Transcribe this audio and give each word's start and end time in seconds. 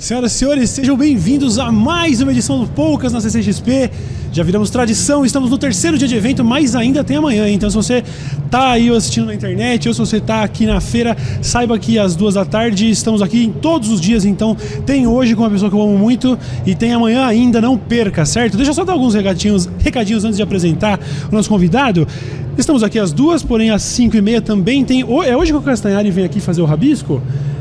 Senhoras 0.00 0.32
e 0.32 0.34
senhores, 0.34 0.70
sejam 0.70 0.96
bem-vindos 0.96 1.58
a 1.58 1.70
mais 1.70 2.22
uma 2.22 2.32
edição 2.32 2.58
do 2.58 2.66
Poucas 2.66 3.12
na 3.12 3.20
CCXP. 3.20 3.90
Já 4.32 4.42
viramos 4.42 4.70
tradição, 4.70 5.26
estamos 5.26 5.50
no 5.50 5.58
terceiro 5.58 5.98
dia 5.98 6.08
de 6.08 6.14
evento, 6.14 6.42
mas 6.42 6.74
ainda 6.74 7.04
tem 7.04 7.18
amanhã. 7.18 7.46
Então, 7.50 7.68
se 7.68 7.76
você 7.76 8.02
tá 8.50 8.70
aí 8.70 8.88
assistindo 8.88 9.26
na 9.26 9.34
internet 9.34 9.86
ou 9.88 9.92
se 9.92 10.00
você 10.00 10.18
tá 10.18 10.42
aqui 10.42 10.64
na 10.64 10.80
feira, 10.80 11.14
saiba 11.42 11.78
que 11.78 11.98
às 11.98 12.16
duas 12.16 12.32
da 12.32 12.46
tarde 12.46 12.88
estamos 12.88 13.20
aqui 13.20 13.44
em 13.44 13.52
todos 13.52 13.90
os 13.90 14.00
dias. 14.00 14.24
Então, 14.24 14.56
tem 14.86 15.06
hoje 15.06 15.36
com 15.36 15.42
uma 15.42 15.50
pessoa 15.50 15.70
que 15.70 15.76
eu 15.76 15.82
amo 15.82 15.98
muito 15.98 16.38
e 16.64 16.74
tem 16.74 16.94
amanhã 16.94 17.26
ainda, 17.26 17.60
não 17.60 17.76
perca, 17.76 18.24
certo? 18.24 18.56
Deixa 18.56 18.70
eu 18.70 18.74
só 18.74 18.86
dar 18.86 18.94
alguns 18.94 19.12
recadinhos, 19.12 19.68
recadinhos 19.80 20.24
antes 20.24 20.38
de 20.38 20.42
apresentar 20.42 20.98
o 21.30 21.34
nosso 21.34 21.50
convidado. 21.50 22.08
Estamos 22.56 22.82
aqui 22.82 22.98
às 22.98 23.12
duas, 23.12 23.42
porém 23.42 23.68
às 23.70 23.82
cinco 23.82 24.16
e 24.16 24.22
meia 24.22 24.40
também 24.40 24.82
tem. 24.82 25.02
É 25.26 25.36
hoje 25.36 25.52
que 25.52 25.58
o 25.58 25.62
Castanhari 25.62 26.10
vem 26.10 26.24
aqui 26.24 26.40
fazer 26.40 26.62
o 26.62 26.64
rabisco? 26.64 27.20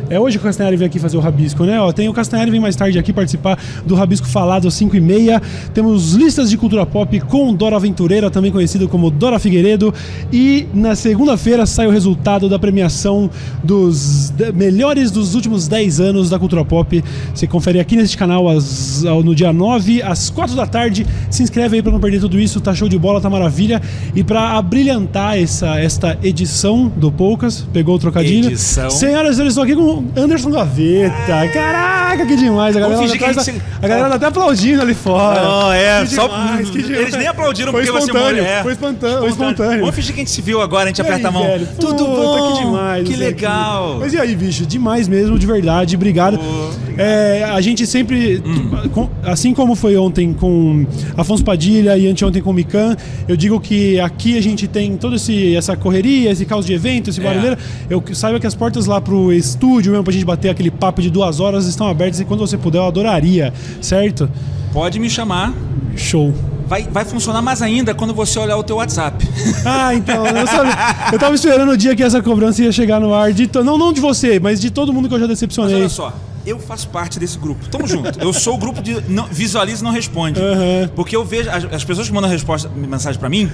É 0.10 0.20
hoje 0.20 0.38
que 0.38 0.44
o 0.44 0.46
Castanhari 0.46 0.76
vem 0.76 0.88
aqui 0.88 0.98
fazer 0.98 1.18
o 1.18 1.20
Rabisco, 1.20 1.64
né? 1.64 1.80
Ó, 1.80 1.92
tem 1.92 2.10
o 2.10 2.14
Castanhari 2.14 2.50
vem 2.50 2.60
mais 2.60 2.76
tarde 2.76 2.98
aqui 2.98 3.14
participar 3.14 3.60
do 3.86 3.94
Rabisco 3.94 4.28
Falado 4.28 4.68
às 4.68 4.74
5 4.74 4.96
e 4.96 5.02
meia. 5.02 5.40
Temos 5.72 6.14
listas 6.14 6.50
de 6.50 6.58
cultura 6.58 6.84
pop 6.84 7.20
com 7.22 7.54
Dora 7.54 7.76
Aventureira, 7.76 8.32
também 8.32 8.52
conhecido 8.52 8.90
como 8.90 9.12
Dora 9.12 9.38
Figueiredo. 9.38 9.94
E 10.34 10.68
na 10.74 10.96
segunda-feira 10.96 11.66
sai 11.68 11.86
o 11.86 11.92
resultado 11.92 12.50
da 12.50 12.58
premiação 12.58 13.30
dos 13.64 14.34
melhores 14.56 15.12
dos 15.12 15.36
últimos 15.36 15.68
10 15.68 16.00
anos 16.00 16.30
da 16.30 16.40
cultura 16.40 16.66
pop. 16.66 17.04
Você 17.34 17.46
confere 17.46 17.80
aqui 17.80 17.96
neste 17.96 18.18
canal 18.18 18.50
às, 18.50 19.04
no 19.04 19.36
dia 19.36 19.54
9, 19.54 20.02
às 20.02 20.32
4 20.32 20.56
da 20.56 20.66
tarde. 20.66 21.06
Se 21.30 21.44
inscreve 21.44 21.76
aí 21.76 21.84
para 21.84 21.92
não 21.92 22.00
perder 22.00 22.20
tudo 22.20 22.40
isso, 22.40 22.60
tá 22.60 22.74
show 22.74 22.90
de 22.90 22.98
bola, 22.98 23.22
tá 23.22 23.30
maravilha. 23.30 23.80
E 24.16 24.24
para 24.24 24.58
abrilhantar 24.58 25.38
essa, 25.38 25.80
esta 25.80 26.18
edição 26.24 26.88
do 26.88 27.12
Poucas, 27.12 27.62
pegou 27.72 27.96
o 27.96 28.00
trocadilho. 28.00 28.48
Edição. 28.48 28.90
Senhoras 28.90 29.34
e 29.34 29.36
senhores, 29.36 29.52
estou 29.52 29.64
aqui 29.64 29.76
com 29.76 29.99
Anderson 30.16 30.52
Gaveta. 30.52 31.48
Caraca, 31.54 32.26
que 32.26 32.36
demais. 32.36 32.76
A 32.76 32.80
galera, 32.80 33.00
tá, 33.00 33.06
a 33.06 33.44
gente- 33.44 33.62
a 33.82 33.88
galera 33.88 34.10
tá 34.10 34.16
até 34.16 34.26
aplaudindo 34.28 34.82
ali 34.82 34.94
fora. 34.94 35.42
Não, 35.42 35.72
é, 35.72 36.02
Que 36.02 36.16
só. 36.16 36.28
demais, 36.28 36.70
que 36.70 36.82
demais. 36.82 37.00
Eles 37.02 37.14
nem 37.16 37.28
aplaudiram 37.28 37.72
Foi 37.72 37.82
porque 37.86 37.92
você 38.00 38.08
espontâneo, 38.12 38.44
morre. 38.44 38.56
É. 38.56 38.64
foi 38.64 38.72
espontâneo, 38.74 39.20
foi 39.20 39.30
espontâneo. 39.30 39.80
Vamos 39.82 39.96
fingir 39.96 40.14
que 40.14 40.20
a 40.22 40.24
gente 40.24 40.32
se 40.32 40.42
viu 40.42 40.62
agora, 40.62 40.86
a 40.86 40.88
gente 40.88 41.00
E 41.00 41.02
aí, 41.02 41.08
aperta 41.08 41.28
a 41.28 41.32
mão. 41.32 41.44
velho? 41.44 41.68
Tudo 41.80 42.06
Puta, 42.06 42.22
bom? 42.22 42.54
Que 42.54 42.60
demais. 42.64 43.04
Que 43.08 43.14
isso 43.14 43.24
aqui. 43.24 43.32
legal. 43.34 43.98
Mas 44.00 44.14
e 44.14 44.18
aí, 44.20 44.36
bicho? 44.36 44.66
Demais 44.66 45.08
mesmo, 45.08 45.38
de 45.40 45.46
verdade. 45.48 45.96
Obrigado. 45.96 46.38
Pô, 46.38 46.90
É, 47.02 47.46
a 47.50 47.62
gente 47.62 47.88
sempre, 47.88 48.44
Hum. 48.46 49.08
assim 49.24 49.54
como 49.54 49.74
foi 49.74 49.96
ontem 49.96 50.34
com 50.34 50.86
Afonso 51.16 51.46
Padilha 51.46 51.98
e 51.98 52.06
anteontem 52.10 52.42
com 52.42 52.50
o 52.50 52.54
Mikan, 52.54 52.94
eu 53.26 53.38
digo 53.38 53.58
que 53.62 53.98
aqui 54.02 54.38
a 54.38 54.42
gente 54.42 54.68
tem 54.68 54.98
toda 54.98 55.16
essa 55.56 55.78
correria, 55.78 56.30
esse 56.30 56.46
caos 56.46 56.66
de 56.66 56.74
evento, 56.74 57.10
esse 57.10 57.22
É. 57.22 57.24
barulheiro. 57.24 57.58
Eu 57.90 58.04
saiba 58.12 58.38
que 58.38 58.46
as 58.46 58.54
portas 58.54 58.86
lá 58.86 59.00
pro 59.00 59.32
estúdio 59.32 59.89
mesmo, 59.90 60.04
pra 60.04 60.14
gente 60.14 60.26
bater 60.26 60.50
aquele 60.50 60.72
papo 60.72 61.02
de 61.02 61.10
duas 61.10 61.40
horas, 61.40 61.66
estão 61.66 61.88
abertas 61.88 62.20
e 62.20 62.26
quando 62.26 62.40
você 62.42 62.58
puder, 62.58 62.78
eu 62.80 62.86
adoraria, 62.86 63.54
certo? 63.82 64.30
Pode 64.74 65.00
me 65.00 65.10
chamar. 65.10 65.54
Show. 65.96 66.34
Vai, 66.68 66.84
vai 66.84 67.04
funcionar 67.04 67.42
mais 67.42 67.62
ainda 67.64 67.96
quando 67.96 68.14
você 68.14 68.38
olhar 68.38 68.56
o 68.56 68.64
teu 68.64 68.76
WhatsApp. 68.78 69.28
Ah, 69.66 69.94
então, 69.94 70.26
eu, 70.26 70.48
sabia, 70.48 70.74
eu 71.12 71.20
tava 71.20 71.36
esperando 71.36 71.72
o 71.72 71.78
dia 71.78 71.96
que 71.96 72.02
essa 72.04 72.22
cobrança 72.22 72.62
ia 72.64 72.72
chegar 72.72 73.00
no 73.02 73.14
ar, 73.14 73.34
de 73.34 73.46
to- 73.48 73.64
não, 73.64 73.78
não 73.78 73.92
de 73.92 74.00
você, 74.00 74.40
mas 74.40 74.62
de 74.62 74.70
todo 74.72 74.94
mundo 74.94 75.08
que 75.10 75.14
eu 75.16 75.20
já 75.20 75.24
Mas 75.28 75.38
decepcionei. 75.38 75.76
olha 75.76 75.90
só, 75.90 76.14
eu 76.46 76.58
faço 76.60 76.88
parte 76.90 77.20
desse 77.20 77.38
grupo. 77.38 77.68
Tamo 77.70 77.86
junto. 77.88 78.18
Eu 78.20 78.32
sou 78.32 78.54
o 78.56 78.58
grupo 78.58 78.82
de 78.82 79.02
não, 79.10 79.26
visualiza 79.26 79.82
e 79.82 79.84
não 79.84 79.92
responde. 79.92 80.40
Aham. 80.40 80.90
Porque 80.96 81.16
eu 81.16 81.26
vejo 81.26 81.50
as, 81.50 81.66
as 81.74 81.84
pessoas 81.84 82.08
que 82.08 82.14
mandam 82.14 82.30
resposta, 82.30 82.70
mensagem 82.70 83.20
pra 83.20 83.28
mim, 83.30 83.50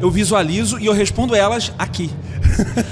eu 0.00 0.10
visualizo 0.10 0.78
e 0.80 0.86
eu 0.86 0.92
respondo 0.92 1.34
elas 1.34 1.72
aqui. 1.78 2.10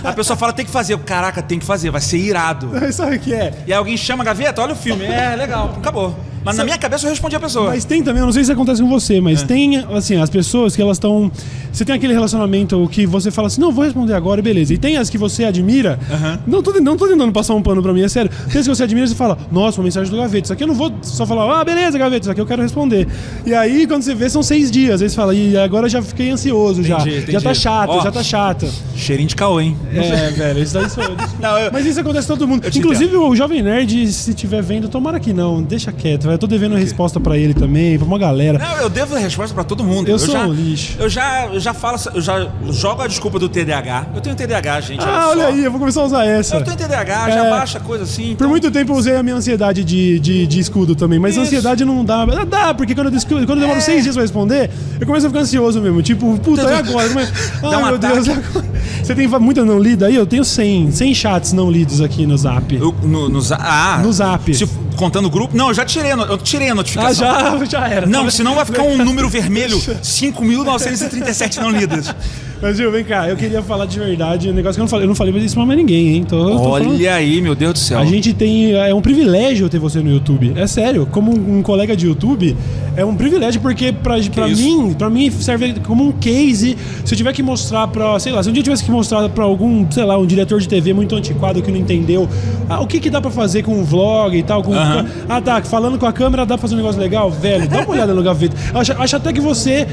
A 0.03 0.13
pessoa 0.13 0.37
fala, 0.37 0.53
tem 0.53 0.65
que 0.65 0.71
fazer. 0.71 0.95
Eu, 0.95 0.99
Caraca, 0.99 1.43
tem 1.43 1.59
que 1.59 1.65
fazer, 1.65 1.91
vai 1.91 2.01
ser 2.01 2.19
irado. 2.19 2.71
Sabe 2.93 3.17
o 3.17 3.21
que 3.21 3.35
é? 3.35 3.53
E 3.67 3.73
aí 3.73 3.79
alguém 3.79 3.97
chama 3.97 4.23
a 4.23 4.27
gaveta, 4.27 4.63
olha 4.63 4.73
o 4.73 4.77
filme. 4.77 5.05
É, 5.05 5.35
legal, 5.37 5.75
acabou. 5.79 6.17
Mas 6.45 6.57
na 6.57 6.65
minha 6.65 6.77
cabeça 6.79 7.07
eu 7.07 7.11
respondi 7.11 7.35
a 7.37 7.41
pessoa. 7.41 7.71
Mas 7.71 7.85
tem 7.85 8.03
também, 8.03 8.21
eu 8.21 8.27
não 8.27 8.33
sei 8.33 8.45
se 8.45 8.53
acontece 8.53 8.83
com 8.83 8.89
você, 8.89 9.21
mas 9.21 9.43
tem, 9.43 9.79
assim, 9.79 10.17
as 10.17 10.29
pessoas 10.31 10.77
que 10.77 10.83
elas 10.83 10.97
estão. 10.97 11.31
Você 11.73 11.85
tem 11.85 11.95
aquele 11.95 12.13
relacionamento 12.13 12.87
que 12.93 13.05
você 13.07 13.31
fala 13.31 13.49
assim, 13.49 13.61
não, 13.61 13.73
vou 13.73 13.85
responder 13.85 14.15
agora, 14.15 14.41
beleza. 14.43 14.73
E 14.75 14.79
tem 14.79 14.97
as 14.97 15.11
que 15.11 15.19
você 15.19 15.45
admira. 15.45 15.99
Aham. 16.11 16.39
Não, 16.47 16.63
tô, 16.63 16.73
não 16.81 16.97
tô 16.97 17.09
tentando 17.09 17.33
passar 17.33 17.55
um 17.55 17.63
pano 17.63 17.83
pra 17.83 17.93
mim, 17.93 18.03
é 18.03 18.09
sério. 18.09 18.31
Tem 18.51 18.61
as 18.61 18.67
que 18.69 18.75
você 18.75 18.83
admira 18.85 19.07
e 19.07 19.09
você 19.09 19.15
fala, 19.15 19.37
nossa, 19.51 19.81
uma 19.81 19.85
mensagem 19.85 20.11
do 20.11 20.17
Gaveta. 20.17 20.45
Isso 20.47 20.53
aqui 20.53 20.63
eu 20.63 20.69
não 20.69 20.75
vou 20.75 20.93
só 21.03 21.27
falar, 21.27 21.61
ah, 21.61 21.65
beleza, 21.65 21.99
Gaveta, 21.99 22.23
isso 22.25 22.31
aqui 22.31 22.41
eu 22.41 22.47
quero 22.47 22.63
responder. 22.63 23.09
E 23.45 23.53
aí, 23.55 23.87
quando 23.87 24.03
você 24.03 24.15
vê, 24.15 24.29
são 24.31 24.43
seis 24.43 24.71
dias. 24.71 25.03
Aí 25.03 25.09
você 25.09 25.17
fala, 25.17 25.35
e 25.35 25.57
agora 25.57 25.87
eu 25.87 25.91
já 25.91 26.03
fiquei 26.03 26.31
ansioso 26.31 26.83
já. 26.83 26.99
Entendi, 27.01 27.17
Já 27.17 27.23
entendi. 27.23 27.45
tá 27.45 27.55
chato, 27.55 28.03
já 28.03 28.13
tá 28.13 28.23
chato. 28.23 28.69
Cheirinho 28.95 29.29
de 29.29 29.35
caô, 29.37 29.61
hein? 29.61 29.77
É, 29.93 30.31
velho, 30.31 30.63
isso 30.63 30.75
daí 30.75 30.89
sou 30.91 31.03
eu. 31.03 31.17
desculpa. 31.17 31.35
Não, 31.41 31.59
eu- 31.59 31.73
Mas 31.73 31.87
isso 31.87 31.99
acontece 32.01 32.29
com 32.29 32.35
todo 32.37 32.47
mundo. 32.47 32.67
Inclusive 32.75 33.17
o 33.17 33.35
Jovem 33.35 33.63
Nerd, 33.63 34.07
se 34.13 34.31
estiver 34.31 34.63
vendo, 34.63 34.89
tomara 34.89 35.19
que 35.19 35.33
não. 35.33 35.63
Deixa 35.63 35.91
quieto, 35.91 36.25
vai. 36.25 36.34
Eu 36.35 36.39
tô 36.39 36.47
devendo 36.47 36.75
resposta 36.77 37.19
pra 37.21 37.37
ele 37.39 37.55
também, 37.55 37.99
pra 37.99 38.07
uma 38.07 38.19
galera. 38.19 38.59
Não, 38.59 38.77
eu 38.83 38.89
devo 38.89 39.15
resposta 39.17 39.55
pra 39.55 39.65
todo 39.65 39.83
mundo. 39.85 40.09
Eu 40.09 40.19
sou 40.19 40.35
já, 40.35 40.47
um 40.47 40.53
lixo. 40.53 40.97
Eu 40.99 41.09
já, 41.09 41.47
eu 41.47 41.61
já 41.61 41.73
falo, 41.75 41.99
eu 42.15 42.21
já 42.21 42.49
jogo 42.71 43.03
a 43.03 43.07
desculpa 43.07 43.39
do 43.39 43.49
TDAH. 43.49 44.07
Eu 44.15 44.21
tenho 44.21 44.35
TDAH, 44.37 44.81
gente. 44.83 45.05
Ah, 45.05 45.29
olha 45.31 45.43
só. 45.45 45.49
aí, 45.49 45.65
eu 45.65 45.71
vou 45.71 45.81
começar 45.81 46.01
a 46.01 46.05
usar 46.05 46.25
essa. 46.27 46.57
Eu 46.57 46.65
tenho 46.65 46.77
TDAH, 46.77 47.31
já 47.31 47.45
É. 47.47 47.51
baixa 47.51 47.81
coisa 47.81 48.05
assim. 48.05 48.29
Por 48.29 48.33
então- 48.35 48.49
muito 48.51 48.71
tempo 48.71 48.93
eu 48.93 48.97
usei 48.97 49.17
a 49.17 49.23
minha 49.23 49.37
ansiedade 49.37 49.85
de, 49.85 50.19
de, 50.21 50.47
de 50.47 50.61
escudo 50.61 50.95
também, 50.95 51.19
mas 51.19 51.33
Isso. 51.33 51.43
ansiedade 51.43 51.85
não 51.85 52.05
dá. 52.05 52.25
Dá, 52.49 52.75
porque 52.75 52.95
quando 52.95 53.07
eu, 53.09 53.13
descu- 53.13 53.35
quando 53.35 53.51
eu 53.51 53.57
demoro 53.61 53.79
É. 53.79 53.81
seis 53.81 54.03
dias 54.03 54.15
pra 54.15 54.23
responder, 54.23 54.71
eu 55.01 55.07
começo 55.07 55.27
a 55.27 55.31
ficar 55.31 55.41
ansioso 55.43 55.81
mesmo. 55.81 56.03
Tipo, 56.03 56.37
puta, 56.39 56.63
e 56.63 56.75
agora? 56.75 57.09
Como 57.09 57.21
é- 57.21 57.29
Ai, 57.63 57.77
um 57.83 57.87
meu 57.87 57.99
Deus. 57.99 58.29
ataque. 58.29 58.29
e 58.29 58.33
agora? 58.59 58.75
Você 59.03 59.15
tem 59.15 59.29
muita 59.29 59.65
não 59.65 59.79
lida 59.79 60.07
aí? 60.07 60.15
Eu 60.17 60.27
tenho 60.27 60.45
100, 60.45 60.91
100 60.91 61.15
chats 61.15 61.53
não 61.53 61.71
lidos 61.71 62.01
aqui 62.01 62.27
no 62.27 62.37
Zap. 62.39 62.75
Eu- 62.75 62.95
no, 63.03 63.29
no, 63.29 63.41
ah, 63.53 64.01
No 64.03 64.13
Zap. 64.13 64.55
Se, 64.55 64.67
contando 65.05 65.27
o 65.27 65.31
grupo. 65.31 65.55
Não, 65.55 65.69
eu 65.69 65.75
já 65.75 65.85
tirei, 65.85 66.13
eu 66.13 66.39
tirei 66.39 66.69
a 66.69 66.73
Ah, 66.73 66.75
notificação. 66.75 67.27
já, 67.27 67.65
já 67.69 67.89
era. 67.89 68.07
Não, 68.07 68.29
senão 68.31 68.55
vai 68.55 68.65
ficar 68.65 68.83
um 68.83 68.97
número 69.05 69.29
vermelho 69.29 69.77
5.937 69.79 71.59
não 71.59 71.71
lidas. 71.71 72.15
Mas, 72.63 72.79
Gil, 72.79 72.91
vem 72.91 73.05
cá, 73.05 73.29
eu 73.29 73.37
queria 73.37 73.63
falar 73.63 73.85
de 73.85 73.99
verdade, 73.99 74.49
um 74.49 74.55
negócio 74.55 74.77
que 74.77 74.81
eu 74.81 74.85
não 74.85 74.89
falei, 74.89 75.05
eu 75.05 75.09
não 75.09 75.15
falei 75.15 75.35
isso 75.37 75.55
pra 75.55 75.67
mais 75.67 75.79
ninguém, 75.79 76.15
hein? 76.17 76.25
Tô, 76.27 76.37
tô 76.57 76.63
Olha 76.71 77.15
aí, 77.15 77.43
meu 77.43 77.55
Deus 77.55 77.75
do 77.75 77.79
céu. 77.79 77.99
A 77.99 78.07
gente 78.07 78.33
tem. 78.33 78.73
É 78.73 78.95
um 78.95 79.03
privilégio 79.03 79.69
ter 79.69 79.79
você 79.79 80.01
no 80.01 80.11
YouTube. 80.11 80.55
É 80.57 80.67
sério. 80.67 81.07
Como 81.11 81.31
um 81.33 81.61
colega 81.63 81.95
de 81.95 82.07
YouTube, 82.07 82.57
é 82.97 83.05
um 83.05 83.15
privilégio, 83.15 83.61
porque 83.61 83.93
pra, 83.93 84.17
pra 84.33 84.49
isso? 84.49 84.63
mim, 84.63 84.95
pra 84.95 85.11
mim 85.11 85.31
serve 85.31 85.75
como 85.87 86.05
um 86.07 86.13
case. 86.13 86.77
Se 87.05 87.15
eu 87.15 87.17
tiver 87.17 87.33
que 87.33 87.43
mostrar 87.43 87.87
pra, 87.89 88.19
sei 88.19 88.33
lá, 88.33 88.43
se 88.43 88.49
um 88.49 88.53
dia 88.53 88.61
eu 88.61 88.65
tivesse 88.65 88.85
que 88.85 88.91
mostrar 88.91 89.29
pra 89.29 89.45
algum, 89.45 89.91
sei 89.91 90.05
lá, 90.05 90.17
um 90.19 90.27
diretor 90.27 90.61
de 90.61 90.69
TV 90.69 90.93
muito 90.93 91.15
antiquado 91.15 91.61
que 91.63 91.71
não 91.71 91.79
entendeu 91.79 92.29
ah, 92.69 92.81
o 92.81 92.87
que, 92.87 93.01
que 93.01 93.11
dá 93.11 93.21
pra 93.21 93.31
fazer 93.31 93.63
com 93.63 93.73
um 93.79 93.85
vlog 93.85 94.37
e 94.37 94.43
tal. 94.43 94.63
Com, 94.63 94.73
Aham. 94.75 95.07
Ah, 95.29 95.41
tá, 95.41 95.63
falando 95.63 95.99
com 95.99 96.07
a 96.07 96.13
câmera 96.13 96.45
dá 96.47 96.57
pra 96.57 96.63
fazer 96.63 96.75
um 96.75 96.79
negócio 96.79 97.01
legal? 97.01 97.31
Velho, 97.31 97.69
dá 97.69 97.79
uma 97.81 97.91
olhada 97.91 98.15
no 98.15 98.23
gaveta. 98.23 98.57
Acho, 98.75 98.93
acho 98.93 99.17
até 99.17 99.33
que 99.33 99.41
você. 99.41 99.87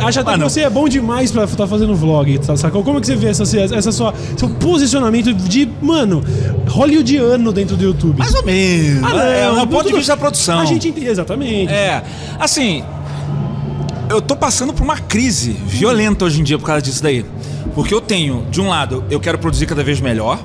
Acho 0.00 0.20
até 0.20 0.30
Ah, 0.30 0.34
que 0.34 0.40
não. 0.40 0.48
você 0.48 0.60
é 0.60 0.70
bom 0.70 0.88
demais 0.88 1.32
pra 1.32 1.44
estar 1.44 1.66
fazendo 1.66 1.94
vlog, 1.94 2.38
tá, 2.38 2.56
sacou? 2.56 2.82
Como 2.84 2.98
é 2.98 3.00
que 3.00 3.06
você 3.06 3.16
vê 3.16 3.28
essa, 3.28 3.42
essa 3.74 3.90
sua, 3.92 4.14
seu 4.36 4.48
posicionamento 4.50 5.32
de, 5.34 5.68
mano, 5.82 6.22
hollywoodiano 6.68 7.52
dentro 7.52 7.76
do 7.76 7.84
YouTube? 7.84 8.18
Mais 8.18 8.34
ou 8.34 8.44
menos. 8.44 9.02
Ah, 9.02 9.24
é, 9.24 9.46
não, 9.46 9.56
no 9.56 9.66
ponto 9.66 9.88
de 9.88 9.94
vista 9.94 10.12
da 10.12 10.16
produção. 10.16 10.60
A 10.60 10.64
gente 10.64 10.88
entende, 10.88 11.06
exatamente. 11.08 11.72
É, 11.72 12.02
assim, 12.38 12.47
eu 14.08 14.22
tô 14.22 14.34
passando 14.34 14.72
por 14.72 14.82
uma 14.82 14.96
crise 14.96 15.52
violenta 15.52 16.24
hoje 16.24 16.40
em 16.40 16.44
dia 16.44 16.58
por 16.58 16.64
causa 16.64 16.80
disso 16.80 17.02
daí. 17.02 17.24
Porque 17.74 17.92
eu 17.92 18.00
tenho, 18.00 18.46
de 18.50 18.58
um 18.60 18.68
lado, 18.68 19.04
eu 19.10 19.20
quero 19.20 19.38
produzir 19.38 19.66
cada 19.66 19.84
vez 19.84 20.00
melhor. 20.00 20.42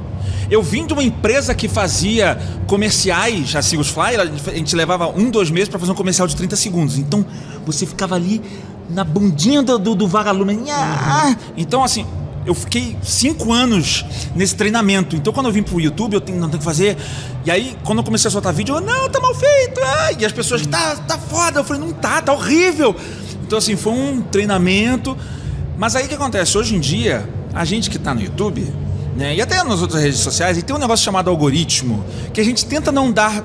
Eu 0.52 0.62
vim 0.62 0.86
de 0.86 0.91
uma 0.91 1.02
empresa 1.02 1.56
que 1.56 1.69
fazia 1.69 2.38
comerciais, 2.68 3.56
assim, 3.56 3.78
os 3.78 3.88
flyers, 3.88 4.47
a 4.47 4.52
gente 4.52 4.75
levava 4.75 5.08
um, 5.08 5.30
dois 5.30 5.50
meses 5.50 5.69
pra 5.69 5.80
fazer 5.80 5.94
um 5.94 5.96
comercial 5.96 6.28
de 6.28 6.36
30 6.36 6.56
segundos. 6.58 6.97
Então, 6.97 7.25
você 7.66 7.86
ficava 7.86 8.16
ali 8.16 8.41
na 8.90 9.06
bundinha 9.06 9.64
do, 9.64 9.80
do, 9.80 9.96
do 9.96 10.08
vagalume. 10.08 10.59
Então, 11.56 11.84
assim, 11.84 12.06
eu 12.46 12.54
fiquei 12.54 12.98
cinco 13.02 13.54
anos 13.54 14.06
nesse 14.36 14.56
treinamento. 14.56 15.16
Então, 15.16 15.31
quando 15.31 15.48
eu 15.48 15.52
vim 15.52 15.64
pro 15.64 15.80
YouTube, 15.80 16.14
eu 16.14 16.22
tenho, 16.22 16.40
não 16.40 16.48
tenho 16.50 16.59
que 16.59 16.66
fazer. 16.66 16.98
E 17.46 17.52
aí, 17.52 17.78
quando 17.84 18.00
eu 18.00 18.04
comecei 18.04 18.28
a 18.28 18.31
soltar 18.31 18.54
vídeo, 18.54 18.76
eu, 18.76 18.81
não, 18.81 19.09
tá 19.09 19.20
mal 19.20 19.34
feito. 19.34 19.80
ah!" 19.81 20.12
E 20.18 20.26
as 20.26 20.31
pessoas, 20.31 20.66
tá, 20.67 20.96
tá 20.96 21.17
foda. 21.17 21.59
Eu 21.59 21.64
falei, 21.64 21.82
não 21.82 21.94
tá, 21.94 22.22
tá 22.22 22.34
horrível. 22.34 22.96
Então, 23.46 23.58
assim, 23.58 23.76
foi 23.76 23.94
um 23.94 24.22
treinamento. 24.22 25.17
Mas 25.78 25.96
aí 25.96 26.06
o 26.06 26.08
que 26.08 26.16
acontece? 26.16 26.58
Hoje 26.58 26.76
em 26.76 26.79
dia, 26.79 27.28
a 27.53 27.66
gente 27.66 27.90
que 27.90 27.97
tá 27.97 28.14
no 28.14 28.22
YouTube, 28.22 28.73
né, 29.16 29.35
e 29.35 29.41
até 29.41 29.64
nas 29.64 29.82
outras 29.82 30.02
redes 30.02 30.20
sociais, 30.20 30.58
e 30.58 30.62
tem 30.62 30.76
um 30.76 30.79
negócio 30.79 31.03
chamado 31.03 31.29
algoritmo, 31.29 32.03
que 32.34 32.41
a 32.41 32.44
gente 32.44 32.66
tenta 32.66 32.91
não 32.91 33.12
dar. 33.12 33.44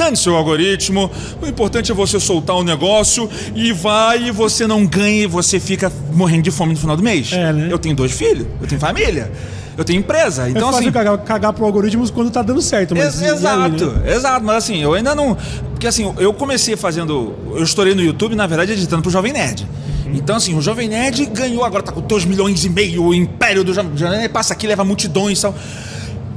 Dane 0.00 0.16
seu 0.16 0.34
algoritmo, 0.34 1.10
o 1.42 1.46
importante 1.46 1.92
é 1.92 1.94
você 1.94 2.18
soltar 2.18 2.56
o 2.56 2.64
negócio 2.64 3.28
e 3.54 3.70
vai 3.72 4.28
e 4.28 4.30
você 4.30 4.66
não 4.66 4.86
ganha 4.86 5.24
e 5.24 5.26
você 5.26 5.60
fica 5.60 5.92
morrendo 6.12 6.42
de 6.44 6.50
fome 6.50 6.72
no 6.72 6.78
final 6.78 6.96
do 6.96 7.02
mês. 7.02 7.30
É, 7.32 7.52
né? 7.52 7.68
Eu 7.70 7.78
tenho 7.78 7.94
dois 7.94 8.12
filhos, 8.12 8.46
eu 8.62 8.66
tenho 8.66 8.80
família, 8.80 9.30
eu 9.76 9.84
tenho 9.84 9.98
empresa. 9.98 10.46
É 10.46 10.50
Então, 10.50 10.68
fácil 10.72 10.80
assim. 10.84 10.90
cagar, 10.92 11.18
cagar 11.18 11.52
pro 11.52 11.66
algoritmos 11.66 12.10
quando 12.10 12.30
tá 12.30 12.40
dando 12.42 12.62
certo, 12.62 12.96
mas. 12.96 13.06
Ex- 13.06 13.20
e 13.20 13.24
aí, 13.26 13.30
exato, 13.32 13.86
né? 13.86 14.14
exato, 14.14 14.44
mas 14.44 14.56
assim, 14.56 14.82
eu 14.82 14.94
ainda 14.94 15.14
não. 15.14 15.36
Porque 15.70 15.86
assim, 15.86 16.10
eu 16.18 16.32
comecei 16.32 16.76
fazendo. 16.76 17.34
Eu 17.54 17.62
estourei 17.62 17.94
no 17.94 18.00
YouTube, 18.02 18.34
na 18.34 18.46
verdade, 18.46 18.72
editando 18.72 19.02
pro 19.02 19.10
Jovem 19.10 19.32
Nerd. 19.34 19.66
Então, 20.12 20.36
assim, 20.36 20.56
o 20.56 20.60
Jovem 20.62 20.88
Nerd 20.88 21.24
ganhou, 21.26 21.62
agora 21.64 21.82
tá 21.84 21.92
com 21.92 22.00
2 22.00 22.24
milhões 22.24 22.64
e 22.64 22.68
meio, 22.70 23.04
o 23.04 23.14
império 23.14 23.62
do 23.62 23.72
Jovem 23.72 23.92
Nerd 23.94 24.28
passa 24.30 24.52
aqui, 24.54 24.66
leva 24.66 24.82
multidões 24.82 25.38
e 25.38 25.42
tal. 25.42 25.54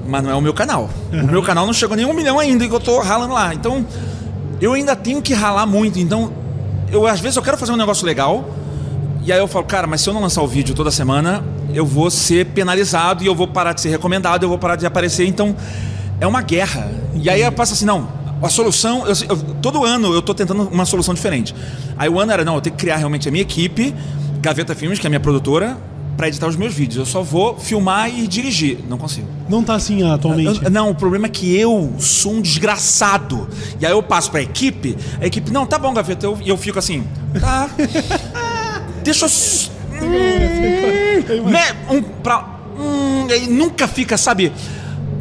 Mas 0.05 0.23
não 0.23 0.31
é 0.31 0.35
o 0.35 0.41
meu 0.41 0.53
canal. 0.53 0.89
O 1.11 1.27
meu 1.27 1.41
canal 1.41 1.65
não 1.65 1.73
chegou 1.73 1.95
nem 1.95 2.05
um 2.05 2.13
milhão 2.13 2.39
ainda, 2.39 2.67
que 2.67 2.73
eu 2.73 2.79
tô 2.79 2.99
ralando 2.99 3.33
lá. 3.33 3.53
Então, 3.53 3.85
eu 4.59 4.73
ainda 4.73 4.95
tenho 4.95 5.21
que 5.21 5.33
ralar 5.33 5.65
muito. 5.65 5.99
Então, 5.99 6.31
eu 6.91 7.07
às 7.07 7.19
vezes 7.19 7.35
eu 7.35 7.43
quero 7.43 7.57
fazer 7.57 7.71
um 7.71 7.77
negócio 7.77 8.05
legal, 8.05 8.49
e 9.25 9.31
aí 9.31 9.39
eu 9.39 9.47
falo, 9.47 9.65
cara, 9.65 9.87
mas 9.87 10.01
se 10.01 10.09
eu 10.09 10.13
não 10.13 10.21
lançar 10.21 10.41
o 10.41 10.47
vídeo 10.47 10.75
toda 10.75 10.91
semana, 10.91 11.43
eu 11.73 11.85
vou 11.85 12.11
ser 12.11 12.45
penalizado 12.47 13.23
e 13.23 13.27
eu 13.27 13.33
vou 13.33 13.47
parar 13.47 13.73
de 13.73 13.81
ser 13.81 13.89
recomendado, 13.89 14.43
eu 14.43 14.49
vou 14.49 14.57
parar 14.57 14.75
de 14.75 14.85
aparecer. 14.85 15.25
Então, 15.25 15.55
é 16.19 16.27
uma 16.27 16.41
guerra. 16.41 16.91
E 17.15 17.29
aí 17.29 17.41
eu 17.41 17.51
passo 17.51 17.73
assim, 17.73 17.85
não, 17.85 18.07
a 18.41 18.49
solução, 18.49 19.07
eu, 19.07 19.13
eu, 19.29 19.37
todo 19.61 19.85
ano 19.85 20.13
eu 20.13 20.21
tô 20.21 20.33
tentando 20.33 20.63
uma 20.63 20.85
solução 20.85 21.13
diferente. 21.13 21.55
Aí 21.97 22.09
o 22.09 22.19
ano 22.19 22.31
era, 22.31 22.43
não, 22.43 22.55
eu 22.55 22.61
tenho 22.61 22.75
que 22.75 22.81
criar 22.81 22.97
realmente 22.97 23.27
a 23.27 23.31
minha 23.31 23.41
equipe, 23.41 23.95
Gaveta 24.41 24.75
Filmes, 24.75 24.99
que 24.99 25.05
é 25.05 25.07
a 25.07 25.09
minha 25.09 25.19
produtora, 25.19 25.77
para 26.17 26.27
editar 26.27 26.47
os 26.47 26.55
meus 26.55 26.73
vídeos. 26.73 26.97
Eu 26.97 27.05
só 27.05 27.21
vou 27.21 27.57
filmar 27.57 28.09
e 28.09 28.27
dirigir. 28.27 28.79
Não 28.87 28.97
consigo. 28.97 29.27
Não 29.49 29.63
tá 29.63 29.75
assim 29.75 30.03
atualmente? 30.03 30.63
Eu- 30.63 30.69
não, 30.71 30.89
o 30.91 30.95
problema 30.95 31.25
é 31.25 31.29
que 31.29 31.55
eu 31.55 31.93
sou 31.99 32.33
um 32.33 32.41
desgraçado. 32.41 33.47
E 33.79 33.85
aí 33.85 33.91
eu 33.91 34.01
passo 34.03 34.31
pra 34.31 34.41
equipe, 34.41 34.97
a 35.21 35.25
equipe, 35.25 35.51
não, 35.51 35.65
tá 35.65 35.77
bom, 35.77 35.93
Gaveta. 35.93 36.25
Eu- 36.25 36.37
E 36.43 36.49
eu, 36.49 36.57
fico 36.57 36.77
assim, 36.79 37.03
tá. 37.39 37.69
Deixa 39.03 39.25
eu. 39.25 39.29
Hum, 40.01 41.49
né, 41.49 41.75
um 41.89 42.01
pra. 42.01 42.49
Hum, 42.77 43.27
nunca 43.49 43.87
fica, 43.87 44.17
sabe? 44.17 44.51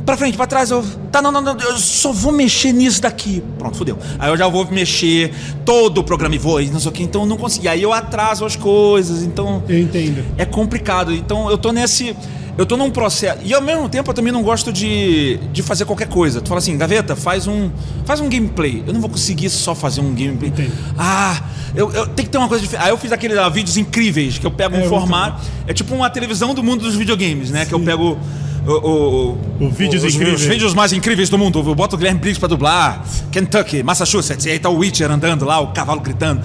Pra 0.05 0.17
frente, 0.17 0.37
pra 0.37 0.47
trás, 0.47 0.71
eu. 0.71 0.85
Tá, 1.13 1.23
não, 1.23 1.31
não, 1.31 1.41
não, 1.41 1.57
eu 1.59 1.79
só 1.79 2.11
vou 2.13 2.33
mexer 2.33 2.73
nisso 2.73 3.01
daqui. 3.01 3.43
Pronto, 3.59 3.77
fodeu. 3.77 3.97
Aí 4.19 4.31
eu 4.31 4.37
já 4.37 4.49
vou 4.49 4.67
mexer 4.71 5.33
todo 5.65 5.99
o 5.99 6.05
programa 6.05 6.35
e 6.35 6.39
vou, 6.39 6.61
não 6.63 6.81
sei 6.81 6.89
o 6.89 6.93
que, 6.93 7.03
então 7.05 7.23
eu 7.23 7.27
não 7.29 7.37
consigo. 7.37 7.65
E 7.67 7.69
aí 7.69 7.83
eu 7.83 7.93
atraso 7.93 8.45
as 8.45 8.57
coisas, 8.57 9.23
então 9.23 9.63
Eu 9.69 9.79
entendo. 9.79 10.25
é 10.37 10.45
complicado. 10.45 11.13
Então 11.15 11.49
eu 11.51 11.57
tô 11.57 11.71
nesse. 11.73 12.17
Eu 12.59 12.67
tô 12.67 12.77
num 12.77 12.91
processo. 12.91 13.39
E 13.45 13.55
ao 13.55 13.63
mesmo 13.63 13.89
tempo 13.89 14.11
eu 14.11 14.15
também 14.15 14.31
não 14.33 14.43
gosto 14.43 14.71
de, 14.73 15.39
de 15.53 15.63
fazer 15.63 15.85
qualquer 15.87 16.09
coisa. 16.09 16.41
Tu 16.41 16.49
fala 16.49 16.59
assim, 16.59 16.77
Gaveta, 16.77 17.15
faz 17.17 17.47
um. 17.47 17.71
Faz 18.05 18.21
um 18.21 18.29
gameplay. 18.29 18.83
Eu 18.87 18.93
não 18.93 19.01
vou 19.01 19.09
conseguir 19.09 19.49
só 19.49 19.75
fazer 19.75 20.01
um 20.03 20.13
gameplay. 20.15 20.51
Entendo. 20.51 20.73
Ah, 20.99 21.41
eu, 21.75 21.91
eu 21.93 22.07
tenho 22.09 22.27
que 22.27 22.31
ter 22.33 22.37
uma 22.39 22.49
coisa 22.49 22.61
diferente. 22.63 22.85
Aí 22.85 22.91
eu 22.93 22.99
fiz 22.99 23.11
aqueles 23.13 23.39
ah, 23.39 23.49
vídeos 23.49 23.77
incríveis, 23.79 24.37
que 24.37 24.47
eu 24.47 24.51
pego 24.51 24.77
É, 24.77 24.81
um 24.85 24.89
formato. 24.89 25.43
É 25.67 25.73
tipo 25.73 25.95
uma 25.95 26.11
televisão 26.11 26.53
do 26.55 26.63
mundo 26.63 26.83
dos 26.83 26.95
videogames, 26.95 27.51
né? 27.51 27.65
Que 27.65 27.73
eu 27.73 27.81
pego. 27.81 28.19
O, 28.67 29.37
o, 29.61 29.71
vídeos 29.71 30.05
os, 30.05 30.15
os 30.15 30.43
vídeos 30.43 30.73
mais 30.73 30.93
incríveis 30.93 31.29
do 31.29 31.37
mundo. 31.37 31.59
Eu 31.59 31.75
boto 31.75 31.97
o 31.97 31.99
Guilherme 31.99 32.21
Briggs 32.21 32.39
pra 32.39 32.49
dublar. 32.49 33.05
Kentucky, 33.31 33.83
Massachusetts. 33.83 34.47
E 34.47 34.51
aí 34.51 34.59
tá 34.59 34.69
o 34.69 34.79
Witcher 34.79 35.11
andando 35.11 35.45
lá, 35.45 35.61
o 35.61 35.69
cavalo 35.69 36.01
gritando. 36.01 36.43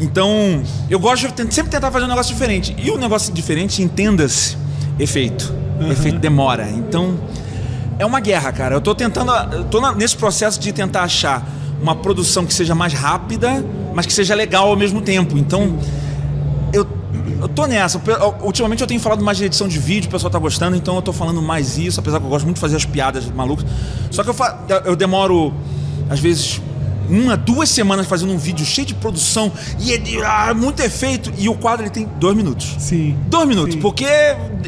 Então, 0.00 0.62
eu 0.88 0.98
gosto 1.00 1.28
de 1.28 1.54
sempre 1.54 1.70
tentar 1.70 1.90
fazer 1.90 2.04
um 2.04 2.08
negócio 2.08 2.32
diferente. 2.32 2.74
E 2.78 2.90
o 2.90 2.96
negócio 2.96 3.32
diferente, 3.32 3.82
entenda-se, 3.82 4.56
efeito. 4.98 5.52
Efeito 5.90 6.18
demora. 6.18 6.68
Então, 6.70 7.18
é 7.98 8.06
uma 8.06 8.20
guerra, 8.20 8.52
cara. 8.52 8.76
Eu 8.76 8.80
tô 8.80 8.94
tentando. 8.94 9.32
Eu 9.52 9.64
tô 9.64 9.80
nesse 9.92 10.16
processo 10.16 10.60
de 10.60 10.72
tentar 10.72 11.02
achar 11.02 11.44
uma 11.82 11.94
produção 11.94 12.46
que 12.46 12.54
seja 12.54 12.74
mais 12.74 12.92
rápida, 12.92 13.64
mas 13.94 14.06
que 14.06 14.12
seja 14.12 14.34
legal 14.34 14.68
ao 14.68 14.76
mesmo 14.76 15.00
tempo. 15.00 15.36
Então, 15.36 15.62
eu, 15.62 15.78
eu 17.40 17.48
tô 17.48 17.66
nessa. 17.66 18.00
Ultimamente 18.42 18.80
eu 18.80 18.86
tenho 18.86 19.00
falado 19.00 19.24
mais 19.24 19.38
de 19.38 19.44
edição 19.44 19.68
de 19.68 19.78
vídeo, 19.78 20.08
o 20.08 20.10
pessoal 20.10 20.30
tá 20.30 20.38
gostando, 20.38 20.76
então 20.76 20.96
eu 20.96 21.02
tô 21.02 21.12
falando 21.12 21.40
mais 21.42 21.78
isso, 21.78 22.00
apesar 22.00 22.18
que 22.20 22.26
eu 22.26 22.30
gosto 22.30 22.44
muito 22.44 22.56
de 22.56 22.60
fazer 22.60 22.76
as 22.76 22.84
piadas 22.84 23.24
malucas. 23.30 23.64
Só 24.10 24.22
que 24.24 24.30
eu, 24.30 24.34
fa- 24.34 24.58
eu 24.84 24.96
demoro, 24.96 25.52
às 26.10 26.18
vezes, 26.20 26.60
uma, 27.08 27.36
duas 27.38 27.70
semanas 27.70 28.06
fazendo 28.06 28.32
um 28.32 28.36
vídeo 28.38 28.66
cheio 28.66 28.86
de 28.86 28.94
produção 28.94 29.50
e 29.80 29.94
é 29.94 29.96
de- 29.98 30.22
ah, 30.22 30.52
muito 30.54 30.80
efeito. 30.82 31.32
E 31.38 31.48
o 31.48 31.54
quadro 31.54 31.84
ele 31.84 31.90
tem 31.90 32.06
dois 32.18 32.36
minutos. 32.36 32.76
Sim. 32.78 33.16
Dois 33.28 33.48
minutos, 33.48 33.74
Sim. 33.74 33.80
porque 33.80 34.06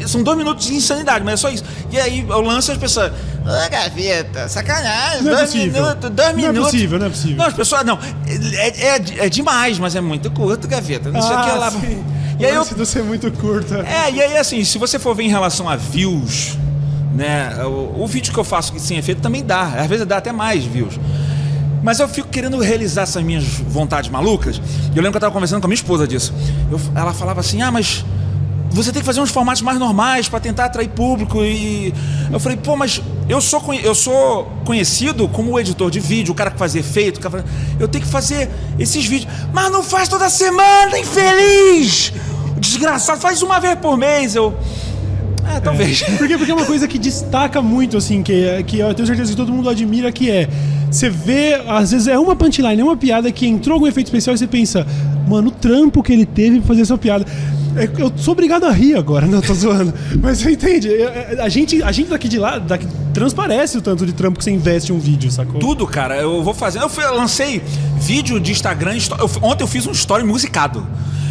são 0.07 0.23
dois 0.23 0.37
minutos 0.37 0.65
de 0.65 0.73
insanidade, 0.73 1.23
mas 1.23 1.35
é 1.35 1.37
só 1.37 1.49
isso. 1.49 1.63
E 1.91 1.99
aí 1.99 2.25
eu 2.27 2.41
lanço 2.41 2.71
e 2.71 2.73
as 2.73 2.77
pessoas. 2.79 3.11
Ah, 3.45 3.67
gaveta, 3.69 4.47
sacanagem, 4.47 5.23
Não 5.23 5.31
é 5.33 5.35
dois 5.35 5.51
possível. 5.51 5.83
minutos, 5.83 6.09
dois 6.09 6.27
Não 6.29 6.33
é 6.33 6.47
minutos. 6.51 6.71
possível, 6.71 6.99
não 6.99 7.05
é 7.05 7.09
possível. 7.09 7.37
Não, 7.37 7.45
as 7.45 7.53
pessoas. 7.53 7.85
Não, 7.85 7.99
é, 8.27 8.67
é, 8.87 9.25
é 9.25 9.29
demais, 9.29 9.77
mas 9.79 9.95
é 9.95 10.01
muito 10.01 10.29
curto, 10.31 10.67
gaveta. 10.67 11.11
Não 11.11 11.21
sei 11.21 11.35
o 11.35 11.41
que 11.43 11.51
lá. 11.51 11.67
Ah, 11.67 11.71
sim. 11.71 12.03
E 12.41 12.45
aí 12.45 12.55
eu. 12.55 12.65
do 12.65 12.85
ser 12.85 13.03
muito 13.03 13.31
curto. 13.31 13.73
É, 13.75 14.11
e 14.11 14.21
aí 14.21 14.37
assim, 14.37 14.63
se 14.63 14.77
você 14.77 14.97
for 14.99 15.15
ver 15.15 15.23
em 15.23 15.29
relação 15.29 15.69
a 15.69 15.75
views, 15.75 16.57
né? 17.13 17.63
O, 17.65 18.03
o 18.03 18.07
vídeo 18.07 18.33
que 18.33 18.39
eu 18.39 18.43
faço 18.43 18.77
sem 18.79 18.97
efeito 18.97 19.21
também 19.21 19.43
dá. 19.43 19.63
Às 19.63 19.87
vezes 19.87 20.05
dá 20.05 20.17
até 20.17 20.31
mais 20.31 20.63
views. 20.63 20.99
Mas 21.83 21.99
eu 21.99 22.07
fico 22.07 22.27
querendo 22.27 22.59
realizar 22.59 23.03
essas 23.03 23.23
minhas 23.23 23.43
vontades 23.43 24.09
malucas. 24.09 24.57
E 24.57 24.97
eu 24.97 25.01
lembro 25.01 25.11
que 25.11 25.17
eu 25.17 25.21
tava 25.21 25.33
conversando 25.33 25.61
com 25.61 25.67
a 25.67 25.69
minha 25.69 25.75
esposa 25.75 26.07
disso. 26.07 26.33
Eu- 26.71 26.79
ela 26.95 27.13
falava 27.13 27.39
assim: 27.39 27.61
ah, 27.61 27.71
mas 27.71 28.05
você 28.69 28.91
tem 28.91 29.01
que 29.01 29.05
fazer 29.05 29.19
uns 29.19 29.31
formatos 29.31 29.61
mais 29.61 29.77
normais 29.77 30.29
para 30.29 30.39
tentar 30.39 30.65
atrair 30.65 30.87
público. 30.89 31.43
E 31.43 31.93
eu 32.31 32.39
falei, 32.39 32.57
pô, 32.57 32.77
mas 32.77 33.01
eu 33.27 33.41
sou, 33.41 33.73
eu 33.73 33.93
sou 33.95 34.45
conhecido 34.63 35.27
como 35.27 35.51
o 35.51 35.59
editor 35.59 35.89
de 35.91 35.99
vídeo, 35.99 36.31
o 36.31 36.35
cara 36.35 36.51
que 36.51 36.57
faz 36.57 36.73
efeito. 36.75 37.17
o 37.17 37.19
cara 37.19 37.43
Eu 37.79 37.87
tenho 37.87 38.05
que 38.05 38.09
fazer 38.11 38.49
esses 38.79 39.05
vídeos. 39.05 39.29
Mas 39.51 39.71
não 39.71 39.83
faz 39.83 40.07
toda 40.07 40.29
semana, 40.29 40.97
infeliz! 40.99 42.13
Desgraçado, 42.61 43.19
faz 43.19 43.41
uma 43.41 43.59
vez 43.59 43.75
por 43.75 43.97
mês. 43.97 44.35
Eu. 44.35 44.53
É, 45.53 45.59
talvez. 45.59 46.01
Porque, 46.17 46.37
porque 46.37 46.51
é 46.51 46.53
uma 46.53 46.65
coisa 46.65 46.87
que 46.87 46.99
destaca 46.99 47.61
muito, 47.61 47.97
assim, 47.97 48.21
que, 48.21 48.63
que 48.67 48.77
eu 48.79 48.93
tenho 48.93 49.07
certeza 49.07 49.31
que 49.31 49.35
todo 49.35 49.51
mundo 49.51 49.67
admira, 49.69 50.11
que 50.11 50.29
é. 50.29 50.47
Você 50.89 51.09
vê, 51.09 51.55
às 51.67 51.91
vezes 51.91 52.07
é 52.07 52.19
uma 52.19 52.35
punchline, 52.35 52.79
é 52.79 52.83
uma 52.83 52.95
piada 52.95 53.31
que 53.31 53.47
entrou 53.47 53.79
com 53.79 53.85
um 53.85 53.87
efeito 53.87 54.07
especial 54.07 54.35
e 54.35 54.37
você 54.37 54.45
pensa, 54.45 54.85
mano, 55.27 55.47
o 55.47 55.51
trampo 55.51 56.03
que 56.03 56.13
ele 56.13 56.25
teve 56.25 56.59
pra 56.59 56.67
fazer 56.67 56.81
essa 56.83 56.97
piada. 56.97 57.25
É, 57.75 57.89
Eu 58.01 58.11
sou 58.17 58.33
obrigado 58.33 58.65
a 58.65 58.71
rir 58.71 58.95
agora, 58.95 59.25
não 59.27 59.41
tô 59.41 59.53
zoando. 59.53 59.93
Mas 60.21 60.37
você 60.39 60.51
entende? 60.51 60.89
É, 60.89 61.35
é, 61.37 61.41
A 61.41 61.49
gente, 61.49 61.81
a 61.81 61.91
gente 61.91 62.09
daqui 62.09 62.27
de 62.29 62.37
lá 62.37 62.59
daqui, 62.59 62.85
transparece 63.13 63.77
o 63.77 63.81
tanto 63.81 64.05
de 64.05 64.13
trampo 64.13 64.37
que 64.37 64.43
você 64.43 64.51
investe 64.51 64.91
em 64.91 64.95
um 64.95 64.99
vídeo, 64.99 65.31
sacou? 65.31 65.59
Tudo, 65.59 65.87
cara. 65.87 66.15
Eu 66.17 66.43
vou 66.43 66.53
fazer. 66.53 66.79
Eu, 66.79 66.89
lancei 67.15 67.61
vídeo 67.99 68.39
de 68.39 68.51
Instagram. 68.51 68.95
eu- 69.17 69.29
ontem 69.41 69.63
eu 69.63 69.67
fiz 69.67 69.87
um 69.87 69.91
story 69.91 70.23
musicado. 70.23 70.85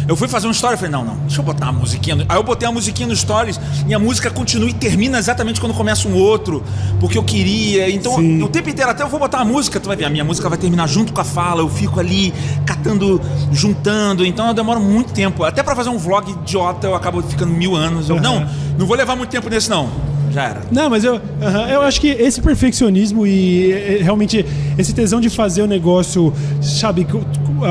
Eu 0.07 0.15
fui 0.15 0.27
fazer 0.27 0.47
um 0.47 0.51
story 0.51 0.73
e 0.75 0.77
falei, 0.77 0.91
não, 0.91 1.03
não, 1.05 1.15
deixa 1.17 1.39
eu 1.39 1.43
botar 1.45 1.65
uma 1.69 1.79
musiquinha. 1.79 2.25
Aí 2.27 2.37
eu 2.37 2.43
botei 2.43 2.67
a 2.67 2.71
musiquinha 2.71 3.07
no 3.07 3.15
stories 3.15 3.59
e 3.87 3.93
a 3.93 3.99
música 3.99 4.29
continua 4.29 4.69
e 4.69 4.73
termina 4.73 5.17
exatamente 5.19 5.59
quando 5.61 5.73
começa 5.73 6.07
um 6.07 6.15
outro, 6.15 6.63
porque 6.99 7.17
eu 7.17 7.23
queria. 7.23 7.89
Então, 7.89 8.15
Sim. 8.15 8.41
o 8.41 8.49
tempo 8.49 8.69
inteiro, 8.69 8.89
até 8.91 9.03
eu 9.03 9.07
vou 9.09 9.19
botar 9.19 9.39
a 9.39 9.45
música, 9.45 9.79
tu 9.79 9.87
vai 9.87 9.95
ver, 9.95 10.05
a 10.05 10.09
minha 10.09 10.23
música 10.23 10.49
vai 10.49 10.57
terminar 10.57 10.87
junto 10.87 11.13
com 11.13 11.21
a 11.21 11.23
fala, 11.23 11.61
eu 11.61 11.69
fico 11.69 11.99
ali 11.99 12.33
catando, 12.65 13.21
juntando. 13.51 14.25
Então 14.25 14.47
eu 14.47 14.53
demoro 14.53 14.79
muito 14.79 15.13
tempo. 15.13 15.43
Até 15.43 15.61
pra 15.63 15.75
fazer 15.75 15.89
um 15.89 15.97
vlog 15.97 16.29
idiota 16.31 16.87
eu 16.87 16.95
acabo 16.95 17.21
ficando 17.21 17.51
mil 17.53 17.75
anos. 17.75 18.09
Eu, 18.09 18.15
Uhum. 18.15 18.21
não, 18.21 18.49
não 18.79 18.85
vou 18.85 18.95
levar 18.97 19.15
muito 19.15 19.29
tempo 19.29 19.49
nesse, 19.49 19.69
não. 19.69 19.89
Já 20.31 20.43
era. 20.43 20.61
Não, 20.71 20.89
mas 20.89 21.03
eu, 21.03 21.19
aham, 21.41 21.67
eu 21.67 21.81
acho 21.81 21.99
que 21.99 22.07
esse 22.07 22.41
perfeccionismo 22.41 23.27
e 23.27 23.71
eh, 23.71 23.99
realmente 24.01 24.45
esse 24.77 24.93
tesão 24.93 25.19
de 25.19 25.29
fazer 25.29 25.61
o 25.61 25.67
negócio, 25.67 26.33
sabe, 26.61 27.05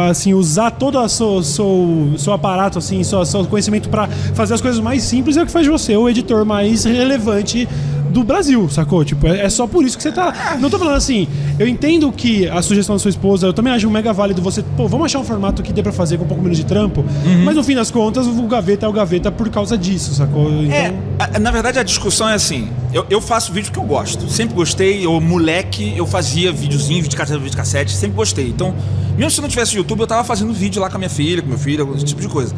assim, 0.09 0.35
usar 0.35 0.71
todo 0.73 0.99
o 0.99 1.09
seu, 1.09 1.43
seu, 1.43 2.13
seu 2.19 2.33
aparato, 2.33 2.79
assim, 2.79 3.03
seu, 3.03 3.25
seu 3.25 3.45
conhecimento 3.47 3.89
pra 3.89 4.07
fazer 4.35 4.55
as 4.55 4.61
coisas 4.61 4.81
mais 4.81 5.03
simples 5.03 5.37
é 5.37 5.43
o 5.43 5.47
que 5.47 5.53
faz 5.53 5.67
você 5.67 5.97
o 5.97 6.09
editor 6.09 6.45
mais 6.45 6.85
relevante 6.85 7.69
do 8.11 8.23
Brasil, 8.25 8.69
sacou? 8.69 9.05
Tipo, 9.05 9.27
é, 9.29 9.43
é 9.47 9.49
só 9.49 9.67
por 9.67 9.85
isso 9.85 9.97
que 9.97 10.03
você 10.03 10.13
tá. 10.13 10.57
Não 10.61 10.69
tô 10.69 10.79
falando 10.79 10.97
assim, 10.97 11.27
eu 11.59 11.67
entendo 11.69 12.11
que 12.13 12.49
a 12.49 12.61
sugestão 12.61 12.97
da 12.97 12.99
sua 13.01 13.09
esposa, 13.11 13.47
eu 13.47 13.53
também 13.53 13.73
acho 13.73 13.89
mega 13.91 14.13
válido 14.13 14.43
você, 14.43 14.63
pô, 14.77 14.87
vamos 14.89 15.07
achar 15.07 15.19
um 15.21 15.25
formato 15.25 15.63
que 15.63 15.73
dê 15.73 15.83
pra 15.83 15.93
fazer 15.93 16.19
com 16.19 16.25
um 16.25 16.29
pouco 16.29 16.43
menos 16.43 16.59
de 16.59 16.65
trampo, 16.65 17.05
mas 17.45 17.57
no 17.57 17.63
fim 17.65 17.75
das 17.75 17.91
contas, 17.91 18.27
o 18.27 18.43
gaveta 18.43 18.85
é 18.87 18.89
o 18.89 18.93
gaveta 18.93 19.31
por 19.31 19.49
causa 19.49 19.79
disso, 19.79 20.15
sacou? 20.15 20.51
Então, 20.51 20.77
É, 20.77 20.95
a- 21.19 21.39
na 21.39 21.51
verdade 21.51 21.79
a 21.79 21.83
discussão 21.83 22.29
é 22.29 22.35
assim. 22.35 22.69
Eu, 22.93 23.07
eu 23.09 23.21
faço 23.21 23.53
vídeo 23.53 23.71
que 23.73 23.79
eu 23.79 23.85
gosto. 23.85 24.29
Sempre 24.29 24.55
gostei. 24.55 25.05
Eu, 25.07 25.21
moleque, 25.21 25.93
eu 25.97 26.05
fazia 26.07 26.51
videozinho, 26.53 27.01
vídeo 27.03 27.17
cassete, 27.17 27.41
vídeo 27.41 27.57
cassete. 27.57 27.93
Sempre 27.93 28.17
gostei. 28.17 28.49
Então, 28.49 28.75
mesmo 29.17 29.31
se 29.31 29.41
não 29.41 29.49
tivesse 29.49 29.77
YouTube, 29.77 30.01
eu 30.01 30.07
tava 30.09 30.25
fazendo 30.25 30.53
vídeo 30.53 30.83
lá 30.83 30.91
com 30.91 30.97
a 30.97 30.99
minha 30.99 31.09
filha, 31.11 31.41
com 31.41 31.49
meu 31.49 31.59
filho, 31.59 31.95
esse 31.95 32.05
tipo 32.05 32.21
de 32.21 32.29
coisa. 32.29 32.53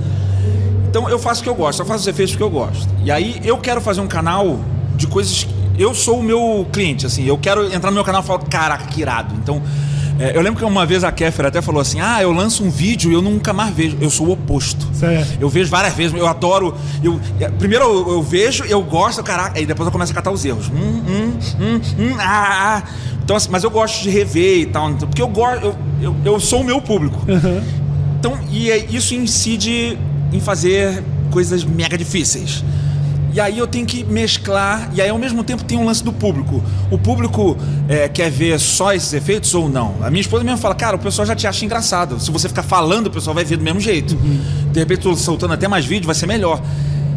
Então 0.89 1.09
eu 1.09 1.19
faço 1.19 1.41
o 1.41 1.45
que 1.45 1.49
eu 1.51 1.55
gosto, 1.55 1.81
eu 1.81 1.87
faço 1.87 2.01
os 2.01 2.07
efeitos 2.07 2.37
que 2.37 2.43
eu 2.43 2.51
gosto. 2.51 2.89
E 3.05 3.11
aí 3.11 3.41
eu 3.45 3.57
quero 3.59 3.81
fazer 3.81 4.01
um 4.01 4.07
canal 4.07 4.59
de 4.97 5.07
coisas. 5.07 5.45
que- 5.45 5.63
Eu 5.79 5.95
sou 5.95 6.19
o 6.21 6.23
meu 6.23 6.67
cliente, 6.73 7.07
assim. 7.07 7.25
Eu 7.25 7.39
quero 7.39 7.67
entrar 7.73 7.91
no 7.91 7.95
meu 7.95 8.05
canal 8.05 8.23
e 8.23 8.27
falar, 8.27 8.41
caraca, 8.41 8.87
que 8.87 9.01
irado. 9.01 9.35
Então. 9.43 9.63
é, 10.21 10.37
eu 10.37 10.43
lembro 10.43 10.59
que 10.61 10.65
uma 10.65 10.85
vez 10.85 11.03
a 11.03 11.11
Kéfera 11.11 11.49
até 11.49 11.63
falou 11.63 11.81
assim: 11.81 11.99
Ah, 12.01 12.23
eu 12.23 12.31
lanço 12.31 12.63
um 12.63 12.71
vídeo 12.71 13.11
e 13.11 13.15
eu 13.15 13.23
nunca 13.23 13.53
mais 13.55 13.75
vejo. 13.75 13.97
Eu 14.01 14.11
sou 14.11 14.27
o 14.29 14.33
oposto. 14.33 14.87
Certo. 14.93 15.39
Eu 15.41 15.49
vejo 15.49 15.71
várias 15.71 15.95
vezes, 15.95 16.17
eu 16.17 16.27
adoro. 16.27 16.75
Eu, 17.03 17.19
é, 17.41 17.49
primeiro 17.49 17.85
eu, 17.87 18.13
eu 18.13 18.23
vejo, 18.23 18.65
eu 18.65 18.83
gosto, 18.83 19.23
caraca, 19.23 19.59
aí 19.59 19.65
depois 19.67 19.87
eu 19.87 19.91
começo 19.93 20.13
a 20.13 20.15
catar 20.15 20.31
os 20.31 20.45
erros. 20.45 20.69
Hum, 20.69 21.03
hum, 21.09 21.33
hum, 21.61 21.81
hum, 21.99 22.17
ah, 22.19 22.77
ah. 22.79 22.83
Então, 23.25 23.35
assim, 23.37 23.49
mas 23.51 23.65
eu 23.65 23.71
gosto 23.71 24.03
de 24.03 24.11
rever 24.11 24.59
e 24.59 24.67
tal, 24.67 24.91
então, 24.91 25.09
porque 25.09 25.23
eu 25.23 25.29
gosto, 25.29 25.65
eu, 25.65 25.77
eu, 26.03 26.17
eu 26.25 26.39
sou 26.41 26.61
o 26.61 26.65
meu 26.65 26.81
público. 26.83 27.19
Então, 28.19 28.39
e 28.51 28.71
é- 28.71 28.85
isso 28.91 29.15
incide 29.15 29.99
em 30.33 30.41
fazer 30.41 31.03
coisas 31.31 31.65
mega 31.65 31.97
difíceis. 31.97 32.63
E 33.33 33.41
aí 33.41 33.59
eu 33.59 33.67
tenho 33.67 33.87
que 33.87 34.05
mesclar, 34.05 34.91
e 34.95 35.01
aí 35.01 35.09
ao 35.09 35.19
mesmo 35.19 35.43
tempo 35.43 35.65
tem 35.65 35.79
um 35.79 35.87
lance 35.87 36.05
do 36.05 36.13
público. 36.13 36.63
O 36.91 36.99
público 36.99 37.57
é, 37.89 38.07
quer 38.07 38.31
ver 38.31 38.61
só 38.61 38.93
esses 38.93 39.13
efeitos 39.15 39.55
ou 39.55 39.71
não? 39.71 39.95
A 40.03 40.11
minha 40.11 40.21
esposa 40.21 40.45
mesmo 40.45 40.59
fala, 40.59 40.75
cara, 40.75 40.97
o 40.97 40.99
pessoal 40.99 41.25
já 41.25 41.35
te 41.35 41.47
acha 41.47 41.65
engraçado. 41.65 42.21
Se 42.21 42.31
você 42.31 42.47
ficar 42.49 42.63
falando, 42.63 43.07
o 43.07 43.11
pessoal 43.11 43.35
vai 43.35 43.45
ver 43.45 43.57
do 43.57 43.65
mesmo 43.65 43.81
jeito. 43.81 44.15
De 44.71 44.79
repente, 44.79 45.17
soltando 45.17 45.55
até 45.55 45.67
mais 45.67 45.87
vídeo, 45.87 46.05
vai 46.05 46.15
ser 46.15 46.27
melhor. 46.27 46.61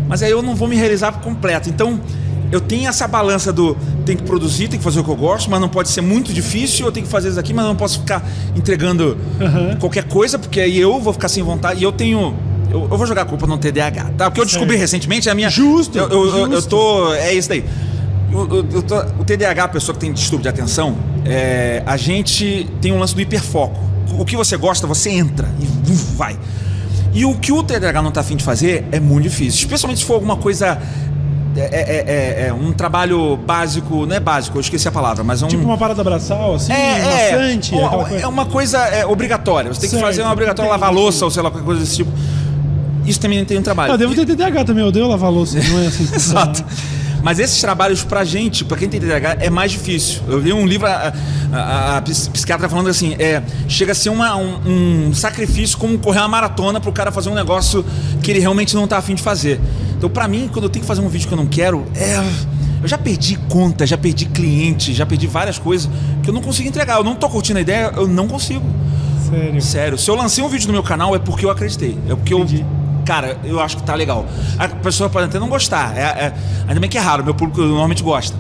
Mas 0.08 0.24
aí 0.24 0.32
eu 0.32 0.42
não 0.42 0.56
vou 0.56 0.70
me 0.70 0.76
realizar 0.78 1.12
por 1.12 1.22
completo. 1.22 1.70
Então, 1.70 2.00
eu 2.52 2.62
tenho 2.62 2.88
essa 2.88 3.08
balança 3.08 3.52
do 3.52 3.76
tem 4.06 4.16
que 4.16 4.24
produzir, 4.24 4.68
tem 4.68 4.78
que 4.78 4.84
fazer 4.84 5.00
o 5.00 5.04
que 5.04 5.10
eu 5.10 5.16
gosto, 5.16 5.50
mas 5.50 5.60
não 5.60 5.68
pode 5.68 5.90
ser 5.90 6.02
muito 6.02 6.32
difícil, 6.32 6.86
eu 6.86 6.92
tenho 6.92 7.06
que 7.06 7.12
fazer 7.12 7.30
isso 7.30 7.40
aqui, 7.40 7.54
mas 7.54 7.66
não 7.66 7.76
posso 7.76 8.00
ficar 8.00 8.24
entregando 8.56 9.18
Aham. 9.42 9.78
qualquer 9.80 10.04
coisa, 10.04 10.38
porque 10.38 10.62
aí 10.62 10.80
eu 10.80 11.00
vou 11.02 11.12
ficar 11.12 11.28
sem 11.28 11.44
vontade. 11.44 11.82
E 11.82 11.84
eu 11.84 11.92
tenho. 11.92 12.36
Eu, 12.70 12.82
eu 12.92 12.98
vou 12.98 13.06
jogar 13.06 13.22
a 13.24 13.26
culpa 13.26 13.46
no 13.48 13.58
TDAH, 13.58 14.12
tá? 14.18 14.26
Porque 14.30 14.42
eu 14.42 14.46
descobri 14.46 14.72
Certo. 14.72 14.82
recentemente, 14.82 15.30
é 15.30 15.32
a 15.32 15.36
minha. 15.36 15.50
Justo, 15.50 15.98
Eu, 15.98 16.10
eu, 16.10 16.26
eu- 16.28 16.38
eu 16.48 16.52
justo. 16.54 16.70
tô. 16.70 17.14
É 17.14 17.34
isso 17.34 17.48
daí. 17.50 17.64
Tô- 18.88 19.22
o 19.22 19.24
TDAH, 19.24 19.64
a 19.64 19.68
pessoa 19.70 19.94
que 19.94 20.00
tem 20.02 20.12
distúrbio 20.12 20.44
de 20.44 20.50
atenção, 20.50 20.98
é, 21.26 21.82
a 21.86 21.96
gente 21.96 22.70
tem 22.82 22.92
um 22.92 23.00
lance 23.00 23.16
do 23.16 23.22
hiperfoco. 23.22 23.80
O 24.20 24.26
que 24.26 24.36
você 24.36 24.58
gosta, 24.58 24.86
você 24.86 25.10
entra 25.10 25.48
e 25.60 25.66
vai. 26.16 26.38
E 27.14 27.24
o 27.26 27.36
que 27.36 27.52
o 27.52 27.64
TDAH 27.64 28.02
não 28.02 28.12
tá 28.12 28.20
afim 28.22 28.36
de 28.36 28.44
fazer 28.44 28.86
é 28.92 29.00
muito 29.00 29.24
difícil. 29.24 29.62
Especialmente 29.62 30.00
se 30.00 30.06
for 30.06 30.16
alguma 30.16 30.36
coisa. 30.36 30.78
É, 31.58 31.62
é- 31.62 32.44
é- 32.44 32.48
é 32.50 32.54
um 32.54 32.74
trabalho 32.74 33.38
básico, 33.38 34.06
não 34.06 34.14
é 34.14 34.20
básico, 34.20 34.58
eu 34.58 34.62
esqueci 34.62 34.90
a 34.90 34.92
palavra, 34.92 35.24
mas 35.24 35.42
é 35.42 35.46
um. 35.46 35.48
Tipo 35.48 35.64
uma 35.64 35.78
parada 35.78 36.04
braçal, 36.04 36.56
assim, 36.56 36.74
É, 36.74 37.32
maçante, 37.32 37.74
é, 37.74 37.78
uma- 37.78 37.90
coisa. 38.06 38.16
é 38.18 38.28
uma 38.28 38.46
coisa 38.46 38.78
é, 38.80 39.06
obrigatória. 39.06 39.74
Você 39.74 39.80
tem 39.80 39.90
que 39.90 39.96
Certo, 39.96 40.06
fazer 40.06 40.22
uma 40.24 40.34
obrigatória, 40.34 40.70
lavar 40.70 40.92
louça 40.94 41.24
ou 41.24 41.32
sei 41.32 41.42
lá, 41.42 41.50
qualquer 41.50 41.66
coisa 41.66 41.80
desse 41.80 41.96
tipo. 41.96 42.12
Isso 43.06 43.20
também 43.20 43.44
tem 43.46 43.58
um 43.58 43.62
trabalho. 43.62 43.94
Eu 43.94 43.98
devo 43.98 44.16
ter 44.16 44.26
TDAH 44.26 44.66
também, 44.66 44.82
eu 44.84 44.90
odeio 44.90 45.08
lavar 45.08 45.32
louça, 45.32 45.58
não 45.62 45.80
é 45.80 45.88
assim. 45.88 46.08
Exato. 46.14 46.64
Mas 47.22 47.40
esses 47.40 47.60
trabalhos 47.60 48.04
pra 48.04 48.24
gente, 48.24 48.64
pra 48.64 48.78
quem 48.78 48.88
tem 48.88 49.00
TDAH, 49.00 49.38
é 49.40 49.50
mais 49.50 49.72
difícil. 49.72 50.22
Eu 50.28 50.40
li 50.40 50.54
um 50.54 50.66
livro, 50.66 50.86
a, 50.88 51.12
a- 51.52 51.98
a 51.98 52.02
ps- 52.02 52.28
psiquiatra 52.28 52.70
falando 52.70 52.88
assim, 52.90 53.16
é, 53.18 53.42
chega 53.68 53.94
a 53.94 53.96
ser 53.96 54.10
uma- 54.10 54.36
um, 54.36 55.08
um 55.08 55.14
sacrifício 55.14 55.76
como 55.78 55.98
correr 55.98 56.20
uma 56.20 56.28
maratona 56.28 56.80
pro 56.80 56.92
cara 56.92 57.12
fazer 57.12 57.30
um 57.30 57.34
negócio 57.34 57.84
que 58.22 58.30
ele 58.30 58.40
realmente 58.40 58.76
não 58.76 58.88
tá 58.88 58.98
afim 58.98 59.16
de 59.16 59.24
fazer. 59.24 59.60
Então 59.98 60.08
pra 60.10 60.28
mim, 60.28 60.48
quando 60.54 60.66
eu 60.66 60.70
tenho 60.70 60.84
que 60.84 60.88
fazer 60.88 61.02
um 61.02 61.10
vídeo 61.10 61.28
que 61.28 61.34
eu 61.34 61.38
não 61.38 61.48
quero, 61.48 61.86
é... 61.96 62.22
Eu 62.84 62.88
já 62.88 62.98
perdi 63.00 63.36
conta, 63.50 63.88
já 63.88 63.98
perdi 63.98 64.26
cliente, 64.26 64.94
já 64.94 65.08
perdi 65.08 65.26
várias 65.26 65.58
coisas 65.58 65.90
que 66.22 66.30
eu 66.30 66.34
não 66.34 66.42
consigo 66.42 66.70
entregar. 66.70 66.98
Eu 66.98 67.04
não 67.04 67.16
tô 67.16 67.28
curtindo 67.28 67.58
a 67.58 67.62
ideia, 67.62 67.92
eu 67.98 68.08
não 68.08 68.28
consigo. 68.28 68.62
Sério. 69.28 69.62
Sério, 69.62 69.98
se 69.98 70.12
eu 70.12 70.14
lancei 70.16 70.44
um 70.44 70.48
vídeo 70.50 70.68
no 70.68 70.74
meu 70.74 70.84
canal 70.84 71.16
é 71.16 71.18
porque 71.18 71.44
eu 71.44 71.50
acreditei. 71.50 71.98
É 72.08 72.14
porque 72.16 72.36
Entendi. 72.36 72.60
eu. 72.60 72.66
Cara, 73.06 73.38
eu 73.44 73.60
acho 73.60 73.78
que 73.78 73.84
tá 73.84 73.94
legal. 73.96 74.26
A 74.58 74.68
pessoa 74.68 75.10
pode 75.10 75.26
até 75.28 75.40
não 75.40 75.48
gostar. 75.48 75.96
É, 75.96 76.02
é- 76.02 76.34
ainda 76.68 76.80
bem 76.80 76.90
que 76.90 76.98
é 76.98 77.02
raro, 77.02 77.24
meu 77.24 77.34
público 77.36 77.62
normalmente 77.62 78.02
gosta. 78.04 78.36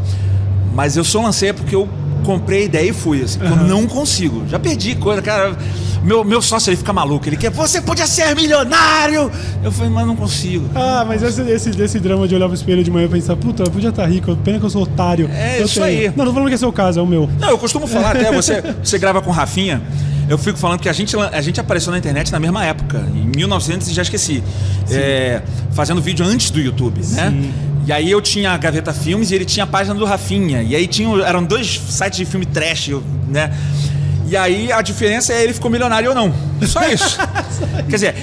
Mas 0.73 0.97
eu 0.97 1.03
só 1.03 1.21
lancei 1.21 1.53
porque 1.53 1.75
eu 1.75 1.87
comprei 2.25 2.63
a 2.63 2.65
ideia 2.65 2.89
e 2.89 2.93
fui. 2.93 3.21
Assim, 3.23 3.39
Eu 3.41 3.55
não 3.55 3.85
consigo. 3.85 4.43
Já 4.49 4.57
perdi 4.59 4.95
coisa, 4.95 5.21
cara. 5.21 5.55
Meu, 6.03 6.23
meu 6.23 6.39
sócio 6.41 6.69
ele 6.69 6.77
fica 6.77 6.91
maluco. 6.93 7.27
Ele 7.27 7.35
quer, 7.37 7.49
você 7.49 7.81
podia 7.81 8.05
ser 8.05 8.35
milionário! 8.35 9.31
Eu 9.63 9.71
falei, 9.71 9.89
mas 9.91 10.05
não 10.05 10.15
consigo. 10.15 10.69
Ah, 10.75 11.03
mas 11.07 11.23
esse, 11.23 11.41
esse, 11.41 11.71
desse 11.71 11.99
drama 11.99 12.27
de 12.27 12.35
olhar 12.35 12.45
pro 12.45 12.53
espelho 12.55 12.83
de 12.83 12.91
manhã 12.91 13.05
e 13.05 13.09
pensar, 13.09 13.35
puta, 13.35 13.63
eu 13.63 13.71
podia 13.71 13.89
estar 13.89 14.05
rico, 14.05 14.35
pena 14.37 14.59
que 14.59 14.65
eu 14.65 14.69
sou 14.69 14.83
otário. 14.83 15.27
É 15.33 15.59
Eu 15.61 15.65
isso 15.65 15.79
tenho. 15.81 15.85
aí. 16.01 16.07
Não, 16.09 16.17
não 16.17 16.25
tô 16.25 16.33
falando 16.33 16.49
que 16.49 16.55
esse 16.55 16.63
é 16.63 16.67
o 16.67 16.71
caso, 16.73 16.99
é 16.99 17.03
o 17.03 17.07
meu. 17.07 17.27
Não, 17.39 17.49
eu 17.49 17.57
costumo 17.57 17.87
falar 17.87 18.11
até, 18.11 18.31
você, 18.31 18.61
você 18.83 18.99
grava 18.99 19.19
com 19.19 19.31
Rafinha, 19.31 19.81
eu 20.27 20.37
fico 20.37 20.57
falando 20.57 20.79
que 20.79 20.89
a 20.89 20.93
gente, 20.93 21.15
a 21.17 21.41
gente 21.41 21.59
apareceu 21.59 21.91
na 21.91 21.97
internet 21.97 22.31
na 22.31 22.39
mesma 22.39 22.65
época, 22.65 23.05
em 23.13 23.25
1900 23.35 23.87
e 23.89 23.93
já 23.93 24.01
esqueci, 24.01 24.43
É, 24.89 25.41
fazendo 25.71 26.01
vídeo 26.01 26.25
antes 26.25 26.49
do 26.49 26.59
YouTube, 26.59 27.01
né? 27.11 27.29
Sim. 27.29 27.53
E 27.85 27.91
aí 27.91 28.09
eu 28.09 28.19
tinha 28.19 28.51
a 28.51 28.57
Gaveta 28.57 28.91
Filmes 28.91 29.29
e 29.29 29.35
ele 29.35 29.45
tinha 29.45 29.63
a 29.63 29.67
página 29.67 29.93
do 29.93 30.05
Rafinha. 30.05 30.63
E 30.63 30.75
aí 30.75 30.87
tinha, 30.87 31.07
eram 31.23 31.43
dois 31.43 31.79
sites 31.87 32.17
de 32.17 32.25
filme 32.25 32.45
trash, 32.45 32.89
né? 33.27 33.51
E 34.27 34.35
aí 34.35 34.71
a 34.71 34.81
diferença 34.81 35.31
é 35.33 35.43
ele 35.43 35.53
ficou 35.53 35.69
milionário 35.69 36.09
ou 36.09 36.15
não. 36.15 36.33
Só 36.65 36.83
isso. 36.87 37.19
Quer 37.87 37.95
dizer, 37.95 38.15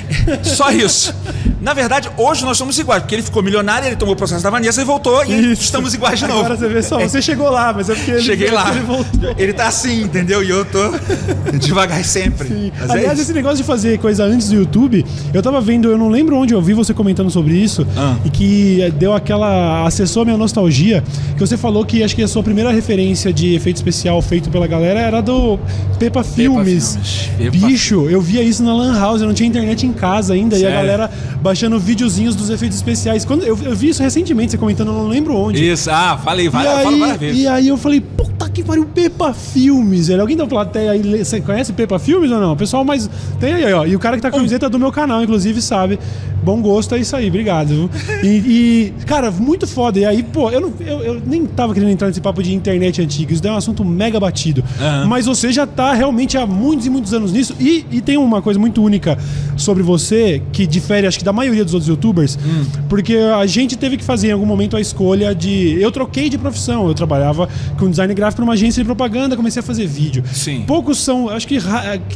só 0.42 0.73
isso. 0.73 1.14
Na 1.62 1.73
verdade, 1.75 2.11
hoje 2.16 2.45
nós 2.45 2.59
somos 2.59 2.76
iguais, 2.76 3.02
porque 3.02 3.14
ele 3.14 3.23
ficou 3.23 3.40
milionário, 3.42 3.87
ele 3.87 3.95
tomou 3.95 4.14
o 4.14 4.16
processo 4.19 4.42
da 4.42 4.50
Vanessa 4.50 4.83
e 4.83 4.85
voltou 4.85 5.25
e 5.25 5.52
Isso. 5.52 5.62
estamos 5.62 5.95
iguais 5.95 6.19
de 6.19 6.26
novo. 6.26 6.40
Agora 6.40 6.57
você 6.57 6.69
vê 6.69 6.83
só, 6.83 6.99
você 6.99 7.23
chegou 7.23 7.49
lá, 7.50 7.73
mas 7.73 7.88
é 7.88 7.95
porque 7.95 8.11
ele, 8.11 8.21
Cheguei 8.23 8.50
lá. 8.50 8.69
ele 8.71 8.81
voltou. 8.81 9.35
Ele 9.38 9.52
tá 9.52 9.69
assim, 9.69 10.02
entendeu? 10.02 10.42
E 10.42 10.50
eu 10.50 10.64
tô 10.64 10.90
devagar 11.59 12.04
sempre. 12.04 12.49
Sim. 12.49 12.73
É 12.81 12.92
Aliás, 12.92 13.12
isso. 13.12 13.23
esse 13.23 13.33
negócio 13.33 13.59
de 13.59 13.62
fazer 13.64 13.97
coisa 14.00 14.25
antes 14.25 14.49
do 14.49 14.57
YouTube, 14.57 15.04
eu 15.33 15.40
tava 15.40 15.61
vendo, 15.61 15.88
eu 15.88 15.97
não 15.97 16.09
lembro 16.09 16.37
onde 16.37 16.52
eu 16.52 16.61
vi 16.61 16.75
você 16.75 16.92
comentando 16.92 17.31
sobre 17.31 17.54
isso, 17.54 17.87
Ah. 17.97 18.16
e 18.25 18.31
que 18.31 18.92
deu 18.99 19.14
aquela. 19.14 19.87
acessou 19.87 20.23
a 20.23 20.25
minha 20.25 20.37
nostalgia, 20.37 21.04
que 21.35 21.40
você 21.40 21.57
falou 21.57 21.85
que 21.85 22.02
acho 22.02 22.16
que 22.16 22.23
a 22.25 22.28
sua 22.28 22.42
primeira 22.42 22.73
referência 22.73 23.33
de 23.33 23.54
efeito 23.54 23.76
especial 23.76 24.21
feito 24.21 24.50
pela 24.50 24.66
galera 24.66 24.99
era 25.00 25.21
do 25.21 25.59
Pepa 25.99 26.25
Filmes. 26.25 26.99
Filmes. 27.38 27.62
Bicho, 27.62 28.09
eu 28.11 28.21
via 28.21 28.42
isso 28.42 28.64
na 28.64 28.75
Lan 28.75 28.99
House, 28.99 29.21
eu 29.21 29.28
não 29.28 29.35
tinha 29.35 29.49
internet 29.49 29.87
em 29.87 29.92
casa 29.92 30.35
ainda, 30.35 30.57
e 30.57 30.66
a 30.66 30.71
Sério? 30.71 30.76
galera 30.76 31.11
baixando 31.52 31.78
videozinhos 31.78 32.35
dos 32.35 32.49
efeitos 32.49 32.78
especiais. 32.78 33.26
Quando 33.26 33.42
eu, 33.42 33.59
eu 33.62 33.76
vi 33.76 33.90
isso 33.90 34.02
recentemente, 34.02 34.52
você 34.52 34.59
comentando, 34.59 34.88
eu 34.88 34.94
não 34.94 35.06
lembro 35.09 35.37
onde. 35.37 35.62
Isso, 35.62 35.90
ah, 35.90 36.18
falei, 36.25 36.47
E 36.47 36.49
várias, 36.49 37.18
vezes. 37.18 37.42
e 37.42 37.47
aí 37.47 37.68
eu 37.68 37.76
falei, 37.76 38.00
puta 38.00 38.49
que 38.49 38.62
pariu, 38.62 38.87
Pepa 38.87 39.35
Filmes. 39.35 40.09
velho. 40.09 40.23
Alguém 40.23 40.35
da 40.37 40.47
plateia 40.47 40.92
aí, 40.92 41.23
você 41.23 41.42
conhece 41.42 41.75
Pepa 41.75 41.99
Filmes 41.99 42.30
ou 42.30 42.40
não? 42.40 42.52
O 42.52 42.56
pessoal 42.56 42.85
mais. 42.87 43.09
Tem 43.38 43.52
aí, 43.52 43.73
ó. 43.73 43.85
E 43.85 43.94
o 43.94 43.99
cara 43.99 44.16
que 44.16 44.23
tá 44.23 44.30
com 44.30 44.37
a 44.37 44.38
camiseta 44.38 44.71
do 44.71 44.78
meu 44.78 44.90
canal, 44.90 45.23
inclusive, 45.23 45.61
sabe. 45.61 45.99
Bom 46.42 46.61
gosto 46.61 46.94
é 46.94 46.99
isso 46.99 47.14
aí, 47.14 47.28
obrigado. 47.28 47.90
E, 48.22 48.26
e, 48.26 48.94
cara, 49.06 49.30
muito 49.30 49.66
foda. 49.66 49.99
E 49.99 50.04
aí, 50.04 50.22
pô, 50.22 50.50
eu, 50.50 50.61
não, 50.61 50.72
eu, 50.80 51.00
eu 51.02 51.22
nem 51.25 51.46
tava 51.46 51.72
querendo 51.75 51.90
entrar 51.90 52.08
nesse 52.08 52.20
papo 52.20 52.42
de 52.42 52.52
internet 52.54 53.00
antiga. 53.00 53.32
Isso 53.32 53.42
daí 53.42 53.50
é 53.50 53.54
um 53.54 53.58
assunto 53.58 53.84
mega 53.84 54.18
batido. 54.18 54.62
Aham. 54.80 55.06
Mas 55.06 55.26
você 55.26 55.52
já 55.52 55.66
tá 55.66 55.92
realmente 55.92 56.37
há 56.37 56.46
muitos 56.46 56.87
e 56.87 56.90
muitos 56.90 57.12
anos 57.14 57.32
nisso. 57.32 57.54
E, 57.61 57.84
e 57.90 58.00
tem 58.00 58.16
uma 58.16 58.42
coisa 58.42 58.58
muito 58.58 58.82
única 58.82 59.16
sobre 59.56 59.82
você, 59.82 60.42
que 60.52 60.66
difere, 60.66 61.06
acho 61.06 61.18
que, 61.18 61.25
da 61.25 61.32
maioria 61.32 61.64
dos 61.64 61.75
outros 61.75 61.88
youtubers, 61.88 62.38
Hum. 62.44 62.64
porque 62.88 63.16
a 63.16 63.46
gente 63.46 63.76
teve 63.76 63.96
que 63.96 64.04
fazer 64.04 64.28
em 64.28 64.32
algum 64.32 64.46
momento 64.46 64.76
a 64.76 64.80
escolha 64.80 65.34
de. 65.34 65.80
Eu 65.80 65.92
troquei 65.92 66.28
de 66.28 66.38
profissão. 66.38 66.88
Eu 66.88 66.94
trabalhava 66.94 67.49
com 67.78 67.88
design 67.88 68.12
gráfico 68.14 68.42
numa 68.42 68.54
agência 68.54 68.82
de 68.82 68.87
propaganda, 68.87 69.37
comecei 69.37 69.61
a 69.61 69.62
fazer 69.62 69.87
vídeo. 69.87 70.22
Sim. 70.32 70.64
Poucos 70.66 70.99
são. 70.99 71.28
Acho 71.28 71.46
que 71.46 71.58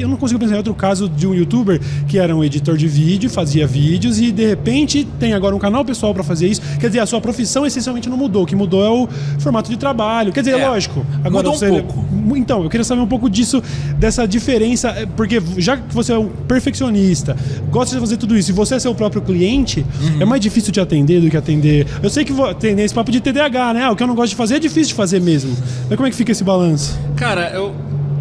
eu 0.00 0.08
não 0.08 0.16
consigo 0.16 0.40
pensar 0.40 0.54
em 0.54 0.58
outro 0.58 0.74
caso 0.74 1.08
de 1.08 1.26
um 1.26 1.34
youtuber 1.34 1.80
que 2.08 2.18
era 2.18 2.34
um 2.34 2.42
editor 2.42 2.76
de 2.76 2.88
vídeo, 2.88 3.28
fazia 3.30 3.66
vídeos 3.66 4.15
e 4.18 4.30
de 4.32 4.46
repente 4.46 5.06
tem 5.18 5.32
agora 5.32 5.54
um 5.54 5.58
canal 5.58 5.84
pessoal 5.84 6.12
pra 6.14 6.22
fazer 6.22 6.48
isso. 6.48 6.60
Quer 6.80 6.88
dizer, 6.88 7.00
a 7.00 7.06
sua 7.06 7.20
profissão 7.20 7.64
essencialmente 7.66 8.08
não 8.08 8.16
mudou. 8.16 8.42
O 8.42 8.46
que 8.46 8.54
mudou 8.56 8.84
é 8.84 8.90
o 8.90 9.08
formato 9.38 9.70
de 9.70 9.76
trabalho. 9.76 10.32
Quer 10.32 10.40
dizer, 10.40 10.58
É, 10.58 10.68
lógico. 10.68 11.04
Agora 11.24 11.30
mudou 11.48 11.52
um 11.54 11.56
você. 11.56 11.68
pouco. 11.68 12.04
Então, 12.36 12.62
eu 12.64 12.68
queria 12.70 12.84
saber 12.84 13.00
um 13.00 13.06
pouco 13.06 13.28
disso, 13.30 13.62
dessa 13.98 14.26
diferença, 14.26 14.88
é, 14.90 15.06
porque 15.06 15.40
já 15.58 15.76
que 15.76 15.94
você 15.94 16.12
é 16.12 16.18
um 16.18 16.28
perfeccionista, 16.28 17.36
gosta 17.70 17.94
de 17.94 18.00
fazer 18.00 18.16
tudo 18.16 18.36
isso, 18.36 18.50
e 18.50 18.54
você 18.54 18.74
é 18.74 18.78
seu 18.78 18.94
próprio 18.94 19.22
cliente, 19.22 19.84
Uhum. 20.00 20.22
é 20.22 20.24
mais 20.24 20.40
difícil 20.40 20.72
de 20.72 20.80
atender 20.80 21.20
do 21.20 21.30
que 21.30 21.36
atender. 21.36 21.86
Eu 22.02 22.10
sei 22.10 22.24
que 22.24 22.32
vo- 22.32 22.52
tem 22.54 22.78
esse 22.80 22.92
papo 22.94 23.10
de 23.10 23.20
TDAH, 23.20 23.74
né? 23.74 23.82
Ah, 23.84 23.92
O 23.92 23.96
que 23.96 24.02
eu 24.02 24.06
não 24.06 24.14
gosto 24.14 24.30
de 24.30 24.36
fazer 24.36 24.56
é 24.56 24.58
difícil 24.58 24.88
de 24.88 24.94
fazer 24.94 25.20
mesmo. 25.20 25.56
Mas 25.88 25.96
como 25.96 26.06
é 26.06 26.10
que 26.10 26.16
fica 26.16 26.32
esse 26.32 26.42
balanço? 26.44 26.98
Cara, 27.16 27.50
eu, 27.54 27.72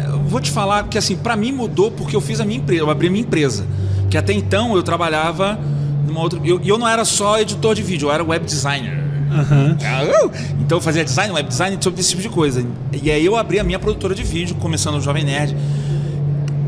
eu 0.08 0.18
vou 0.20 0.40
te 0.40 0.50
falar 0.50 0.84
que 0.88 0.96
assim, 0.96 1.16
pra 1.16 1.36
mim 1.36 1.52
mudou 1.52 1.90
porque 1.90 2.14
eu 2.16 2.20
fiz 2.20 2.40
a 2.40 2.44
minha 2.44 2.58
empresa, 2.58 2.82
eu 2.82 2.90
abri 2.90 3.08
a 3.08 3.10
minha 3.10 3.22
empresa. 3.22 3.66
Que 4.08 4.16
até 4.16 4.32
então 4.32 4.74
eu 4.76 4.82
trabalhava 4.82 5.58
numa 6.06 6.20
outra. 6.20 6.40
E 6.42 6.48
eu, 6.48 6.60
eu 6.64 6.78
não 6.78 6.86
era 6.86 7.04
só 7.04 7.38
editor 7.38 7.74
de 7.74 7.82
vídeo, 7.82 8.08
eu 8.08 8.12
era 8.12 8.24
web 8.24 8.44
designer. 8.44 9.04
Ah, 9.30 10.24
uh! 10.24 10.30
Então 10.60 10.78
eu 10.78 10.82
fazia 10.82 11.04
design, 11.04 11.32
web 11.32 11.48
design, 11.48 11.76
sobre 11.80 12.00
esse 12.00 12.10
tipo 12.10 12.22
de 12.22 12.28
coisa. 12.28 12.64
E 13.02 13.10
aí 13.10 13.24
eu 13.24 13.36
abri 13.36 13.58
a 13.58 13.64
minha 13.64 13.78
produtora 13.78 14.14
de 14.14 14.22
vídeo, 14.22 14.56
começando 14.56 14.96
o 14.96 15.00
Jovem 15.00 15.24
Nerd. 15.24 15.56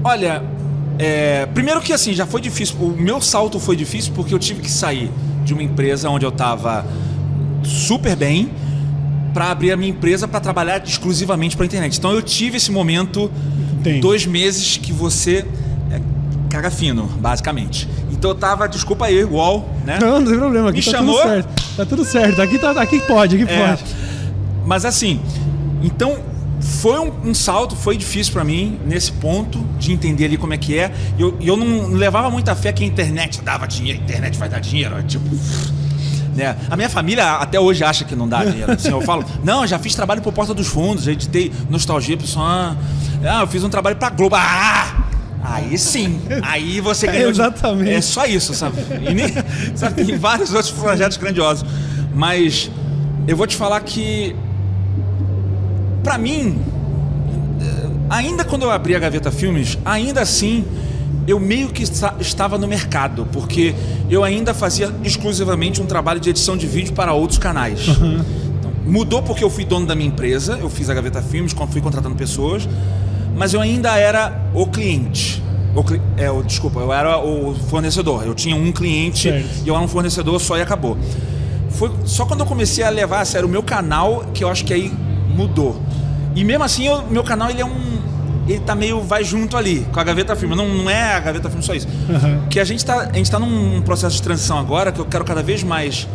Olha, 0.05 0.43
é, 0.99 1.47
primeiro 1.47 1.81
que 1.81 1.93
assim, 1.93 2.13
já 2.13 2.27
foi 2.27 2.41
difícil. 2.41 2.77
O 2.81 2.89
meu 2.91 3.21
salto 3.21 3.59
foi 3.59 3.77
difícil 3.77 4.13
porque 4.15 4.35
eu 4.35 4.39
tive 4.39 4.61
que 4.61 4.71
sair 4.71 5.11
de 5.45 5.53
uma 5.53 5.63
empresa 5.63 6.11
onde 6.11 6.27
eu 6.27 6.33
tava 6.33 6.85
super 7.63 8.17
bem 8.17 8.51
para 9.33 9.51
abrir 9.51 9.73
a 9.73 9.77
minha 9.77 9.91
empresa 9.91 10.27
para 10.27 10.41
trabalhar 10.41 10.83
exclusivamente 10.85 11.57
para 11.57 11.65
internet. 11.65 11.97
Então 11.97 12.13
eu 12.13 12.23
tive 12.23 12.57
esse 12.57 12.71
momento, 12.73 13.31
Entendo. 13.79 14.01
dois 14.01 14.27
meses 14.27 14.77
que 14.77 14.93
você 14.93 15.47
é, 15.91 16.01
caga 16.51 16.71
fino, 16.71 17.05
basicamente. 17.05 17.89
Então 18.19 18.33
eu 18.33 18.35
tava, 18.35 18.69
desculpa 18.69 19.07
aí, 19.07 19.23
UOL, 19.25 19.69
né? 19.85 19.99
Não, 20.01 20.19
não 20.21 20.27
tem 20.27 20.37
problema, 20.37 20.71
aqui 20.71 20.79
Me 20.81 20.85
tá 20.85 20.91
chamou? 20.91 21.17
tudo 21.17 21.29
certo. 21.29 21.63
Tá 21.77 21.87
tudo 21.87 22.05
certo. 22.05 22.43
Aqui, 22.43 22.59
tá, 22.59 22.71
aqui 22.73 23.01
pode, 23.01 23.37
aqui 23.37 23.53
É, 23.53 23.69
pode. 23.69 23.85
mas 24.67 24.85
assim, 24.85 25.21
então 25.81 26.19
foi 26.61 26.99
um, 26.99 27.13
um 27.31 27.33
salto, 27.35 27.77
foi 27.77 27.97
difícil 27.97 28.33
para 28.33 28.43
mim 28.43 28.81
nesse 28.85 29.13
ponto 29.13 29.61
de 29.79 29.93
entender 29.93 30.25
ali 30.25 30.37
como 30.37 30.53
é 30.53 30.59
que 30.59 30.77
é. 30.77 30.93
E 31.17 31.23
eu, 31.23 31.37
eu 31.41 31.57
não 31.57 31.93
levava 31.93 32.29
muita 32.29 32.57
fé 32.57 32.73
que 32.73 32.83
a 32.83 32.87
internet 32.87 33.41
dava 33.41 33.69
dinheiro, 33.69 34.01
a 34.01 34.03
internet 34.03 34.37
vai 34.37 34.49
dar 34.49 34.59
dinheiro, 34.61 35.01
tipo. 35.05 35.25
Né? 36.35 36.57
A 36.69 36.77
minha 36.77 36.89
família 36.89 37.35
até 37.35 37.61
hoje 37.61 37.85
acha 37.85 38.05
que 38.05 38.17
não 38.17 38.29
dá 38.29 38.45
dinheiro. 38.45 38.73
Assim, 38.73 38.91
eu 38.91 39.01
falo, 39.01 39.25
não, 39.45 39.65
já 39.65 39.79
fiz 39.79 39.95
trabalho 39.95 40.23
por 40.23 40.33
Porta 40.33 40.53
dos 40.53 40.67
Fundos, 40.67 41.05
já 41.05 41.13
editei 41.13 41.53
nostalgia, 41.71 42.17
pessoal. 42.17 42.47
Ah, 42.47 42.77
ah, 43.25 43.41
eu 43.43 43.47
fiz 43.47 43.63
um 43.63 43.69
trabalho 43.69 43.95
pra 43.95 44.11
Globo. 44.11 44.35
Ah! 44.37 45.08
Aí 45.43 45.79
sim, 45.79 46.21
aí 46.43 46.81
você 46.81 47.07
ganhou. 47.11 47.31
de- 47.33 47.41
Exatamente. 47.41 47.91
É 47.91 48.01
só 48.01 48.27
isso, 48.27 48.53
sabe? 48.55 48.77
E 48.81 49.15
sabe? 49.79 50.05
Tem 50.05 50.17
vários 50.19 50.53
outros 50.53 50.71
projetos 50.73 51.17
grandiosos. 51.17 51.65
Mas 52.15 52.71
eu 53.27 53.37
vou 53.37 53.47
te 53.47 53.55
falar 53.57 53.81
que, 53.81 54.35
pra 56.03 56.19
mim, 56.19 56.59
eh, 57.61 57.89
ainda 58.11 58.45
quando 58.45 58.63
eu 58.63 58.71
abri 58.71 58.95
a 58.95 58.99
Gaveta 58.99 59.31
Filmes, 59.31 59.79
ainda 59.85 60.21
assim 60.21 60.65
eu 61.27 61.39
meio 61.39 61.69
que 61.69 61.83
esta- 61.83 62.15
estava 62.21 62.57
no 62.57 62.67
mercado, 62.67 63.27
porque 63.31 63.75
eu 64.09 64.25
ainda 64.25 64.55
fazia 64.55 64.91
exclusivamente 65.05 65.81
um 65.83 65.87
trabalho 65.87 66.19
de 66.19 66.31
edição 66.31 66.57
de 66.57 66.67
vídeo 66.67 66.95
para 66.95 67.13
outros 67.13 67.39
canais. 67.39 67.87
Então, 67.89 68.73
Mudou 68.87 69.23
porque 69.23 69.45
eu 69.45 69.51
fui 69.51 69.65
dono 69.67 69.85
da 69.87 69.95
minha 69.95 70.09
empresa, 70.09 70.57
eu 70.59 70.71
fiz 70.71 70.89
a 70.89 70.95
Gaveta 70.95 71.21
Filmes, 71.21 71.55
fui 71.71 71.81
contratando 71.83 72.15
pessoas, 72.15 72.67
mas 73.39 73.55
eu 73.55 73.61
ainda 73.61 73.97
era 73.97 74.51
o 74.53 74.67
cliente. 74.67 75.43
O, 75.75 75.85
é, 76.21 76.29
o, 76.31 76.43
desculpa, 76.43 76.81
eu 76.81 76.93
era 76.93 77.19
o 77.19 77.55
fornecedor. 77.55 78.25
Eu 78.27 78.35
tinha 78.35 78.57
um 78.57 78.73
cliente 78.73 79.31
certo. 79.31 79.65
e 79.65 79.69
eu 79.69 79.77
era 79.77 79.85
um 79.85 79.89
fornecedor 79.89 80.41
só 80.41 80.59
e 80.59 80.63
acabou. 80.63 80.99
Foi 81.71 81.91
só 82.05 82.27
quando 82.27 82.41
eu 82.41 82.47
comecei 82.47 82.83
a 82.83 82.91
levar 82.91 83.21
a 83.21 83.25
sério 83.25 83.47
o 83.47 83.51
meu 83.51 83.63
canal 83.63 84.25
que 84.35 84.43
eu 84.43 84.49
acho 84.49 84.65
que 84.65 84.75
aí 84.75 84.93
mudou. 85.29 85.81
E 86.35 86.43
mesmo 86.43 86.65
assim, 86.65 86.89
o 86.89 87.03
meu 87.07 87.23
canal 87.23 87.49
ele 87.49 87.61
é 87.61 87.65
um. 87.65 87.99
Ele 88.49 88.61
tá 88.61 88.75
meio. 88.75 89.01
vai 89.03 89.23
junto 89.23 89.57
ali, 89.57 89.87
com 89.93 90.01
a 90.01 90.05
Gaveta 90.05 90.35
Filme. 90.35 90.57
Não, 90.57 90.69
não 90.69 90.91
é 90.91 91.15
a 91.15 91.21
Gaveta 91.21 91.49
Filme 91.49 91.65
só 91.65 91.75
isso. 91.75 91.87
Uhum. 92.09 92.49
Que 92.49 92.59
a 92.59 92.65
gente, 92.65 92.85
tá, 92.85 93.09
a 93.13 93.17
gente 93.17 93.31
tá 93.31 93.39
num 93.39 93.81
processo 93.83 94.17
de 94.17 94.23
transição 94.23 94.59
agora 94.59 94.91
que 94.91 94.99
eu 94.99 95.05
quero 95.05 95.25
cada 95.25 95.43
vez 95.43 95.63
mais 95.63 96.09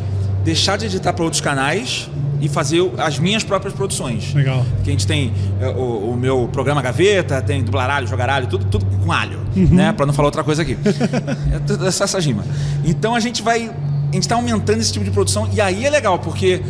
deixar 0.44 0.78
de 0.78 0.88
editar 0.88 1.14
para 1.14 1.24
outros 1.24 1.40
canais 1.42 2.10
e 2.44 2.50
fazer 2.50 2.92
as 2.98 3.18
minhas 3.18 3.42
próprias 3.42 3.74
produções. 3.74 4.34
Legal. 4.34 4.66
Que 4.84 4.90
a 4.90 4.92
gente 4.92 5.08
tem 5.08 5.32
é, 5.62 5.70
o, 5.70 6.12
o, 6.12 6.18
meu 6.18 6.50
programa 6.52 6.82
Gaveta, 6.82 7.42
tem 7.42 7.64
dublaralho, 7.64 8.06
jogaralho, 8.06 8.48
tudo, 8.48 8.66
tudo 8.66 8.86
com 8.86 9.14
alho, 9.14 9.40
uhum. 9.56 9.70
né? 9.72 9.94
Para 9.94 10.06
não 10.06 10.14
falar 10.14 10.28
outra 10.28 10.44
coisa 10.44 10.62
aqui. 10.62 10.78
é 11.88 11.92
só 11.92 12.04
essa 12.04 12.20
gima. 12.20 12.44
Então 12.84 13.16
a 13.16 13.20
gente 13.22 13.42
vai, 13.42 13.70
a 13.70 14.14
gente 14.14 14.24
está 14.24 14.36
aumentando 14.36 14.82
esse 14.82 14.92
tipo 14.92 15.06
de 15.06 15.12
produção 15.12 15.48
e 15.54 15.62
aí 15.62 15.86
é 15.86 15.90
legal 15.90 16.20
porque 16.20 16.62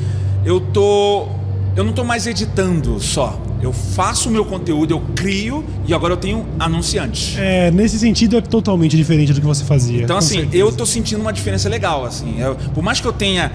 eu 0.46 0.62
tô, 0.62 1.27
eu 1.75 1.84
não 1.84 1.92
tô 1.92 2.03
mais 2.03 2.27
editando 2.27 3.00
só. 3.00 3.42
Eu 3.60 3.74
faço 3.74 4.27
o 4.30 4.32
meu 4.32 4.46
conteúdo, 4.46 4.94
eu 4.94 5.01
crio 5.15 5.63
e 5.88 5.94
agora 5.94 6.13
eu 6.13 6.18
tenho 6.18 6.46
anunciantes. 6.60 7.36
É, 7.38 7.72
nesse 7.72 7.98
sentido 7.98 8.38
é 8.38 8.42
totalmente 8.42 8.96
diferente 8.96 9.34
do 9.34 9.39
que 9.39 9.48
você 9.48 9.63
fazia. 9.63 10.03
Então, 10.03 10.18
assim, 10.18 10.42
certeza. 10.42 10.58
eu 10.58 10.72
tô 10.72 10.86
sentindo 10.86 11.22
uma 11.22 11.32
diferença 11.32 11.70
legal, 11.70 12.06
assim. 12.06 12.42
Eu, 12.42 12.56
por 12.74 12.84
mais 12.84 13.00
que 13.00 13.08
eu 13.08 13.13
tenha 13.13 13.51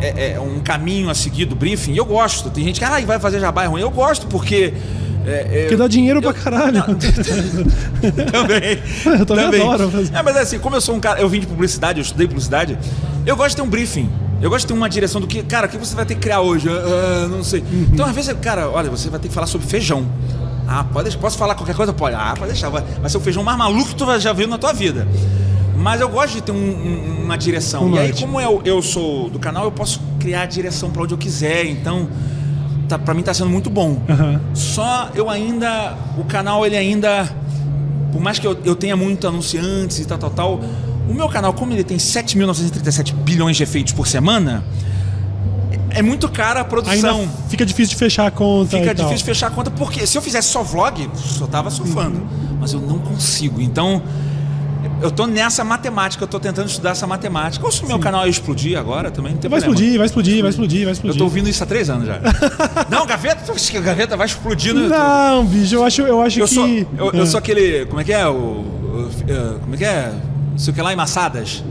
é, 0.00 0.32
é, 0.32 0.40
um 0.40 0.60
caminho 0.60 1.10
a 1.10 1.14
seguir 1.14 1.44
do 1.44 1.54
briefing, 1.54 1.94
eu 1.94 2.04
gosto. 2.04 2.50
Tem 2.50 2.64
gente 2.64 2.78
que 2.78 2.84
ah, 2.84 3.00
vai 3.04 3.18
fazer 3.18 3.40
jabá 3.40 3.64
é 3.64 3.66
ruim. 3.66 3.80
Eu 3.80 3.90
gosto 3.90 4.26
porque. 4.26 4.72
É, 5.26 5.64
é, 5.64 5.66
que 5.68 5.76
dá 5.76 5.86
dinheiro 5.86 6.18
eu, 6.18 6.22
pra 6.22 6.32
caralho. 6.32 6.72
Não, 6.72 6.86
também. 8.32 8.78
Eu 9.18 9.26
também, 9.26 9.44
também. 9.44 9.62
adoro. 9.62 9.90
Fazer. 9.90 10.14
É, 10.14 10.22
mas 10.22 10.36
assim, 10.36 10.58
como 10.58 10.76
eu 10.76 10.80
sou 10.80 10.94
um 10.94 11.00
cara, 11.00 11.20
eu 11.20 11.28
vim 11.28 11.40
de 11.40 11.46
publicidade, 11.46 11.98
eu 11.98 12.02
estudei 12.02 12.26
publicidade, 12.26 12.78
eu 13.26 13.36
gosto 13.36 13.50
de 13.50 13.56
ter 13.56 13.62
um 13.62 13.68
briefing. 13.68 14.08
Eu 14.40 14.48
gosto 14.48 14.62
de 14.62 14.68
ter 14.68 14.78
uma 14.78 14.88
direção 14.88 15.20
do 15.20 15.26
que, 15.26 15.42
cara, 15.42 15.66
o 15.66 15.70
que 15.70 15.76
você 15.76 15.94
vai 15.96 16.06
ter 16.06 16.14
que 16.14 16.20
criar 16.20 16.40
hoje? 16.40 16.68
Uh, 16.68 17.28
não 17.28 17.42
sei. 17.42 17.60
Uhum. 17.60 17.88
Então, 17.92 18.06
às 18.06 18.14
vezes, 18.14 18.32
cara, 18.40 18.70
olha, 18.70 18.88
você 18.88 19.10
vai 19.10 19.18
ter 19.18 19.28
que 19.28 19.34
falar 19.34 19.48
sobre 19.48 19.66
feijão. 19.66 20.06
Ah, 20.66 20.84
pode 20.84 21.04
deixar. 21.04 21.18
Posso 21.18 21.36
falar 21.36 21.54
qualquer 21.56 21.74
coisa? 21.74 21.92
Pode. 21.92 22.14
Ah, 22.14 22.34
pode 22.38 22.52
deixar. 22.52 22.68
Vai, 22.68 22.82
vai 22.82 23.10
ser 23.10 23.16
o 23.16 23.20
feijão 23.20 23.42
mais 23.42 23.58
maluco 23.58 23.88
que 23.88 23.96
tu 23.96 24.18
já 24.20 24.32
viu 24.32 24.46
na 24.46 24.58
tua 24.58 24.72
vida. 24.72 25.08
Mas 25.78 26.00
eu 26.00 26.08
gosto 26.08 26.34
de 26.34 26.42
ter 26.42 26.52
um, 26.52 26.56
um, 26.56 27.24
uma 27.24 27.38
direção. 27.38 27.84
Um 27.84 27.94
e 27.94 27.98
aí, 27.98 28.12
como 28.12 28.40
eu, 28.40 28.60
eu 28.64 28.82
sou 28.82 29.30
do 29.30 29.38
canal, 29.38 29.64
eu 29.64 29.72
posso 29.72 30.00
criar 30.18 30.42
a 30.42 30.46
direção 30.46 30.90
para 30.90 31.02
onde 31.02 31.14
eu 31.14 31.18
quiser. 31.18 31.66
Então, 31.66 32.08
tá, 32.88 32.98
para 32.98 33.14
mim 33.14 33.22
tá 33.22 33.32
sendo 33.32 33.48
muito 33.48 33.70
bom. 33.70 33.90
Uhum. 34.08 34.40
Só 34.54 35.10
eu 35.14 35.30
ainda. 35.30 35.96
O 36.18 36.24
canal, 36.24 36.66
ele 36.66 36.76
ainda. 36.76 37.28
Por 38.12 38.20
mais 38.20 38.38
que 38.38 38.46
eu, 38.46 38.58
eu 38.64 38.74
tenha 38.74 38.96
muito 38.96 39.26
anunciantes 39.28 40.00
e 40.00 40.04
tal, 40.04 40.18
tal, 40.18 40.30
tal. 40.30 40.60
O 41.08 41.14
meu 41.14 41.28
canal, 41.28 41.52
como 41.54 41.72
ele 41.72 41.84
tem 41.84 41.96
7.937 41.96 43.14
bilhões 43.14 43.56
de 43.56 43.62
efeitos 43.62 43.92
por 43.92 44.06
semana, 44.06 44.64
é 45.90 46.02
muito 46.02 46.28
cara 46.28 46.60
a 46.60 46.64
produção. 46.64 47.20
Ainda 47.20 47.32
fica 47.48 47.64
difícil 47.64 47.90
de 47.90 47.96
fechar 47.96 48.26
a 48.26 48.30
conta. 48.30 48.76
Fica 48.76 48.94
difícil 48.94 49.08
tal. 49.08 49.16
de 49.16 49.24
fechar 49.24 49.46
a 49.46 49.50
conta, 49.50 49.70
porque 49.70 50.06
se 50.06 50.18
eu 50.18 50.22
fizesse 50.22 50.48
só 50.48 50.62
vlog, 50.62 51.08
eu 51.40 51.46
tava 51.46 51.70
surfando. 51.70 52.18
Uhum. 52.18 52.58
Mas 52.60 52.72
eu 52.72 52.80
não 52.80 52.98
consigo. 52.98 53.60
Então, 53.60 54.02
eu 55.00 55.10
tô 55.10 55.26
nessa 55.26 55.64
matemática, 55.64 56.24
eu 56.24 56.28
tô 56.28 56.40
tentando 56.40 56.68
estudar 56.68 56.90
essa 56.90 57.06
matemática. 57.06 57.64
Ou 57.64 57.70
se 57.70 57.82
o 57.82 57.86
meu 57.86 57.98
canal 57.98 58.24
ia 58.24 58.30
explodir 58.30 58.78
agora 58.78 59.10
também, 59.10 59.32
não 59.32 59.40
tem 59.40 59.50
vai 59.50 59.60
problema. 59.60 59.74
Explodir, 59.74 59.98
vai 59.98 60.06
explodir, 60.06 60.42
vai 60.42 60.50
explodir, 60.50 60.84
vai 60.84 60.92
explodir. 60.92 61.14
Eu 61.14 61.18
tô 61.18 61.24
ouvindo 61.24 61.48
isso 61.48 61.62
há 61.62 61.66
três 61.66 61.88
anos 61.88 62.06
já. 62.06 62.20
não, 62.90 63.06
gaveta, 63.06 63.52
a 63.52 63.80
gaveta 63.80 64.16
vai 64.16 64.26
explodir 64.26 64.74
no 64.74 64.88
Não, 64.88 65.44
bicho, 65.46 65.74
eu 65.74 65.84
acho, 65.84 66.02
eu 66.02 66.20
acho 66.20 66.40
eu 66.40 66.48
que. 66.48 66.54
Sou, 66.54 66.66
eu, 66.66 67.12
eu, 67.12 67.26
sou 67.26 67.38
aquele. 67.38 67.86
Como 67.86 68.00
é 68.00 68.04
que 68.04 68.12
é? 68.12 68.26
O, 68.26 68.32
o, 68.32 69.10
como 69.60 69.74
é 69.74 69.78
que 69.78 69.84
é? 69.84 70.12
Sei 70.56 70.72
o 70.72 70.74
que 70.74 70.82
lá, 70.82 70.92
em 70.92 70.96
Massadas. 70.96 71.62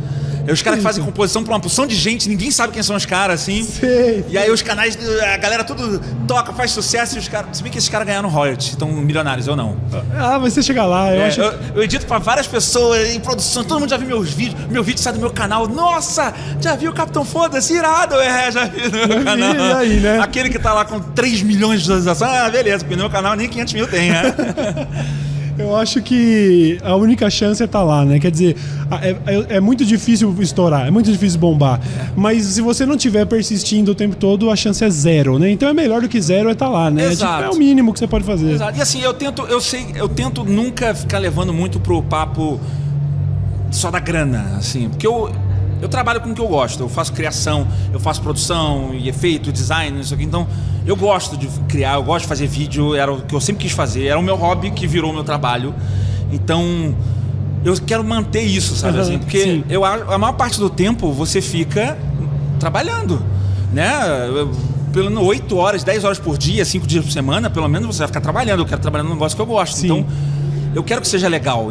É 0.48 0.54
os 0.54 0.62
caras 0.62 0.80
que 0.80 0.84
fazem 0.84 1.04
composição 1.04 1.44
pra 1.44 1.54
uma 1.54 1.60
porção 1.60 1.86
de 1.86 1.94
gente, 1.94 2.30
ninguém 2.30 2.50
sabe 2.50 2.72
quem 2.72 2.82
são 2.82 2.96
os 2.96 3.06
caras, 3.06 3.42
assim. 3.42 3.64
Sei. 3.64 4.24
E 4.30 4.38
aí 4.38 4.50
os 4.50 4.62
canais, 4.62 4.98
a 5.34 5.36
galera 5.36 5.62
tudo 5.62 6.02
toca, 6.26 6.54
faz 6.54 6.72
sucesso 6.72 7.18
e 7.18 7.20
os 7.20 7.28
caras. 7.28 7.58
Se 7.58 7.62
bem 7.62 7.70
que 7.70 7.78
esses 7.78 7.90
caras 7.90 8.08
ganharam 8.08 8.30
royalties, 8.30 8.70
estão 8.70 8.90
milionários, 8.90 9.46
eu 9.46 9.58
não. 9.58 9.76
Ah, 10.18 10.40
mas 10.40 10.54
você 10.54 10.64
chega 10.64 10.86
lá, 10.86 11.14
eu 11.14 11.22
é, 11.22 11.28
acho. 11.28 11.42
Eu, 11.42 11.54
eu, 11.76 11.84
edito 11.84 12.06
pra 12.06 12.18
várias 12.18 12.48
pessoas 12.48 13.14
em 13.14 13.20
produção, 13.20 13.62
todo 13.62 13.82
mundo 13.82 13.90
já 13.90 13.98
viu 13.98 14.08
meus 14.08 14.32
vídeos, 14.32 14.66
meu 14.70 14.84
vídeo 14.84 15.02
sai 15.02 15.12
do 15.12 15.20
meu 15.20 15.32
canal. 15.32 15.68
Nossa, 15.68 16.34
já 16.62 16.78
viu 16.78 16.92
o 16.92 16.94
Capitão 16.94 17.26
Foda-se? 17.26 17.74
Irado, 17.74 18.16
é, 18.16 18.50
já 18.50 18.64
vi 18.64 18.84
no 18.84 19.06
meu 19.06 19.24
canal. 19.26 19.54
Vi, 19.54 19.74
aí, 19.74 20.00
né? 20.00 20.20
Aquele 20.20 20.50
que 20.50 20.58
tá 20.58 20.74
lá 20.74 20.86
com 20.86 21.00
3 21.02 21.42
milhões 21.42 21.82
de 21.82 21.88
visualizações, 21.88 22.32
ah, 22.32 22.50
beleza, 22.50 22.86
porque 22.86 22.96
no 22.96 23.02
meu 23.02 23.12
canal 23.12 23.36
nem 23.36 23.50
500 23.50 23.74
mil 23.74 23.88
tem, 23.88 24.12
né? 24.12 24.34
Eu 25.58 25.76
acho 25.76 26.02
que 26.02 26.78
a 26.84 26.96
única 26.96 27.30
chance 27.30 27.62
é 27.62 27.66
estar 27.66 27.80
tá 27.80 27.86
lá, 27.86 28.06
né? 28.06 28.20
Quer 28.20 28.30
dizer, 28.30 28.56
é, 29.02 29.10
é, 29.26 29.56
é, 29.58 29.60
muito 29.60 29.84
difícil 29.84 30.36
estourar, 30.40 30.88
é 30.88 30.92
muito 30.92 31.12
difícil 31.12 31.40
bombar. 31.40 31.82
Mas 32.16 32.44
se 32.44 32.62
você 32.62 32.86
não 32.86 32.96
estiver 32.96 33.26
persistindo 33.26 33.92
o 33.92 33.96
tempo 33.96 34.16
todo, 34.16 34.52
a 34.52 34.56
chance 34.56 34.84
é 34.84 34.90
zero, 34.90 35.40
né? 35.40 35.50
Então 35.50 35.68
é 35.68 35.74
melhor 35.74 36.02
do 36.02 36.08
que 36.08 36.22
zero 36.22 36.50
é 36.50 36.52
estar 36.52 36.68
tá 36.68 36.72
lá, 36.72 36.92
né? 36.92 37.06
Exato. 37.06 37.34
É, 37.34 37.38
tipo, 37.44 37.54
é 37.54 37.56
o 37.56 37.60
mínimo 37.60 37.92
que 37.92 38.00
você 38.00 38.08
pode 38.08 38.24
fazer. 38.24 38.52
Exato. 38.52 38.78
E 38.78 38.82
assim, 38.82 39.02
eu 39.02 39.14
tento, 39.14 39.42
eu 39.44 39.60
sei, 39.60 39.88
eu 39.96 40.08
tento 40.08 40.44
nunca 40.44 40.94
ficar 40.94 41.18
levando 41.18 41.52
muito 41.52 41.80
pro 41.80 42.04
papo 42.04 42.60
só 43.72 43.90
da 43.90 44.00
grana, 44.00 44.56
assim, 44.58 44.90
porque 44.90 45.08
eu 45.08 45.32
eu 45.82 45.88
trabalho 45.88 46.22
com 46.22 46.32
o 46.32 46.34
que 46.36 46.42
eu 46.42 46.48
gosto. 46.48 46.84
Eu 46.84 46.90
faço 46.90 47.14
criação, 47.14 47.68
eu 47.92 48.00
faço 48.00 48.22
produção 48.22 48.92
e 48.94 49.08
efeito, 49.10 49.52
design, 49.52 50.00
isso 50.00 50.14
aqui. 50.14 50.24
Então, 50.24 50.48
eu 50.86 50.96
gosto 50.96 51.38
de 51.38 51.48
criar, 51.68 51.96
eu 51.96 52.04
gosto 52.04 52.24
de 52.24 52.28
fazer 52.28 52.48
vídeo, 52.48 52.96
era 52.96 53.12
o 53.12 53.22
que 53.22 53.36
eu 53.36 53.42
sempre 53.42 53.64
quis 53.64 53.72
fazer, 53.72 54.06
era 54.06 54.20
o 54.20 54.24
meu 54.24 54.36
hobby 54.36 54.72
que 54.72 54.88
virou 54.88 55.14
meu 55.14 55.24
trabalho. 55.24 55.74
Então, 56.32 56.96
eu 57.64 57.76
quero 57.86 58.04
manter 58.04 58.42
isso, 58.42 58.76
sabe 58.76 58.98
uhum, 58.98 59.04
assim? 59.04 59.18
Porque 59.20 59.64
eu, 59.70 59.84
a 59.84 60.18
maior 60.18 60.34
parte 60.34 60.60
do 60.60 60.70
tempo 60.70 61.12
você 61.12 61.42
fica 61.42 61.98
trabalhando, 62.60 63.22
né? 63.74 63.90
Pelo 64.94 65.22
8 65.22 65.58
horas, 65.58 65.84
10 65.84 66.04
horas 66.06 66.20
por 66.20 66.38
dia, 66.38 66.66
5 66.66 66.88
dias 66.88 67.06
por 67.06 67.12
semana, 67.12 67.50
pelo 67.50 67.68
menos 67.68 67.96
você 67.96 68.00
vai 68.00 68.08
ficar 68.08 68.22
trabalhando. 68.22 68.62
Eu 68.62 68.66
quero 68.66 68.82
trabalhar 68.82 69.04
no 69.04 69.12
negócio 69.12 69.36
que 69.36 69.42
eu 69.42 69.46
gosto. 69.46 69.78
Sim. 69.78 69.86
Então, 69.86 70.06
eu 70.74 70.84
quero 70.84 71.02
que 71.02 71.08
seja 71.08 71.28
legal. 71.28 71.70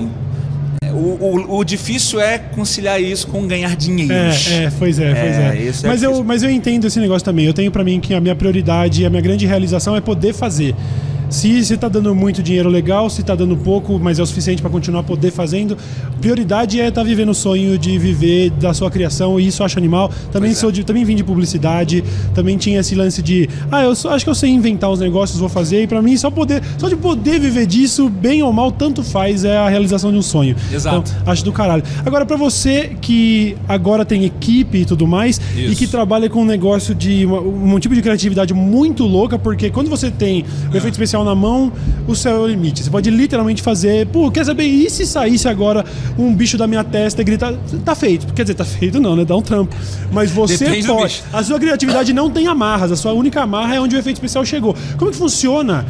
O, 0.96 1.18
o, 1.20 1.58
o, 1.58 1.64
difícil 1.64 2.20
é 2.20 2.38
conciliar 2.38 3.00
isso 3.00 3.26
com 3.26 3.46
ganhar 3.46 3.76
dinheiro. 3.76 4.12
É, 4.12 4.64
é, 4.64 4.72
pois 4.78 4.98
é, 4.98 5.14
pois 5.14 5.36
é. 5.36 5.86
é. 5.86 5.88
mas, 5.88 6.02
é 6.02 6.06
eu, 6.06 6.24
mas 6.24 6.42
eu 6.42 6.50
entendo 6.50 6.86
esse 6.86 6.98
negócio 6.98 7.24
também. 7.24 7.44
Eu 7.44 7.52
tenho 7.52 7.70
para 7.70 7.84
mim 7.84 8.00
que 8.00 8.14
a 8.14 8.20
minha 8.20 8.34
prioridade, 8.34 9.04
a 9.04 9.10
minha 9.10 9.22
grande 9.22 9.46
realização 9.46 9.94
é 9.94 10.00
poder 10.00 10.32
fazer. 10.32 10.74
Se 11.28 11.58
está 11.58 11.88
dando 11.88 12.14
muito 12.14 12.42
dinheiro 12.42 12.68
legal, 12.68 13.10
se 13.10 13.20
está 13.20 13.34
dando 13.34 13.56
pouco, 13.56 13.98
mas 13.98 14.18
é 14.18 14.22
o 14.22 14.26
suficiente 14.26 14.62
para 14.62 14.70
continuar 14.70 15.02
poder 15.02 15.32
fazendo, 15.32 15.76
prioridade 16.20 16.80
é 16.80 16.88
estar 16.88 17.00
tá 17.00 17.06
vivendo 17.06 17.30
o 17.30 17.34
sonho 17.34 17.76
de 17.76 17.98
viver 17.98 18.50
da 18.50 18.72
sua 18.72 18.90
criação 18.90 19.38
e 19.38 19.48
isso 19.48 19.62
eu 19.62 19.66
acho 19.66 19.78
animal. 19.78 20.10
Também 20.30 20.50
pois 20.50 20.58
sou 20.58 20.70
é. 20.70 20.72
de, 20.72 20.84
também 20.84 21.04
vim 21.04 21.16
de 21.16 21.24
publicidade, 21.24 22.04
também 22.34 22.56
tinha 22.56 22.80
esse 22.80 22.94
lance 22.94 23.20
de, 23.22 23.48
ah, 23.70 23.82
eu 23.82 23.94
só, 23.94 24.10
acho 24.10 24.24
que 24.24 24.30
eu 24.30 24.34
sei 24.34 24.50
inventar 24.50 24.90
os 24.90 25.00
negócios, 25.00 25.38
vou 25.38 25.48
fazer 25.48 25.82
e 25.82 25.86
para 25.86 26.00
mim 26.00 26.16
só 26.16 26.30
poder, 26.30 26.62
só 26.78 26.88
de 26.88 26.96
poder 26.96 27.40
viver 27.40 27.66
disso, 27.66 28.08
bem 28.08 28.42
ou 28.42 28.52
mal, 28.52 28.70
tanto 28.70 29.02
faz 29.02 29.44
é 29.44 29.56
a 29.56 29.68
realização 29.68 30.12
de 30.12 30.18
um 30.18 30.22
sonho. 30.22 30.54
Exato. 30.72 31.12
Então, 31.12 31.32
acho 31.32 31.44
do 31.44 31.52
caralho. 31.52 31.82
Agora 32.04 32.24
para 32.24 32.36
você 32.36 32.96
que 33.00 33.56
agora 33.68 34.04
tem 34.04 34.24
equipe 34.24 34.78
e 34.78 34.84
tudo 34.84 35.06
mais 35.06 35.40
isso. 35.56 35.72
e 35.72 35.76
que 35.76 35.86
trabalha 35.86 36.30
com 36.30 36.42
um 36.42 36.44
negócio 36.44 36.94
de 36.94 37.26
um 37.26 37.78
tipo 37.78 37.94
de 37.94 38.02
criatividade 38.02 38.54
muito 38.54 39.04
louca, 39.04 39.38
porque 39.38 39.70
quando 39.70 39.90
você 39.90 40.10
tem 40.10 40.44
o 40.70 40.74
é. 40.74 40.78
efeito 40.78 40.94
especial 40.94 41.15
na 41.24 41.34
mão, 41.34 41.72
o 42.06 42.14
céu 42.14 42.36
é 42.36 42.40
o 42.40 42.46
limite. 42.46 42.82
Você 42.82 42.90
pode 42.90 43.10
literalmente 43.10 43.62
fazer, 43.62 44.06
pô, 44.08 44.30
quer 44.30 44.44
saber, 44.44 44.64
e 44.64 44.88
se 44.90 45.06
saísse 45.06 45.48
agora 45.48 45.84
um 46.18 46.34
bicho 46.34 46.56
da 46.56 46.66
minha 46.66 46.84
testa 46.84 47.22
e 47.22 47.24
gritar, 47.24 47.54
tá 47.84 47.94
feito. 47.94 48.32
Quer 48.32 48.42
dizer, 48.42 48.54
tá 48.54 48.64
feito 48.64 49.00
não, 49.00 49.16
né? 49.16 49.24
Dá 49.24 49.36
um 49.36 49.42
trampo. 49.42 49.74
Mas 50.12 50.30
você 50.30 50.64
Depende 50.64 50.86
pode. 50.86 51.22
A 51.32 51.42
sua 51.42 51.58
criatividade 51.58 52.12
não 52.12 52.30
tem 52.30 52.46
amarras, 52.46 52.92
a 52.92 52.96
sua 52.96 53.12
única 53.12 53.42
amarra 53.42 53.74
é 53.74 53.80
onde 53.80 53.96
o 53.96 53.98
efeito 53.98 54.16
especial 54.16 54.44
chegou. 54.44 54.74
Como 54.98 55.10
que 55.10 55.16
funciona? 55.16 55.84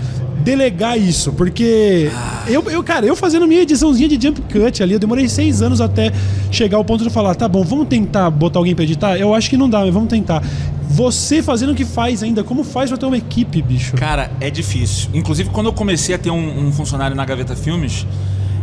Delegar 0.47 0.97
isso, 0.97 1.33
porque 1.33 2.09
eu, 2.47 2.63
eu, 2.71 2.81
cara, 2.85 3.05
eu 3.05 3.17
fazendo 3.17 3.49
minha 3.49 3.63
ediçãozinha 3.63 4.09
de 4.09 4.15
jump 4.15 4.41
cut 4.43 4.81
ali, 4.81 4.93
eu 4.93 4.99
demorei 5.01 5.29
seis 5.29 5.61
anos 5.61 5.81
até 5.81 6.13
chegar 6.53 6.77
ao 6.77 6.85
ponto 6.85 7.03
de 7.03 7.11
falar, 7.11 7.35
tá 7.35 7.49
bom, 7.49 7.65
vamos 7.65 7.89
tentar 7.89 8.31
botar 8.31 8.61
alguém 8.61 8.73
pra 8.73 8.85
editar? 8.85 9.17
Eu 9.17 9.35
acho 9.35 9.51
que 9.51 9.57
não 9.57 9.69
dá, 9.69 9.81
mas 9.81 9.93
vamos 9.93 10.09
tentar. 10.09 10.41
Você 10.89 11.43
fazendo 11.43 11.73
o 11.73 11.75
que 11.75 11.85
faz 11.85 12.23
ainda, 12.23 12.45
como 12.45 12.63
faz 12.63 12.89
pra 12.91 12.97
ter 12.97 13.07
uma 13.07 13.17
equipe, 13.17 13.61
bicho? 13.61 13.97
Cara, 13.97 14.31
é 14.41 14.49
difícil. 14.49 15.11
Inclusive, 15.13 15.51
quando 15.51 15.67
eu 15.67 15.73
comecei 15.73 16.15
a 16.15 16.19
ter 16.19 16.31
um, 16.31 16.69
um 16.69 16.73
funcionário 16.73 17.17
na 17.17 17.25
Gaveta 17.25 17.57
Filmes, 17.57 18.07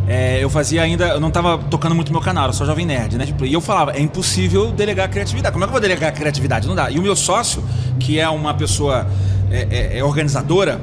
é, 0.07 0.41
eu 0.41 0.49
fazia 0.49 0.81
ainda. 0.81 1.07
Eu 1.07 1.19
não 1.19 1.31
tava 1.31 1.57
tocando 1.69 1.93
muito 1.93 2.13
meu 2.13 2.21
canal, 2.21 2.47
eu 2.47 2.53
só 2.53 2.65
Jovem 2.65 2.85
Nerd, 2.85 3.17
né? 3.17 3.25
Tipo, 3.25 3.45
e 3.45 3.51
eu 3.51 3.59
falava, 3.59 3.91
é 3.91 3.99
impossível 3.99 4.71
delegar 4.71 5.07
a 5.07 5.09
criatividade. 5.09 5.51
Como 5.51 5.65
é 5.65 5.67
que 5.67 5.69
eu 5.69 5.73
vou 5.73 5.81
delegar 5.81 6.09
a 6.09 6.13
criatividade? 6.13 6.65
Não 6.65 6.75
dá. 6.75 6.89
E 6.89 6.97
o 6.97 7.01
meu 7.01 7.15
sócio, 7.15 7.61
que 7.99 8.17
é 8.17 8.29
uma 8.29 8.53
pessoa 8.53 9.05
é, 9.51 9.67
é, 9.69 9.97
é 9.99 10.03
organizadora, 10.03 10.79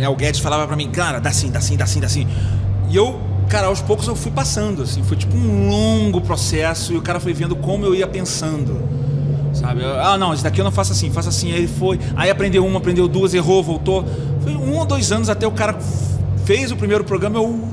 né, 0.00 0.08
o 0.08 0.16
Guedes 0.16 0.40
falava 0.40 0.66
para 0.66 0.76
mim, 0.76 0.90
cara, 0.90 1.20
dá 1.20 1.30
assim, 1.30 1.50
dá 1.50 1.58
assim, 1.58 1.76
dá 1.76 1.84
assim, 1.84 2.00
dá 2.00 2.06
assim. 2.06 2.26
E 2.88 2.96
eu, 2.96 3.20
cara, 3.48 3.68
aos 3.68 3.80
poucos 3.80 4.06
eu 4.08 4.16
fui 4.16 4.32
passando, 4.32 4.82
assim, 4.82 5.02
foi 5.02 5.16
tipo 5.16 5.36
um 5.36 5.68
longo 5.68 6.20
processo 6.20 6.92
e 6.92 6.96
o 6.96 7.02
cara 7.02 7.20
foi 7.20 7.32
vendo 7.32 7.54
como 7.54 7.84
eu 7.84 7.94
ia 7.94 8.06
pensando 8.06 9.00
Sabe? 9.52 9.84
Ah, 9.84 10.16
não, 10.16 10.32
esse 10.32 10.42
daqui 10.42 10.60
eu 10.60 10.64
não 10.64 10.70
faço 10.70 10.92
assim, 10.92 11.10
faço 11.10 11.28
assim. 11.28 11.52
Aí 11.52 11.58
ele 11.58 11.68
foi, 11.68 11.98
aí 12.16 12.30
aprendeu 12.30 12.64
uma, 12.64 12.78
aprendeu 12.78 13.08
duas, 13.08 13.34
errou, 13.34 13.62
voltou. 13.62 14.04
Foi 14.42 14.54
um 14.54 14.76
ou 14.76 14.84
dois 14.84 15.10
anos 15.12 15.28
até 15.28 15.46
o 15.46 15.52
cara 15.52 15.76
fez 16.44 16.70
o 16.70 16.76
primeiro 16.76 17.04
programa, 17.04 17.38
eu. 17.38 17.68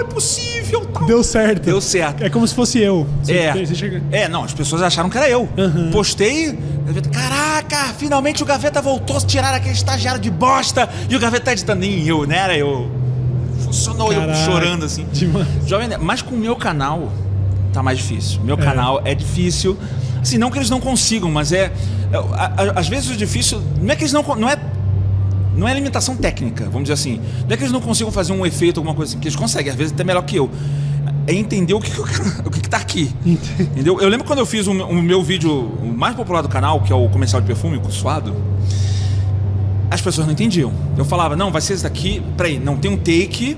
É 0.00 0.04
possível, 0.04 0.86
tal. 0.86 1.06
Deu 1.06 1.22
certo. 1.22 1.64
Deu 1.64 1.80
certo. 1.80 2.24
É 2.24 2.30
como 2.30 2.46
se 2.48 2.54
fosse 2.54 2.78
eu. 2.78 3.06
Você- 3.22 3.32
É. 3.32 3.52
você 3.66 3.74
chega- 3.74 4.02
É, 4.10 4.28
não, 4.28 4.44
as 4.44 4.52
pessoas 4.54 4.82
acharam 4.82 5.08
que 5.10 5.16
era 5.18 5.28
eu. 5.28 5.48
Uhum. 5.56 5.90
Postei, 5.90 6.58
caraca, 7.12 7.92
finalmente 7.98 8.42
o 8.42 8.46
Gaveta 8.46 8.80
voltou, 8.82 9.20
tiraram 9.20 9.56
aquele 9.56 9.74
estagiário 9.74 10.20
de 10.20 10.30
bosta 10.30 10.88
e 11.08 11.16
o 11.16 11.18
Gaveta 11.20 11.46
tá 11.46 11.52
editando. 11.52 11.80
Nem 11.80 12.06
eu, 12.06 12.26
né? 12.26 12.36
Era 12.38 12.56
eu. 12.56 12.90
Funcionou 13.64 14.12
eu 14.12 14.20
Caraca, 14.20 14.44
chorando 14.44 14.84
assim. 14.84 15.06
demais. 15.12 15.46
Jovem 15.66 15.88
Nerd, 15.88 16.02
mas 16.02 16.22
com 16.22 16.34
o 16.34 16.38
meu 16.38 16.56
canal 16.56 17.12
tá 17.72 17.82
mais 17.82 17.98
difícil. 17.98 18.40
Meu 18.42 18.56
É. 18.56 18.58
canal 18.58 19.00
é 19.04 19.14
difícil. 19.14 19.76
Assim, 20.20 20.36
não 20.38 20.50
que 20.50 20.58
eles 20.58 20.68
não 20.70 20.80
consigam, 20.80 21.30
mas 21.30 21.52
é. 21.52 21.70
é, 22.12 22.16
a- 22.16 22.52
a- 22.74 22.80
às 22.80 22.88
vezes 22.88 23.08
o 23.10 23.16
difícil. 23.16 23.62
Não 23.80 23.92
é 23.92 23.96
que 23.96 24.02
eles 24.02 24.12
não. 24.12 24.22
Não 24.36 24.48
é, 24.48 24.56
não 25.56 25.66
é 25.66 25.74
limitação 25.74 26.16
técnica, 26.16 26.64
vamos 26.64 26.82
dizer 26.82 26.94
assim. 26.94 27.20
Não 27.46 27.52
é 27.52 27.56
que 27.56 27.62
eles 27.62 27.72
não 27.72 27.80
consigam 27.80 28.12
fazer 28.12 28.32
um 28.32 28.44
efeito, 28.46 28.78
alguma 28.78 28.94
coisa 28.94 29.12
assim, 29.12 29.20
que 29.20 29.28
eles 29.28 29.36
conseguem, 29.36 29.70
às 29.70 29.76
vezes 29.76 29.92
até 29.92 30.04
melhor 30.04 30.22
que 30.22 30.36
eu. 30.36 30.50
É 31.26 31.34
entender 31.34 31.74
o 31.74 31.80
que, 31.80 31.90
que 31.90 32.00
o 32.00 32.04
que, 32.50 32.60
que 32.60 32.68
tá 32.68 32.78
aqui. 32.78 33.14
Entendeu? 33.24 34.00
Eu 34.00 34.08
lembro 34.08 34.26
quando 34.26 34.38
eu 34.38 34.46
fiz 34.46 34.66
o 34.66 34.74
meu, 34.74 34.88
o 34.88 35.02
meu 35.02 35.22
vídeo 35.22 35.50
o 35.52 35.86
mais 35.86 36.14
popular 36.14 36.42
do 36.42 36.48
canal, 36.48 36.80
que 36.80 36.92
é 36.92 36.96
o 36.96 37.08
comercial 37.08 37.40
de 37.40 37.46
perfume, 37.46 37.78
o 37.78 37.90
suado. 37.90 38.34
As 39.90 40.00
pessoas 40.00 40.26
não 40.26 40.32
entendiam. 40.32 40.72
Eu 40.96 41.04
falava, 41.04 41.34
não, 41.36 41.50
vai 41.50 41.60
ser 41.60 41.74
esse 41.74 41.82
daqui. 41.82 42.22
Peraí, 42.36 42.58
não 42.58 42.76
tem 42.76 42.90
um 42.90 42.96
take. 42.96 43.56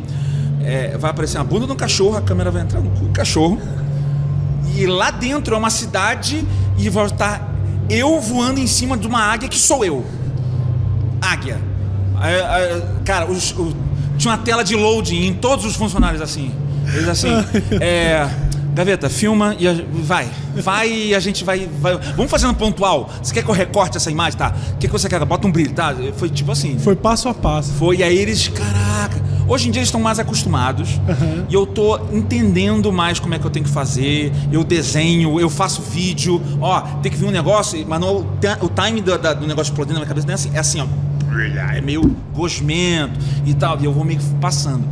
é, 0.64 0.96
vai 0.96 1.10
aparecer 1.10 1.38
a 1.38 1.44
bunda 1.44 1.66
de 1.66 1.72
um 1.72 1.76
cachorro, 1.76 2.16
a 2.16 2.22
câmera 2.22 2.50
vai 2.50 2.62
entrar 2.62 2.80
no 2.80 2.90
cu 2.90 3.04
do 3.04 3.12
cachorro. 3.12 3.60
E 4.74 4.86
lá 4.86 5.10
dentro 5.10 5.54
é 5.54 5.58
uma 5.58 5.70
cidade 5.70 6.46
e 6.78 6.88
vai 6.88 7.06
estar 7.06 7.52
eu 7.90 8.20
voando 8.20 8.58
em 8.58 8.66
cima 8.66 8.96
de 8.96 9.06
uma 9.06 9.20
águia 9.20 9.48
que 9.48 9.58
sou 9.58 9.84
eu. 9.84 10.04
Águia. 11.20 11.71
Cara, 13.04 13.30
os- 13.30 13.52
o- 13.52 13.74
tinha 14.18 14.32
uma 14.32 14.38
tela 14.38 14.62
de 14.62 14.74
loading 14.76 15.26
em 15.26 15.34
todos 15.34 15.64
os 15.64 15.74
funcionários 15.76 16.20
assim. 16.22 16.50
Eles 16.94 17.08
assim, 17.08 17.28
é. 17.80 18.28
Gaveta, 18.74 19.10
filma 19.10 19.54
e 19.58 19.68
a- 19.68 19.74
vai. 19.92 20.26
Vai 20.56 20.90
e 20.90 21.14
a 21.14 21.20
gente 21.20 21.44
vai, 21.44 21.68
vai. 21.80 21.98
Vamos 22.16 22.30
fazendo 22.30 22.54
pontual. 22.54 23.10
Você 23.22 23.34
quer 23.34 23.42
que 23.42 23.50
eu 23.50 23.54
recorte 23.54 23.98
essa 23.98 24.10
imagem? 24.10 24.38
Tá. 24.38 24.54
O 24.74 24.78
que, 24.78 24.86
que 24.86 24.92
você 24.92 25.08
quer? 25.10 25.22
Bota 25.26 25.46
um 25.46 25.52
brilho, 25.52 25.72
tá? 25.72 25.94
Foi 26.16 26.30
tipo 26.30 26.50
assim. 26.52 26.78
Foi 26.78 26.96
passo 26.96 27.28
a 27.28 27.34
passo. 27.34 27.70
Foi, 27.74 27.98
e 27.98 28.02
aí 28.02 28.16
eles, 28.16 28.48
caraca. 28.48 29.20
Hoje 29.46 29.68
em 29.68 29.70
dia 29.72 29.80
eles 29.80 29.88
estão 29.88 30.00
mais 30.00 30.18
acostumados 30.18 30.88
Uhum. 31.06 31.44
e 31.50 31.52
eu 31.52 31.66
tô 31.66 31.98
entendendo 32.12 32.90
mais 32.92 33.18
como 33.20 33.34
é 33.34 33.38
que 33.38 33.44
eu 33.44 33.50
tenho 33.50 33.66
que 33.66 33.70
fazer. 33.70 34.32
Eu 34.50 34.64
desenho, 34.64 35.38
eu 35.38 35.50
faço 35.50 35.82
vídeo. 35.82 36.40
Ó, 36.58 36.80
tem 37.02 37.12
que 37.12 37.18
vir 37.18 37.26
um 37.26 37.30
negócio, 37.30 37.84
mas 37.86 38.00
não, 38.00 38.18
o 38.20 38.22
ti- 38.40 38.56
o 38.62 38.68
time 38.68 39.02
do, 39.02 39.18
do 39.18 39.46
negócio 39.46 39.70
explodindo 39.70 39.94
na 39.94 40.00
minha 40.00 40.08
cabeça 40.08 40.26
não 40.26 40.32
é 40.32 40.34
assim, 40.34 40.50
é 40.54 40.58
assim, 40.58 40.80
ó. 40.80 40.86
É 41.76 41.80
meio 41.80 42.16
gosmento 42.34 43.18
e 43.46 43.54
tal, 43.54 43.80
e 43.80 43.84
eu 43.84 43.92
vou 43.92 44.04
meio 44.04 44.18
que 44.18 44.24
passando. 44.40 44.84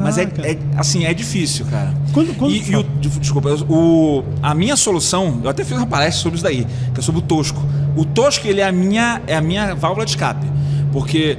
Mas 0.00 0.16
é, 0.16 0.26
Caraca. 0.26 0.48
é- 0.48 0.58
assim, 0.76 1.04
é 1.04 1.12
difícil, 1.12 1.66
cara. 1.66 1.92
Quando- 2.12 2.34
quando 2.36 2.52
e, 2.54 2.70
e 2.70 2.76
o, 2.76 2.82
desculpa, 3.20 3.48
o, 3.68 4.22
a 4.42 4.54
minha 4.54 4.76
solução, 4.76 5.40
eu 5.42 5.50
até 5.50 5.64
fiz 5.64 5.76
uma 5.76 5.86
palestra 5.86 6.22
sobre 6.22 6.36
isso 6.36 6.44
daí, 6.44 6.66
que 6.94 7.00
é 7.00 7.02
sobre 7.02 7.20
o 7.20 7.22
tosco. 7.22 7.60
O 7.96 8.04
tosco, 8.04 8.46
ele 8.46 8.60
é 8.60 8.66
a 8.68 8.72
minha, 8.72 9.20
é 9.26 9.36
a 9.36 9.40
minha 9.40 9.74
válvula 9.74 10.04
de 10.04 10.12
escape. 10.12 10.46
Porque 10.92 11.36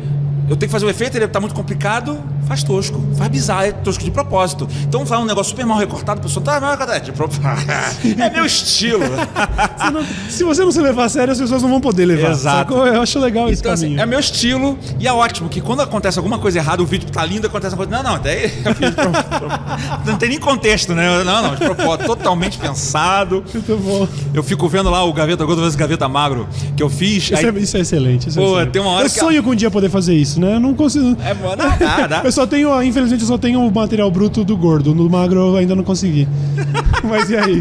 eu 0.50 0.56
tenho 0.56 0.68
que 0.68 0.72
fazer 0.72 0.86
o 0.86 0.90
efeito, 0.90 1.16
ele 1.18 1.28
tá 1.28 1.40
muito 1.40 1.54
complicado, 1.56 2.18
faz 2.48 2.64
tosco. 2.64 3.00
Faz 3.18 3.30
bizarro, 3.30 3.64
é 3.66 3.72
tosco 3.72 4.04
de 4.04 4.12
propósito. 4.12 4.68
Então 4.84 5.06
vai 5.06 5.20
um 5.20 5.26
negócio 5.26 5.52
super 5.52 5.66
mal 5.66 5.78
recortado, 5.78 6.20
a 6.20 6.24
pessoa 6.24 6.44
tá 6.44 6.60
mal 6.60 6.72
recortada. 6.72 6.98
É 6.98 7.00
de 7.00 7.12
propósito. 7.12 7.42
É 8.20 8.30
meu 8.30 8.46
estilo. 8.46 9.04
Você 9.06 9.90
não- 9.92 10.06
se 10.30 10.44
você 10.44 10.62
não 10.64 10.72
se 10.72 10.82
levar 10.82 11.06
a 11.06 11.10
sério, 11.10 11.32
as 11.32 11.40
pessoas 11.40 11.62
não 11.62 11.70
vão 11.70 11.80
poder 11.82 12.06
levar. 12.06 12.32
Exato. 12.32 12.74
sacou? 12.74 12.88
Eu 12.88 13.02
acho 13.02 13.20
legal 13.20 13.50
esse 13.50 13.62
Então, 13.62 13.72
assim, 13.72 13.84
caminho. 13.86 14.02
é 14.02 14.06
meu 14.06 14.20
estilo 14.20 14.78
e 15.00 15.08
é 15.08 15.14
ótimo 15.14 15.48
que 15.50 15.62
quando 15.62 15.82
acontece 15.82 16.18
alguma 16.20 16.40
coisa 16.40 16.60
errada, 16.60 16.82
o 16.82 16.86
vídeo 16.86 17.10
tá 17.12 17.24
lindo, 17.26 17.48
acontece 17.48 17.76
uma 17.76 17.86
coisa. 17.86 18.04
Não, 18.04 18.12
não, 18.14 18.20
pro- 18.20 20.10
não 20.12 20.18
tem 20.18 20.30
nem 20.30 20.40
contexto, 20.40 20.94
né? 20.94 21.24
Não, 21.24 21.42
não, 21.44 21.56
de 21.56 21.64
propósito, 21.66 22.06
totalmente 22.08 22.58
pensado. 22.58 23.44
Muito 23.54 23.78
bom. 23.78 24.08
Eu 24.34 24.44
fico 24.44 24.68
vendo 24.68 24.90
lá 24.90 25.04
o 25.04 25.14
Gaveta 25.14 25.46
Gordo 25.46 25.62
versus 25.62 25.76
Gaveta 25.76 26.08
Magro 26.08 26.48
que 26.76 26.84
eu 26.84 26.90
fiz. 26.90 27.24
Isso, 27.24 27.36
aí- 27.36 27.46
é, 27.46 27.60
isso 27.60 27.78
é 27.78 27.80
excelente. 27.82 28.30
isso 28.30 28.40
é 28.40 28.42
Pô, 28.42 28.50
excelente. 28.52 28.72
tem 28.72 28.82
uma 28.82 28.92
hora 28.92 29.06
eu 29.08 29.10
que- 29.12 29.20
sonho 29.20 29.44
com 29.44 29.52
um 29.52 29.56
dia 29.56 29.70
poder 29.72 29.90
fazer 29.90 30.14
isso, 30.16 30.39
né? 30.40 30.56
Eu 30.56 30.60
não 30.60 30.74
consigo. 30.74 31.16
É, 31.22 31.34
mano, 31.34 31.56
dá, 31.56 32.08
dá. 32.08 32.22
Eu 32.26 32.32
só 32.32 32.48
tenho, 32.48 32.82
infelizmente, 32.82 33.22
eu 33.22 33.28
só 33.28 33.38
tenho 33.38 33.66
o 33.66 33.72
material 33.72 34.10
bruto 34.10 34.44
do 34.44 34.56
gordo. 34.58 34.94
No 34.96 35.10
magro 35.10 35.40
eu 35.40 35.58
ainda 35.58 35.76
não 35.76 35.84
consegui. 35.84 36.28
Mas 37.04 37.30
e 37.30 37.38
aí? 37.38 37.60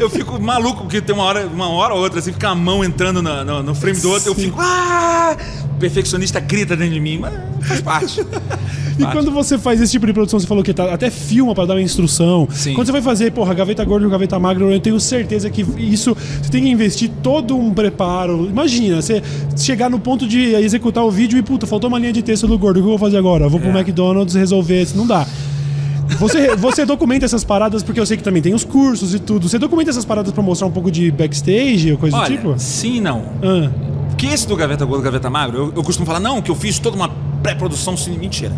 Eu 0.00 0.08
fico 0.10 0.40
maluco 0.40 0.82
porque 0.82 1.00
tem 1.00 1.14
uma 1.14 1.24
hora, 1.24 1.46
uma 1.46 1.68
hora 1.68 1.94
ou 1.94 2.00
outra, 2.00 2.18
assim, 2.18 2.32
fica 2.32 2.48
a 2.48 2.54
mão 2.54 2.84
entrando 2.84 3.22
na- 3.22 3.44
no, 3.44 3.62
no 3.62 3.74
frame 3.74 3.98
do 4.00 4.10
outro, 4.10 4.30
eu 4.30 4.34
Sim. 4.34 4.42
fico. 4.44 4.58
Ah! 4.60 5.36
O 5.72 5.78
perfeccionista 5.80 6.40
grita 6.40 6.76
dentro 6.76 6.94
de 6.94 7.00
mim, 7.00 7.18
mas 7.18 7.32
faz 7.66 7.80
parte. 7.80 8.20
E 8.98 9.02
Parte. 9.02 9.16
quando 9.16 9.30
você 9.30 9.56
faz 9.56 9.80
esse 9.80 9.92
tipo 9.92 10.04
de 10.06 10.12
produção, 10.12 10.38
você 10.38 10.46
falou 10.46 10.62
que 10.62 10.74
tá, 10.74 10.92
até 10.92 11.08
filma 11.08 11.54
pra 11.54 11.64
dar 11.64 11.72
uma 11.72 11.80
instrução. 11.80 12.46
Sim. 12.52 12.74
Quando 12.74 12.84
você 12.86 12.92
vai 12.92 13.00
fazer, 13.00 13.32
porra, 13.32 13.54
gaveta 13.54 13.82
gorda 13.82 14.06
e 14.06 14.10
gaveta 14.10 14.38
magra, 14.38 14.62
eu 14.66 14.78
tenho 14.78 15.00
certeza 15.00 15.48
que 15.48 15.62
isso 15.78 16.14
você 16.42 16.50
tem 16.50 16.64
que 16.64 16.68
investir 16.68 17.10
todo 17.22 17.56
um 17.56 17.72
preparo. 17.72 18.44
Imagina, 18.46 19.00
você 19.00 19.22
chegar 19.56 19.88
no 19.88 19.98
ponto 19.98 20.28
de 20.28 20.54
executar 20.54 21.02
o 21.02 21.10
vídeo 21.10 21.38
e, 21.38 21.42
puta, 21.42 21.66
faltou 21.66 21.88
uma 21.88 21.98
linha 21.98 22.12
de 22.12 22.20
texto 22.20 22.46
do 22.46 22.58
gordo. 22.58 22.76
O 22.78 22.82
que 22.82 22.86
eu 22.88 22.90
vou 22.90 22.98
fazer 22.98 23.16
agora? 23.16 23.44
Eu 23.46 23.48
vou 23.50 23.58
pro 23.58 23.70
É. 23.70 23.80
McDonald's 23.80 24.34
resolver. 24.34 24.82
Isso 24.82 24.94
não 24.98 25.06
dá. 25.06 25.26
Você, 26.18 26.54
você 26.56 26.84
documenta 26.84 27.24
essas 27.24 27.44
paradas, 27.44 27.82
porque 27.82 27.98
eu 28.00 28.06
sei 28.06 28.16
que 28.16 28.22
também 28.22 28.42
tem 28.42 28.54
os 28.54 28.64
cursos 28.64 29.14
e 29.14 29.18
tudo. 29.18 29.48
Você 29.48 29.58
documenta 29.58 29.90
essas 29.90 30.04
paradas 30.04 30.32
pra 30.32 30.42
mostrar 30.42 30.66
um 30.66 30.70
pouco 30.70 30.90
de 30.90 31.10
backstage 31.10 31.92
ou 31.92 31.98
coisa 31.98 32.16
Olha, 32.16 32.28
do 32.28 32.36
tipo? 32.36 32.54
sim 32.58 32.96
e 32.96 33.00
não. 33.00 33.24
Ah, 33.42 33.70
Porque 34.08 34.26
esse 34.26 34.46
do 34.46 34.54
Gaveta 34.56 34.84
Gordo, 34.84 35.02
Gaveta 35.02 35.30
Magro, 35.30 35.56
eu, 35.56 35.72
eu 35.76 35.82
costumo 35.82 36.06
falar, 36.06 36.20
não, 36.20 36.42
que 36.42 36.50
eu 36.50 36.54
fiz 36.54 36.78
toda 36.78 36.96
uma 36.96 37.10
pré-produção, 37.42 37.96
sim, 37.96 38.16
mentira. 38.18 38.52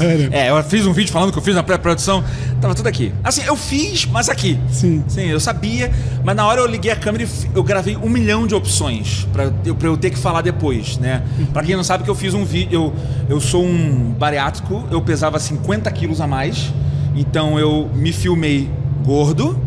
Sério. 0.00 0.28
É, 0.32 0.50
eu 0.50 0.62
fiz 0.64 0.86
um 0.86 0.92
vídeo 0.92 1.12
falando 1.12 1.32
que 1.32 1.38
eu 1.38 1.42
fiz 1.42 1.54
na 1.54 1.62
pré-produção, 1.62 2.24
tava 2.60 2.74
tudo 2.74 2.86
aqui. 2.88 3.12
Assim, 3.22 3.42
eu 3.42 3.56
fiz, 3.56 4.06
mas 4.06 4.28
aqui. 4.28 4.58
Sim. 4.70 5.04
Sim, 5.08 5.26
eu 5.26 5.40
sabia, 5.40 5.90
mas 6.24 6.34
na 6.34 6.46
hora 6.46 6.60
eu 6.60 6.66
liguei 6.66 6.90
a 6.90 6.96
câmera 6.96 7.24
e 7.24 7.28
eu 7.54 7.62
gravei 7.62 7.96
um 7.96 8.08
milhão 8.08 8.46
de 8.46 8.54
opções 8.54 9.26
pra 9.32 9.52
eu, 9.64 9.74
pra 9.74 9.88
eu 9.88 9.96
ter 9.96 10.10
que 10.10 10.18
falar 10.18 10.42
depois, 10.42 10.98
né? 10.98 11.22
Pra 11.52 11.62
quem 11.62 11.76
não 11.76 11.84
sabe 11.84 12.04
que 12.04 12.10
eu 12.10 12.14
fiz 12.14 12.34
um 12.34 12.44
vídeo, 12.44 12.72
eu, 12.72 12.94
eu 13.28 13.40
sou 13.40 13.64
um 13.64 14.14
bariátrico, 14.18 14.86
eu 14.90 15.00
pesava 15.02 15.38
50 15.38 15.90
quilos 15.92 16.20
a 16.20 16.26
mais, 16.26 16.72
então 17.14 17.58
eu 17.58 17.90
me 17.94 18.12
filmei 18.12 18.70
gordo 19.04 19.58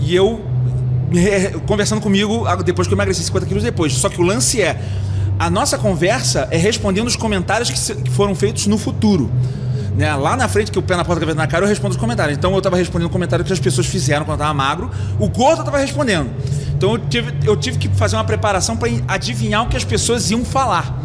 e 0.00 0.14
eu 0.14 0.40
conversando 1.66 2.00
comigo 2.00 2.44
depois 2.64 2.88
que 2.88 2.94
eu 2.94 2.96
emagreci 2.96 3.22
50 3.22 3.46
quilos 3.46 3.62
depois. 3.62 3.92
Só 3.92 4.08
que 4.08 4.20
o 4.20 4.24
lance 4.24 4.60
é, 4.60 4.80
a 5.38 5.50
nossa 5.50 5.76
conversa 5.78 6.48
é 6.50 6.56
respondendo 6.56 7.06
os 7.06 7.16
comentários 7.16 7.70
que, 7.70 7.78
se- 7.78 7.94
que 7.96 8.10
foram 8.10 8.34
feitos 8.34 8.66
no 8.66 8.78
futuro. 8.78 9.30
Né? 9.96 10.12
Lá 10.16 10.36
na 10.36 10.48
frente, 10.48 10.72
que 10.72 10.78
o 10.78 10.82
pé 10.82 10.96
na 10.96 11.04
porta 11.04 11.20
gaveta 11.20 11.36
na 11.38 11.46
cara, 11.46 11.64
eu 11.64 11.68
respondo 11.68 11.92
os 11.94 11.96
comentários. 12.00 12.36
Então 12.36 12.52
eu 12.54 12.60
tava 12.62 12.76
respondendo 12.76 13.06
o 13.08 13.10
comentário 13.10 13.44
que 13.44 13.52
as 13.52 13.60
pessoas 13.60 13.86
fizeram 13.86 14.24
quando 14.24 14.38
eu 14.40 14.44
tava 14.44 14.54
magro. 14.54 14.90
O 15.20 15.28
gordo 15.28 15.60
eu 15.60 15.64
tava 15.64 15.78
respondendo. 15.78 16.30
Então 16.76 16.92
eu 16.92 16.98
tive, 16.98 17.32
eu 17.44 17.56
tive 17.56 17.78
que 17.78 17.88
fazer 17.90 18.16
uma 18.16 18.24
preparação 18.24 18.76
para 18.76 18.88
adivinhar 19.06 19.62
o 19.64 19.68
que 19.68 19.76
as 19.76 19.84
pessoas 19.84 20.30
iam 20.30 20.44
falar. 20.44 21.00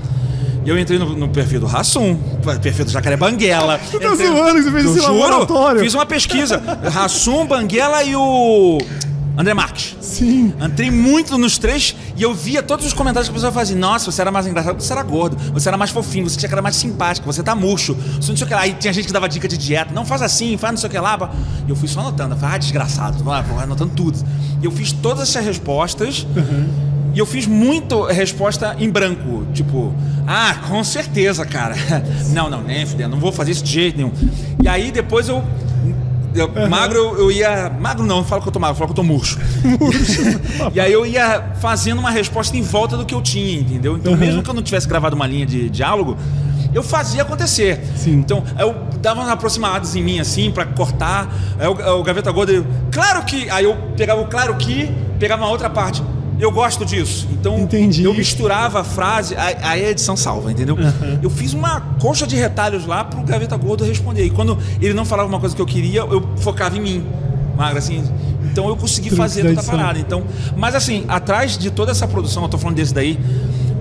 E 0.65 0.70
eu 0.70 0.78
entrei 0.78 1.00
no, 1.00 1.15
no 1.15 1.30
perfil 1.30 1.60
do 1.62 1.65
Rassum, 1.68 2.18
perfil 2.62 2.84
do 2.86 2.92
Jacaré 2.92 3.15
Banguela. 3.15 3.80
Você 3.80 4.00
tá 4.00 4.13
zoando 4.15 4.56
que 4.56 4.63
você 4.63 4.72
fez 4.72 4.86
esse 4.86 5.00
juro, 5.00 5.20
laboratório. 5.20 5.82
Fiz 5.82 5.94
uma 5.94 6.06
pesquisa. 6.06 6.62
Rassum, 6.92 7.46
Banguela 7.46 8.04
e 8.04 8.15
o 8.15 8.78
André 9.39 9.54
Marques. 9.54 9.95
Sim. 10.02 10.54
Entrei 10.62 10.91
muito 10.91 11.38
nos 11.38 11.58
três 11.58 11.95
e 12.17 12.21
eu 12.21 12.34
via 12.34 12.62
todos 12.62 12.86
os 12.86 12.91
comentários 12.91 13.30
que 13.30 13.32
a 13.32 13.36
pessoa 13.36 13.54
fazia. 13.54 13.78
Nossa, 13.78 14.12
você 14.12 14.19
era 14.19 14.30
mais 14.30 14.45
engraçado, 14.45 14.82
você 14.82 14.91
era 14.91 15.02
gordo, 15.02 15.38
você 15.54 15.69
era 15.69 15.78
mais 15.78 15.91
fofinho, 15.91 16.30
você 16.30 16.38
tinha 16.38 16.49
cara 16.49 16.62
mais 16.62 16.75
simpático, 16.75 17.25
você 17.25 17.41
tá 17.41 17.56
murcho, 17.56 17.95
você 18.19 18.32
não 18.32 18.38
sei 18.38 18.43
o 18.45 18.47
que 18.49 18.54
lá. 18.54 18.62
Aí 18.63 18.73
tinha 18.73 18.91
gente 18.91 19.08
que 19.08 19.13
dava 19.13 19.30
dica 19.30 19.47
de 19.47 19.58
dieta, 19.58 19.93
não 19.93 20.04
faz 20.04 20.21
assim, 20.21 20.58
faz 20.58 20.73
não 20.73 20.78
sei 20.78 20.89
o 20.89 20.91
que 20.91 20.99
lá. 20.99 21.32
E 21.65 21.69
eu 21.69 21.75
fui 21.78 21.88
só 21.88 22.02
anotando, 22.02 22.36
eu 22.36 22.38
falei, 22.38 22.56
ah, 22.56 22.58
desgraçado, 22.58 23.23
vou 23.23 23.34
anotando 23.34 23.93
tudo. 23.95 24.19
E 24.62 24.65
eu 24.65 24.71
fiz 24.71 24.91
todas 24.91 25.30
essas 25.30 25.45
respostas. 25.45 26.28
E 27.13 27.17
eu 27.17 27.25
fiz 27.25 27.47
muito 27.47 28.04
resposta 28.04 28.75
em 28.78 28.89
branco, 28.89 29.45
tipo, 29.54 29.93
ah, 30.28 30.56
com 30.67 30.84
certeza, 30.84 31.45
cara. 31.45 31.75
Não, 32.34 32.49
não, 32.49 32.62
nem 32.62 32.86
fudendo, 32.86 33.12
não 33.12 33.19
vou 33.19 33.32
fazer 33.32 33.52
isso 33.52 33.63
de 33.63 33.71
jeito 33.71 33.97
nenhum. 33.97 34.12
E 34.62 34.67
aí 34.67 34.91
depois 34.91 35.28
eu. 35.28 35.43
Eu- 36.36 36.70
Magro, 36.70 37.15
eu, 37.18 37.32
ia. 37.32 37.70
Magro 37.80 38.06
não, 38.06 38.18
não 38.18 38.24
falo 38.24 38.42
que 38.42 38.48
eu 38.48 38.52
tô 38.52 38.60
magro, 38.60 38.74
eu 38.76 38.78
falo 38.78 38.94
que 38.94 39.00
eu 39.00 39.04
tô 39.04 39.04
murcho. 39.04 39.39
e 40.74 40.80
aí 40.80 40.92
eu 40.92 41.06
ia 41.06 41.54
fazendo 41.60 42.00
uma 42.00 42.12
resposta 42.12 42.56
em 42.56 42.62
volta 42.62 42.96
do 42.98 43.06
que 43.06 43.13
eu 43.13 43.22
tinha, 43.22 43.60
entendeu? 43.60 43.98
Então, 43.98 44.15
mesmo 44.15 44.44
que 44.44 44.50
eu 44.50 44.54
não 44.54 44.62
tivesse 44.63 44.88
gravado 44.88 45.15
uma 45.15 45.28
linha 45.28 45.46
de 45.46 45.70
diálogo, 45.70 46.18
eu 46.74 46.84
fazia 46.84 47.24
acontecer. 47.24 47.84
Sim. 47.96 48.13
Então, 48.13 48.44
eu 48.60 48.76
dava 49.02 49.22
umas 49.22 49.30
aproximadas 49.30 49.96
em 49.96 50.04
mim, 50.04 50.20
assim, 50.20 50.52
pra 50.52 50.65
cortar. 50.65 51.34
Aí 51.58 51.68
o, 51.68 52.00
o 52.00 52.04
Gaveta 52.04 52.32
Gordo, 52.32 52.52
ele, 52.52 52.65
claro 52.92 53.24
que. 53.26 53.50
Aí 53.50 53.65
eu 53.65 53.76
pegava 53.98 54.22
o 54.22 54.28
claro 54.28 54.56
que, 54.56 54.92
pegava 55.18 55.44
uma 55.44 55.52
outra 55.52 55.70
parte. 55.70 56.04
Eu 56.39 56.52
gosto 56.52 56.86
disso. 56.86 57.28
Então, 57.32 57.60
Entendi. 57.60 58.04
eu 58.04 58.13
misturava 58.13 58.80
a 58.80 58.84
frase, 58.84 59.36
aí 59.36 59.86
a 59.86 59.89
edição 59.89 60.15
salva, 60.15 60.52
entendeu? 60.52 60.78
Eu 61.21 61.30
fiz 61.30 61.54
uma 61.54 61.82
coxa 61.99 62.25
de 62.25 62.36
retalhos 62.36 62.86
lá 62.86 63.04
pro 63.04 63.21
Gaveta 63.23 63.58
Gordo 63.58 63.84
responder. 63.84 64.23
E 64.23 64.30
quando 64.30 64.58
ele 64.82 64.93
não 64.93 65.04
falava 65.04 65.28
uma 65.28 65.39
coisa 65.39 65.54
que 65.54 65.62
eu 65.62 65.65
queria, 65.65 65.99
eu 65.99 66.25
focava 66.38 66.78
em 66.78 66.82
mim. 66.82 67.06
magra, 67.58 67.80
assim. 67.80 68.04
Então 68.52 68.67
eu 68.69 68.78
consegui 68.78 69.10
fazer 69.10 69.43
toda 69.43 69.60
a 69.60 69.63
parada. 69.63 69.99
Então, 69.99 70.23
mas 70.56 70.75
assim, 70.75 71.04
atrás 71.08 71.58
de 71.58 71.69
toda 71.69 71.91
essa 71.91 72.08
produção, 72.08 72.43
eu 72.43 72.49
tô 72.49 72.58
falando 72.58 72.78
desse 72.78 72.93
daí, 72.93 73.19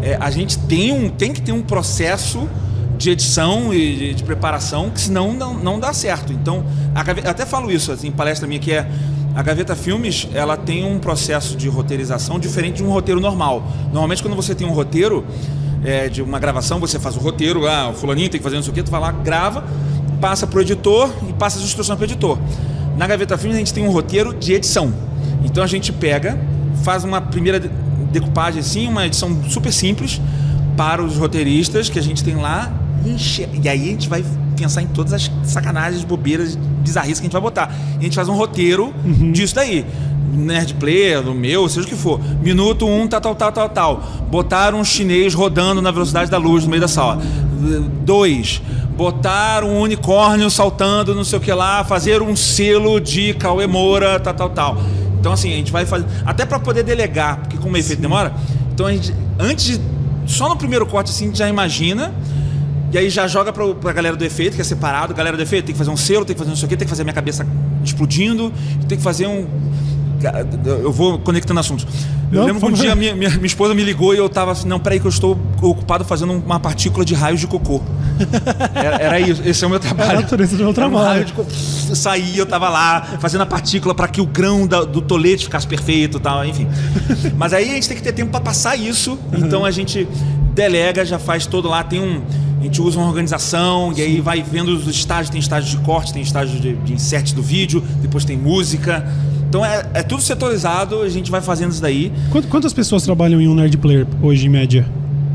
é, 0.03 0.17
a 0.21 0.31
gente 0.31 0.59
tem, 0.59 0.93
um, 0.93 1.09
tem 1.09 1.33
que 1.33 1.41
ter 1.41 1.53
um 1.53 1.63
processo 1.63 2.49
de 2.97 3.11
edição 3.11 3.73
e 3.73 3.97
de, 3.97 4.15
de 4.15 4.25
preparação, 4.25 4.91
que 4.91 5.01
senão 5.01 5.33
não, 5.33 5.55
não 5.55 5.79
dá 5.79 5.93
certo. 5.93 6.33
Então, 6.33 6.65
eu 7.25 7.31
até 7.31 7.47
falo 7.47 7.71
isso 7.71 7.93
assim, 7.93 8.09
em 8.09 8.13
palestra 8.13 8.47
minha, 8.47 8.61
que 8.61 8.73
é 8.73 8.91
a 9.35 9.43
Gaveta 9.43 9.77
Filmes, 9.77 10.29
ela 10.35 10.57
tem 10.57 10.85
um 10.85 10.99
processo 10.99 11.57
de 11.57 11.69
roteirização 11.69 12.39
diferente 12.39 12.77
de 12.77 12.85
um 12.85 12.91
roteiro 12.91 13.21
normal. 13.21 13.63
Normalmente, 13.93 14.23
quando 14.23 14.35
você 14.35 14.55
tem 14.55 14.67
um 14.67 14.73
roteiro 14.73 15.25
é, 15.85 16.09
de 16.09 16.23
uma 16.23 16.39
gravação, 16.39 16.81
você 16.81 16.99
faz 16.99 17.17
o 17.17 17.21
roteiro, 17.21 17.67
ah, 17.69 17.91
o 17.91 17.95
fulaninho 17.95 18.29
tem 18.29 18.39
que 18.39 18.45
fazer 18.45 18.57
não 18.57 18.63
sei 18.63 18.73
o 18.73 18.75
quê, 18.75 18.83
tu 18.83 18.91
vai 18.91 19.01
lá, 19.01 19.13
grava, 19.13 19.65
passa 20.21 20.47
pro 20.47 20.61
editor 20.61 21.11
e 21.29 21.33
passa 21.33 21.59
as 21.59 21.65
instruções 21.65 21.97
pro 21.97 22.07
editor. 22.07 22.39
Na 22.97 23.07
Gaveta 23.07 23.39
Filmes, 23.39 23.57
a 23.57 23.59
gente 23.61 23.73
tem 23.73 23.87
um 23.87 23.91
roteiro 23.91 24.35
de 24.35 24.55
edição. 24.55 24.93
Então, 25.45 25.63
a 25.63 25.67
gente 25.69 25.93
pega, 25.93 26.39
faz 26.83 27.05
uma 27.05 27.21
primeira 27.21 27.61
decupagem 28.11 28.61
assim, 28.61 28.89
uma 28.89 29.07
edição 29.07 29.45
super 29.49 29.73
simples 29.73 30.21
para 30.77 31.03
os 31.03 31.17
roteiristas 31.17 31.89
que 31.89 31.99
a 31.99 32.03
gente 32.03 32.25
tem 32.25 32.37
lá, 32.37 32.73
e 33.05 33.69
aí 33.69 33.83
a 33.83 33.93
gente 33.93 34.09
vai 34.09 34.25
pensar 34.57 34.83
em 34.83 34.87
todas 34.87 35.13
as 35.13 35.31
sacanagens, 35.45 36.05
bobeiras, 36.05 36.57
bizarrices 36.57 37.21
que 37.21 37.27
a 37.27 37.29
gente 37.29 37.33
vai 37.33 37.43
botar. 37.43 37.73
E 37.95 38.01
a 38.01 38.03
gente 38.03 38.15
faz 38.15 38.29
um 38.29 38.35
roteiro 38.35 38.93
uhum. 39.05 39.33
disso 39.33 39.55
daí. 39.55 39.85
Nerd 40.33 40.75
Player, 40.75 41.23
do 41.23 41.35
meu, 41.35 41.69
seja 41.69 41.87
o 41.87 41.89
que 41.89 41.97
for. 41.97 42.21
Minuto 42.43 42.87
um, 42.87 43.07
tal, 43.09 43.21
tal, 43.21 43.35
tal, 43.35 43.53
tal, 43.53 43.69
tal. 43.69 44.03
Botaram 44.31 44.81
um 44.81 44.85
chinês 44.85 45.35
rodando 45.35 45.81
na 45.81 45.91
velocidade 45.91 46.31
da 46.31 46.39
luz 46.39 46.65
no 46.65 46.71
meio 46.71 46.83
da 46.83 46.89
sala. 46.89 47.21
Dois. 48.03 48.61
Botar 48.97 49.63
um 49.63 49.81
unicórnio 49.81 50.51
saltando, 50.51 51.15
não 51.15 51.25
sei 51.25 51.39
o 51.39 51.41
que 51.41 51.53
lá, 51.53 51.85
fazer 51.85 52.21
um 52.21 52.35
selo 52.35 53.01
de 53.01 53.33
Cauê 53.35 53.67
Moura, 53.67 54.19
tal, 54.19 54.35
tal, 54.35 54.51
tal. 54.51 54.83
Então, 55.21 55.33
assim, 55.33 55.53
a 55.53 55.57
gente 55.57 55.71
vai 55.71 55.87
fazer. 55.87 56.05
Até 56.27 56.45
para 56.45 56.59
poder 56.59 56.83
delegar, 56.83 57.39
porque 57.39 57.57
como 57.57 57.75
o 57.75 57.77
efeito 57.77 58.03
demora, 58.03 58.35
então 58.73 58.87
a 58.87 58.93
gente, 58.93 59.15
antes 59.39 59.65
de. 59.65 59.81
Só 60.27 60.49
no 60.49 60.57
primeiro 60.57 60.85
corte, 60.85 61.11
assim, 61.11 61.25
a 61.25 61.27
gente 61.29 61.39
já 61.39 61.49
imagina 61.49 62.13
e 62.93 62.99
aí 62.99 63.11
já 63.11 63.27
joga 63.27 63.53
pra, 63.53 63.75
pra 63.75 63.93
galera 63.93 64.17
do 64.17 64.25
efeito, 64.25 64.55
que 64.55 64.61
é 64.61 64.65
separado. 64.65 65.15
Galera 65.15 65.37
do 65.37 65.43
efeito 65.43 65.67
tem 65.67 65.75
que 65.75 65.79
fazer 65.79 65.91
um 65.91 65.97
selo, 65.97 66.25
tem 66.25 66.35
que 66.35 66.39
fazer 66.39 66.51
não 66.51 66.57
sei 66.57 66.67
o 66.67 66.69
quê, 66.69 66.77
tem 66.77 66.87
que 66.87 66.91
fazer 66.91 67.05
minha 67.05 67.15
cabeça 67.15 67.47
explodindo, 67.85 68.53
tem 68.89 68.97
que 68.97 69.05
fazer 69.05 69.27
um. 69.27 69.47
Eu 70.65 70.91
vou 70.91 71.19
conectando 71.19 71.61
assuntos. 71.61 71.87
Eu 72.33 72.41
não, 72.41 72.47
lembro 72.47 72.61
que 72.61 72.67
um 72.67 72.73
dia 72.73 72.95
minha, 72.95 73.15
minha, 73.15 73.31
minha, 73.31 73.47
esposa 73.47 73.73
me 73.73 73.85
ligou 73.85 74.15
e 74.15 74.19
eu 74.19 74.29
tava 74.29 74.53
assim, 74.53 74.67
não, 74.67 74.81
peraí 74.81 74.99
que 74.99 75.07
eu 75.07 75.11
estou 75.11 75.39
ocupado 75.63 76.05
fazendo 76.05 76.33
uma 76.33 76.59
partícula 76.59 77.05
de 77.05 77.15
raios 77.15 77.41
de 77.41 77.47
cocô. 77.47 77.81
Era, 78.75 78.97
era 78.97 79.21
isso, 79.21 79.41
esse 79.45 79.63
é 79.63 79.67
o 79.67 79.71
meu 79.71 79.79
trabalho. 79.79 80.11
É 80.11 80.15
a 80.17 80.21
natureza 80.23 80.57
do 80.57 80.65
meu 80.65 80.75
trabalho. 80.75 81.25
Um 81.39 81.95
saí, 81.95 82.37
eu 82.37 82.45
tava 82.45 82.69
lá 82.69 83.01
fazendo 83.21 83.43
a 83.43 83.47
partícula 83.47 83.95
para 83.95 84.09
que 84.09 84.21
o 84.21 84.27
grão 84.27 84.67
da, 84.67 84.83
do 84.83 85.01
tolete 85.01 85.45
ficasse 85.45 85.69
perfeito 85.69 86.19
e 86.19 86.21
tal, 86.21 86.45
enfim. 86.45 86.67
Mas 87.37 87.53
aí 87.53 87.71
a 87.71 87.75
gente 87.75 87.87
tem 87.87 87.97
que 87.97 88.03
ter 88.03 88.13
tempo 88.13 88.33
para 88.33 88.41
passar 88.41 88.75
isso, 88.75 89.13
uhum. 89.13 89.39
então 89.39 89.65
a 89.65 89.71
gente 89.71 90.09
delega, 90.53 91.05
já 91.05 91.19
faz 91.21 91.47
todo 91.47 91.69
lá, 91.69 91.85
tem 91.85 92.03
um 92.03 92.21
a 92.59 92.63
gente 92.63 92.83
usa 92.83 92.99
uma 92.99 93.09
organização 93.09 93.93
e 93.97 94.03
aí 94.03 94.21
vai 94.21 94.43
vendo 94.43 94.69
os 94.69 94.87
estágios, 94.89 95.31
tem 95.31 95.41
estágio 95.41 95.79
de 95.79 95.85
corte, 95.85 96.13
tem 96.13 96.23
estágio 96.23 96.59
de, 96.61 96.75
de 96.75 96.93
insert 96.93 97.33
do 97.33 97.43
vídeo, 97.43 97.83
depois 98.03 98.25
tem 98.25 98.37
música. 98.37 99.07
Então 99.49 99.65
é, 99.65 99.87
é, 99.95 100.03
tudo 100.03 100.23
setorizado, 100.23 101.01
a 101.03 101.09
gente 101.09 101.31
vai 101.31 101.41
fazendo 101.41 101.71
isso 101.71 101.81
daí. 101.81 102.13
Quantas 102.51 102.73
pessoas 102.73 103.03
trabalham 103.03 103.41
em 103.41 103.49
um 103.49 103.55
Nerd 103.55 103.79
Player 103.79 104.07
hoje, 104.21 104.47
em 104.47 104.49
média? 104.49 104.87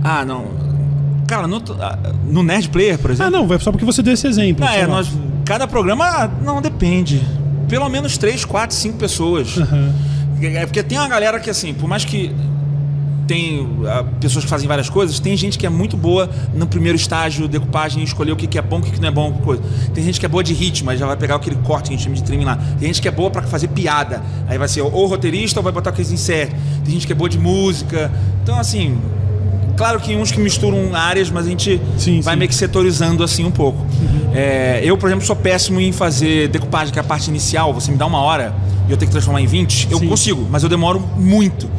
Ah, 0.03 0.25
não. 0.25 0.45
Cara, 1.27 1.47
no, 1.47 1.63
ah, 1.79 1.97
no 2.29 2.43
Nerd 2.43 2.69
Player, 2.69 2.99
por 2.99 3.09
exemplo. 3.09 3.35
Ah, 3.35 3.47
não, 3.47 3.59
só 3.59 3.71
porque 3.71 3.85
você 3.85 4.03
deu 4.03 4.13
esse 4.13 4.27
exemplo. 4.27 4.65
Ah, 4.67 4.75
é, 4.75 4.85
nós, 4.85 5.09
cada 5.45 5.65
programa, 5.65 6.29
não, 6.43 6.61
depende. 6.61 7.21
Pelo 7.69 7.87
menos 7.89 8.17
3, 8.17 8.43
4, 8.45 8.75
5 8.75 8.97
pessoas. 8.97 9.57
Uhum. 9.57 9.93
É 10.41 10.65
porque 10.65 10.83
tem 10.83 10.97
uma 10.97 11.07
galera 11.07 11.39
que, 11.39 11.49
assim, 11.49 11.73
por 11.73 11.87
mais 11.87 12.03
que 12.03 12.35
tem 13.27 13.61
uh, 13.61 14.05
pessoas 14.19 14.43
que 14.43 14.49
fazem 14.49 14.67
várias 14.67 14.89
coisas, 14.89 15.19
tem 15.19 15.35
gente 15.35 15.57
que 15.57 15.65
é 15.65 15.69
muito 15.69 15.95
boa 15.95 16.29
no 16.53 16.67
primeiro 16.67 16.95
estágio, 16.95 17.47
decupagem, 17.47 18.03
escolher 18.03 18.31
o 18.31 18.35
que, 18.35 18.47
que 18.47 18.57
é 18.57 18.61
bom, 18.61 18.79
o 18.79 18.81
que, 18.81 18.91
que 18.91 19.01
não 19.01 19.07
é 19.07 19.11
bom, 19.11 19.31
coisa. 19.33 19.61
Tem 19.93 20.03
gente 20.03 20.19
que 20.19 20.25
é 20.25 20.29
boa 20.29 20.43
de 20.43 20.53
ritmo, 20.53 20.89
aí 20.89 20.97
já 20.97 21.05
vai 21.05 21.17
pegar 21.17 21.35
aquele 21.35 21.55
corte 21.57 21.89
que 21.89 21.95
a 21.95 21.97
gente 21.97 22.03
chama 22.03 22.15
de 22.15 22.23
trim 22.23 22.43
lá. 22.43 22.57
Tem 22.79 22.87
gente 22.87 23.01
que 23.01 23.07
é 23.07 23.11
boa 23.11 23.29
para 23.29 23.43
fazer 23.43 23.69
piada, 23.69 24.21
aí 24.47 24.57
vai 24.57 24.67
ser 24.67 24.81
ou 24.81 25.05
roteirista 25.05 25.59
ou 25.59 25.63
vai 25.63 25.71
botar 25.71 25.91
aqueles 25.91 26.11
insert. 26.11 26.51
Tem 26.83 26.93
gente 26.93 27.07
que 27.07 27.13
é 27.13 27.15
boa 27.15 27.29
de 27.29 27.39
música. 27.39 28.11
Então, 28.43 28.59
assim, 28.59 28.97
claro 29.77 29.99
que 29.99 30.15
uns 30.15 30.31
que 30.31 30.39
misturam 30.39 30.95
áreas, 30.95 31.29
mas 31.29 31.45
a 31.45 31.49
gente 31.49 31.81
sim, 31.97 32.21
vai 32.21 32.33
sim. 32.33 32.39
meio 32.39 32.49
que 32.49 32.55
setorizando 32.55 33.23
assim 33.23 33.45
um 33.45 33.51
pouco. 33.51 33.81
Uhum. 33.81 34.31
É, 34.33 34.81
eu, 34.83 34.97
por 34.97 35.07
exemplo, 35.07 35.25
sou 35.25 35.35
péssimo 35.35 35.79
em 35.79 35.91
fazer 35.91 36.49
decupagem, 36.49 36.91
que 36.91 36.99
é 36.99 37.01
a 37.01 37.05
parte 37.05 37.29
inicial, 37.29 37.73
você 37.73 37.91
me 37.91 37.97
dá 37.97 38.05
uma 38.05 38.19
hora 38.19 38.53
e 38.87 38.91
eu 38.91 38.97
tenho 38.97 39.07
que 39.07 39.13
transformar 39.13 39.41
em 39.41 39.47
20, 39.47 39.89
eu 39.91 39.99
sim. 39.99 40.07
consigo, 40.07 40.47
mas 40.49 40.63
eu 40.63 40.69
demoro 40.69 40.99
muito. 41.17 41.69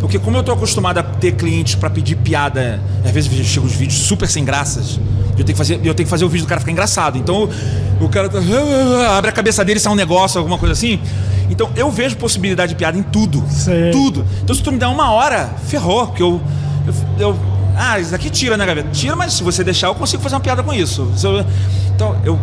Porque 0.00 0.18
como 0.18 0.36
eu 0.36 0.42
tô 0.42 0.52
acostumado 0.52 0.98
a 0.98 1.02
ter 1.02 1.32
clientes 1.32 1.74
para 1.74 1.90
pedir 1.90 2.16
piada, 2.16 2.80
às 3.04 3.10
vezes 3.10 3.46
chegam 3.46 3.66
os 3.66 3.74
vídeos 3.74 4.00
super 4.00 4.28
sem 4.28 4.44
graças, 4.44 5.00
eu 5.36 5.44
tenho 5.44 5.46
que 5.46 5.54
fazer, 5.54 5.74
eu 5.74 5.94
tenho 5.94 6.06
que 6.06 6.10
fazer 6.10 6.24
o 6.24 6.28
vídeo 6.28 6.46
do 6.46 6.48
cara 6.48 6.60
ficar 6.60 6.72
engraçado. 6.72 7.18
Então 7.18 7.48
o 8.00 8.08
cara 8.08 8.28
tá, 8.28 8.38
abre 9.16 9.30
a 9.30 9.32
cabeça 9.32 9.64
dele, 9.64 9.80
sai 9.80 9.92
um 9.92 9.96
negócio, 9.96 10.38
alguma 10.38 10.58
coisa 10.58 10.72
assim. 10.72 11.00
Então 11.50 11.70
eu 11.74 11.90
vejo 11.90 12.16
possibilidade 12.16 12.70
de 12.70 12.76
piada 12.76 12.96
em 12.96 13.02
tudo. 13.02 13.42
Sei. 13.50 13.90
Tudo. 13.90 14.24
Então 14.42 14.54
se 14.54 14.62
tu 14.62 14.70
me 14.70 14.78
der 14.78 14.86
uma 14.86 15.10
hora, 15.12 15.50
ferrou, 15.66 16.06
porque 16.06 16.22
eu, 16.22 16.40
eu, 16.86 16.94
eu 17.18 17.38
ah, 17.78 18.00
isso 18.00 18.12
aqui 18.12 18.28
tira, 18.28 18.56
né, 18.56 18.66
gaveta? 18.66 18.88
Tira, 18.90 19.14
mas 19.14 19.34
se 19.34 19.42
você 19.44 19.62
deixar, 19.62 19.86
eu 19.86 19.94
consigo 19.94 20.20
fazer 20.20 20.34
uma 20.34 20.40
piada 20.40 20.64
com 20.64 20.74
isso. 20.74 21.08
Então, 21.94 22.16
eu. 22.24 22.38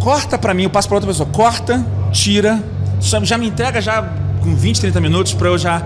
Corta 0.00 0.36
pra 0.36 0.52
mim, 0.52 0.64
eu 0.64 0.70
passo 0.70 0.88
pra 0.88 0.96
outra 0.96 1.08
pessoa. 1.08 1.28
Corta, 1.28 1.84
tira, 2.12 2.62
já 3.00 3.38
me 3.38 3.46
entrega 3.46 3.80
já 3.80 4.02
com 4.42 4.54
20, 4.54 4.80
30 4.80 5.00
minutos 5.00 5.34
pra 5.34 5.48
eu 5.48 5.58
já 5.58 5.82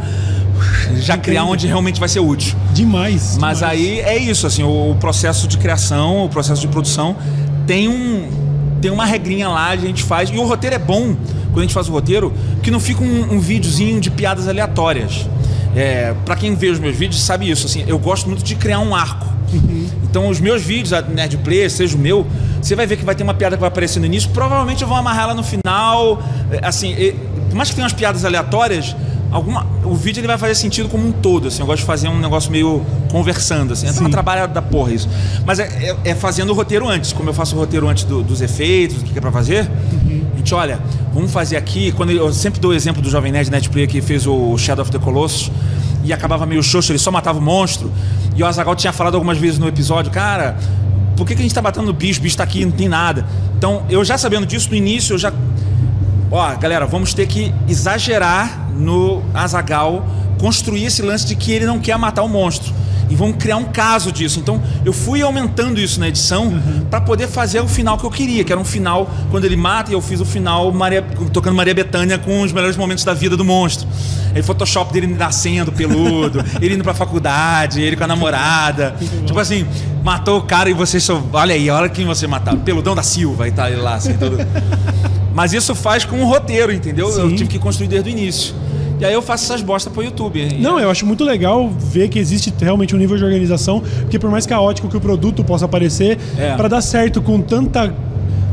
já 0.96 1.16
criar 1.16 1.44
onde 1.44 1.66
realmente 1.66 1.98
vai 1.98 2.08
ser 2.08 2.20
útil. 2.20 2.56
Demais. 2.72 3.36
Mas 3.38 3.58
demais. 3.58 3.78
aí 3.78 4.00
é 4.00 4.16
isso, 4.18 4.46
assim, 4.46 4.62
o, 4.62 4.94
processo 5.00 5.46
de 5.46 5.58
criação, 5.58 6.24
o 6.24 6.28
processo 6.28 6.60
de 6.60 6.68
produção 6.68 7.16
tem 7.66 7.88
um 7.88 8.42
tem 8.80 8.90
uma 8.90 9.04
regrinha 9.06 9.48
lá, 9.48 9.68
a 9.68 9.76
gente 9.76 10.02
faz. 10.02 10.28
E 10.28 10.36
o 10.36 10.44
roteiro 10.44 10.74
é 10.74 10.78
bom, 10.78 11.14
quando 11.46 11.58
a 11.58 11.62
gente 11.62 11.72
faz 11.72 11.88
o 11.88 11.92
roteiro, 11.92 12.32
que 12.64 12.70
não 12.70 12.80
fica 12.80 13.00
um, 13.02 13.34
um 13.34 13.38
videozinho 13.38 14.00
de 14.00 14.10
piadas 14.10 14.48
aleatórias. 14.48 15.24
É, 15.74 16.14
para 16.24 16.34
quem 16.34 16.54
vê 16.56 16.68
os 16.68 16.80
meus 16.80 16.96
vídeos 16.96 17.22
sabe 17.22 17.48
isso, 17.48 17.66
assim, 17.66 17.84
eu 17.86 17.98
gosto 17.98 18.26
muito 18.26 18.42
de 18.42 18.56
criar 18.56 18.80
um 18.80 18.92
arco. 18.92 19.32
Uhum. 19.52 19.86
Então 20.02 20.28
os 20.28 20.40
meus 20.40 20.62
vídeos, 20.62 20.92
a 20.92 21.00
Nerd 21.00 21.38
Play, 21.38 21.68
seja 21.70 21.96
o 21.96 21.98
meu, 21.98 22.26
você 22.60 22.74
vai 22.74 22.86
ver 22.86 22.96
que 22.96 23.04
vai 23.04 23.14
ter 23.14 23.22
uma 23.22 23.34
piada 23.34 23.56
que 23.56 23.60
vai 23.60 23.68
aparecer 23.68 24.00
no 24.00 24.06
início, 24.06 24.30
provavelmente 24.30 24.82
eu 24.82 24.88
vou 24.88 24.96
amarrar 24.96 25.24
ela 25.24 25.34
no 25.34 25.44
final. 25.44 26.22
É, 26.50 26.66
assim, 26.66 26.92
e, 26.92 27.12
por 27.48 27.56
mais 27.56 27.68
que 27.68 27.74
tenha 27.76 27.84
umas 27.84 27.92
piadas 27.92 28.24
aleatórias, 28.24 28.96
alguma, 29.32 29.66
o 29.84 29.94
vídeo 29.94 30.20
ele 30.20 30.26
vai 30.26 30.38
fazer 30.38 30.54
sentido 30.54 30.88
como 30.88 31.08
um 31.08 31.10
todo, 31.10 31.48
assim. 31.48 31.60
Eu 31.60 31.66
gosto 31.66 31.80
de 31.80 31.86
fazer 31.86 32.08
um 32.08 32.20
negócio 32.20 32.52
meio 32.52 32.84
conversando, 33.10 33.72
assim. 33.72 33.86
É 33.86 33.90
uma 33.90 34.10
trabalho 34.10 34.46
da 34.46 34.60
porra 34.60 34.92
isso. 34.92 35.08
Mas 35.44 35.58
é, 35.58 35.96
é, 36.04 36.10
é, 36.10 36.14
fazendo 36.14 36.50
o 36.50 36.52
roteiro 36.52 36.88
antes. 36.88 37.12
Como 37.12 37.30
eu 37.30 37.34
faço 37.34 37.56
o 37.56 37.58
roteiro 37.58 37.88
antes 37.88 38.04
do, 38.04 38.22
dos 38.22 38.40
efeitos, 38.40 38.98
o 38.98 39.04
que 39.04 39.16
é 39.16 39.20
pra 39.20 39.32
fazer. 39.32 39.68
Uhum. 39.92 40.26
A 40.34 40.36
gente, 40.36 40.54
olha, 40.54 40.78
vamos 41.12 41.32
fazer 41.32 41.56
aqui. 41.56 41.90
Quando 41.92 42.10
eu, 42.10 42.26
eu 42.26 42.32
sempre 42.32 42.60
dou 42.60 42.70
o 42.70 42.74
exemplo 42.74 43.00
do 43.00 43.08
Jovem 43.08 43.32
Nerd 43.32 43.50
Netplay 43.50 43.86
que 43.86 44.02
fez 44.02 44.26
o 44.26 44.56
Shadow 44.58 44.82
of 44.82 44.92
the 44.92 44.98
Colossus 44.98 45.50
e 46.04 46.12
acabava 46.12 46.44
meio 46.44 46.62
xoxo, 46.62 46.92
ele 46.92 46.98
só 46.98 47.10
matava 47.10 47.38
o 47.38 47.42
monstro. 47.42 47.90
E 48.36 48.42
o 48.42 48.46
Azagal 48.46 48.76
tinha 48.76 48.92
falado 48.92 49.14
algumas 49.14 49.38
vezes 49.38 49.58
no 49.58 49.66
episódio, 49.66 50.10
cara, 50.10 50.56
por 51.16 51.26
que, 51.26 51.34
que 51.34 51.40
a 51.40 51.44
gente 51.44 51.54
tá 51.54 51.62
matando 51.62 51.90
o 51.90 51.94
bicho? 51.94 52.20
O 52.20 52.22
bicho 52.22 52.36
tá 52.36 52.44
aqui, 52.44 52.64
não 52.64 52.72
tem 52.72 52.88
nada. 52.88 53.24
Então, 53.56 53.84
eu 53.88 54.04
já 54.04 54.18
sabendo 54.18 54.46
disso, 54.46 54.68
no 54.70 54.76
início, 54.76 55.14
eu 55.14 55.18
já 55.18 55.32
ó, 56.32 56.56
galera, 56.56 56.86
vamos 56.86 57.12
ter 57.12 57.26
que 57.26 57.54
exagerar 57.68 58.70
no 58.74 59.22
Azagal, 59.34 60.04
construir 60.40 60.86
esse 60.86 61.02
lance 61.02 61.26
de 61.26 61.36
que 61.36 61.52
ele 61.52 61.66
não 61.66 61.78
quer 61.78 61.96
matar 61.98 62.22
o 62.22 62.28
monstro. 62.28 62.72
E 63.10 63.14
vamos 63.14 63.36
criar 63.36 63.58
um 63.58 63.64
caso 63.64 64.10
disso. 64.10 64.40
Então, 64.40 64.62
eu 64.86 64.92
fui 64.92 65.20
aumentando 65.20 65.78
isso 65.78 66.00
na 66.00 66.08
edição 66.08 66.46
uhum. 66.46 66.86
para 66.90 66.98
poder 66.98 67.28
fazer 67.28 67.60
o 67.60 67.68
final 67.68 67.98
que 67.98 68.04
eu 68.04 68.10
queria, 68.10 68.42
que 68.42 68.50
era 68.50 68.58
um 68.58 68.64
final 68.64 69.10
quando 69.30 69.44
ele 69.44 69.56
mata, 69.56 69.90
e 69.90 69.94
eu 69.94 70.00
fiz 70.00 70.18
o 70.18 70.24
final 70.24 70.72
Maria, 70.72 71.02
tocando 71.30 71.54
Maria 71.54 71.74
Bethânia 71.74 72.16
com 72.16 72.40
os 72.40 72.52
melhores 72.52 72.74
momentos 72.74 73.04
da 73.04 73.12
vida 73.12 73.36
do 73.36 73.44
monstro. 73.44 73.86
Aí, 74.34 74.42
Photoshop 74.42 74.90
dele 74.94 75.06
nascendo 75.08 75.70
peludo, 75.70 76.42
ele 76.62 76.74
indo 76.74 76.82
pra 76.82 76.94
faculdade, 76.94 77.82
ele 77.82 77.94
com 77.94 78.04
a 78.04 78.06
namorada. 78.06 78.96
tipo 79.26 79.38
assim, 79.38 79.66
matou 80.02 80.38
o 80.38 80.42
cara 80.42 80.70
e 80.70 80.72
você 80.72 80.98
só. 80.98 81.22
Olha 81.34 81.54
aí, 81.54 81.68
olha 81.68 81.90
quem 81.90 82.06
você 82.06 82.26
matar. 82.26 82.56
Peludão 82.56 82.94
da 82.94 83.02
Silva 83.02 83.46
e 83.46 83.52
tá 83.52 83.70
ele 83.70 83.82
lá, 83.82 83.96
assim, 83.96 84.14
todo. 84.14 84.38
Mas 85.34 85.52
isso 85.52 85.74
faz 85.74 86.04
com 86.04 86.16
um 86.16 86.24
roteiro, 86.24 86.72
entendeu? 86.72 87.10
Sim. 87.10 87.20
Eu 87.20 87.28
tive 87.34 87.48
que 87.48 87.58
construir 87.58 87.88
desde 87.88 88.08
o 88.08 88.12
início. 88.12 88.54
E 89.00 89.04
aí 89.04 89.12
eu 89.12 89.22
faço 89.22 89.44
essas 89.44 89.62
bostas 89.62 89.92
pro 89.92 90.02
YouTube. 90.02 90.58
Não, 90.60 90.78
eu 90.78 90.88
acho 90.88 91.04
muito 91.04 91.24
legal 91.24 91.68
ver 91.68 92.08
que 92.08 92.20
existe 92.20 92.54
realmente 92.60 92.94
um 92.94 92.98
nível 92.98 93.16
de 93.16 93.24
organização, 93.24 93.82
porque 94.02 94.16
por 94.16 94.30
mais 94.30 94.46
caótico 94.46 94.88
que 94.88 94.96
o 94.96 95.00
produto 95.00 95.42
possa 95.42 95.66
parecer, 95.66 96.18
é. 96.38 96.54
para 96.54 96.68
dar 96.68 96.80
certo 96.80 97.20
com 97.20 97.40
tanta 97.40 97.92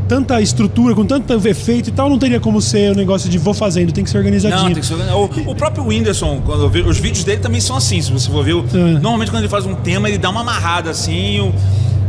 tanta 0.08 0.42
estrutura, 0.42 0.92
com 0.92 1.06
tanto 1.06 1.32
efeito 1.46 1.88
e 1.88 1.92
tal, 1.92 2.10
não 2.10 2.18
teria 2.18 2.40
como 2.40 2.60
ser 2.60 2.90
o 2.90 2.94
um 2.94 2.96
negócio 2.96 3.30
de 3.30 3.38
vou 3.38 3.54
fazendo, 3.54 3.92
tem 3.92 4.02
que 4.02 4.10
ser 4.10 4.18
organizadinho. 4.18 4.64
Não, 4.64 4.72
tem 4.72 4.80
que 4.80 4.86
ser 4.86 4.94
organizadinho. 4.94 5.46
O, 5.46 5.52
o 5.52 5.54
próprio 5.54 5.86
Whindersson, 5.86 6.42
quando 6.44 6.68
vejo, 6.68 6.88
os 6.88 6.98
vídeos 6.98 7.22
dele 7.22 7.40
também 7.40 7.60
são 7.60 7.76
assim, 7.76 8.02
se 8.02 8.10
você 8.10 8.28
for 8.28 8.44
ver. 8.44 8.56
É. 8.56 8.98
Normalmente 8.98 9.30
quando 9.30 9.42
ele 9.42 9.48
faz 9.48 9.64
um 9.64 9.76
tema, 9.76 10.08
ele 10.08 10.18
dá 10.18 10.30
uma 10.30 10.40
amarrada 10.40 10.90
assim. 10.90 11.38
O, 11.38 11.54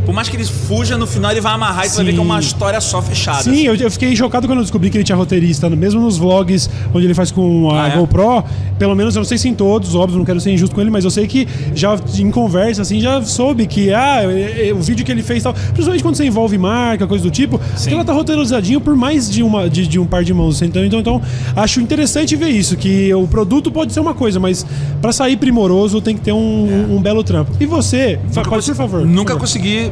Por 0.06 0.14
mais 0.14 0.28
que 0.28 0.36
ele 0.36 0.44
fuja, 0.46 0.98
no 0.98 1.06
final 1.06 1.32
ele 1.32 1.42
vai 1.42 1.54
amarrar 1.54 1.86
e 1.86 1.90
tu 1.90 1.96
vai 1.98 2.06
ver 2.06 2.14
que 2.14 2.20
é 2.20 2.22
uma 2.22 2.40
história 2.40 2.82
só 2.82 3.02
fechada. 3.02 3.44
Sim, 3.44 3.62
eu, 3.64 3.76
eu 3.76 3.92
fiquei 3.92 4.16
chocado 4.16 4.48
quando 4.48 4.60
eu 4.60 4.64
descobri 4.64 4.90
que 4.90 4.98
ele 4.98 5.04
tinha 5.04 5.16
roteirista, 5.16 5.70
mesmo 5.70 6.02
nos 6.02 6.18
vlogs 6.18 6.70
onde 6.94 7.06
ele 7.06 7.14
faz 7.14 7.30
com 7.32 7.70
a 7.72 7.84
Ah, 7.84 7.88
é? 7.90 7.98
GoPro. 7.98 8.44
Pelo 8.80 8.96
menos, 8.96 9.16
eu 9.16 9.20
não 9.20 9.26
sei 9.26 9.38
se 9.38 9.48
em 9.48 9.54
todos, 9.54 9.94
óbvio, 9.94 10.18
não 10.18 10.26
quero 10.26 10.40
ser 10.40 10.52
injusto 10.52 10.74
com 10.74 10.82
ele, 10.82 10.90
mas 10.90 11.06
eu 11.06 11.12
sei 11.12 11.28
que 11.28 11.48
já 11.76 11.96
em 12.18 12.32
conversa, 12.32 12.82
assim, 12.82 13.00
já 13.00 13.22
soube 13.22 13.68
que, 13.68 13.94
ah, 13.94 14.24
é- 14.24 14.70
é 14.70 14.74
o 14.74 14.82
vídeo 14.82 15.06
que 15.06 15.12
ele 15.12 15.22
fez 15.22 15.44
tal. 15.44 15.54
Principalmente 15.54 16.02
quando 16.02 16.16
você 16.16 16.26
envolve 16.26 16.58
marca, 16.58 17.06
coisa 17.06 17.24
do 17.24 17.30
tipo, 17.32 17.60
que 17.60 17.94
ela 17.94 18.04
tá 18.04 18.12
roteirizadinho 18.12 18.82
por 18.82 18.96
mais 18.96 19.30
de, 19.30 19.44
uma, 19.44 19.70
de, 19.70 19.86
de 19.86 20.00
um 20.00 20.06
par 20.08 20.24
de 20.24 20.34
mãos. 20.34 20.62
Então, 20.64 20.84
então, 20.84 21.00
então, 21.00 21.22
acho 21.56 21.80
interessante 21.80 22.36
ver 22.36 22.50
isso, 22.50 22.76
que 22.76 23.14
o 23.14 23.28
produto 23.28 23.72
pode 23.72 23.94
ser 23.94 24.00
uma 24.00 24.16
coisa, 24.16 24.40
mas 24.40 24.66
pra 25.02 25.12
sair 25.12 25.38
primoroso 25.38 26.02
tem 26.02 26.16
que 26.16 26.22
ter 26.22 26.32
um, 26.32 26.96
um 26.96 27.02
belo 27.02 27.24
trampo. 27.24 27.52
E 27.60 27.66
você, 27.68 28.20
fa- 28.32 28.42
pode, 28.42 28.66
por 28.66 28.76
favor. 28.76 29.06
Nunca 29.06 29.22
por 29.22 29.28
favor. 29.34 29.40
consegui 29.42 29.91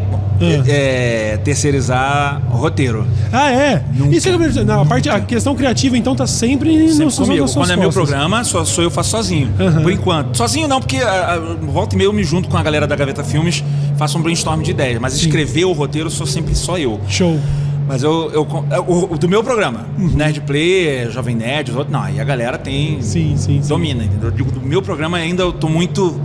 é, 0.67 1.37
terceirizar 1.43 2.41
roteiro. 2.49 3.05
Ah, 3.31 3.51
é? 3.51 3.83
Nunca. 3.93 4.15
Isso 4.15 4.29
é 4.29 4.37
que 4.37 4.59
eu- 4.59 4.65
não, 4.65 4.81
a, 4.81 4.85
parte, 4.85 5.09
a 5.09 5.19
questão 5.19 5.55
criativa, 5.55 5.97
então, 5.97 6.15
tá 6.15 6.25
sempre, 6.25 6.69
Sempre 6.91 7.05
no, 7.05 7.11
comigo. 7.11 7.45
Quando 7.53 7.71
é 7.71 7.75
meu 7.75 7.85
costas. 7.85 7.93
programa, 8.09 8.43
só 8.43 8.63
sou 8.65 8.83
eu 8.83 8.91
faço 8.91 9.09
sozinho. 9.11 9.49
Por 9.81 9.91
enquanto. 9.91 10.35
Sozinho 10.37 10.67
não, 10.67 10.79
porque 10.79 10.97
a, 10.97 11.33
a, 11.33 11.39
volta 11.39 11.95
e 11.95 11.97
meia 11.97 12.07
eu 12.07 12.13
me 12.13 12.23
junto 12.23 12.47
com 12.49 12.57
a 12.57 12.63
galera 12.63 12.87
da 12.87 12.95
Gaveta 12.95 13.23
Filmes, 13.23 13.63
faço 13.97 14.17
um 14.17 14.21
brainstorm 14.21 14.61
de 14.61 14.71
ideias. 14.71 14.99
Mas 14.99 15.13
escrever 15.15 15.65
o 15.65 15.73
roteiro 15.73 16.09
sou 16.09 16.25
sempre 16.25 16.55
só 16.55 16.77
eu. 16.77 16.99
Show. 17.07 17.39
Mas 17.87 18.03
eu. 18.03 18.29
eu 18.31 18.47
é, 18.69 19.17
do 19.17 19.27
meu 19.27 19.43
programa, 19.43 19.87
Uhum. 19.97 20.09
Nerd 20.09 20.41
Play, 20.41 21.09
Jovem 21.11 21.35
Nerd, 21.35 21.71
os 21.71 21.77
outros. 21.77 21.91
Não, 21.91 22.03
aí 22.03 22.19
a 22.19 22.23
galera 22.23 22.57
tem. 22.57 23.01
Sim, 23.01 23.33
sim, 23.35 23.61
sim. 23.61 23.67
Domina, 23.67 24.03
entendeu? 24.03 24.29
Eu 24.29 24.31
digo, 24.35 24.51
do 24.51 24.61
meu 24.61 24.81
programa 24.81 25.17
ainda 25.17 25.41
eu 25.43 25.51
tô 25.51 25.67
muito. 25.67 26.19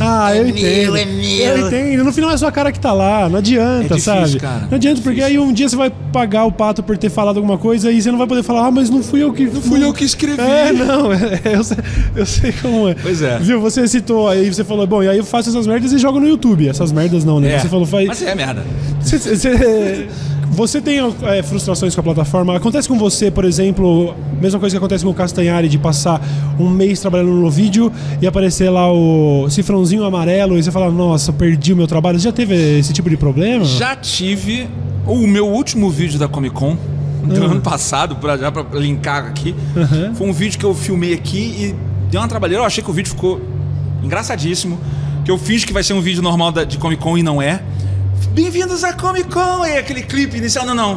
Ah, 0.00 0.34
eu 0.34 0.44
É 0.44 0.48
entendo. 0.48 0.92
meu, 0.92 0.96
é 0.96 1.04
meu. 1.04 1.56
Eu 1.56 1.66
entendo. 1.66 2.04
No 2.04 2.12
final 2.12 2.30
é 2.30 2.36
sua 2.36 2.50
cara 2.50 2.72
que 2.72 2.80
tá 2.80 2.92
lá. 2.92 3.28
Não 3.28 3.36
adianta, 3.38 3.94
É 3.94 3.96
difícil, 3.96 4.00
sabe? 4.14 4.40
cara. 4.40 4.66
Não 4.70 4.76
adianta, 4.76 5.00
porque 5.02 5.22
aí 5.22 5.38
um 5.38 5.52
dia 5.52 5.68
você 5.68 5.76
vai 5.76 5.90
pagar 6.12 6.44
o 6.46 6.52
pato 6.52 6.82
por 6.82 6.96
ter 6.96 7.10
falado 7.10 7.36
alguma 7.36 7.58
coisa 7.58 7.90
e 7.92 8.00
você 8.00 8.10
não 8.10 8.18
vai 8.18 8.26
poder 8.26 8.42
falar, 8.42 8.66
ah, 8.66 8.70
mas 8.70 8.88
não 8.90 9.02
fui 9.02 9.22
eu 9.22 9.32
que. 9.32 9.44
Não 9.44 9.60
fui 9.60 9.84
eu 9.84 9.92
que 9.92 10.04
escrevi. 10.04 10.40
É, 10.40 10.72
não. 10.72 11.12
é, 11.12 11.40
eu, 11.54 11.62
sei, 11.62 11.76
eu 12.16 12.26
sei 12.26 12.52
como 12.52 12.88
é. 12.88 12.94
Pois 12.94 13.20
é. 13.22 13.38
Viu? 13.38 13.60
Você 13.60 13.86
citou 13.86 14.28
aí, 14.28 14.52
você 14.52 14.64
falou, 14.64 14.86
bom, 14.86 15.02
e 15.02 15.08
aí 15.08 15.18
eu 15.18 15.24
faço 15.24 15.50
essas 15.50 15.66
merdas 15.66 15.92
e 15.92 15.98
jogo 15.98 16.18
no 16.18 16.26
YouTube. 16.26 16.66
Essas 16.68 16.90
merdas 16.92 17.24
não, 17.24 17.38
né? 17.38 17.52
É. 17.54 17.58
Você 17.58 17.68
falou, 17.68 17.84
faz. 17.86 18.06
Mas 18.08 18.22
é 18.22 18.34
merda. 18.34 18.64
Você, 19.00 19.18
você- 19.18 20.08
você 20.50 20.80
tem 20.80 20.98
é, 21.22 21.42
frustrações 21.42 21.94
com 21.94 22.00
a 22.00 22.04
plataforma? 22.04 22.56
Acontece 22.56 22.88
com 22.88 22.98
você, 22.98 23.30
por 23.30 23.44
exemplo, 23.44 24.14
mesma 24.40 24.58
coisa 24.58 24.74
que 24.74 24.78
acontece 24.78 25.04
com 25.04 25.10
o 25.10 25.14
Castanhari, 25.14 25.68
de 25.68 25.78
passar 25.78 26.20
um 26.58 26.68
mês 26.68 27.00
trabalhando 27.00 27.30
no 27.32 27.50
vídeo 27.50 27.90
e 28.20 28.26
aparecer 28.26 28.68
lá 28.68 28.92
o 28.92 29.48
cifrãozinho 29.48 30.04
amarelo 30.04 30.58
e 30.58 30.62
você 30.62 30.70
fala, 30.70 30.90
nossa, 30.90 31.32
perdi 31.32 31.72
o 31.72 31.76
meu 31.76 31.86
trabalho. 31.86 32.18
Você 32.18 32.24
já 32.24 32.32
teve 32.32 32.54
esse 32.78 32.92
tipo 32.92 33.08
de 33.08 33.16
problema? 33.16 33.64
Já 33.64 33.94
tive 33.96 34.68
o 35.06 35.26
meu 35.26 35.46
último 35.48 35.88
vídeo 35.88 36.18
da 36.18 36.28
Comic 36.28 36.54
Con 36.54 36.76
do 37.24 37.44
ano 37.44 37.60
passado, 37.60 38.16
pra, 38.16 38.36
já 38.36 38.50
pra 38.50 38.64
linkar 38.78 39.26
aqui. 39.26 39.54
Uhum. 39.76 40.14
Foi 40.14 40.28
um 40.28 40.32
vídeo 40.32 40.58
que 40.58 40.64
eu 40.64 40.74
filmei 40.74 41.14
aqui 41.14 41.38
e 41.38 41.74
deu 42.10 42.20
uma 42.20 42.26
trabalheira. 42.28 42.62
Eu 42.62 42.66
achei 42.66 42.82
que 42.82 42.90
o 42.90 42.92
vídeo 42.92 43.10
ficou 43.10 43.40
engraçadíssimo. 44.02 44.78
Que 45.24 45.30
eu 45.30 45.38
fiz 45.38 45.64
que 45.64 45.72
vai 45.72 45.82
ser 45.82 45.92
um 45.92 46.00
vídeo 46.00 46.22
normal 46.22 46.50
da- 46.50 46.64
de 46.64 46.78
Comic 46.78 47.00
Con 47.02 47.16
e 47.18 47.22
não 47.22 47.40
é. 47.40 47.60
Bem-vindos 48.28 48.84
à 48.84 48.92
Comic 48.92 49.28
Con! 49.28 49.64
E 49.66 49.76
aquele 49.76 50.02
clipe 50.02 50.36
inicial, 50.36 50.64
não, 50.64 50.74
não. 50.74 50.94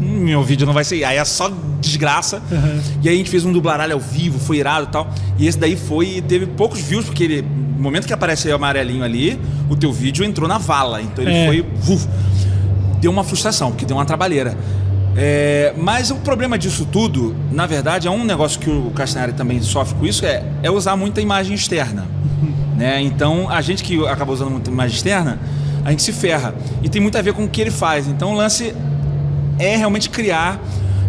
Hum, 0.00 0.20
Meu 0.24 0.42
vídeo 0.42 0.66
não 0.66 0.72
vai 0.72 0.84
ser. 0.84 1.02
Aí 1.04 1.16
é 1.16 1.24
só 1.24 1.50
desgraça. 1.80 2.40
Uhum. 2.50 2.80
E 3.02 3.08
aí 3.08 3.14
a 3.14 3.18
gente 3.18 3.30
fez 3.30 3.44
um 3.44 3.52
dublaralho 3.52 3.94
ao 3.94 4.00
vivo, 4.00 4.38
foi 4.38 4.58
irado 4.58 4.86
e 4.88 4.92
tal. 4.92 5.10
E 5.38 5.46
esse 5.48 5.58
daí 5.58 5.76
foi. 5.76 6.22
Teve 6.26 6.46
poucos 6.46 6.80
views, 6.80 7.04
porque 7.06 7.24
ele. 7.24 7.42
No 7.42 7.82
momento 7.82 8.06
que 8.06 8.12
apareceu 8.12 8.52
o 8.52 8.54
amarelinho 8.54 9.02
ali, 9.02 9.38
o 9.68 9.74
teu 9.76 9.92
vídeo 9.92 10.24
entrou 10.24 10.48
na 10.48 10.58
vala. 10.58 11.02
Então 11.02 11.24
ele 11.24 11.34
É. 11.34 11.46
foi. 11.46 11.66
vuf. 11.80 12.06
deu 13.00 13.10
uma 13.10 13.24
frustração, 13.24 13.70
porque 13.70 13.84
deu 13.84 13.96
uma 13.96 14.06
trabalheira. 14.06 14.56
É, 15.16 15.74
mas 15.76 16.10
o 16.10 16.16
problema 16.16 16.56
disso 16.58 16.86
tudo, 16.90 17.36
na 17.52 17.66
verdade, 17.66 18.08
é 18.08 18.10
um 18.10 18.24
negócio 18.24 18.58
que 18.58 18.70
o 18.70 18.90
Castanhari 18.94 19.32
também 19.32 19.60
sofre 19.60 19.94
com 19.96 20.06
isso, 20.06 20.24
é, 20.24 20.42
é 20.62 20.70
usar 20.70 20.96
muita 20.96 21.20
imagem 21.20 21.54
externa. 21.54 22.06
né? 22.76 23.00
Então, 23.02 23.48
a 23.50 23.60
gente 23.60 23.84
que 23.84 24.04
acaba 24.06 24.32
usando 24.32 24.50
muita 24.50 24.70
imagem 24.70 24.96
externa, 24.96 25.38
a 25.84 25.90
gente 25.90 26.02
se 26.02 26.12
ferra. 26.12 26.54
E 26.82 26.88
tem 26.88 27.00
muito 27.00 27.16
a 27.18 27.22
ver 27.22 27.32
com 27.32 27.44
o 27.44 27.48
que 27.48 27.60
ele 27.60 27.70
faz. 27.70 28.06
Então, 28.06 28.32
o 28.32 28.34
lance 28.34 28.74
é 29.58 29.76
realmente 29.76 30.10
criar 30.10 30.60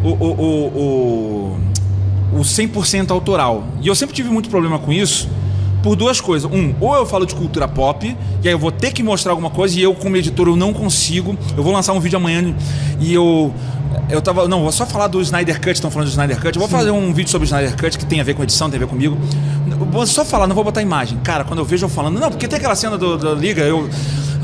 o, 0.04 0.10
o, 0.10 0.32
o, 0.32 1.58
o, 2.34 2.40
o 2.40 2.42
100% 2.42 3.12
autoral. 3.12 3.64
E 3.82 3.88
eu 3.88 3.96
sempre 3.96 4.16
tive 4.16 4.30
muito 4.30 4.50
problema 4.50 4.78
com 4.78 4.92
isso 4.92 5.30
por 5.86 5.96
duas 5.96 6.20
coisas. 6.20 6.52
Um, 6.52 6.74
ou 6.82 6.96
eu 6.96 7.06
falo 7.06 7.28
de 7.28 7.36
cultura 7.36 7.68
pop, 7.68 8.18
e 8.44 8.48
aí 8.48 8.54
eu 8.54 8.58
vou 8.58 8.72
ter 8.72 8.92
que 8.92 9.04
mostrar 9.04 9.32
alguma 9.32 9.52
coisa, 9.52 9.80
e 9.80 9.84
eu, 9.84 9.94
como 9.94 10.18
editor, 10.18 10.48
eu 10.48 10.56
não 10.56 10.74
consigo. 10.74 11.38
Eu 11.56 11.64
vou 11.64 11.72
lançar 11.72 11.94
um 11.94 12.00
vídeo 12.00 12.18
amanhã 12.18 12.56
e 13.00 13.14
eu. 13.14 13.54
Eu 14.10 14.20
tava. 14.20 14.48
Não, 14.48 14.64
vou 14.64 14.72
só 14.72 14.86
falar 14.86 15.08
do 15.08 15.22
Snyder 15.22 15.62
Cut, 15.62 15.74
estão 15.74 15.92
falando 15.92 16.08
do 16.08 16.12
Snyder 16.12 16.42
Cut. 16.42 16.56
Eu 16.56 16.60
vou 16.60 16.68
fazer 16.68 16.90
um 16.90 17.14
vídeo 17.14 17.30
sobre 17.30 17.46
o 17.46 17.48
Snyder 17.48 17.78
Cut 17.78 18.00
que 18.00 18.06
tem 18.06 18.20
a 18.20 18.24
ver 18.24 18.34
com 18.34 18.42
edição, 18.42 18.68
tem 18.68 18.78
a 18.78 18.80
ver 18.80 18.88
comigo. 18.90 19.16
Vou 19.92 20.08
só 20.08 20.26
falar, 20.26 20.48
não 20.48 20.56
vou 20.56 20.64
botar 20.64 20.82
imagem. 20.82 21.20
Cara, 21.24 21.44
quando 21.44 21.60
eu 21.60 21.66
vejo 21.66 21.86
eu 21.86 21.90
falando, 21.90 22.20
não, 22.20 22.32
porque 22.32 22.48
tem 22.48 22.58
aquela 22.58 22.76
cena 22.76 22.98
do, 22.98 23.16
da 23.16 23.34
Liga, 23.34 23.62
eu. 23.62 23.88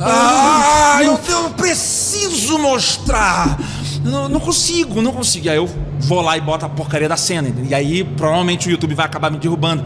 Ah, 0.03 0.99
eu, 1.03 1.19
eu 1.29 1.49
preciso 1.51 2.57
mostrar! 2.57 3.57
Não, 4.03 4.27
não 4.27 4.39
consigo, 4.39 5.01
não 5.01 5.11
consigo. 5.11 5.49
Aí 5.49 5.57
eu 5.57 5.69
vou 5.99 6.21
lá 6.21 6.37
e 6.37 6.41
boto 6.41 6.65
a 6.65 6.69
porcaria 6.69 7.07
da 7.07 7.17
cena. 7.17 7.49
E 7.69 7.73
aí 7.73 8.03
provavelmente 8.03 8.67
o 8.67 8.71
YouTube 8.71 8.95
vai 8.95 9.05
acabar 9.05 9.29
me 9.29 9.37
derrubando. 9.37 9.83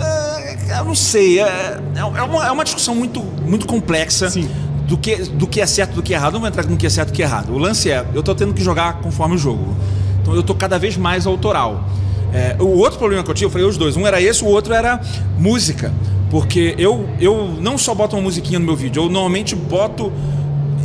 É, 0.00 0.78
Eu 0.78 0.84
não 0.84 0.94
sei, 0.94 1.40
é, 1.40 1.78
é 1.96 2.04
uma, 2.04 2.46
é 2.46 2.50
uma 2.50 2.64
discussão 2.64 2.94
muito, 2.94 3.20
muito 3.20 3.66
complexa 3.66 4.30
Sim. 4.30 4.48
do 4.86 4.96
que, 4.96 5.16
do 5.16 5.46
que 5.46 5.60
é 5.60 5.66
certo 5.66 5.92
e 5.92 5.94
do 5.96 6.02
que 6.02 6.14
é 6.14 6.16
errado. 6.16 6.34
Não 6.34 6.40
vou 6.40 6.48
entrar 6.48 6.64
no 6.64 6.76
que 6.76 6.86
é 6.86 6.90
certo 6.90 7.08
e 7.08 7.12
do 7.12 7.14
que 7.16 7.22
é 7.22 7.26
errado. 7.26 7.52
O 7.52 7.58
lance 7.58 7.90
é, 7.90 8.04
eu 8.14 8.22
tô 8.22 8.34
tendo 8.34 8.54
que 8.54 8.62
jogar 8.62 9.00
conforme 9.00 9.34
o 9.34 9.38
jogo. 9.38 9.76
Então 10.22 10.34
eu 10.34 10.42
tô 10.42 10.54
cada 10.54 10.78
vez 10.78 10.96
mais 10.96 11.26
autoral. 11.26 11.84
É, 12.32 12.56
o 12.60 12.78
outro 12.78 12.98
problema 12.98 13.22
que 13.22 13.30
eu 13.30 13.34
tinha, 13.34 13.46
eu 13.46 13.50
falei 13.50 13.66
os 13.66 13.76
dois. 13.76 13.96
Um 13.96 14.06
era 14.06 14.20
esse, 14.20 14.44
o 14.44 14.46
outro 14.46 14.72
era 14.74 15.00
música. 15.38 15.92
Porque 16.30 16.74
eu, 16.78 17.08
eu 17.20 17.56
não 17.60 17.78
só 17.78 17.94
boto 17.94 18.16
uma 18.16 18.22
musiquinha 18.22 18.58
no 18.58 18.64
meu 18.66 18.76
vídeo, 18.76 19.02
eu 19.04 19.08
normalmente 19.08 19.54
boto 19.54 20.12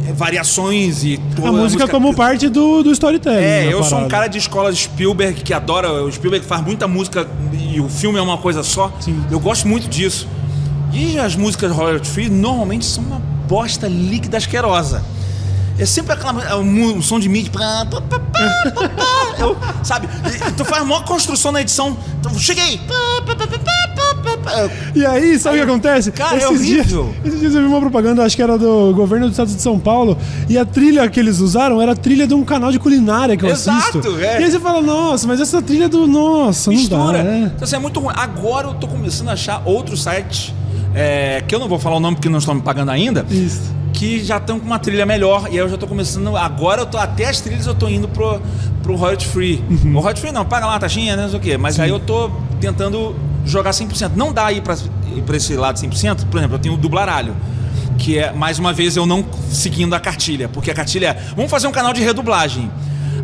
é, 0.08 0.13
variações 0.13 1.04
e 1.04 1.19
toda 1.36 1.49
A 1.49 1.51
música 1.51 1.88
como 1.88 2.13
parte 2.15 2.47
do, 2.47 2.84
do 2.84 2.91
storytelling. 2.91 3.38
é, 3.38 3.65
eu 3.73 3.84
sou 3.84 3.97
um 3.97 4.01
parada. 4.01 4.10
cara 4.10 4.27
de 4.27 4.38
escola 4.38 4.71
de 4.71 4.80
Spielberg 4.80 5.41
que 5.41 5.54
adora. 5.54 6.04
O 6.04 6.12
Spielberg 6.12 6.45
faz 6.45 6.63
muita 6.63 6.88
música 6.88 7.27
e 7.54 7.80
o 7.80 7.89
filme 7.89 8.19
é 8.19 8.21
uma 8.21 8.38
coisa 8.38 8.63
só. 8.63 8.91
Sim. 8.99 9.23
Eu 9.32 9.39
gosto 9.39 9.67
muito 9.67 9.88
disso. 9.88 10.27
E 10.93 11.17
as 11.17 11.36
músicas 11.36 11.71
royalty 11.71 12.08
free 12.08 12.30
normalmente 12.30 12.86
são 12.86 13.04
uma 13.04 13.21
bosta 13.47 13.88
líquida 13.88 14.38
asquerosa. 14.38 15.04
É 15.80 15.86
sempre 15.86 16.13
aquela, 16.13 16.43
é 16.43 16.56
um, 16.56 16.97
um 16.97 17.01
som 17.01 17.19
de 17.19 17.27
pá. 17.49 17.88
Eu, 19.39 19.58
sabe? 19.84 20.08
Tu 20.56 20.65
faz 20.65 20.84
a 20.84 20.86
maior 20.86 21.04
construção 21.06 21.51
na 21.51 21.62
edição. 21.62 21.97
Então, 22.19 22.38
cheguei! 22.38 22.80
E 24.95 25.05
aí, 25.05 25.38
sabe 25.39 25.57
o 25.57 25.63
que 25.63 25.69
acontece? 25.69 26.12
Cara, 26.12 26.38
é 26.38 26.47
horrível. 26.47 27.13
Dias, 27.13 27.25
esses 27.25 27.39
dias 27.39 27.55
eu 27.55 27.62
vi 27.62 27.67
uma 27.67 27.79
propaganda, 27.79 28.23
acho 28.23 28.36
que 28.36 28.41
era 28.41 28.57
do 28.57 28.93
governo 28.93 29.27
do 29.27 29.31
estado 29.31 29.47
de 29.53 29.62
São 29.62 29.79
Paulo, 29.79 30.17
e 30.49 30.57
a 30.57 30.65
trilha 30.65 31.07
que 31.10 31.19
eles 31.19 31.39
usaram 31.39 31.81
era 31.81 31.93
a 31.93 31.95
trilha 31.95 32.27
de 32.27 32.34
um 32.34 32.43
canal 32.43 32.71
de 32.71 32.79
culinária 32.79 33.38
que 33.38 33.45
eu 33.45 33.49
Exato, 33.49 33.99
assisto. 33.99 34.19
é. 34.19 34.41
E 34.41 34.43
aí 34.45 34.51
você 34.51 34.60
fala, 34.60 34.81
nossa, 34.81 35.27
mas 35.27 35.39
essa 35.39 35.62
trilha 35.62 35.88
do. 35.88 36.07
Nossa, 36.07 36.71
não 36.71 36.77
mistura. 36.77 37.17
dá. 37.19 37.23
né? 37.23 37.51
Então, 37.55 37.63
assim, 37.63 37.75
é 37.75 37.79
muito 37.79 37.99
ruim. 37.99 38.13
Agora 38.17 38.67
eu 38.67 38.73
tô 38.73 38.88
começando 38.88 39.29
a 39.29 39.34
achar 39.34 39.62
outros 39.65 40.03
sites, 40.03 40.53
é, 40.93 41.41
que 41.47 41.53
eu 41.55 41.60
não 41.60 41.67
vou 41.67 41.79
falar 41.79 41.95
o 41.97 41.99
nome 41.99 42.15
porque 42.17 42.29
não 42.29 42.39
estão 42.39 42.53
me 42.53 42.62
pagando 42.62 42.91
ainda, 42.91 43.25
Isso. 43.29 43.62
que 43.93 44.23
já 44.23 44.38
estão 44.38 44.60
com 44.60 44.65
uma 44.65 44.79
trilha 44.79 45.05
melhor. 45.05 45.45
E 45.47 45.51
aí 45.51 45.57
eu 45.57 45.69
já 45.69 45.77
tô 45.77 45.88
começando. 45.88 46.36
Agora 46.36 46.81
eu 46.81 46.86
tô. 46.86 46.97
Até 46.97 47.25
as 47.29 47.39
trilhas 47.39 47.65
eu 47.67 47.73
tô 47.75 47.88
indo 47.88 48.07
pro, 48.07 48.41
pro 48.84 48.95
royalty 48.95 49.25
free. 49.27 49.63
Uhum. 49.69 49.95
O 49.95 49.99
royalty 49.99 50.19
free 50.21 50.31
não, 50.31 50.45
paga 50.45 50.65
lá 50.65 50.75
a 50.75 50.79
taxinha, 50.79 51.15
né? 51.15 51.23
Não 51.23 51.29
sei 51.29 51.39
o 51.39 51.41
quê. 51.41 51.57
Mas 51.57 51.79
aí 51.79 51.89
eu 51.89 51.99
tô 51.99 52.29
tentando 52.60 53.15
jogar 53.45 53.71
100%. 53.71 54.12
Não 54.15 54.32
dá 54.34 54.51
ir 54.51 54.62
pra 54.62 54.75
esse 55.38 55.56
lado 55.56 55.77
100%. 55.80 56.25
Por 56.30 56.38
exemplo, 56.38 56.56
eu 56.56 56.60
tenho 56.60 56.75
o 56.75 56.77
dublaralho. 56.77 57.36
Que 57.97 58.17
é, 58.17 58.32
mais 58.32 58.58
uma 58.58 58.73
vez, 58.73 58.95
eu 58.97 59.06
não 59.06 59.23
seguindo 59.49 59.93
a 59.93 59.99
cartilha. 59.99 60.47
Porque 60.49 60.71
a 60.71 60.73
cartilha 60.73 61.08
é: 61.10 61.34
vamos 61.36 61.51
fazer 61.51 61.67
um 61.67 61.71
canal 61.71 61.93
de 61.93 62.01
redublagem. 62.01 62.69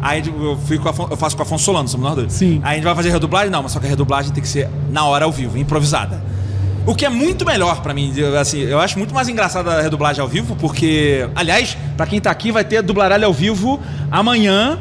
Aí 0.01 0.21
eu, 0.27 0.59
com 0.79 0.87
a 0.87 0.91
Afon- 0.91 1.07
eu 1.09 1.17
faço 1.17 1.35
com 1.35 1.41
a 1.41 1.45
Afonso 1.45 1.63
Solano, 1.65 1.87
somos 1.87 2.05
nós 2.05 2.15
dois. 2.15 2.33
Sim. 2.33 2.59
Aí 2.63 2.73
a 2.73 2.75
gente 2.75 2.83
vai 2.83 2.93
fazer 2.95 3.09
redublagem? 3.09 3.49
Não, 3.49 3.63
mas 3.63 3.71
só 3.71 3.79
que 3.79 3.87
a 3.87 3.89
redublagem 3.89 4.31
tem 4.31 4.43
que 4.43 4.47
ser 4.49 4.69
na 4.91 5.03
hora 5.05 5.25
ao 5.25 5.31
vivo, 5.31 5.57
improvisada. 5.57 6.21
O 6.85 6.93
que 6.93 7.03
é 7.05 7.09
muito 7.09 7.43
melhor 7.45 7.81
pra 7.81 7.93
mim, 7.93 8.13
eu, 8.15 8.37
assim, 8.39 8.59
eu 8.59 8.79
acho 8.79 8.97
muito 8.97 9.13
mais 9.13 9.27
engraçada 9.27 9.71
a 9.71 9.81
redublagem 9.81 10.21
ao 10.21 10.27
vivo, 10.27 10.55
porque, 10.55 11.27
aliás, 11.35 11.75
pra 11.97 12.05
quem 12.05 12.21
tá 12.21 12.29
aqui 12.31 12.51
vai 12.51 12.63
ter 12.63 12.81
dublaralho 12.83 13.25
ao 13.25 13.33
vivo 13.33 13.79
amanhã, 14.11 14.79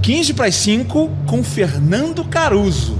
15 0.00 0.32
para 0.34 0.50
5, 0.50 1.10
com 1.26 1.42
Fernando 1.44 2.24
Caruso. 2.24 2.96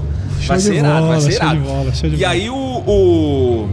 Vai 0.47 0.59
ser 0.59 0.75
irado, 0.75 0.93
bola, 1.01 1.07
vai 1.07 1.21
ser 1.21 1.33
irado. 1.33 1.59
bola, 1.61 1.91
E 2.03 2.09
bola. 2.09 2.27
aí 2.31 2.49
o, 2.49 2.55
o- 2.55 3.69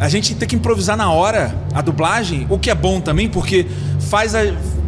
a 0.00 0.08
gente 0.08 0.34
tem 0.34 0.48
que 0.48 0.56
improvisar 0.56 0.96
na 0.96 1.10
hora 1.10 1.54
a 1.74 1.80
dublagem, 1.80 2.46
o 2.50 2.58
que 2.58 2.70
é 2.70 2.74
bom 2.74 3.00
também, 3.00 3.28
porque 3.28 3.66
faz 4.10 4.34
a, 4.34 4.40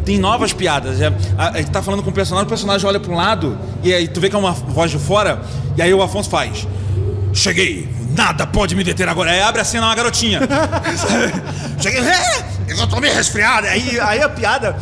tem 0.03 0.17
novas 0.19 0.51
piadas. 0.53 0.99
É, 1.01 1.11
a, 1.37 1.49
a 1.49 1.57
gente 1.57 1.71
tá 1.71 1.81
falando 1.81 2.03
com 2.03 2.09
o 2.09 2.13
personagem, 2.13 2.45
o 2.45 2.49
personagem 2.49 2.85
olha 2.87 2.99
para 2.99 3.11
um 3.11 3.15
lado 3.15 3.57
e 3.83 3.93
aí 3.93 4.07
tu 4.07 4.19
vê 4.19 4.29
que 4.29 4.35
é 4.35 4.39
uma 4.39 4.51
voz 4.51 4.91
de 4.91 4.97
fora, 4.99 5.41
e 5.77 5.81
aí 5.81 5.93
o 5.93 6.01
Afonso 6.01 6.29
faz: 6.29 6.67
Cheguei, 7.33 7.87
nada 8.15 8.45
pode 8.45 8.75
me 8.75 8.83
deter 8.83 9.07
agora. 9.07 9.31
Aí 9.31 9.41
abre 9.41 9.61
a 9.61 9.65
cena 9.65 9.87
uma 9.87 9.95
garotinha. 9.95 10.41
Cheguei, 11.79 12.01
é, 12.01 12.45
eu 12.67 12.87
tô 12.87 12.99
meio 12.99 13.13
resfriado. 13.13 13.67
Aí, 13.67 13.99
aí 13.99 14.21
a 14.21 14.29
piada. 14.29 14.75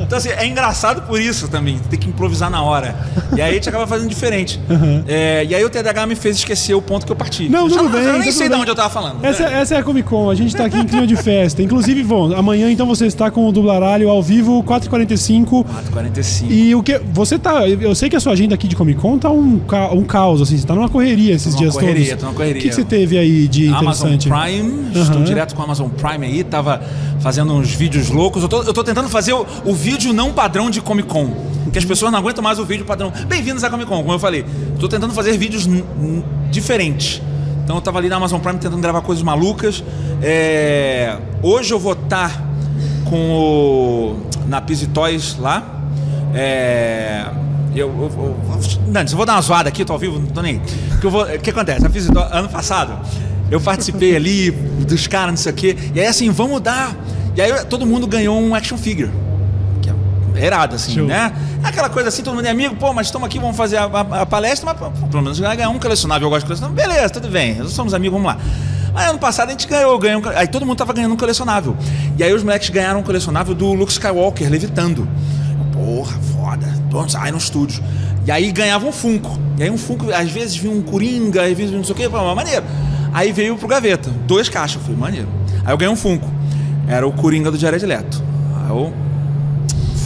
Então, 0.00 0.18
assim, 0.18 0.30
é 0.30 0.46
engraçado 0.46 1.02
por 1.02 1.20
isso 1.20 1.48
também, 1.48 1.78
ter 1.90 1.96
que 1.96 2.08
improvisar 2.08 2.50
na 2.50 2.62
hora. 2.62 2.94
E 3.36 3.40
aí 3.40 3.50
a 3.50 3.54
gente 3.54 3.68
acaba 3.68 3.86
fazendo 3.86 4.08
diferente. 4.08 4.60
É, 5.06 5.44
e 5.48 5.54
aí 5.54 5.64
o 5.64 5.70
TDAH 5.70 6.06
me 6.06 6.14
fez 6.14 6.36
esquecer 6.36 6.74
o 6.74 6.82
ponto 6.82 7.04
que 7.06 7.12
eu 7.12 7.16
parti. 7.16 7.48
Não, 7.48 7.68
tudo 7.68 7.88
bem, 7.88 8.02
Eu 8.02 8.18
nem 8.18 8.32
sei 8.32 8.48
de 8.48 8.52
bem. 8.54 8.60
onde 8.62 8.70
eu 8.70 8.74
tava 8.74 8.90
falando. 8.90 9.24
Essa, 9.24 9.44
essa 9.44 9.74
é 9.74 9.78
a 9.78 9.82
Comic 9.82 10.08
Con, 10.08 10.30
a 10.30 10.34
gente 10.34 10.54
tá 10.54 10.64
aqui 10.64 10.78
em 10.78 10.84
clima 10.86 11.06
de 11.06 11.16
festa. 11.16 11.62
Inclusive, 11.62 12.02
bom, 12.02 12.34
amanhã 12.34 12.70
então 12.70 12.86
você 12.86 13.06
está 13.06 13.30
com 13.30 13.46
o 13.48 13.52
Dublaralho 13.52 14.08
ao 14.08 14.22
vivo, 14.22 14.62
4h45. 14.64 15.64
4h45. 15.64 16.50
E 16.50 16.74
o 16.74 16.82
que. 16.82 16.98
Você 17.12 17.38
tá. 17.38 17.66
Eu 17.68 17.94
sei 17.94 18.08
que 18.08 18.16
a 18.16 18.20
sua 18.20 18.32
agenda 18.32 18.54
aqui 18.54 18.66
de 18.68 18.76
Comic 18.76 19.00
Con 19.00 19.18
tá 19.18 19.30
um, 19.30 19.58
ca- 19.60 19.90
um 19.92 20.02
caos, 20.04 20.40
assim, 20.42 20.56
você 20.56 20.66
tá 20.66 20.74
numa 20.74 20.88
correria 20.88 21.34
esses 21.34 21.52
numa 21.54 21.58
dias 21.58 21.74
correria, 21.74 22.06
todos. 22.10 22.20
tô 22.20 22.26
numa 22.26 22.34
correria. 22.36 22.60
O 22.60 22.62
que, 22.62 22.68
que 22.68 22.74
você 22.74 22.84
teve 22.84 23.18
aí 23.18 23.48
de 23.48 23.68
Amazon 23.68 24.12
interessante? 24.12 24.28
Prime, 24.28 25.00
estou 25.00 25.22
direto 25.22 25.54
com 25.54 25.62
a 25.62 25.64
Amazon 25.64 25.88
Prime 25.88 26.26
aí, 26.26 26.44
tava 26.44 26.82
fazendo 27.20 27.52
uns 27.54 27.72
vídeos 27.72 28.10
loucos. 28.10 28.42
Eu 28.42 28.48
tô, 28.48 28.62
eu 28.62 28.72
tô 28.72 28.84
tentando 28.84 29.08
fazer 29.08 29.32
o, 29.32 29.46
o 29.64 29.74
vídeo 29.74 30.12
não 30.12 30.32
padrão 30.32 30.70
de 30.70 30.80
Comic 30.80 31.08
Con. 31.08 31.34
Que 31.72 31.78
as 31.78 31.84
pessoas 31.84 32.12
não 32.12 32.18
aguentam 32.18 32.42
mais 32.42 32.58
o 32.58 32.64
vídeo 32.64 32.84
padrão. 32.84 33.12
Bem-vindos 33.26 33.64
à 33.64 33.70
Comic 33.70 33.88
Con, 33.88 33.98
como 34.02 34.12
eu 34.12 34.18
falei. 34.18 34.44
Tô 34.78 34.88
tentando 34.88 35.14
fazer 35.14 35.36
vídeos 35.38 35.66
diferentes. 36.50 37.22
Então 37.64 37.76
eu 37.76 37.82
tava 37.82 37.98
ali 37.98 38.08
na 38.08 38.16
Amazon 38.16 38.40
Prime 38.40 38.58
tentando 38.58 38.82
gravar 38.82 39.00
coisas 39.02 39.22
malucas. 39.22 39.82
É, 40.20 41.16
Hoje 41.42 41.72
eu 41.72 41.78
vou 41.78 41.94
estar 41.94 42.40
com 43.08 43.30
o. 43.30 44.16
na 44.46 44.60
Toys 44.60 45.36
lá. 45.38 45.80
É, 46.34 47.26
eu, 47.74 47.88
eu, 47.88 48.10
eu, 48.16 48.36
Nantes, 48.88 49.12
eu 49.12 49.16
vou 49.16 49.26
dar 49.26 49.34
uma 49.34 49.42
zoada 49.42 49.68
aqui, 49.68 49.84
tô 49.84 49.92
ao 49.92 49.98
vivo, 49.98 50.18
não 50.18 50.26
tô 50.26 50.42
nem. 50.42 50.60
aí. 50.60 50.98
Que 51.00 51.06
eu 51.06 51.10
O 51.20 51.38
que 51.38 51.50
acontece? 51.50 51.84
A 51.86 51.90
Toys, 51.90 52.08
ano 52.30 52.48
passado, 52.48 52.98
eu 53.52 53.60
participei 53.60 54.16
ali 54.16 54.50
dos 54.50 55.06
caras, 55.06 55.30
não 55.30 55.36
sei 55.36 55.52
o 55.52 55.54
quê. 55.54 55.76
E 55.94 56.00
aí 56.00 56.06
assim, 56.06 56.30
vamos 56.30 56.60
dar. 56.60 56.96
E 57.36 57.40
aí 57.40 57.64
todo 57.66 57.86
mundo 57.86 58.06
ganhou 58.06 58.40
um 58.40 58.54
action 58.54 58.76
figure. 58.76 59.10
Que 59.82 59.90
é 60.40 60.46
irado, 60.46 60.74
assim, 60.74 60.94
Show. 60.94 61.06
né? 61.06 61.32
Aquela 61.62 61.88
coisa 61.88 62.08
assim, 62.08 62.22
todo 62.22 62.34
mundo 62.34 62.46
é 62.46 62.50
amigo, 62.50 62.74
pô, 62.76 62.92
mas 62.92 63.06
estamos 63.08 63.26
aqui, 63.26 63.38
vamos 63.38 63.56
fazer 63.56 63.76
a, 63.76 63.84
a- 63.84 64.22
a 64.22 64.26
palestra, 64.26 64.66
mas 64.66 64.78
pô, 64.78 65.06
pelo 65.08 65.22
menos 65.22 65.38
vai 65.38 65.56
ganhar 65.56 65.68
um 65.68 65.78
colecionável, 65.78 66.26
eu 66.26 66.30
gosto 66.30 66.40
de 66.42 66.46
colecionável. 66.46 66.76
Beleza, 66.86 67.10
tudo 67.10 67.28
bem, 67.28 67.54
nós 67.56 67.70
somos 67.72 67.94
amigos, 67.94 68.18
vamos 68.20 68.34
lá. 68.34 68.40
Aí 68.94 69.06
ano 69.08 69.18
passado 69.18 69.48
a 69.48 69.52
gente 69.52 69.66
ganhou, 69.68 69.98
ganhou 69.98 70.20
um, 70.20 70.28
aí 70.34 70.46
todo 70.48 70.66
mundo 70.66 70.76
tava 70.76 70.92
ganhando 70.92 71.12
um 71.14 71.16
colecionável. 71.16 71.76
E 72.18 72.22
aí 72.24 72.32
os 72.32 72.42
moleques 72.42 72.68
ganharam 72.70 73.00
um 73.00 73.02
colecionável 73.02 73.54
do 73.54 73.72
Luke 73.72 73.92
Skywalker, 73.92 74.50
levitando. 74.50 75.08
Porra, 75.72 76.12
foda. 76.34 76.66
Vamos 76.90 77.14
aí 77.16 77.30
no 77.32 77.38
estúdio. 77.38 77.82
E 78.26 78.30
aí 78.30 78.52
ganhava 78.52 78.86
um 78.86 78.92
Funko. 78.92 79.38
E 79.58 79.62
aí 79.62 79.70
um 79.70 79.78
Funko, 79.78 80.12
às 80.12 80.30
vezes 80.30 80.56
vinha 80.56 80.72
um 80.74 80.82
Coringa, 80.82 81.40
às 81.42 81.48
vezes 81.48 81.70
vinha 81.70 81.78
não 81.78 81.84
sei 81.84 82.06
o 82.06 82.10
mas 82.10 82.36
maneiro. 82.36 82.64
Aí 83.12 83.32
veio 83.32 83.56
pro 83.56 83.68
gaveta, 83.68 84.10
duas 84.26 84.48
caixas, 84.48 84.76
eu 84.76 84.82
falei, 84.82 84.98
maneiro. 84.98 85.28
Aí 85.64 85.72
eu 85.72 85.78
ganhei 85.78 85.92
um 85.92 85.96
Funko. 85.96 86.28
Era 86.88 87.06
o 87.06 87.12
Coringa 87.12 87.50
do 87.50 87.58
Jared 87.58 87.84
Leto. 87.84 88.22
Aí 88.56 88.70
eu 88.70 88.92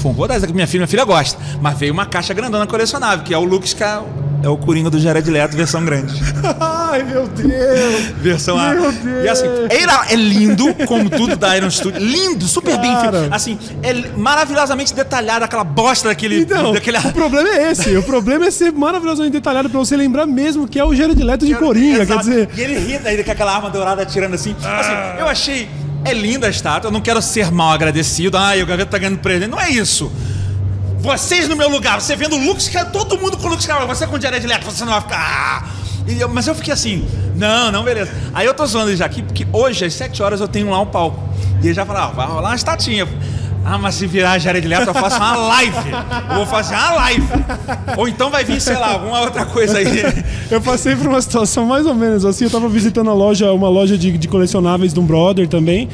Funko. 0.02 0.16
Vou 0.16 0.28
dar 0.28 0.34
essa 0.34 0.46
que 0.46 0.52
minha 0.52 0.66
filha, 0.66 0.80
minha 0.80 0.88
filha 0.88 1.04
gosta. 1.04 1.38
Mas 1.60 1.78
veio 1.78 1.92
uma 1.92 2.06
caixa 2.06 2.34
grandona 2.34 2.66
colecionável, 2.66 3.24
que 3.24 3.32
é 3.32 3.38
o 3.38 3.44
Luke 3.44 3.66
Sky, 3.66 4.02
é 4.42 4.48
o 4.48 4.56
Coringa 4.56 4.90
do 4.90 4.98
Jared 4.98 5.28
Leto, 5.30 5.56
versão 5.56 5.84
grande. 5.84 6.14
Ai, 6.96 7.02
meu 7.02 7.26
Deus! 7.28 8.06
Versão 8.18 8.58
A. 8.58 8.72
Meu 8.72 8.90
Deus. 8.90 9.24
E 9.24 9.28
assim, 9.28 9.46
é, 9.68 10.12
é 10.12 10.16
lindo, 10.16 10.74
como 10.86 11.10
tudo 11.10 11.36
da 11.36 11.56
Iron 11.56 11.70
Studio. 11.70 12.00
Lindo, 12.00 12.46
super 12.46 12.78
bem 12.78 12.92
Cara. 12.92 13.20
feito. 13.20 13.34
Assim, 13.34 13.58
é 13.82 13.92
maravilhosamente 14.16 14.94
detalhado, 14.94 15.44
aquela 15.44 15.64
bosta 15.64 16.08
daquele. 16.08 16.40
Então, 16.40 16.72
daquele... 16.72 16.98
o 16.98 17.12
problema 17.12 17.48
é 17.48 17.70
esse. 17.70 17.96
O 17.96 18.02
problema 18.02 18.46
é 18.46 18.50
ser 18.50 18.72
maravilhosamente 18.72 19.32
detalhado 19.32 19.68
pra 19.68 19.78
você 19.78 19.96
lembrar 19.96 20.26
mesmo 20.26 20.66
que 20.66 20.78
é 20.78 20.84
o 20.84 20.94
Jared 20.94 21.22
Leto 21.22 21.44
de 21.44 21.54
Coringa. 21.54 22.02
Exato. 22.02 22.24
Quer 22.24 22.30
dizer, 22.30 22.48
E 22.56 22.60
ele 22.60 22.78
ri 22.78 22.98
daí 22.98 23.22
com 23.22 23.30
aquela 23.30 23.54
arma 23.54 23.70
dourada 23.70 24.02
atirando 24.02 24.34
assim. 24.34 24.56
Assim, 24.62 25.20
eu 25.20 25.26
achei. 25.28 25.68
É 26.04 26.14
linda 26.14 26.46
a 26.46 26.50
estátua, 26.50 26.88
eu 26.88 26.92
não 26.92 27.00
quero 27.00 27.20
ser 27.20 27.50
mal 27.50 27.72
agradecido. 27.72 28.36
Ai, 28.38 28.62
o 28.62 28.66
Gaveta 28.66 28.92
tá 28.92 28.98
ganhando 28.98 29.18
presente. 29.18 29.48
Não 29.50 29.60
é 29.60 29.70
isso. 29.70 30.10
Vocês 30.98 31.48
no 31.48 31.56
meu 31.56 31.68
lugar, 31.68 32.00
você 32.00 32.16
vendo 32.16 32.36
o 32.36 32.38
Luke 32.38 32.60
Skywalker, 32.60 32.92
todo 32.92 33.18
mundo 33.18 33.36
com 33.36 33.48
o 33.48 33.54
Skywalker, 33.54 33.88
você 33.88 34.06
com 34.06 34.16
o 34.16 34.20
Jared 34.20 34.44
Leto, 34.46 34.64
você 34.64 34.84
não 34.84 34.92
vai 34.92 35.00
ficar. 35.02 35.18
"Ah!" 35.18 35.75
Eu- 36.08 36.28
mas 36.28 36.46
eu 36.46 36.54
fiquei 36.54 36.72
assim, 36.72 37.06
não, 37.34 37.70
não, 37.72 37.82
beleza. 37.82 38.10
Aí 38.32 38.46
eu 38.46 38.54
tô 38.54 38.64
zoando 38.66 38.90
ele 38.90 38.96
já 38.96 39.06
aqui, 39.06 39.22
porque 39.22 39.46
hoje, 39.52 39.84
às 39.84 39.94
7 39.94 40.22
horas, 40.22 40.40
eu 40.40 40.48
tenho 40.48 40.70
lá 40.70 40.80
um 40.80 40.86
palco. 40.86 41.22
E 41.62 41.66
ele 41.66 41.74
já 41.74 41.84
fala, 41.84 42.04
ah, 42.04 42.08
vai 42.08 42.26
rolar 42.26 42.50
uma 42.50 42.54
estatinha. 42.56 43.06
Ah, 43.68 43.78
mas 43.78 43.96
se 43.96 44.06
virar 44.06 44.38
Jared 44.38 44.66
Leto, 44.66 44.86
eu 44.86 44.94
faço 44.94 45.16
uma 45.16 45.36
live. 45.36 45.90
Eu 46.30 46.36
vou 46.36 46.46
fazer 46.46 46.76
uma 46.76 46.92
live. 46.92 47.26
Ou 47.96 48.06
então 48.06 48.30
vai 48.30 48.44
vir, 48.44 48.60
sei 48.60 48.76
lá, 48.76 48.92
alguma 48.92 49.20
outra 49.20 49.44
coisa 49.44 49.78
aí. 49.78 49.88
eu 50.48 50.60
passei 50.60 50.94
por 50.94 51.08
uma 51.08 51.20
situação 51.20 51.66
mais 51.66 51.84
ou 51.84 51.92
menos 51.92 52.24
assim. 52.24 52.44
Eu 52.44 52.50
tava 52.50 52.68
visitando 52.68 53.10
a 53.10 53.12
loja, 53.12 53.52
uma 53.52 53.68
loja 53.68 53.98
de, 53.98 54.16
de 54.16 54.28
colecionáveis 54.28 54.94
de 54.94 55.00
um 55.00 55.04
brother 55.04 55.48
também. 55.48 55.88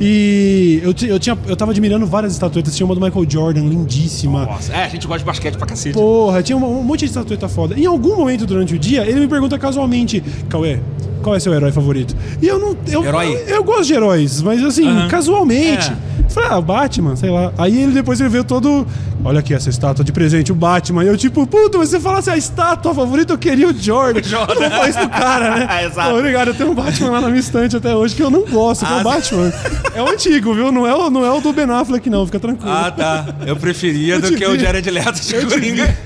E 0.00 0.80
eu, 0.82 0.92
eu, 1.08 1.18
tinha, 1.20 1.38
eu 1.46 1.56
tava 1.56 1.70
admirando 1.70 2.04
várias 2.06 2.32
estatuetas. 2.32 2.74
Tinha 2.74 2.84
uma 2.84 2.94
do 2.96 3.00
Michael 3.00 3.24
Jordan, 3.30 3.60
lindíssima. 3.60 4.44
Nossa, 4.44 4.72
é, 4.72 4.84
a 4.84 4.88
gente 4.88 5.06
gosta 5.06 5.20
de 5.20 5.24
basquete 5.24 5.56
pra 5.56 5.66
cacete. 5.68 5.94
Porra, 5.94 6.42
tinha 6.42 6.58
um, 6.58 6.80
um 6.80 6.82
monte 6.82 7.00
de 7.00 7.06
estatueta 7.06 7.48
foda. 7.48 7.78
Em 7.78 7.86
algum 7.86 8.16
momento 8.16 8.44
durante 8.46 8.74
o 8.74 8.78
dia, 8.78 9.06
ele 9.06 9.20
me 9.20 9.28
pergunta 9.28 9.56
casualmente: 9.60 10.20
Cauê, 10.48 10.80
qual 11.22 11.34
é 11.36 11.40
seu 11.40 11.54
herói 11.54 11.72
favorito? 11.72 12.14
E 12.40 12.46
eu 12.46 12.58
não. 12.58 12.76
Eu, 12.86 13.04
Herói? 13.04 13.32
Eu, 13.46 13.56
eu 13.56 13.64
gosto 13.64 13.84
de 13.86 13.94
heróis, 13.94 14.42
mas 14.42 14.62
assim, 14.62 14.86
Aham. 14.86 15.08
casualmente. 15.08 15.90
É. 16.08 16.12
Falei, 16.28 16.48
ah, 16.50 16.60
Batman, 16.60 17.14
sei 17.16 17.30
lá. 17.30 17.52
Aí 17.58 17.82
ele 17.82 17.92
depois 17.92 18.18
ele 18.20 18.28
veio 18.30 18.44
todo. 18.44 18.86
Olha 19.24 19.38
aqui 19.40 19.52
essa 19.54 19.68
estátua 19.70 20.04
de 20.04 20.10
presente, 20.12 20.50
o 20.50 20.54
Batman. 20.54 21.04
E 21.04 21.06
eu, 21.06 21.16
tipo, 21.16 21.46
puta, 21.46 21.78
mas 21.78 21.90
você 21.90 22.00
falasse 22.00 22.28
a 22.30 22.36
estátua 22.36 22.92
favorita, 22.94 23.32
eu 23.34 23.38
queria 23.38 23.68
o 23.68 23.72
Jordan. 23.74 24.22
Jordan. 24.24 24.64
Eu 24.64 24.70
não 24.70 24.88
isso 24.88 24.98
pro 24.98 25.08
cara, 25.10 25.56
né? 25.56 25.84
Exato. 25.86 26.10
Pô, 26.10 26.16
Obrigado, 26.18 26.48
eu 26.48 26.54
tenho 26.54 26.70
um 26.70 26.74
Batman 26.74 27.10
lá 27.10 27.20
na 27.20 27.28
minha 27.28 27.38
estante 27.40 27.76
até 27.76 27.94
hoje 27.94 28.14
que 28.16 28.22
eu 28.22 28.30
não 28.30 28.44
gosto, 28.46 28.84
que 28.86 28.92
é 28.92 28.96
Ah, 28.96 29.00
o 29.00 29.04
Batman. 29.04 29.52
É 29.94 30.02
o 30.02 30.08
antigo, 30.08 30.54
viu? 30.54 30.72
Não 30.72 30.86
é 30.86 30.94
o, 30.94 31.10
não 31.10 31.24
é 31.24 31.30
o 31.30 31.40
do 31.40 31.52
Ben 31.52 31.70
Affleck, 31.70 32.08
não, 32.10 32.24
fica 32.26 32.40
tranquilo. 32.40 32.72
Ah, 32.72 32.90
tá. 32.90 33.26
Eu 33.46 33.54
preferia 33.56 34.14
Eu 34.16 34.20
do 34.22 34.28
te 34.28 34.36
que 34.36 34.46
o 34.46 34.52
vi. 34.52 34.58
Jared 34.60 34.90
Leto 34.90 35.20
de 35.20 35.34
Eu 35.34 35.40
te 35.40 35.46
Coringa. 35.46 35.96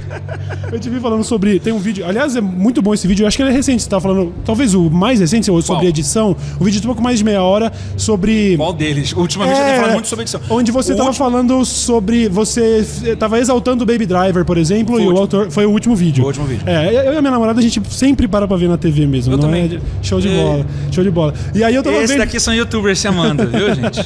Eu 0.72 0.78
te 0.80 0.90
vi 0.90 0.98
falando 1.00 1.22
sobre. 1.24 1.60
Tem 1.60 1.72
um 1.72 1.78
vídeo. 1.78 2.04
Aliás, 2.06 2.34
é 2.36 2.40
muito 2.40 2.82
bom 2.82 2.92
esse 2.92 3.06
vídeo. 3.06 3.22
Eu 3.22 3.28
acho 3.28 3.36
que 3.36 3.42
ele 3.42 3.50
é 3.50 3.52
recente. 3.52 3.82
Você 3.82 3.88
tá 3.88 4.00
falando. 4.00 4.32
Talvez 4.44 4.74
o 4.74 4.90
mais 5.06 5.20
recente, 5.20 5.50
ou 5.50 5.60
sobre 5.62 5.82
Qual? 5.82 5.88
edição. 5.88 6.36
Um 6.60 6.64
vídeo 6.64 6.80
de 6.80 6.86
um 6.86 6.90
pouco 6.90 7.02
mais 7.02 7.18
de 7.18 7.24
meia 7.24 7.42
hora 7.42 7.72
sobre. 7.96 8.56
Qual 8.56 8.72
deles? 8.72 9.12
Ultimamente 9.12 9.56
eu 9.58 9.64
tenho 9.64 9.74
É, 9.74 9.80
falado 9.80 9.92
muito 9.94 10.08
sobre 10.08 10.22
edição. 10.24 10.40
Onde 10.50 10.72
você 10.72 10.92
O 10.92 10.96
tava 10.96 11.08
último- 11.10 11.24
falando 11.24 11.64
sobre. 11.64 12.28
Você 12.28 12.80
f- 12.80 13.16
tava 13.16 13.38
exaltando 13.38 13.84
o 13.84 13.86
Baby 13.86 14.06
Driver, 14.06 14.44
por 14.44 14.58
exemplo, 14.58 14.94
Foi 14.96 15.02
e 15.02 15.06
o 15.06 15.08
o 15.08 15.10
último. 15.10 15.20
autor. 15.22 15.50
Foi 15.50 15.64
o 15.66 15.70
último 15.70 15.94
vídeo. 15.94 16.24
O 16.24 16.26
último 16.26 16.46
vídeo. 16.46 16.64
É, 16.66 16.88
eu 17.08 17.12
e 17.12 17.16
a 17.16 17.20
minha 17.20 17.30
namorada, 17.30 17.58
a 17.60 17.62
gente 17.62 17.80
sempre 17.90 18.26
para 18.26 18.46
pra 18.48 18.56
ver 18.56 18.68
na 18.68 18.76
TV 18.76 19.06
mesmo. 19.06 19.32
Eu 19.32 19.36
não 19.38 19.44
também. 19.44 19.64
é 19.64 19.80
Show 20.02 20.20
de 20.20 20.28
bola. 20.28 20.66
Show 20.90 21.04
de 21.04 21.10
bola. 21.10 21.34
E 21.54 21.62
aí 21.62 21.74
eu 21.74 21.82
tava 21.82 21.96
Esse 21.96 22.08
vendo. 22.08 22.18
daqui 22.18 22.38
são 22.40 22.52
youtubers 22.54 22.98
se 22.98 23.06
amando, 23.08 23.46
viu, 23.48 23.72
gente? 23.74 24.04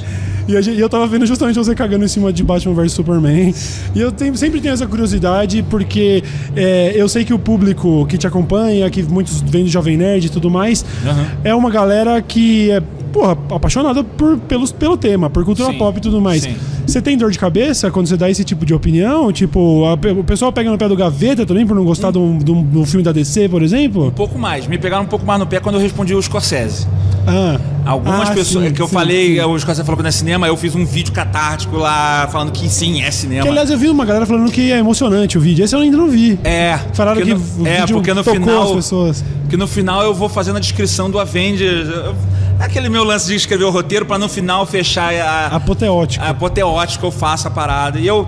E 0.57 0.63
gente- 0.63 0.77
e 0.77 0.81
eu 0.81 0.89
tava 0.89 1.07
vendo 1.07 1.27
justamente 1.27 1.57
você 1.57 1.75
cagando 1.75 2.05
em 2.05 2.09
cima 2.09 2.33
de 2.33 2.43
Batman 2.43 2.75
vs 2.75 2.93
Superman. 2.93 3.55
E 3.95 4.01
eu 4.01 4.11
tenho- 4.13 4.37
sempre 4.37 4.61
tenho 4.61 4.75
essa 4.75 4.87
curiosidade, 4.87 5.65
porque 5.69 6.23
é, 6.57 6.93
eu 6.95 7.09
sei 7.09 7.25
que 7.25 7.33
o 7.35 7.39
público 7.39 8.07
que 8.07 8.17
te 8.19 8.27
acompanha, 8.27 8.89
que 8.91 9.03
muitos 9.03 9.41
vêm 9.43 9.65
de 9.65 9.71
Jovem 9.71 9.97
Nerd 9.97 10.27
e 10.27 10.31
tudo 10.31 10.51
mais, 10.51 10.85
Aham. 11.07 11.27
é 11.45 11.55
uma 11.55 11.71
galera 11.71 12.21
que 12.23 12.71
é, 12.71 12.81
porra, 13.13 13.37
apaixonada 13.51 14.03
por, 14.05 14.37
pelos, 14.39 14.71
pelo 14.73 14.97
tema, 14.97 15.29
por 15.29 15.45
cultura 15.45 15.71
Sim, 15.73 15.79
pop 15.79 15.99
e 15.99 16.01
tudo 16.01 16.21
mais. 16.21 16.43
sim. 16.43 16.55
Você 16.87 17.01
tem 17.01 17.17
dor 17.17 17.31
de 17.31 17.39
cabeça 17.39 17.91
quando 17.91 18.07
você 18.09 18.17
dá 18.17 18.29
esse 18.29 18.43
tipo 18.43 18.67
de 18.67 18.75
opinião? 18.75 19.31
Tipo, 19.33 19.85
a 19.87 19.95
o 20.13 20.25
pessoal 20.25 20.53
pega 20.53 20.71
no 20.71 20.77
pé 20.79 20.89
do 20.89 20.97
gaveta 20.97 21.47
também 21.47 21.65
por 21.67 21.77
não 21.77 21.85
gostar 21.85 22.11
de 22.11 22.19
um, 22.19 22.37
de 22.39 22.51
um- 22.51 22.65
de 22.65 22.79
um 22.79 22.85
filme 22.85 23.05
da 23.05 23.13
DC, 23.13 23.49
por 23.49 23.63
exemplo? 23.63 24.09
Um 24.09 24.11
pouco 24.11 24.37
mais. 24.39 24.67
Me 24.67 24.77
pegaram 24.79 25.05
um 25.05 25.07
pouco 25.07 25.25
mais 25.25 25.39
no 25.39 25.47
pé 25.47 25.61
quando 25.61 25.77
eu 25.77 25.81
respondi 25.81 26.15
o 26.15 26.21
Scorsese. 26.23 26.87
Ah. 27.31 27.61
Algumas 27.87 28.29
Ah, 28.29 28.33
pessoas 28.35 28.67
sim, 28.67 28.73
que 28.75 28.83
eu 28.83 28.87
sim, 28.87 28.93
falei, 28.93 29.37
sim. 29.37 29.41
o 29.45 29.59
Scorsese 29.59 29.85
falou 29.87 29.97
que 29.97 30.03
não 30.03 30.09
é 30.09 30.13
cinema, 30.13 30.47
eu 30.47 30.57
fiz 30.57 30.75
um 30.75 30.85
vídeo 30.85 31.13
catártico 31.13 31.77
lá 31.77 32.29
falando 32.31 32.53
que 32.53 32.69
sim, 32.69 33.03
é 33.03 33.11
cinema. 33.11 33.43
Que, 33.43 33.49
aliás, 33.49 33.71
eu 33.71 33.79
vi 33.79 33.89
uma 33.89 34.05
galera 34.05 34.27
falando 34.27 34.51
que 34.53 34.71
é 34.71 34.79
emocionante 34.79 35.39
o 35.39 35.41
vídeo. 35.41 35.65
Esse 35.65 35.75
eu 35.75 35.81
ainda 35.81 35.97
não 35.97 36.09
vi. 36.09 36.39
É, 36.45 36.79
Falaram 36.93 37.21
porque 37.21 37.35
que 37.35 37.41
no, 37.61 37.67
é, 37.67 37.87
porque 37.87 38.15
no 38.15 38.23
final, 38.23 38.63
as 38.65 38.71
pessoas. 38.73 39.25
que 39.49 39.57
no 39.57 39.67
final 39.67 40.03
eu 40.03 40.13
vou 40.15 40.29
fazendo 40.29 40.57
a 40.57 40.61
descrição 40.61 41.11
do 41.11 41.19
Avengers. 41.19 41.89
Eu- 41.89 42.15
Aquele 42.61 42.91
meu 42.91 43.03
lance 43.05 43.27
de 43.27 43.35
escrever 43.35 43.65
o 43.65 43.71
roteiro 43.71 44.05
pra 44.05 44.19
no 44.19 44.29
final 44.29 44.67
fechar 44.67 45.15
a, 45.15 45.47
Apoteótico. 45.57 46.23
a 46.23 46.29
apoteótica, 46.29 47.07
eu 47.07 47.11
faço 47.11 47.49
a 47.49 47.51
parada. 47.51 47.99
E 47.99 48.07
eu 48.07 48.27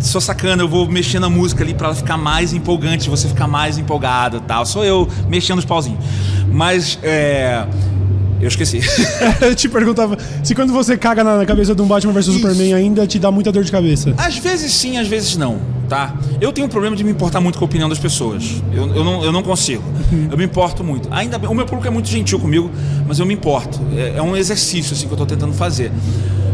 sou 0.00 0.20
sacana, 0.20 0.62
eu 0.62 0.68
vou 0.68 0.86
mexendo 0.86 1.24
a 1.24 1.28
música 1.28 1.64
ali 1.64 1.74
pra 1.74 1.88
ela 1.88 1.96
ficar 1.96 2.16
mais 2.16 2.52
empolgante, 2.52 3.10
você 3.10 3.26
ficar 3.26 3.48
mais 3.48 3.78
empolgado 3.78 4.36
e 4.36 4.40
tal. 4.42 4.64
Sou 4.64 4.84
eu 4.84 5.08
mexendo 5.28 5.58
os 5.58 5.64
pauzinhos. 5.64 5.98
Mas, 6.48 6.96
é. 7.02 7.64
Eu 8.42 8.48
esqueci. 8.48 8.80
Eu 9.40 9.54
te 9.54 9.68
perguntava 9.68 10.18
se 10.42 10.52
quando 10.52 10.72
você 10.72 10.96
caga 10.96 11.22
na 11.22 11.46
cabeça 11.46 11.76
de 11.76 11.80
um 11.80 11.86
Batman 11.86 12.12
vs. 12.12 12.26
Superman 12.26 12.74
ainda 12.74 13.06
te 13.06 13.16
dá 13.16 13.30
muita 13.30 13.52
dor 13.52 13.62
de 13.62 13.70
cabeça. 13.70 14.12
Às 14.18 14.36
vezes 14.36 14.72
sim, 14.72 14.98
às 14.98 15.06
vezes 15.06 15.36
não, 15.36 15.60
tá? 15.88 16.12
Eu 16.40 16.52
tenho 16.52 16.66
um 16.66 16.70
problema 16.70 16.96
de 16.96 17.04
me 17.04 17.12
importar 17.12 17.40
muito 17.40 17.56
com 17.56 17.64
a 17.64 17.66
opinião 17.66 17.88
das 17.88 18.00
pessoas. 18.00 18.60
Eu, 18.74 18.96
eu, 18.96 19.04
não, 19.04 19.24
eu 19.24 19.30
não 19.30 19.44
consigo. 19.44 19.84
Eu 20.28 20.36
me 20.36 20.44
importo 20.44 20.82
muito. 20.82 21.08
Ainda 21.12 21.38
bem, 21.38 21.48
o 21.48 21.54
meu 21.54 21.64
público 21.64 21.86
é 21.86 21.90
muito 21.90 22.08
gentil 22.08 22.40
comigo, 22.40 22.68
mas 23.06 23.20
eu 23.20 23.26
me 23.26 23.32
importo. 23.32 23.80
É, 23.96 24.14
é 24.16 24.22
um 24.22 24.36
exercício 24.36 24.92
assim 24.92 25.06
que 25.06 25.12
eu 25.12 25.18
tô 25.18 25.24
tentando 25.24 25.52
fazer. 25.52 25.92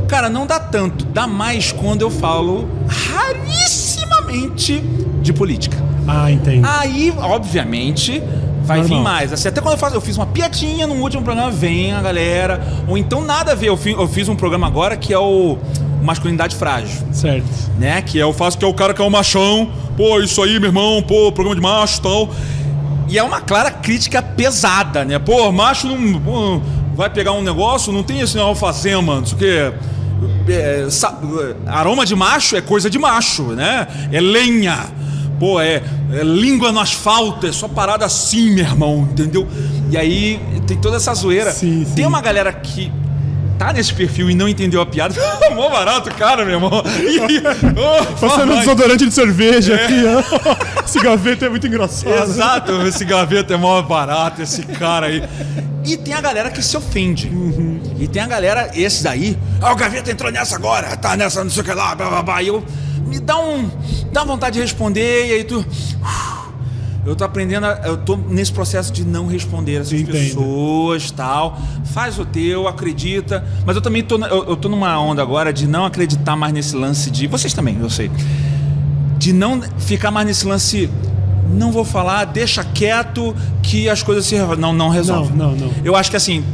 Cara, 0.07 0.29
não 0.29 0.47
dá 0.47 0.61
tanto, 0.61 1.07
dá 1.07 1.27
mais 1.27 1.73
quando 1.73 2.03
eu 2.03 2.11
falo 2.11 2.69
rarissimamente 2.87 4.85
de 5.23 5.33
política. 5.33 5.77
Ah, 6.07 6.31
entendo. 6.31 6.67
Aí, 6.67 7.13
obviamente, 7.19 8.23
Vai 8.69 8.83
vir 8.83 8.95
mais. 9.03 9.33
Assim, 9.33 9.49
até 9.49 9.61
quando 9.61 9.73
eu 9.75 9.79
faço, 9.79 9.95
eu 9.97 10.01
fiz 10.01 10.17
uma 10.17 10.27
piadinha 10.27 10.87
no 10.87 10.95
último 10.95 11.23
programa, 11.23 11.51
vem 11.51 11.93
a 11.93 12.01
galera. 12.01 12.61
Ou 12.87 12.97
então 12.97 13.23
nada 13.25 13.53
a 13.53 13.55
ver. 13.55 13.69
Eu 13.69 13.77
fi- 13.77 13.93
eu 13.93 14.07
fiz, 14.09 14.29
um 14.29 14.37
programa 14.37 14.67
agora 14.67 14.97
que 14.97 15.13
é 15.13 15.19
o 15.19 15.59
Masculinidade 16.03 16.55
Frágil. 16.57 17.01
Certo. 17.13 17.47
Né? 17.79 18.01
Que 18.03 18.21
é 18.21 18.25
o 18.27 18.33
faço 18.33 18.57
que 18.59 18.65
é 18.65 18.69
o 18.69 18.75
cara 18.75 18.93
que 18.95 19.01
é 19.03 19.05
o 19.05 19.11
machão. 19.11 19.71
Pô, 19.97 20.21
isso 20.21 20.43
aí, 20.43 20.61
meu 20.61 20.69
irmão, 20.69 21.03
pô, 21.03 21.33
programa 21.33 21.55
de 21.57 21.61
macho 21.63 21.99
e 21.99 22.03
tal. 22.03 22.29
E 23.09 23.19
é 23.19 23.23
uma 23.23 23.41
clara 23.41 23.71
crítica 23.71 24.21
pesada, 24.23 25.05
né? 25.05 25.19
Pô, 25.19 25.51
macho 25.51 25.87
não. 25.89 26.21
pô, 26.21 26.61
vai 26.95 27.09
pegar 27.09 27.33
um 27.33 27.43
negócio, 27.43 27.91
não 27.93 28.03
tem 28.03 28.21
esse 28.21 28.35
negócio 28.37 28.51
alfazema, 28.65 29.17
não 29.17 29.27
sei 29.27 29.35
o 29.35 29.39
quê. 29.39 29.73
É, 30.51 30.87
aroma 31.67 32.05
de 32.05 32.15
macho 32.17 32.57
é 32.57 32.61
coisa 32.61 32.89
de 32.91 32.99
macho, 32.99 33.43
né? 33.55 33.87
É 34.13 34.21
lenha. 34.21 34.79
Pô, 35.39 35.61
é, 35.61 35.83
é 36.13 36.23
língua 36.25 36.73
no 36.73 36.81
asfalto, 36.81 37.47
é 37.47 37.53
só 37.53 37.69
parada 37.69 38.05
assim, 38.05 38.51
meu 38.51 38.65
irmão, 38.65 39.09
entendeu? 39.11 39.47
E 39.91 39.97
aí 39.97 40.41
tem 40.67 40.77
toda 40.77 40.97
essa 40.97 41.15
zoeira. 41.15 41.53
Sim, 41.53 41.85
sim. 41.85 41.95
Tem 41.95 42.07
uma 42.07 42.21
galera 42.21 42.53
que 42.53 42.93
tá 43.59 43.73
nesse 43.73 43.93
perfil 43.93 44.31
e 44.31 44.35
não 44.35 44.49
entendeu 44.49 44.81
a 44.81 44.87
piada. 44.87 45.15
Mó 45.55 45.69
barato, 45.69 46.15
cara, 46.15 46.45
meu 46.45 46.55
irmão. 46.55 46.83
E, 47.01 47.19
oh, 47.19 48.15
Passando 48.21 48.53
um 48.53 48.59
desodorante 48.59 49.07
de 49.07 49.13
cerveja 49.13 49.75
aqui, 49.75 50.03
ó. 50.07 50.85
Esse 50.85 51.01
gaveta 51.01 51.47
é 51.47 51.49
muito 51.49 51.67
engraçado. 51.67 52.15
Exato, 52.23 52.73
esse 52.83 53.05
gaveta 53.05 53.55
é 53.55 53.57
mó 53.57 53.81
barato, 53.83 54.41
esse 54.41 54.63
cara 54.63 55.07
aí. 55.07 55.23
E 55.85 55.97
tem 55.97 56.15
a 56.15 56.21
galera 56.21 56.51
que 56.51 56.63
se 56.63 56.77
ofende. 56.77 57.31
E 57.99 58.07
tem 58.07 58.23
a 58.23 58.27
galera, 58.27 58.71
esse 58.75 59.03
daí, 59.03 59.37
ah, 59.61 59.73
o 59.73 59.77
gaveta 59.77 60.11
entrou 60.11 60.31
nessa 60.31 60.57
agora, 60.57 60.97
tá 60.97 61.17
nessa, 61.17 61.43
não 61.43 61.51
sei 61.51 61.63
o 61.63 61.65
que 61.65 61.73
lá, 61.73 61.95
blá 61.95 62.09
blá 62.09 62.23
blá. 62.23 62.43
E 62.43 62.49
eu 62.49 62.65
me 63.07 63.19
dá 63.19 63.39
um. 63.39 63.69
Dá 64.13 64.25
vontade 64.25 64.55
de 64.55 64.61
responder, 64.61 65.29
e 65.29 65.33
aí 65.33 65.45
tu. 65.45 65.65
Eu 67.07 67.17
tô 67.17 67.25
aprendendo, 67.25 67.65
a- 67.65 67.81
eu 67.85 67.97
tô 67.97 68.17
nesse 68.17 68.53
processo 68.53 68.93
de 68.93 69.03
não 69.03 69.27
responder 69.27 69.77
essas 69.77 69.93
Entendo. 69.93 70.13
pessoas 70.13 71.11
tal. 71.11 71.59
Faz 71.87 72.19
o 72.19 72.25
teu, 72.27 72.69
acredita. 72.69 73.43
Mas 73.65 73.77
eu 73.77 73.81
também 73.83 74.03
tô, 74.03 74.19
na- 74.19 74.27
eu, 74.29 74.45
eu 74.51 74.57
tô 74.57 74.69
numa 74.69 74.99
onda 75.01 75.23
agora 75.23 75.51
de 75.53 75.67
não 75.67 75.87
acreditar 75.87 76.37
mais 76.37 76.53
nesse 76.53 76.77
lance 76.77 77.11
de. 77.11 77.27
Vocês 77.27 77.55
também, 77.55 77.79
eu 77.81 77.89
sei 77.89 78.11
de 79.17 79.33
não 79.33 79.61
ficar 79.79 80.11
mais 80.11 80.27
nesse 80.27 80.47
lance. 80.47 80.91
Não 81.51 81.73
vou 81.73 81.85
falar, 81.85 82.27
deixa 82.27 82.63
quieto 82.63 83.35
que 83.63 83.89
as 83.89 84.03
coisas 84.03 84.27
se 84.27 84.35
resolvem. 84.35 84.59
Não, 84.59 84.73
não 84.75 84.91
resolve. 84.91 85.33
Não, 85.35 85.53
não, 85.53 85.67
não. 85.67 85.73
Eu 85.83 85.97
acho 85.97 86.11
que 86.11 86.17
assim. 86.17 86.45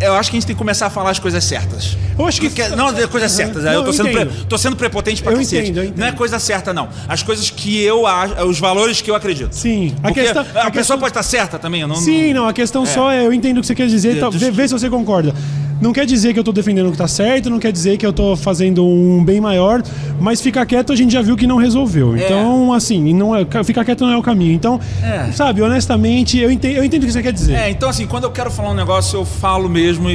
Eu 0.00 0.14
acho 0.14 0.30
que 0.30 0.36
a 0.36 0.40
gente 0.40 0.46
tem 0.46 0.54
que 0.56 0.58
começar 0.58 0.86
a 0.86 0.90
falar 0.90 1.10
as 1.10 1.18
coisas 1.18 1.44
certas. 1.44 1.96
Eu 2.18 2.26
acho 2.26 2.40
que- 2.40 2.48
Porque- 2.48 2.68
não, 2.68 2.88
é 2.88 3.06
coisas 3.06 3.30
certas. 3.32 3.64
Não, 3.64 3.72
eu 3.72 3.82
tô 3.82 3.88
eu 3.88 3.92
sendo, 3.92 4.10
pre- 4.10 4.26
tô 4.48 4.56
sendo 4.58 4.76
prepotente 4.76 5.22
pra 5.22 5.32
Eu 5.32 5.38
cacete. 5.38 5.70
entendo, 5.70 5.84
entendo. 5.84 5.98
Não 5.98 6.06
é 6.06 6.12
coisa 6.12 6.38
certa, 6.38 6.72
não. 6.72 6.88
As 7.06 7.22
coisas 7.22 7.50
que 7.50 7.82
eu 7.82 8.06
acho, 8.06 8.34
os 8.46 8.58
valores 8.58 9.00
que 9.02 9.10
eu 9.10 9.14
acredito. 9.14 9.52
Sim. 9.54 9.94
A 10.02 10.08
Porque 10.08 10.22
questão- 10.22 10.42
a, 10.42 10.44
a 10.44 10.52
pessoa 10.52 10.70
questão- 10.72 10.98
pode 10.98 11.10
estar 11.10 11.22
certa 11.22 11.58
também. 11.58 11.86
Não, 11.86 11.96
Sim, 11.96 12.32
não, 12.32 12.46
a 12.48 12.52
questão 12.52 12.86
só 12.86 13.10
é, 13.10 13.26
eu 13.26 13.32
entendo 13.32 13.58
o 13.58 13.60
que 13.60 13.66
você 13.66 13.74
quer 13.74 13.86
dizer, 13.88 14.16
É, 14.16 14.20
tá, 14.20 14.30
vê, 14.30 14.50
vê 14.50 14.66
se 14.68 14.72
você 14.72 14.88
concorda. 14.88 15.34
Não 15.80 15.92
quer 15.92 16.04
dizer 16.04 16.34
que 16.34 16.38
eu 16.38 16.44
tô 16.44 16.52
defendendo 16.52 16.88
o 16.88 16.92
que 16.92 16.98
tá 16.98 17.08
certo, 17.08 17.48
não 17.48 17.58
quer 17.58 17.72
dizer 17.72 17.96
que 17.96 18.04
eu 18.04 18.12
tô 18.12 18.36
fazendo 18.36 18.84
um 18.84 19.24
bem 19.24 19.40
maior, 19.40 19.82
mas 20.20 20.40
ficar 20.40 20.66
quieto 20.66 20.92
a 20.92 20.96
gente 20.96 21.12
já 21.12 21.22
viu 21.22 21.36
que 21.36 21.46
não 21.46 21.56
resolveu. 21.56 22.14
É. 22.14 22.24
Então, 22.24 22.72
assim, 22.72 23.14
não 23.14 23.34
é, 23.34 23.46
ficar 23.64 23.84
quieto 23.84 24.04
não 24.04 24.12
é 24.12 24.16
o 24.18 24.22
caminho. 24.22 24.52
Então, 24.52 24.78
É. 25.02 25.32
sabe, 25.32 25.62
honestamente, 25.62 26.38
eu 26.38 26.50
entendo, 26.50 26.76
eu 26.76 26.84
entendo 26.84 27.04
o 27.04 27.06
que 27.06 27.12
você 27.12 27.22
quer 27.22 27.32
dizer. 27.32 27.54
É, 27.54 27.70
então 27.70 27.88
assim, 27.88 28.06
quando 28.06 28.24
eu 28.24 28.30
quero 28.30 28.50
falar 28.50 28.70
um 28.70 28.74
negócio, 28.74 29.16
eu 29.18 29.24
falo 29.24 29.68
mesmo 29.70 30.10
e. 30.10 30.14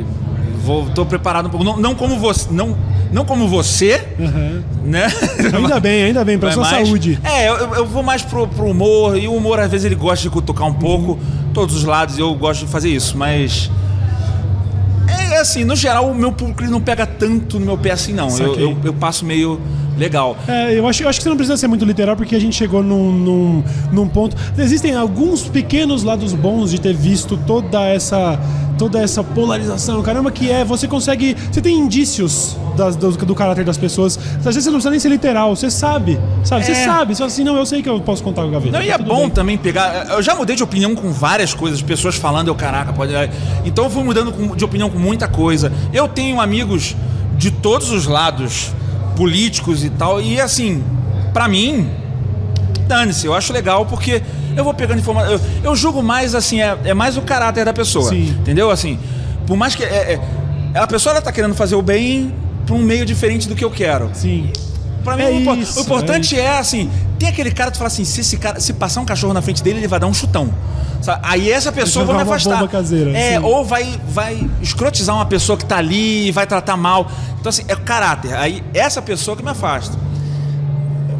e 0.00 0.04
vou, 0.64 0.88
tô 0.90 1.04
preparado 1.04 1.46
um 1.46 1.50
pouco. 1.50 1.64
Não, 1.64 1.76
não 1.76 1.94
como 1.96 2.16
você. 2.18 2.46
Não, 2.52 2.76
não 3.12 3.24
como 3.24 3.48
você, 3.48 4.00
Aham. 4.20 4.62
né? 4.84 5.06
Ainda 5.54 5.80
bem, 5.80 6.04
ainda 6.04 6.24
bem, 6.24 6.38
pra 6.38 6.50
Vai 6.50 6.54
sua 6.54 6.70
mais- 6.70 6.86
saúde. 6.86 7.18
É, 7.24 7.48
eu, 7.48 7.56
eu 7.74 7.86
vou 7.86 8.02
mais 8.02 8.22
pro, 8.22 8.46
pro 8.46 8.66
humor, 8.66 9.18
e 9.18 9.26
o 9.26 9.34
humor 9.34 9.58
às 9.58 9.70
vezes 9.70 9.84
ele 9.86 9.96
gosta 9.96 10.22
de 10.22 10.30
cutucar 10.30 10.66
um 10.68 10.72
pouco, 10.72 11.18
todos 11.52 11.74
os 11.76 11.84
lados, 11.84 12.16
eu 12.16 12.32
gosto 12.36 12.64
de 12.64 12.70
fazer 12.70 12.90
isso, 12.90 13.18
mas. 13.18 13.68
Assim, 15.42 15.64
no 15.64 15.74
geral, 15.74 16.08
o 16.08 16.14
meu 16.14 16.32
público 16.32 16.62
não 16.70 16.80
pega 16.80 17.04
tanto 17.04 17.58
no 17.58 17.66
meu 17.66 17.76
pé 17.76 17.90
assim, 17.90 18.12
não. 18.12 18.28
Eu, 18.38 18.54
eu, 18.54 18.76
eu 18.84 18.94
passo 18.94 19.24
meio 19.24 19.60
legal. 19.98 20.36
É, 20.48 20.78
eu 20.78 20.86
acho, 20.86 21.02
eu 21.02 21.08
acho 21.08 21.18
que 21.18 21.22
você 21.24 21.28
não 21.28 21.36
precisa 21.36 21.56
ser 21.56 21.66
muito 21.68 21.84
literal 21.84 22.16
porque 22.16 22.34
a 22.34 22.40
gente 22.40 22.56
chegou 22.56 22.82
num, 22.82 23.12
num, 23.12 23.64
num 23.92 24.08
ponto. 24.08 24.36
Existem 24.58 24.94
alguns 24.94 25.42
pequenos 25.42 26.02
lados 26.02 26.32
bons 26.32 26.70
de 26.70 26.80
ter 26.80 26.94
visto 26.94 27.36
toda 27.46 27.82
essa 27.84 28.38
toda 28.78 28.98
essa 28.98 29.22
polarização, 29.22 30.02
caramba, 30.02 30.32
que 30.32 30.50
é 30.50 30.64
você 30.64 30.88
consegue, 30.88 31.36
você 31.52 31.60
tem 31.60 31.76
indícios 31.78 32.56
das- 32.76 32.96
do, 32.96 33.12
do 33.12 33.34
caráter 33.34 33.64
das 33.64 33.76
pessoas. 33.76 34.18
Às 34.38 34.44
vezes 34.46 34.64
você 34.64 34.70
não 34.70 34.76
precisa 34.78 34.90
nem 34.90 34.98
ser 34.98 35.08
literal, 35.10 35.54
você 35.54 35.70
sabe, 35.70 36.18
sabe? 36.42 36.64
Você 36.64 36.72
É. 36.72 36.84
sabe, 36.86 37.14
só 37.14 37.26
assim, 37.26 37.44
não, 37.44 37.54
eu 37.56 37.64
sei 37.66 37.80
que 37.80 37.88
eu 37.88 38.00
posso 38.00 38.24
contar 38.24 38.42
com 38.42 38.48
o 38.48 38.50
gaveta. 38.50 38.76
Não, 38.76 38.84
e 38.84 38.88
tá 38.88 38.94
é 38.94 38.98
bom 38.98 39.20
bem. 39.20 39.30
também 39.30 39.58
pegar. 39.58 40.06
Eu 40.10 40.22
já 40.22 40.34
mudei 40.34 40.56
de 40.56 40.64
opinião 40.64 40.96
com 40.96 41.12
várias 41.12 41.54
coisas, 41.54 41.80
pessoas 41.80 42.16
falando, 42.16 42.48
eu, 42.48 42.56
caraca, 42.56 42.92
pode. 42.92 43.12
Então 43.64 43.84
eu 43.84 43.90
fui 43.90 44.02
mudando 44.02 44.56
de 44.56 44.64
opinião 44.64 44.90
com 44.90 44.98
muita 44.98 45.28
coisa. 45.28 45.70
Eu 45.92 46.08
tenho 46.08 46.40
amigos 46.40 46.96
de 47.36 47.52
todos 47.52 47.90
os 47.92 48.06
lados, 48.06 48.72
políticos 49.16 49.84
e 49.84 49.90
tal, 49.90 50.20
e 50.20 50.40
assim, 50.40 50.82
pra 51.32 51.48
mim, 51.48 51.88
dane-se, 52.86 53.26
eu 53.26 53.34
acho 53.34 53.52
legal 53.52 53.86
porque 53.86 54.22
eu 54.56 54.64
vou 54.64 54.74
pegando 54.74 54.98
informação. 55.00 55.32
Eu, 55.32 55.40
eu 55.64 55.76
julgo 55.76 56.02
mais 56.02 56.34
assim, 56.34 56.60
é, 56.60 56.76
é 56.84 56.94
mais 56.94 57.16
o 57.16 57.22
caráter 57.22 57.64
da 57.64 57.72
pessoa. 57.72 58.08
Sim. 58.10 58.28
Entendeu? 58.40 58.70
Assim, 58.70 58.98
por 59.46 59.56
mais 59.56 59.74
que. 59.74 59.82
É, 59.82 60.14
é- 60.74 60.78
a 60.78 60.86
pessoa 60.86 61.12
ela 61.14 61.20
tá 61.22 61.30
querendo 61.30 61.54
fazer 61.54 61.74
o 61.74 61.82
bem 61.82 62.32
pra 62.64 62.74
um 62.74 62.78
meio 62.82 63.04
diferente 63.04 63.46
do 63.48 63.54
que 63.54 63.64
eu 63.64 63.70
quero. 63.70 64.10
Sim. 64.14 64.50
Pra 65.04 65.16
mim, 65.16 65.22
É 65.24 65.28
o, 65.50 65.54
isso, 65.56 65.80
o 65.80 65.82
importante 65.82 66.38
é, 66.38 66.58
assim, 66.58 66.88
tem 67.18 67.28
aquele 67.28 67.50
cara 67.50 67.70
que 67.70 67.76
fala 67.76 67.88
assim, 67.88 68.04
se 68.04 68.20
esse 68.20 68.36
cara, 68.36 68.60
se 68.60 68.72
passar 68.72 69.00
um 69.00 69.04
cachorro 69.04 69.32
na 69.34 69.42
frente 69.42 69.62
dele, 69.62 69.78
ele 69.80 69.88
vai 69.88 69.98
dar 69.98 70.06
um 70.06 70.14
chutão. 70.14 70.48
Sabe? 71.00 71.20
Aí 71.24 71.50
essa 71.50 71.72
pessoa 71.72 72.04
vai 72.04 72.16
me 72.16 72.22
afastar. 72.22 72.68
caseira, 72.68 73.10
é, 73.10 73.32
sim. 73.38 73.44
ou 73.44 73.64
vai, 73.64 73.98
vai 74.08 74.48
escrotizar 74.60 75.16
uma 75.16 75.26
pessoa 75.26 75.58
que 75.58 75.64
tá 75.64 75.76
ali 75.78 76.28
e 76.28 76.30
vai 76.30 76.46
tratar 76.46 76.76
mal. 76.76 77.10
Então, 77.40 77.50
assim, 77.50 77.64
é 77.66 77.74
o 77.74 77.80
caráter. 77.80 78.32
Aí 78.36 78.62
essa 78.72 79.02
pessoa 79.02 79.36
que 79.36 79.42
me 79.42 79.50
afasta. 79.50 79.98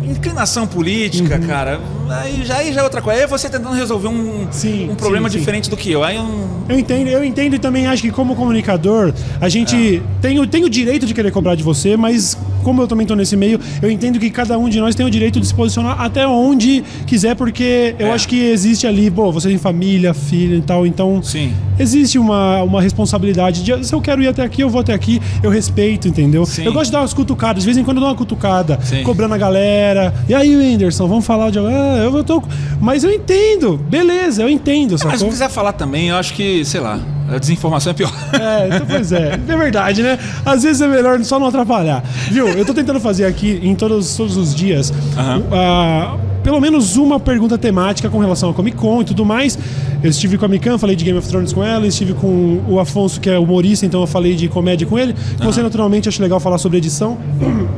Inclinação 0.04 0.66
política, 0.66 1.36
Uhum. 1.36 1.46
cara, 1.46 1.80
aí 2.10 2.44
já, 2.44 2.56
aí 2.56 2.72
já 2.72 2.80
é 2.80 2.84
outra 2.84 3.00
coisa. 3.00 3.18
Aí 3.20 3.24
é 3.24 3.26
você 3.26 3.48
tentando 3.48 3.74
resolver 3.74 4.08
um, 4.08 4.48
Sim, 4.50 4.90
um 4.90 4.94
problema 4.96 5.28
sim, 5.28 5.34
sim. 5.34 5.38
diferente 5.38 5.70
do 5.70 5.76
que 5.76 5.90
eu. 5.92 6.02
Aí 6.02 6.16
eu 6.16 6.24
não. 6.24 6.48
Eu 6.68 6.78
entendo, 6.78 7.08
eu 7.08 7.24
entendo 7.24 7.54
e 7.54 7.58
também 7.58 7.86
acho 7.86 8.02
que 8.02 8.10
como 8.10 8.34
comunicador, 8.34 9.12
a 9.40 9.48
gente 9.48 9.96
É. 9.98 10.02
tem, 10.20 10.38
o, 10.40 10.46
tem 10.46 10.64
o 10.64 10.68
direito 10.70 11.06
de 11.06 11.14
querer 11.14 11.30
cobrar 11.30 11.54
de 11.54 11.62
você, 11.62 11.96
mas 11.96 12.36
como 12.62 12.82
eu 12.82 12.86
também 12.86 13.06
tô 13.06 13.14
nesse 13.14 13.36
meio, 13.36 13.58
eu 13.80 13.90
entendo 13.90 14.18
que 14.18 14.30
cada 14.30 14.58
um 14.58 14.68
de 14.68 14.78
nós 14.80 14.94
tem 14.94 15.04
o 15.04 15.10
direito 15.10 15.40
de 15.40 15.46
se 15.46 15.54
posicionar 15.54 16.00
até 16.00 16.26
onde 16.26 16.82
quiser, 17.06 17.34
porque 17.34 17.94
eu 17.98 18.08
É. 18.08 18.12
acho 18.12 18.28
que 18.28 18.40
existe 18.50 18.86
ali, 18.86 19.10
pô, 19.10 19.30
você 19.32 19.48
tem 19.48 19.58
família, 19.58 20.14
filho 20.14 20.56
e 20.56 20.60
tal, 20.62 20.86
então 20.86 21.22
Sim. 21.22 21.52
existe 21.78 22.18
uma, 22.18 22.62
uma 22.62 22.80
responsabilidade 22.80 23.62
de 23.62 23.86
se 23.86 23.94
eu 23.94 24.00
quero 24.00 24.22
ir 24.22 24.28
até 24.28 24.42
aqui, 24.42 24.60
eu 24.62 24.70
vou 24.70 24.80
até 24.80 24.92
aqui, 24.94 25.20
eu 25.42 25.50
respeito, 25.50 26.08
entendeu? 26.08 26.44
Sim. 26.46 26.64
Eu 26.64 26.72
gosto 26.72 26.86
de 26.86 26.92
dar 26.92 27.00
umas 27.00 27.12
cutucadas, 27.14 27.62
de 27.62 27.66
vez 27.66 27.76
em 27.76 27.84
quando 27.84 27.96
eu 27.98 28.02
dou 28.02 28.10
uma 28.10 28.16
cutucada, 28.16 28.78
Sim. 28.82 29.02
cobrando 29.02 29.34
a 29.34 29.38
galera. 29.38 30.14
E 30.28 30.34
aí, 30.34 30.56
Whindersson, 30.56 31.06
vamos 31.08 31.24
falar 31.26 31.50
de. 31.50 31.58
Ah, 31.58 31.98
eu 32.02 32.24
tô. 32.24 32.42
Mas 32.80 33.04
eu 33.04 33.10
entendo, 33.12 33.76
beleza, 33.76 34.42
eu 34.42 34.48
entendo, 34.48 34.96
Mas 35.04 35.20
se 35.20 35.26
quiser 35.26 35.48
falar 35.50 35.72
também, 35.72 36.08
eu 36.08 36.16
acho 36.16 36.34
que, 36.34 36.64
sei 36.64 36.80
lá, 36.80 36.98
a 37.32 37.38
desinformação 37.38 37.90
é 37.90 37.94
pior. 37.94 38.12
É, 38.32 38.66
então, 38.68 38.86
pois 38.86 39.12
é. 39.12 39.38
É 39.48 39.56
verdade, 39.56 40.02
né? 40.02 40.18
Às 40.44 40.62
vezes 40.62 40.80
é 40.80 40.86
melhor 40.88 41.22
só 41.24 41.38
não 41.38 41.46
atrapalhar. 41.46 42.02
Viu? 42.30 42.48
Eu 42.48 42.64
tô 42.64 42.74
tentando 42.74 43.00
fazer 43.00 43.24
aqui 43.26 43.60
em 43.62 43.74
todos, 43.74 44.16
todos 44.16 44.36
os 44.36 44.54
dias 44.54 44.92
Aham. 45.16 45.42
ah, 45.52 46.16
pelo 46.42 46.60
menos 46.60 46.96
uma 46.96 47.20
pergunta 47.20 47.56
temática 47.56 48.08
com 48.08 48.18
relação 48.18 48.48
ao 48.48 48.54
Comic 48.54 48.76
Con 48.76 49.02
e 49.02 49.04
tudo 49.04 49.24
mais. 49.24 49.58
Eu 50.02 50.10
estive 50.10 50.36
com 50.36 50.44
a 50.44 50.48
Mikan, 50.48 50.78
falei 50.78 50.96
de 50.96 51.04
Game 51.04 51.18
of 51.18 51.28
Thrones 51.28 51.52
com 51.52 51.62
ela, 51.62 51.86
estive 51.86 52.12
com 52.14 52.60
o 52.68 52.80
Afonso, 52.80 53.20
que 53.20 53.30
é 53.30 53.38
humorista, 53.38 53.86
então 53.86 54.00
eu 54.00 54.06
falei 54.06 54.34
de 54.34 54.48
comédia 54.48 54.86
com 54.86 54.98
ele. 54.98 55.14
Você, 55.38 55.62
naturalmente, 55.62 56.08
acho 56.08 56.20
legal 56.20 56.40
falar 56.40 56.58
sobre 56.58 56.78
edição. 56.78 57.16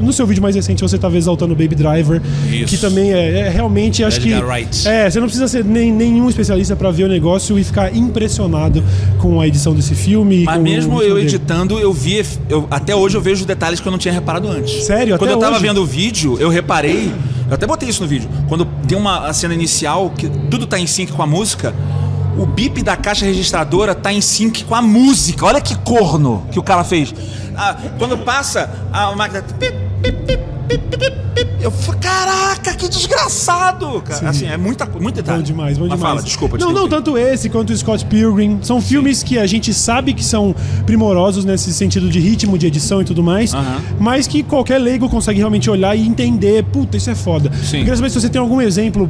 No 0.01 0.13
seu 0.13 0.27
vídeo 0.27 0.43
mais 0.43 0.55
recente, 0.57 0.81
você 0.83 0.97
estava 0.97 1.17
exaltando 1.17 1.53
o 1.53 1.57
Baby 1.57 1.75
Driver, 1.75 2.23
Isso. 2.51 2.65
que 2.67 2.79
também 2.79 3.13
é, 3.13 3.41
é 3.41 3.49
realmente, 3.51 4.03
acho 4.03 4.21
que. 4.21 4.33
Edgar 4.33 4.49
Wright. 4.49 4.89
É, 4.89 5.11
você 5.11 5.21
não 5.21 5.27
precisa 5.27 5.49
ser 5.49 5.65
nem, 5.65 5.93
nenhum 5.93 6.29
especialista 6.29 6.75
para 6.75 6.91
ver 6.91 7.05
o 7.05 7.09
negócio 7.09 7.59
e 7.59 7.65
ficar 7.65 7.95
impressionado 7.95 8.83
com 9.19 9.41
a 9.41 9.47
edição 9.47 9.75
desse 9.75 9.95
filme. 9.95 10.45
Mas 10.45 10.61
mesmo 10.61 11.03
eu 11.03 11.17
dele. 11.17 11.27
editando, 11.27 11.79
eu 11.79 11.93
vi. 11.93 12.25
Eu, 12.49 12.67
até 12.71 12.95
hoje 12.97 13.17
eu 13.17 13.21
vejo 13.21 13.45
detalhes 13.45 13.81
que 13.81 13.87
eu 13.87 13.93
não 13.93 13.99
tinha 13.99 14.13
reparado 14.15 14.49
antes. 14.49 14.85
Sério? 14.85 15.19
Quando 15.19 15.31
Até 15.31 15.37
eu 15.37 15.41
tava 15.41 15.57
hoje? 15.57 15.67
vendo 15.67 15.83
o 15.83 15.87
vídeo, 15.87 16.39
eu 16.41 16.49
reparei. 16.49 17.13
Eu 17.55 17.57
até 17.57 17.69
botei 17.69 17.89
isso 17.89 18.03
no 18.03 18.09
vídeo. 18.09 18.29
Quando 18.49 18.65
tem 18.89 18.99
uma 18.99 19.33
cena 19.33 19.55
inicial, 19.55 20.11
que 20.11 20.29
tudo 20.51 20.67
tá 20.67 20.77
em 20.77 20.89
sync 20.89 21.13
com 21.13 21.23
a 21.23 21.27
música, 21.27 21.73
o 22.37 22.45
bip 22.45 22.83
da 22.83 22.97
caixa 22.97 23.25
registradora 23.25 23.95
tá 23.95 24.13
em 24.13 24.21
sync 24.21 24.65
com 24.65 24.75
a 24.75 24.83
música. 24.83 25.47
Olha 25.47 25.61
que 25.61 25.77
corno 25.79 26.45
que 26.51 26.59
o 26.59 26.65
cara 26.65 26.83
fez. 26.83 27.15
Ah, 27.57 27.77
quando 27.97 28.19
passa 28.19 28.69
a 28.93 29.15
máquina. 29.15 29.41
pip, 29.43 29.73
pip, 30.03 30.27
pip, 30.27 30.54
Eu 31.61 31.71
falei, 31.71 32.01
caraca, 32.01 32.75
que 32.75 32.89
desgraçado! 32.89 34.03
Cara. 34.03 34.21
Sim. 34.21 34.27
Assim, 34.27 34.47
é 34.47 34.57
muita, 34.57 34.87
muito 34.87 35.17
detalhe. 35.17 35.39
Bom 35.39 35.45
demais, 35.45 35.79
bom 35.79 35.87
Mas 35.87 35.95
demais. 35.95 36.15
Fala, 36.15 36.23
desculpa, 36.23 36.59
Não, 36.59 36.73
não, 36.73 36.89
tanto 36.89 37.17
esse 37.17 37.49
quanto 37.49 37.71
o 37.71 37.77
Scott 37.77 38.05
Pilgrim. 38.07 38.59
São 38.63 38.81
filmes 38.81 39.23
que 39.23 39.39
a 39.39 39.47
gente 39.47 39.73
sabe 39.73 40.13
que 40.13 40.25
são 40.25 40.55
primorosos 40.85 41.45
nesse 41.45 41.73
sentido 41.73 42.09
de 42.09 42.21
ritmo, 42.21 42.59
de 42.59 42.67
edição 42.67 43.01
e 43.01 43.05
tudo 43.05 43.23
mais, 43.23 43.55
Aham. 43.55 43.81
mas 43.99 44.27
que 44.27 44.43
qualquer 44.43 44.79
leigo 44.79 45.09
consegue 45.09 45.39
realmente 45.39 45.71
olhar 45.71 45.97
e 45.97 46.07
entender. 46.07 46.65
Puta, 46.65 46.97
isso 46.97 47.11
é 47.11 47.15
foda. 47.15 47.51
Sim. 47.63 47.79
Eu 47.79 47.85
queria 47.85 47.97
saber 47.97 48.11
se 48.11 48.21
você 48.21 48.29
tem 48.29 48.41
algum 48.41 48.61
exemplo 48.61 49.09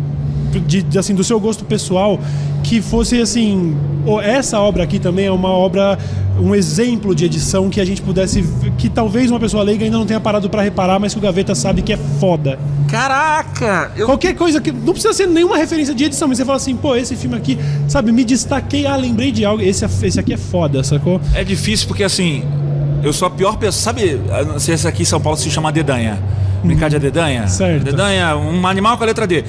de, 0.60 0.82
de, 0.82 0.98
assim, 0.98 1.14
do 1.14 1.24
seu 1.24 1.38
gosto 1.40 1.64
pessoal, 1.64 2.18
que 2.62 2.80
fosse 2.80 3.20
assim. 3.20 3.76
ou 4.06 4.20
Essa 4.20 4.60
obra 4.60 4.82
aqui 4.82 4.98
também 4.98 5.26
é 5.26 5.30
uma 5.30 5.50
obra, 5.50 5.98
um 6.40 6.54
exemplo 6.54 7.14
de 7.14 7.24
edição 7.24 7.68
que 7.68 7.80
a 7.80 7.84
gente 7.84 8.02
pudesse. 8.02 8.44
que 8.78 8.88
talvez 8.88 9.30
uma 9.30 9.40
pessoa 9.40 9.62
leiga 9.62 9.84
ainda 9.84 9.98
não 9.98 10.06
tenha 10.06 10.20
parado 10.20 10.48
pra 10.48 10.62
reparar, 10.62 10.98
mas 10.98 11.12
que 11.12 11.18
o 11.18 11.22
Gaveta 11.22 11.54
sabe 11.54 11.82
que 11.82 11.92
é 11.92 11.98
foda. 12.18 12.58
Caraca! 12.88 13.92
Eu... 13.96 14.06
Qualquer 14.06 14.34
coisa 14.34 14.60
que. 14.60 14.70
Não 14.70 14.92
precisa 14.92 15.12
ser 15.12 15.26
nenhuma 15.26 15.56
referência 15.56 15.94
de 15.94 16.04
edição, 16.04 16.28
mas 16.28 16.38
você 16.38 16.44
fala 16.44 16.56
assim, 16.56 16.76
pô, 16.76 16.94
esse 16.96 17.16
filme 17.16 17.36
aqui, 17.36 17.58
sabe, 17.88 18.12
me 18.12 18.24
destaquei, 18.24 18.86
ah, 18.86 18.96
lembrei 18.96 19.32
de 19.32 19.44
algo. 19.44 19.62
Esse, 19.62 19.84
esse 19.84 20.18
aqui 20.18 20.32
é 20.34 20.36
foda, 20.36 20.82
sacou? 20.84 21.20
É 21.34 21.42
difícil 21.44 21.88
porque 21.88 22.04
assim, 22.04 22.44
eu 23.02 23.12
sou 23.12 23.28
a 23.28 23.30
pior 23.30 23.56
pessoa. 23.56 23.82
Sabe, 23.82 24.20
eu 24.38 24.46
não 24.46 24.58
sei 24.58 24.76
se 24.76 24.86
aqui 24.88 25.02
em 25.02 25.06
São 25.06 25.20
Paulo 25.20 25.38
se 25.38 25.50
chama 25.50 25.70
dedanha. 25.70 26.18
Brincar 26.64 26.88
de 26.88 26.98
dedanha? 26.98 27.46
Certo. 27.46 27.84
Dedanha, 27.84 28.36
um 28.36 28.66
animal 28.66 28.96
com 28.96 29.04
a 29.04 29.06
letra 29.06 29.26
D. 29.26 29.44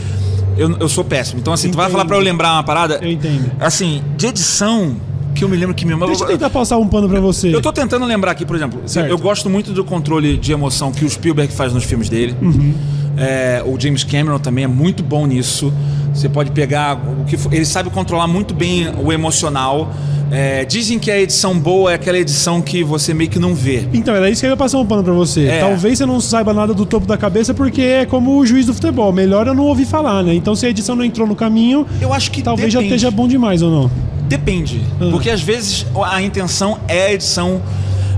Eu, 0.58 0.78
eu 0.78 0.89
sou 0.89 1.03
péssimo. 1.03 1.39
Então, 1.39 1.53
assim, 1.53 1.70
tu 1.70 1.78
vai 1.78 1.89
falar 1.89 2.06
pra 2.06 2.16
eu 2.16 2.22
lembrar 2.22 2.53
uma 2.53 2.64
parada. 2.64 2.99
Eu 3.01 3.12
entendo. 3.12 3.51
Assim, 3.60 4.01
de 4.18 4.28
edição, 4.28 4.95
que 5.36 5.43
eu 5.43 5.49
me 5.49 5.58
lembro 5.58 5.76
que 5.76 5.86
me 5.86 5.95
Deixa 6.08 6.24
eu 6.24 6.28
tentar 6.28 6.49
passar 6.49 6.78
um 6.78 6.88
pano 6.88 7.10
pra 7.10 7.20
você. 7.20 7.53
Eu 7.53 7.62
tô 7.62 7.72
tentando 7.72 8.06
lembrar 8.06 8.32
aqui, 8.32 8.45
por 8.45 8.56
exemplo, 8.56 8.82
Certo. 8.86 9.10
eu 9.10 9.18
gosto 9.18 9.49
muito 9.49 9.72
do 9.72 9.84
controle 9.84 10.38
de 10.38 10.51
emoção 10.51 10.91
que 10.91 11.03
o 11.03 11.10
Spielberg 11.10 11.53
faz 11.53 11.74
nos 11.74 11.84
filmes 11.84 12.10
dele. 12.10 12.36
Uhum. 12.41 12.74
É, 13.18 13.63
o 13.66 13.80
James 13.80 14.03
Cameron 14.03 14.39
também 14.39 14.63
é 14.63 14.68
muito 14.68 15.01
bom 15.03 15.26
nisso. 15.26 15.72
Você 16.13 16.30
pode 16.30 16.51
pegar 16.51 16.95
o 16.95 17.26
que 17.26 17.36
for- 17.38 17.53
ele 17.53 17.66
sabe 17.66 17.89
controlar 17.89 18.28
muito 18.28 18.53
bem 18.53 18.88
o 19.03 19.11
emocional. 19.11 19.91
É, 20.32 20.66
dizem 20.66 20.97
que 20.97 21.11
a 21.11 21.20
edição 21.22 21.57
boa 21.57 21.91
é 21.91 21.95
aquela 21.95 22.18
edição 22.18 22.61
que 22.61 22.84
você 22.84 23.13
meio 23.13 23.30
que 23.30 23.38
não 23.38 23.53
vê. 23.53 23.88
Então, 23.93 24.13
era 24.16 24.30
isso 24.30 24.41
que 24.41 24.47
eu 24.47 24.51
ia 24.51 24.57
passar 24.57 24.80
um 24.80 24.86
pano 24.86 25.03
pra 25.03 25.13
você. 25.13 25.45
É. 25.47 25.59
Talvez 25.59 25.97
você 25.99 26.05
não 26.05 26.20
saiba 26.20 26.51
nada 26.53 26.74
do 26.74 26.86
topo 26.86 27.05
da 27.05 27.16
cabeça, 27.16 27.53
porque 27.53 27.82
é 27.82 28.05
como 28.05 28.38
o 28.39 28.45
juiz 28.45 28.66
do 28.66 28.74
futebol. 28.74 29.11
Melhor 29.13 29.45
eu 29.45 29.53
não 29.53 29.66
ouvir 29.66 29.86
falar, 29.86 30.24
né? 30.24 30.34
Então, 30.34 30.55
se 30.55 30.66
a 30.66 30.70
edição 30.70 30.95
não 30.95 31.03
entrou 31.05 31.28
no 31.28 31.36
caminho, 31.36 31.86
Eu 32.01 32.11
acho 32.11 32.32
que 32.32 32.41
talvez 32.41 32.74
já 32.74 32.80
depende. 32.80 32.95
esteja 32.95 33.11
bom 33.11 33.28
demais 33.28 33.61
ou 33.61 33.70
não. 33.70 33.91
Depende. 34.28 34.82
Ah. 34.99 35.09
Porque 35.11 35.30
às 35.30 35.41
vezes 35.41 35.86
a 36.11 36.22
intenção 36.22 36.80
é 36.88 37.07
a 37.07 37.13
edição. 37.13 37.61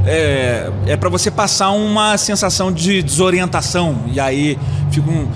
É, 0.05 0.69
é 0.87 0.95
para 0.97 1.09
você 1.09 1.29
passar 1.29 1.71
uma 1.71 2.17
sensação 2.17 2.71
de 2.71 3.01
desorientação. 3.03 3.95
E 4.11 4.19
aí 4.19 4.57
fica 4.91 5.09
um, 5.09 5.27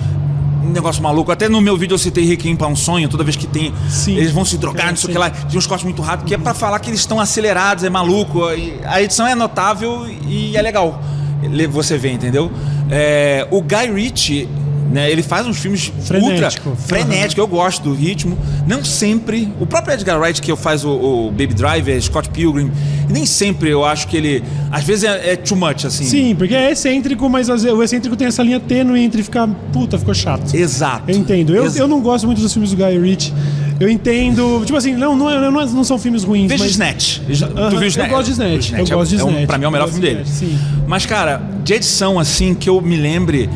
um 0.64 0.70
negócio 0.70 1.02
maluco. 1.02 1.30
Até 1.30 1.48
no 1.48 1.60
meu 1.60 1.76
vídeo 1.76 1.94
eu 1.94 1.98
citei 1.98 2.24
Requiem 2.24 2.56
para 2.56 2.66
um 2.68 2.76
sonho, 2.76 3.08
toda 3.08 3.22
vez 3.24 3.36
que 3.36 3.46
tem. 3.46 3.72
Sim. 3.88 4.16
Eles 4.16 4.30
vão 4.32 4.44
se 4.44 4.56
drogar, 4.56 4.86
É, 4.86 4.90
não 4.90 4.96
sei 4.96 5.10
o 5.10 5.12
que 5.12 5.18
lá. 5.18 5.30
Tem 5.30 5.58
uns 5.58 5.66
cortes 5.66 5.84
muito 5.84 6.00
rápidos, 6.00 6.28
que 6.28 6.34
é 6.34 6.38
para 6.38 6.54
falar 6.54 6.78
que 6.78 6.88
eles 6.90 7.00
estão 7.00 7.20
acelerados, 7.20 7.84
é 7.84 7.90
maluco. 7.90 8.40
A 8.84 9.02
edição 9.02 9.26
é 9.26 9.34
notável 9.34 10.06
e 10.26 10.56
é 10.56 10.62
legal. 10.62 11.02
Le- 11.42 11.66
Você 11.66 11.98
vê, 11.98 12.10
entendeu? 12.12 12.50
É, 12.90 13.46
o 13.50 13.60
Guy 13.60 13.92
Ritchie. 13.92 14.48
Né, 14.92 15.10
ele 15.10 15.22
faz 15.22 15.46
uns 15.46 15.58
filmes 15.58 15.90
Frenético. 16.04 16.68
ultra 16.68 16.82
frenético, 16.86 17.40
eu 17.40 17.46
gosto 17.46 17.82
do 17.82 17.94
ritmo. 17.94 18.36
Não 18.66 18.84
sempre. 18.84 19.50
O 19.58 19.64
próprio 19.64 19.94
Edgar 19.94 20.20
Wright, 20.20 20.42
que 20.42 20.52
eu 20.52 20.56
faz 20.56 20.84
o, 20.84 20.90
o 20.90 21.30
Baby 21.30 21.54
Driver, 21.54 21.98
Scott 22.02 22.28
Pilgrim, 22.28 22.70
nem 23.08 23.24
sempre 23.24 23.70
eu 23.70 23.84
acho 23.86 24.06
que 24.06 24.18
ele. 24.18 24.44
Às 24.70 24.84
vezes 24.84 25.04
é, 25.04 25.32
é 25.32 25.36
too 25.36 25.56
much, 25.56 25.86
assim. 25.86 26.04
Sim, 26.04 26.34
porque 26.36 26.54
é 26.54 26.70
excêntrico, 26.72 27.26
mas 27.30 27.48
o 27.48 27.82
excêntrico 27.82 28.14
tem 28.16 28.26
essa 28.28 28.42
linha 28.42 28.60
tênue 28.60 29.00
entre 29.00 29.22
ficar. 29.22 29.48
Puta, 29.72 29.98
ficou 29.98 30.12
chato. 30.12 30.54
Exato. 30.54 31.04
Eu 31.10 31.16
entendo. 31.16 31.54
Eu, 31.56 31.64
Ex- 31.64 31.76
eu 31.76 31.88
não 31.88 32.02
gosto 32.02 32.26
muito 32.26 32.42
dos 32.42 32.52
filmes 32.52 32.70
do 32.72 32.76
Guy 32.76 32.98
Ritchie. 32.98 33.32
Eu 33.80 33.88
entendo. 33.88 34.62
Tipo 34.66 34.76
assim, 34.76 34.94
não, 34.94 35.16
não, 35.16 35.30
é- 35.30 35.50
não, 35.50 35.60
é- 35.60 35.66
não 35.66 35.84
são 35.84 35.98
filmes 35.98 36.22
ruins. 36.22 36.48
Veja 36.48 36.64
mas... 36.64 36.72
Snatch. 36.72 37.18
Tu 37.20 37.70
viu 37.70 37.80
eu 37.82 37.86
Snatch? 37.88 38.10
gosto 38.10 38.24
de 38.26 38.32
Snatch, 38.32 38.72
O 38.72 38.76
eu 38.76 38.98
gosto 38.98 39.10
de 39.16 39.20
é 39.20 39.24
um- 39.24 39.28
Snatch, 39.30 39.46
pra 39.46 39.56
mim 39.58 39.64
é 39.64 39.68
o 39.68 39.72
melhor 39.72 39.88
eu 39.88 39.92
filme 39.92 40.06
dele. 40.06 40.22
de 40.22 40.30
Snatch, 40.30 40.50
sim. 40.52 40.58
Mas, 40.86 41.06
cara, 41.06 41.40
de 41.64 41.72
edição, 41.72 42.18
assim, 42.18 42.54
que 42.54 42.68
eu 42.68 42.78
me 42.82 42.96
lembre. 42.96 43.48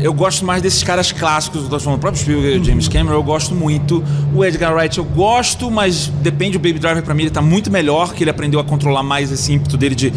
Eu 0.00 0.14
gosto 0.14 0.44
mais 0.44 0.62
desses 0.62 0.82
caras 0.82 1.12
clássicos, 1.12 1.64
eu 1.64 1.68
tô 1.68 1.78
falando, 1.78 1.98
o 1.98 2.00
próprio 2.00 2.22
Spielberg, 2.22 2.60
o 2.60 2.64
James 2.64 2.88
Cameron, 2.88 3.14
eu 3.14 3.22
gosto 3.22 3.54
muito. 3.54 4.02
O 4.34 4.44
Edgar 4.44 4.74
Wright 4.74 4.96
eu 4.96 5.04
gosto, 5.04 5.70
mas 5.70 6.06
depende, 6.22 6.56
o 6.56 6.60
Baby 6.60 6.78
Driver 6.78 7.02
pra 7.02 7.14
mim 7.14 7.24
ele 7.24 7.30
tá 7.30 7.42
muito 7.42 7.70
melhor, 7.70 8.14
que 8.14 8.22
ele 8.24 8.30
aprendeu 8.30 8.58
a 8.60 8.64
controlar 8.64 9.02
mais 9.02 9.30
esse 9.30 9.52
ímpeto 9.52 9.76
dele 9.76 9.94
de 9.94 10.12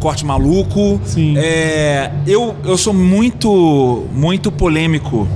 corte 0.00 0.24
maluco. 0.24 1.00
Sim. 1.04 1.34
É, 1.36 2.10
eu, 2.26 2.56
eu 2.64 2.78
sou 2.78 2.94
muito, 2.94 4.06
muito 4.12 4.50
polêmico, 4.50 5.28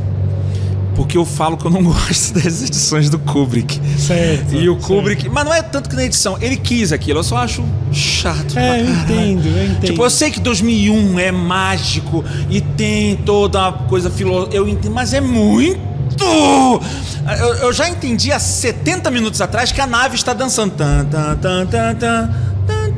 porque 0.95 1.17
eu 1.17 1.25
falo 1.25 1.57
que 1.57 1.65
eu 1.67 1.71
não 1.71 1.83
gosto 1.85 2.35
das 2.35 2.63
edições 2.63 3.11
do 3.11 3.19
Kubrick. 3.19 3.81
Certo. 3.99 4.55
E 4.55 4.69
o 4.69 4.75
certo. 4.75 4.87
Kubrick. 4.87 5.29
Mas 5.29 5.45
não 5.45 5.55
é 5.55 5.63
tanto 5.63 5.89
que 5.89 5.97
na 5.97 6.05
edição. 6.05 6.37
Ele 6.41 6.57
quis 6.57 6.93
aquilo, 6.93 7.21
eu 7.21 7.25
só 7.25 7.39
acho 7.39 7.65
chato. 7.93 8.59
É, 8.59 8.81
eu 8.81 8.91
entendo, 8.91 9.49
eu 9.49 9.65
entendo. 9.65 9.87
Tipo, 9.87 10.05
eu 10.05 10.11
sei 10.11 10.31
que 10.31 10.41
2001 10.41 11.19
é 11.19 11.33
mágico 11.33 12.25
e 12.49 12.61
tem 12.61 13.17
toda 13.17 13.69
a 13.69 13.73
coisa 13.73 14.11
filosófica. 14.11 14.57
Eu 14.57 14.69
entendo, 14.69 14.93
mas 14.93 15.13
é 15.13 15.21
muito. 15.21 15.95
Eu, 16.21 17.55
eu 17.63 17.73
já 17.73 17.89
entendi 17.89 18.31
há 18.31 18.39
70 18.39 19.11
minutos 19.11 19.41
atrás 19.41 19.73
que 19.73 19.81
a 19.81 19.87
nave 19.87 20.15
está 20.15 20.33
dançando. 20.33 20.75
Tan, 20.75 21.05
tan, 21.07 21.37
tan, 21.37 21.67
tan, 21.67 21.95
tan, 21.97 22.31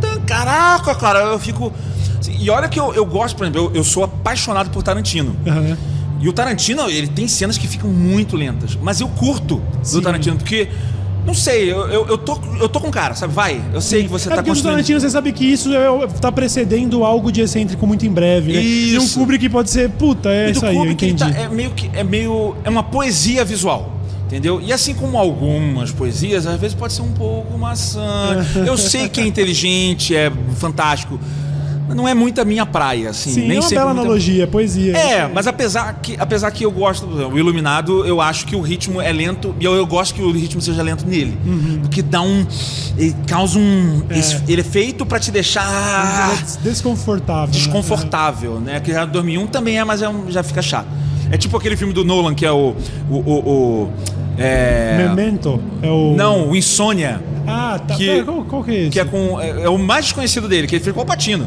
tan. 0.00 0.20
Caraca, 0.26 0.94
cara, 0.94 1.20
eu 1.20 1.38
fico. 1.38 1.72
E 2.38 2.50
olha 2.50 2.68
que 2.68 2.78
eu, 2.78 2.92
eu 2.92 3.06
gosto, 3.06 3.36
por 3.36 3.44
exemplo, 3.44 3.70
eu, 3.72 3.76
eu 3.76 3.84
sou 3.84 4.04
apaixonado 4.04 4.70
por 4.70 4.82
Tarantino. 4.82 5.36
Aham. 5.46 5.76
E 6.20 6.28
o 6.28 6.32
Tarantino, 6.32 6.88
ele 6.88 7.06
tem 7.08 7.28
cenas 7.28 7.58
que 7.58 7.66
ficam 7.68 7.90
muito 7.90 8.36
lentas. 8.36 8.76
Mas 8.80 9.00
eu 9.00 9.08
curto 9.08 9.60
Sim. 9.82 9.96
do 9.96 10.02
Tarantino, 10.02 10.36
porque. 10.36 10.68
Não 11.26 11.34
sei, 11.34 11.72
eu, 11.72 11.88
eu, 11.88 12.06
eu 12.06 12.16
tô, 12.16 12.38
eu 12.60 12.68
tô 12.68 12.78
com 12.78 12.88
cara, 12.88 13.12
sabe? 13.16 13.34
Vai, 13.34 13.60
eu 13.74 13.80
sei 13.80 14.04
que 14.04 14.08
você 14.08 14.28
é 14.28 14.36
tá 14.36 14.42
no 14.42 14.46
construindo. 14.46 14.74
Tarantino 14.74 15.00
você 15.00 15.10
sabe 15.10 15.32
que 15.32 15.44
isso 15.44 15.74
é, 15.74 16.06
tá 16.20 16.30
precedendo 16.30 17.02
algo 17.04 17.32
de 17.32 17.40
excêntrico 17.40 17.84
muito 17.84 18.06
em 18.06 18.10
breve, 18.10 18.52
né? 18.52 18.62
E 18.62 18.96
um 18.96 19.02
Isso. 19.02 19.18
Kubrick 19.18 19.48
pode 19.48 19.68
ser, 19.68 19.90
puta, 19.90 20.28
é 20.28 20.52
isso 20.52 20.64
aí, 20.64 20.76
eu 20.76 20.82
Kubrick, 20.82 21.04
ele 21.04 21.12
entendi. 21.14 21.32
tá- 21.34 21.40
é 21.40 21.48
meio 21.48 21.70
que. 21.72 21.90
É 21.92 22.04
meio. 22.04 22.54
É 22.62 22.70
uma 22.70 22.84
poesia 22.84 23.44
visual. 23.44 23.92
Entendeu? 24.26 24.60
E 24.60 24.72
assim 24.72 24.94
como 24.94 25.18
algumas 25.18 25.90
poesias, 25.90 26.46
às 26.46 26.60
vezes 26.60 26.76
pode 26.76 26.92
ser 26.92 27.02
um 27.02 27.12
pouco 27.12 27.58
maçante. 27.58 28.58
Eu 28.64 28.76
sei 28.76 29.08
que 29.08 29.20
é 29.20 29.26
inteligente, 29.26 30.14
é 30.14 30.30
fantástico. 30.56 31.18
Não 31.94 32.06
é 32.08 32.14
muito 32.14 32.40
a 32.40 32.44
minha 32.44 32.66
praia, 32.66 33.10
assim. 33.10 33.30
Sim, 33.30 33.48
nem 33.48 33.58
é 33.58 33.60
uma 33.60 33.68
bela 33.70 33.86
muito 33.94 34.00
analogia, 34.00 34.46
poesia. 34.46 34.96
É, 34.96 35.28
mas 35.32 35.46
apesar 35.46 35.94
que, 36.02 36.16
apesar 36.18 36.50
que 36.50 36.64
eu 36.64 36.70
gosto 36.70 37.06
do 37.06 37.38
Iluminado, 37.38 38.04
eu 38.04 38.20
acho 38.20 38.44
que 38.46 38.56
o 38.56 38.60
ritmo 38.60 39.00
é 39.00 39.12
lento 39.12 39.54
e 39.60 39.64
eu, 39.64 39.74
eu 39.74 39.86
gosto 39.86 40.14
que 40.14 40.22
o 40.22 40.30
ritmo 40.32 40.60
seja 40.60 40.82
lento 40.82 41.06
nele. 41.06 41.38
Porque 41.82 42.02
dá 42.02 42.20
um. 42.22 42.44
Ele 42.98 43.14
causa 43.26 43.58
um. 43.58 43.62
Uhum. 43.62 44.02
É. 44.10 44.18
esse- 44.18 44.42
Ele 44.48 44.60
é 44.60 44.64
feito 44.64 45.06
pra 45.06 45.20
te 45.20 45.30
deixar 45.30 46.32
É 46.32 46.68
desconfortável. 46.68 47.46
né? 47.46 47.52
desconfortável, 47.52 48.60
né? 48.60 48.80
Que 48.80 48.92
já 48.92 49.04
2001 49.04 49.46
também 49.46 49.78
é, 49.78 49.84
mas 49.84 50.02
é 50.02 50.08
um- 50.08 50.30
já 50.30 50.42
fica 50.42 50.60
chato. 50.62 50.86
É 51.30 51.36
tipo 51.36 51.56
aquele 51.56 51.76
filme 51.76 51.92
do 51.92 52.04
Nolan 52.04 52.34
que 52.34 52.44
é 52.46 52.50
o. 52.52 52.74
O. 53.10 53.14
o, 53.16 53.32
o- 53.84 53.92
é... 54.38 55.08
Memento 55.08 55.60
é 55.82 55.88
o. 55.90 56.14
Não, 56.16 56.50
o 56.50 56.56
Insônia. 56.56 57.22
Ah, 57.46 57.78
tá. 57.86 57.94
Que- 57.94 58.06
Pera, 58.06 58.24
qual, 58.24 58.44
qual 58.44 58.64
que 58.64 58.70
é 58.70 58.80
esse? 58.82 58.90
Que 58.90 59.00
é 59.00 59.04
com. 59.04 59.40
É, 59.40 59.62
é 59.62 59.68
o 59.68 59.78
mais 59.78 60.04
desconhecido 60.06 60.48
dele, 60.48 60.66
que 60.66 60.74
ele 60.74 60.84
fez 60.84 60.92
com 60.92 61.00
o 61.00 61.02
Alpatino. 61.02 61.46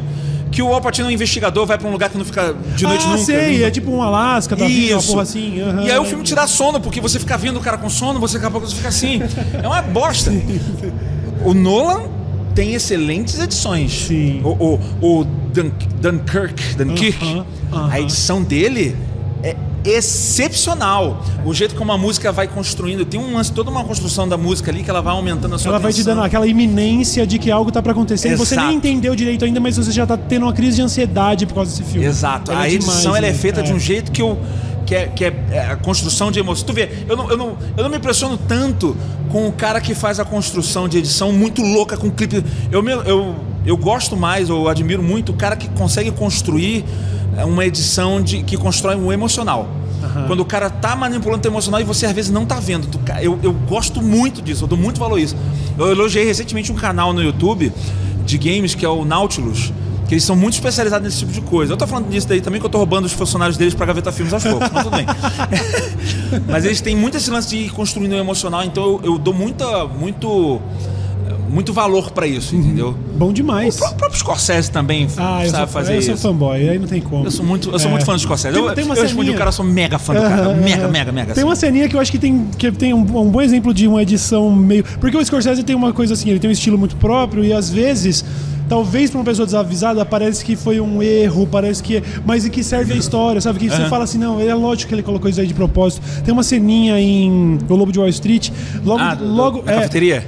Que 0.51 0.61
o 0.63 0.73
Alpatino 0.73 1.07
é 1.07 1.11
um 1.11 1.13
investigador, 1.13 1.65
vai 1.65 1.77
pra 1.77 1.87
um 1.87 1.91
lugar 1.91 2.09
que 2.09 2.17
não 2.17 2.25
fica 2.25 2.55
de 2.75 2.83
noite 2.83 3.05
ah, 3.05 3.09
nunca. 3.11 3.23
sei, 3.23 3.53
nunca- 3.53 3.65
é 3.67 3.71
tipo 3.71 3.91
um 3.91 4.01
Alasca 4.01 4.55
da 4.55 4.65
vida, 4.65 4.95
uma 4.95 5.03
porra 5.03 5.21
assim. 5.21 5.61
aham. 5.61 5.83
E 5.83 5.91
aí 5.91 5.99
o 5.99 6.05
filme 6.05 6.23
te 6.23 6.33
dá 6.33 6.47
sono, 6.47 6.79
porque 6.81 6.99
você 6.99 7.19
fica 7.19 7.37
vendo 7.37 7.57
o 7.57 7.61
cara 7.61 7.77
com 7.77 7.89
sono, 7.89 8.19
você 8.19 8.33
daqui 8.35 8.47
a 8.47 8.51
pouco 8.51 8.67
você 8.67 8.75
fica 8.75 8.87
assim. 8.89 9.21
É 9.61 9.67
uma 9.67 9.81
bosta. 9.81 10.31
O 11.45 11.53
Nolan 11.53 12.03
tem 12.55 12.73
excelentes 12.73 13.39
edições. 13.39 14.05
Sim. 14.07 14.41
O, 14.43 14.49
o, 15.01 15.19
o 15.19 15.23
Dun- 15.53 15.71
Dunkirk, 16.01 16.75
Dunkirk, 16.75 17.43
a 17.71 17.99
edição 17.99 18.41
dele 18.43 18.95
excepcional. 19.85 21.23
O 21.45 21.53
jeito 21.53 21.75
como 21.75 21.91
a 21.91 21.97
música 21.97 22.31
vai 22.31 22.47
construindo, 22.47 23.05
tem 23.05 23.19
um 23.19 23.33
lance, 23.35 23.51
toda 23.51 23.69
uma 23.71 23.83
construção 23.83 24.27
da 24.27 24.37
música 24.37 24.71
ali 24.71 24.83
que 24.83 24.89
ela 24.89 25.01
vai 25.01 25.13
aumentando 25.13 25.55
a 25.55 25.57
sua 25.57 25.69
Ela 25.69 25.79
vai 25.79 25.93
te 25.93 26.03
dando 26.03 26.21
aquela 26.21 26.45
iminência 26.47 27.25
de 27.25 27.39
que 27.39 27.49
algo 27.51 27.71
tá 27.71 27.81
pra 27.81 27.91
acontecer 27.91 28.31
e 28.31 28.35
você 28.35 28.55
Exato. 28.55 28.67
nem 28.67 28.77
entendeu 28.77 29.15
direito 29.15 29.45
ainda, 29.45 29.59
mas 29.59 29.77
você 29.77 29.91
já 29.91 30.05
tá 30.05 30.17
tendo 30.17 30.43
uma 30.45 30.53
crise 30.53 30.77
de 30.77 30.81
ansiedade 30.81 31.45
por 31.45 31.55
causa 31.55 31.71
desse 31.71 31.83
filme. 31.83 32.05
Exato. 32.05 32.51
Ela 32.51 32.61
a 32.61 32.67
é 32.67 32.73
edição 32.73 32.93
demais, 32.95 33.17
ela 33.17 33.27
é 33.27 33.31
né? 33.31 33.37
feita 33.37 33.63
de 33.63 33.71
É. 33.71 33.75
um 33.75 33.79
jeito 33.79 34.11
que 34.11 34.21
eu. 34.21 34.37
Que 34.85 34.95
é, 34.95 35.05
que 35.07 35.23
é 35.23 35.33
é 35.51 35.59
a 35.67 35.75
construção 35.75 36.31
de 36.31 36.39
emoção. 36.39 36.65
Tu 36.65 36.73
vê, 36.73 36.89
eu 37.07 37.15
não, 37.15 37.29
eu, 37.29 37.37
não, 37.37 37.57
eu 37.77 37.83
não 37.83 37.91
me 37.91 37.97
impressiono 37.97 38.39
tanto 38.47 38.97
com 39.31 39.47
o 39.47 39.51
cara 39.51 39.79
que 39.79 39.93
faz 39.93 40.19
a 40.19 40.25
construção 40.25 40.87
de 40.89 40.97
edição 40.97 41.31
muito 41.31 41.61
louca 41.61 41.95
com 41.95 42.09
clipe. 42.09 42.43
Eu, 42.71 42.81
me- 42.81 42.93
eu, 42.93 43.35
eu 43.63 43.77
gosto 43.77 44.17
mais, 44.17 44.49
eu 44.49 44.67
admiro 44.67 45.03
muito 45.03 45.31
o 45.31 45.35
cara 45.35 45.55
que 45.55 45.69
consegue 45.69 46.09
construir 46.09 46.83
é, 47.39 47.45
uma 47.45 47.65
edição 47.65 48.21
de, 48.21 48.43
que 48.43 48.57
constrói 48.57 48.95
um 48.95 49.11
emocional. 49.11 49.67
Quando 50.27 50.39
o 50.39 50.45
cara 50.45 50.69
tá 50.69 50.95
manipulando 50.95 51.39
o 51.39 51.41
teu 51.41 51.51
emocional 51.51 51.79
e 51.79 51.83
você 51.83 52.05
às 52.05 52.13
vezes 52.13 52.31
não 52.31 52.45
tá 52.45 52.59
vendo. 52.59 52.87
Tu 52.87 52.99
eu, 53.21 53.37
eu 53.43 53.53
gosto 53.53 54.01
muito 54.01 54.41
disso, 54.41 54.63
eu 54.63 54.67
dou 54.67 54.77
muito 54.77 54.99
valor 54.99 55.17
a 55.17 55.21
isso. 55.21 55.35
Eu 55.77 55.91
elogiei 55.91 56.25
recentemente 56.25 56.71
um 56.71 56.75
canal 56.75 57.13
no 57.13 57.21
YouTube 57.21 57.71
de 58.25 58.37
games 58.37 58.75
que 58.75 58.85
é 58.85 58.89
o 58.89 59.05
Nautilus. 59.05 59.71
Que 60.07 60.15
eles 60.15 60.23
são 60.23 60.35
muito 60.35 60.53
especializados 60.53 61.05
nesse 61.05 61.19
tipo 61.19 61.31
de 61.31 61.41
coisa. 61.41 61.73
Eu 61.73 61.77
tô 61.77 61.85
falando 61.85 62.09
disso 62.09 62.27
daí 62.27 62.41
também, 62.41 62.59
que 62.59 62.65
eu 62.65 62.69
tô 62.69 62.79
roubando 62.79 63.05
os 63.05 63.13
funcionários 63.13 63.57
deles 63.57 63.75
pra 63.75 63.85
gaveta 63.85 64.11
filmes 64.11 64.33
aos 64.33 64.43
poucos, 64.43 64.69
mas 64.73 64.83
tudo 64.83 64.95
bem. 64.95 65.05
mas 66.49 66.65
eles 66.65 66.81
têm 66.81 66.95
muito 66.95 67.17
esse 67.17 67.29
lance 67.29 67.49
de 67.49 67.57
ir 67.57 67.69
construindo 67.69 68.13
o 68.13 68.17
emocional, 68.17 68.63
então 68.63 68.83
eu, 68.83 69.01
eu 69.03 69.17
dou 69.19 69.35
muita, 69.35 69.85
muito, 69.85 70.59
muito 71.49 71.73
valor 71.73 72.11
pra 72.11 72.27
isso, 72.27 72.55
entendeu? 72.55 72.95
Bom 73.17 73.29
O 73.29 73.33
demais. 73.33 73.75
pró- 73.77 73.91
próprio 73.93 74.19
Scorsese 74.19 74.69
também 74.71 75.07
Ah, 75.17 75.43
eu 75.45 75.49
sabe 75.51 75.63
sou, 75.63 75.67
fazer 75.67 75.95
eu 75.97 76.01
sou 76.01 76.13
isso. 76.13 76.23
fanboy, 76.27 76.69
aí 76.69 76.77
não 76.79 76.87
tem 76.87 77.01
como. 77.01 77.25
Eu 77.25 77.31
sou 77.31 77.45
muito, 77.45 77.69
eu 77.71 77.79
sou 77.79 77.87
É. 77.87 77.91
muito 77.91 78.05
fã 78.05 78.13
do 78.13 78.19
Scorsese. 78.19 78.53
Tem- 78.55 78.63
eu 78.65 78.73
tem 78.75 78.83
uma 78.85 78.95
eu 78.95 79.01
respondi 79.03 79.31
o 79.31 79.35
cara, 79.35 79.49
eu 79.49 79.53
sou 79.53 79.65
mega 79.65 79.97
fã 79.99 80.13
do 80.13 80.21
cara. 80.21 80.43
Aham, 80.43 80.53
mega, 80.55 80.83
aham. 80.83 80.91
mega, 80.91 81.11
mega. 81.11 81.33
Tem 81.33 81.43
uma 81.43 81.53
assim. 81.53 81.61
ceninha 81.67 81.89
que 81.89 81.95
eu 81.95 81.99
acho 81.99 82.11
que 82.11 82.19
tem, 82.19 82.47
que 82.57 82.71
tem 82.71 82.93
um, 82.93 82.99
um 82.99 83.29
bom 83.29 83.41
exemplo 83.41 83.73
de 83.73 83.87
uma 83.87 84.01
edição 84.01 84.49
meio. 84.51 84.83
Porque 84.99 85.17
o 85.17 85.25
Scorsese 85.25 85.63
tem 85.63 85.75
uma 85.75 85.91
coisa 85.91 86.13
assim, 86.13 86.29
ele 86.29 86.39
tem 86.39 86.49
um 86.49 86.53
estilo 86.53 86.77
muito 86.77 86.95
próprio 86.95 87.43
e 87.43 87.51
às 87.53 87.69
vezes. 87.69 88.23
Talvez 88.69 89.09
pra 89.09 89.17
uma 89.17 89.25
pessoa 89.25 89.47
desavisada 89.47 90.05
parece 90.05 90.45
que 90.45 90.55
foi 90.55 90.79
um 90.79 91.01
erro, 91.01 91.47
parece 91.51 91.81
que. 91.81 92.03
Mas 92.23 92.45
em 92.45 92.51
que 92.51 92.63
serve 92.63 92.93
a 92.93 92.95
história, 92.95 93.41
sabe? 93.41 93.57
Que 93.57 93.67
você 93.67 93.85
fala 93.89 94.03
assim, 94.03 94.19
não, 94.19 94.39
é 94.39 94.53
lógico 94.53 94.89
que 94.89 94.93
ele 94.93 95.01
colocou 95.01 95.27
isso 95.27 95.41
aí 95.41 95.47
de 95.47 95.55
propósito. 95.55 96.03
Tem 96.23 96.31
uma 96.31 96.43
ceninha 96.43 96.99
em 97.01 97.57
O 97.67 97.75
Lobo 97.75 97.91
de 97.91 97.97
Wall 97.97 98.07
Street. 98.09 98.51
Logo. 98.85 99.01
Ah, 99.01 99.17
logo 99.19 99.63
é, 99.65 99.73
cafeteria? 99.73 100.23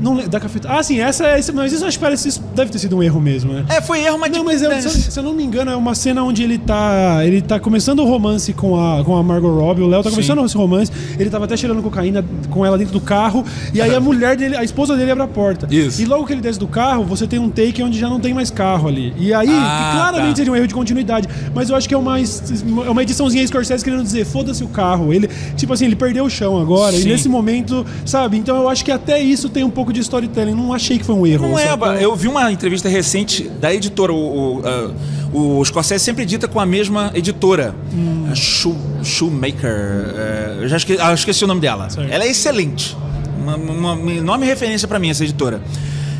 Não, 0.00 0.16
da 0.28 0.38
cafeteria. 0.40 0.76
Ah, 0.78 0.82
sim, 0.82 1.00
essa 1.00 1.24
é. 1.24 1.40
Mas 1.54 1.72
isso 1.72 1.84
eu 1.84 1.88
acho 1.88 1.98
que 1.98 2.04
parece. 2.04 2.28
Isso 2.28 2.42
deve 2.54 2.70
ter 2.70 2.78
sido 2.78 2.96
um 2.96 3.02
erro 3.02 3.20
mesmo, 3.20 3.52
né? 3.52 3.64
É, 3.68 3.80
foi 3.80 4.02
erro, 4.04 4.18
mas 4.18 4.30
Não, 4.30 4.38
tipo, 4.40 4.44
mas 4.50 4.62
eu- 4.62 4.68
né? 4.68 4.80
se, 4.80 4.86
eu, 4.86 4.92
se 4.92 5.18
eu 5.18 5.22
não 5.22 5.32
me 5.34 5.42
engano, 5.44 5.70
é 5.70 5.76
uma 5.76 5.94
cena 5.94 6.22
onde 6.22 6.42
ele 6.42 6.58
tá. 6.58 7.20
Ele 7.24 7.40
tá 7.40 7.58
começando 7.60 8.00
o 8.00 8.04
romance 8.06 8.52
com 8.52 8.78
a, 8.78 9.04
com 9.04 9.16
a 9.16 9.22
Margot 9.22 9.50
Robbie. 9.54 9.82
O 9.82 9.86
Léo 9.88 10.02
tá 10.02 10.10
começando 10.10 10.44
esse 10.44 10.56
romance. 10.56 10.90
Ele 11.18 11.30
tava 11.30 11.44
até 11.44 11.56
cheirando 11.56 11.82
cocaína 11.82 12.24
com 12.50 12.64
ela 12.64 12.76
dentro 12.78 12.92
do 12.92 13.00
carro. 13.00 13.44
E 13.72 13.80
aí 13.80 13.94
a 13.94 14.00
mulher 14.00 14.36
dele, 14.36 14.56
a 14.56 14.64
esposa 14.64 14.96
dele 14.96 15.10
abre 15.10 15.24
a 15.24 15.28
porta. 15.28 15.66
Isso. 15.70 16.00
E 16.00 16.04
logo 16.04 16.24
que 16.26 16.32
ele 16.32 16.40
desce 16.40 16.58
do 16.58 16.66
carro, 16.68 17.04
você 17.04 17.26
tem 17.26 17.38
um 17.38 17.48
take 17.50 17.82
onde 17.82 17.98
já 17.98 18.08
não 18.08 18.20
tem 18.20 18.32
mais 18.34 18.50
carro 18.50 18.88
ali. 18.88 19.12
E 19.18 19.32
aí, 19.32 19.48
Ah, 19.50 19.90
claramente 19.94 20.30
tá. 20.30 20.36
seria 20.36 20.52
um 20.52 20.56
erro 20.56 20.66
de 20.66 20.74
continuidade. 20.74 21.28
Mas 21.54 21.70
eu 21.70 21.76
acho 21.76 21.88
que 21.88 21.94
é 21.94 21.98
uma, 21.98 22.18
é 22.18 22.90
uma 22.90 23.02
ediçãozinha 23.02 23.46
Scorsese 23.46 23.82
querendo 23.84 24.02
dizer, 24.02 24.24
foda-se 24.24 24.62
o 24.64 24.68
carro. 24.68 25.12
Ele, 25.12 25.28
tipo 25.56 25.72
assim, 25.72 25.86
ele 25.86 25.96
perdeu 25.96 26.24
o 26.24 26.30
chão 26.30 26.58
agora. 26.60 26.92
Sim. 26.96 27.02
E 27.02 27.12
nesse 27.12 27.28
momento, 27.28 27.84
sabe? 28.04 28.36
Então 28.36 28.56
eu 28.56 28.68
acho 28.68 28.84
que 28.84 28.90
até 28.90 29.20
isso 29.20 29.48
tem 29.48 29.64
um 29.64 29.70
pouco 29.70 29.85
de 29.92 30.00
storytelling. 30.00 30.54
Não 30.54 30.72
achei 30.72 30.98
que 30.98 31.04
foi 31.04 31.14
um 31.14 31.26
erro. 31.26 31.48
Não 31.48 31.58
é, 31.58 31.76
ba- 31.76 31.96
eu 31.96 32.14
vi 32.16 32.28
uma 32.28 32.50
entrevista 32.52 32.88
recente 32.88 33.44
da 33.48 33.72
editora. 33.74 34.12
O, 34.12 34.58
o, 34.58 34.62
ah, 34.64 34.90
o 35.32 35.64
Scorsese 35.64 36.04
sempre 36.04 36.22
edita 36.22 36.46
com 36.48 36.58
a 36.60 36.66
mesma 36.66 37.10
editora. 37.14 37.74
Hum. 37.92 38.28
A 38.30 38.34
Shoe, 38.34 38.74
Shoemaker. 39.02 39.70
eh, 39.70 40.58
eu 40.62 40.68
já 40.68 40.76
esque- 40.76 40.98
ah, 41.00 41.10
eu 41.10 41.14
esqueci 41.14 41.44
o 41.44 41.46
nome 41.46 41.60
dela. 41.60 41.88
Certo. 41.90 42.10
Ela 42.12 42.24
é 42.24 42.28
excelente. 42.28 42.96
Uma, 43.42 43.56
uma- 43.56 43.92
uma 43.92 44.12
enorme 44.12 44.46
referência 44.46 44.86
pra 44.88 44.98
mim, 44.98 45.10
essa 45.10 45.22
editora. 45.24 45.60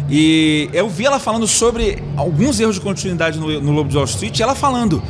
E 0.08 0.68
eu 0.72 0.88
vi 0.88 1.04
ela 1.04 1.18
falando 1.18 1.46
sobre 1.46 2.02
alguns 2.16 2.60
erros 2.60 2.76
de 2.76 2.80
continuidade 2.80 3.38
no, 3.40 3.60
no 3.60 3.72
Lobo 3.72 3.90
de 3.90 3.96
Wall 3.96 4.04
Street. 4.06 4.38
E 4.38 4.42
ela 4.42 4.54
falando, 4.54 5.02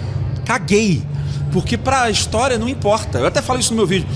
caguei. 0.44 1.02
Porque 1.52 1.76
pra 1.76 2.08
história 2.10 2.58
não 2.58 2.68
importa. 2.68 3.18
Eu 3.18 3.26
até 3.26 3.40
falo 3.42 3.60
isso 3.60 3.70
no 3.72 3.76
meu 3.76 3.86
vídeo. 3.86 4.06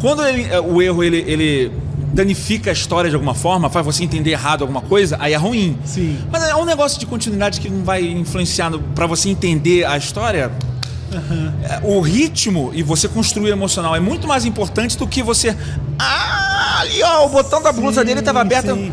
Quando 0.00 0.24
ele- 0.26 0.44
eh, 0.50 0.60
o 0.60 0.80
erro 0.80 1.04
ele, 1.04 1.18
ele 1.26 1.72
danifica 2.12 2.70
a 2.70 2.72
história 2.72 3.08
de 3.08 3.14
alguma 3.16 3.34
forma, 3.34 3.70
faz 3.70 3.84
você 3.86 4.02
entender 4.04 4.30
errado 4.30 4.62
alguma 4.62 4.80
coisa, 4.80 5.16
aí 5.20 5.32
é 5.32 5.36
ruim. 5.36 5.78
Sim. 5.84 6.18
Mas 6.30 6.42
é 6.44 6.54
um 6.56 6.64
negócio 6.64 6.98
de 6.98 7.06
continuidade 7.06 7.60
que 7.60 7.68
não 7.68 7.84
vai 7.84 8.02
influenciar 8.04 8.70
para 8.94 9.06
você 9.06 9.28
entender 9.28 9.84
a 9.84 9.96
história. 9.96 10.50
É, 11.12 11.80
O 11.82 12.00
ritmo 12.00 12.70
e 12.72 12.82
você 12.82 13.08
construir 13.08 13.50
emocional 13.50 13.96
é 13.96 14.00
muito 14.00 14.28
mais 14.28 14.44
importante 14.44 14.96
do 14.96 15.06
que 15.06 15.22
você. 15.22 15.56
Ah, 15.98 16.78
ali 16.80 17.02
ó, 17.02 17.26
o 17.26 17.28
botão 17.28 17.60
da 17.62 17.72
blusa 17.72 18.00
Sim, 18.02 18.06
dele 18.06 18.20
estava 18.20 18.40
aberto. 18.40 18.74
sim. 18.74 18.92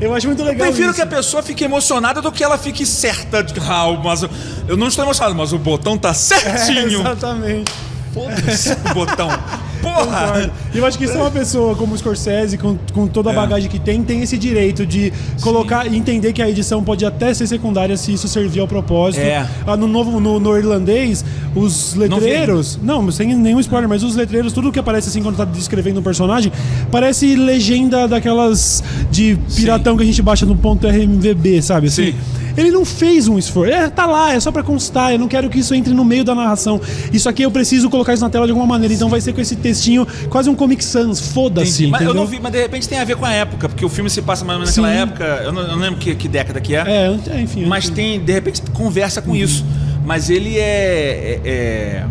Eu 0.00 0.12
acho 0.14 0.26
muito 0.26 0.40
Eu 0.40 0.46
legal. 0.46 0.66
prefiro 0.66 0.88
isso. 0.88 0.96
que 0.96 1.02
a 1.02 1.06
pessoa 1.06 1.42
fique 1.44 1.62
emocionada 1.62 2.20
do 2.20 2.32
que 2.32 2.42
ela 2.42 2.58
fique 2.58 2.84
certa 2.84 3.42
de 3.42 3.54
ah, 3.60 3.86
mas 4.02 4.22
eu- 4.24 4.30
eu 4.66 4.76
não 4.76 4.88
estou 4.88 5.04
emocionado, 5.04 5.34
mas 5.36 5.52
o 5.52 5.58
botão 5.58 5.96
tá 5.96 6.10
É, 6.10 6.12
certinho. 6.14 7.00
exatamente. 7.00 7.70
Foda-se 8.12 8.72
o 8.72 8.94
botão. 8.94 9.28
Porra! 9.82 10.50
E 10.72 10.78
eu 10.78 10.86
acho 10.86 10.96
que 10.96 11.06
se 11.08 11.16
uma 11.16 11.30
pessoa 11.30 11.74
como 11.74 11.94
o 11.94 11.98
Scorsese, 11.98 12.56
com, 12.56 12.78
com 12.92 13.06
toda 13.06 13.30
a 13.30 13.32
É. 13.32 13.36
bagagem 13.36 13.68
que 13.68 13.78
tem, 13.78 14.02
tem 14.02 14.22
esse 14.22 14.38
direito 14.38 14.86
de 14.86 15.12
colocar 15.40 15.86
e 15.86 15.96
entender 15.96 16.32
que 16.32 16.40
a 16.40 16.48
edição 16.48 16.82
pode 16.82 17.04
até 17.04 17.34
ser 17.34 17.46
secundária 17.46 17.96
se 17.96 18.12
isso 18.12 18.28
servir 18.28 18.60
ao 18.60 18.68
propósito. 18.68 19.22
É. 19.22 19.46
Ah, 19.66 19.76
no 19.76 19.86
novo, 19.88 20.20
no, 20.20 20.38
no 20.38 20.56
irlandês, 20.56 21.24
os 21.54 21.94
Não 21.94 22.18
letreiros. 22.18 22.78
Não, 22.82 23.10
sem 23.10 23.34
nenhum 23.34 23.60
spoiler, 23.60 23.88
mas 23.88 24.02
os 24.02 24.14
letreiros, 24.14 24.52
tudo 24.52 24.70
que 24.70 24.78
aparece 24.78 25.08
assim 25.08 25.22
quando 25.22 25.36
tá 25.36 25.44
descrevendo 25.44 26.00
um 26.00 26.02
personagem, 26.02 26.52
parece 26.90 27.34
legenda 27.34 28.06
daquelas 28.06 28.82
de 29.10 29.36
piratão 29.56 29.96
que 29.96 30.02
a 30.02 30.06
gente 30.06 30.22
baixa 30.22 30.46
no 30.46 30.56
ponto 30.56 30.86
RMVB, 30.86 31.60
sabe? 31.60 31.88
Assim. 31.88 32.12
Sim. 32.12 32.14
Ele 32.56 32.70
não 32.70 32.84
fez 32.84 33.28
um 33.28 33.38
esforço. 33.38 33.72
É, 33.72 33.88
tá 33.88 34.06
lá, 34.06 34.34
é 34.34 34.40
só 34.40 34.50
pra 34.52 34.62
constar. 34.62 35.12
Eu 35.12 35.18
não 35.18 35.28
quero 35.28 35.48
que 35.48 35.58
isso 35.58 35.74
entre 35.74 35.92
no 35.94 36.04
meio 36.04 36.24
da 36.24 36.34
narração. 36.34 36.80
Isso 37.12 37.28
aqui 37.28 37.42
eu 37.42 37.50
preciso 37.50 37.88
colocar 37.90 38.12
isso 38.14 38.22
na 38.22 38.30
tela 38.30 38.46
de 38.46 38.50
alguma 38.52 38.66
maneira. 38.66 38.92
Então 38.94 39.08
vai 39.08 39.20
ser 39.20 39.32
com 39.32 39.40
esse 39.40 39.56
textinho, 39.56 40.06
quase 40.28 40.48
um 40.50 40.54
Comic 40.54 40.84
Sans. 40.84 41.20
Foda-se. 41.20 41.86
Mas 41.86 42.02
eu 42.02 42.14
não 42.14 42.26
vi, 42.26 42.38
mas 42.40 42.52
de 42.52 42.60
repente 42.60 42.88
tem 42.88 42.98
a 42.98 43.04
ver 43.04 43.16
com 43.16 43.24
a 43.24 43.32
época, 43.32 43.68
porque 43.68 43.84
o 43.84 43.88
filme 43.88 44.10
se 44.10 44.20
passa 44.22 44.44
mais 44.44 44.58
ou 44.58 44.64
menos 44.64 44.76
naquela 44.76 44.94
Sim. 44.94 45.02
época. 45.02 45.24
Eu 45.44 45.52
não, 45.52 45.62
eu 45.62 45.68
não 45.68 45.78
lembro 45.78 45.98
que, 45.98 46.14
que 46.14 46.28
década 46.28 46.60
que 46.60 46.74
é. 46.74 46.80
É, 46.86 47.18
é, 47.36 47.40
enfim. 47.40 47.64
Mas 47.66 47.84
antes- 47.84 47.94
tem, 47.96 48.20
de 48.20 48.32
repente, 48.32 48.62
conversa 48.72 49.20
com 49.22 49.34
isso. 49.34 49.64
Mas 50.04 50.28
ele 50.30 50.58
é. 50.58 50.62
é- 50.62 51.40
é- 51.44 52.04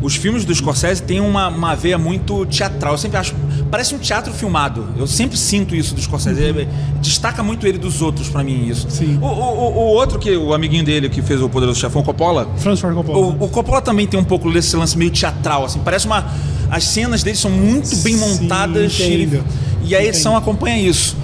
Os 0.00 0.16
filmes 0.16 0.44
do 0.44 0.54
Scorsese 0.54 1.02
têm 1.02 1.20
uma, 1.20 1.48
uma 1.48 1.74
veia 1.74 1.96
muito 1.96 2.44
teatral. 2.46 2.92
Eu 2.94 2.98
sempre 2.98 3.16
acho. 3.18 3.34
Parece 3.74 3.92
um 3.92 3.98
teatro 3.98 4.32
filmado. 4.32 4.86
Eu 4.96 5.04
sempre 5.04 5.36
sinto 5.36 5.74
isso 5.74 5.96
do 5.96 6.00
Scorsese. 6.00 6.40
Ele- 6.40 6.68
destaca 7.02 7.42
muito 7.42 7.66
ele 7.66 7.76
dos 7.76 8.00
outros, 8.00 8.28
pra 8.28 8.44
mim, 8.44 8.68
isso. 8.68 8.86
Sim. 8.88 9.18
O, 9.20 9.26
o- 9.26 9.72
o- 9.72 9.86
outro, 9.96 10.16
que 10.16 10.36
o 10.36 10.54
amiguinho 10.54 10.84
dele 10.84 11.08
que 11.08 11.20
fez 11.20 11.42
o 11.42 11.48
Poderoso 11.48 11.80
Chefão, 11.80 12.00
Coppola. 12.04 12.48
Francis 12.58 12.78
Ford 12.80 12.94
Coppola. 12.94 13.18
O, 13.18 13.44
o 13.46 13.48
Coppola 13.48 13.82
também 13.82 14.06
tem 14.06 14.20
um 14.20 14.22
pouco 14.22 14.48
desse 14.52 14.76
lance 14.76 14.96
meio 14.96 15.10
teatral, 15.10 15.64
assim. 15.64 15.80
Parece 15.84 16.06
uma. 16.06 16.24
As 16.70 16.84
cenas 16.84 17.24
dele 17.24 17.36
são 17.36 17.50
muito 17.50 17.96
bem 17.96 18.16
Sim, 18.16 18.20
montadas. 18.42 18.94
entendo. 19.00 19.42
E 19.82 19.96
a 19.96 20.04
edição 20.04 20.30
Entendo. 20.34 20.42
acompanha 20.42 20.78
isso. 20.78 21.16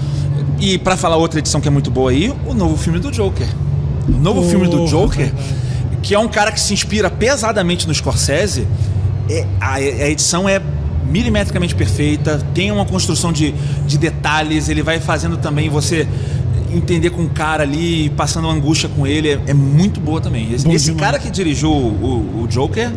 E 0.59 0.77
pra 0.77 0.97
falar 0.97 1.15
outra 1.15 1.39
edição 1.39 1.61
que 1.61 1.69
é 1.69 1.71
muito 1.71 1.89
boa 1.89 2.11
aí, 2.11 2.33
o 2.45 2.53
novo 2.53 2.75
filme 2.75 2.99
do 2.99 3.11
Joker. 3.13 3.47
O 4.09 4.11
novo 4.11 4.41
Porra, 4.41 4.49
filme 4.51 4.67
do 4.67 4.85
Joker, 4.87 5.27
verdade. 5.27 5.55
que 6.03 6.13
é 6.13 6.19
um 6.19 6.27
cara 6.27 6.51
que 6.51 6.59
se 6.59 6.73
inspira 6.73 7.09
pesadamente 7.09 7.87
no 7.87 7.95
Scorsese, 7.95 8.67
é, 9.29 9.45
a, 9.61 9.75
a 9.75 10.09
edição 10.09 10.49
é 10.49 10.61
milimetricamente 11.11 11.75
perfeita, 11.75 12.41
tem 12.53 12.71
uma 12.71 12.85
construção 12.85 13.31
de, 13.33 13.53
de 13.85 13.97
detalhes, 13.97 14.69
ele 14.69 14.81
vai 14.81 14.99
fazendo 14.99 15.37
também 15.37 15.69
você 15.69 16.07
entender 16.73 17.09
com 17.09 17.23
o 17.23 17.29
cara 17.29 17.63
ali, 17.63 18.09
passando 18.15 18.47
angústia 18.49 18.87
com 18.89 19.05
ele, 19.05 19.29
é, 19.29 19.39
é 19.47 19.53
muito 19.53 19.99
boa 19.99 20.21
também. 20.21 20.53
Esse, 20.53 20.65
esse 20.71 20.93
cara 20.93 21.19
que 21.19 21.29
dirigiu 21.29 21.69
o- 21.71 22.43
o 22.43 22.47
Joker, 22.47 22.89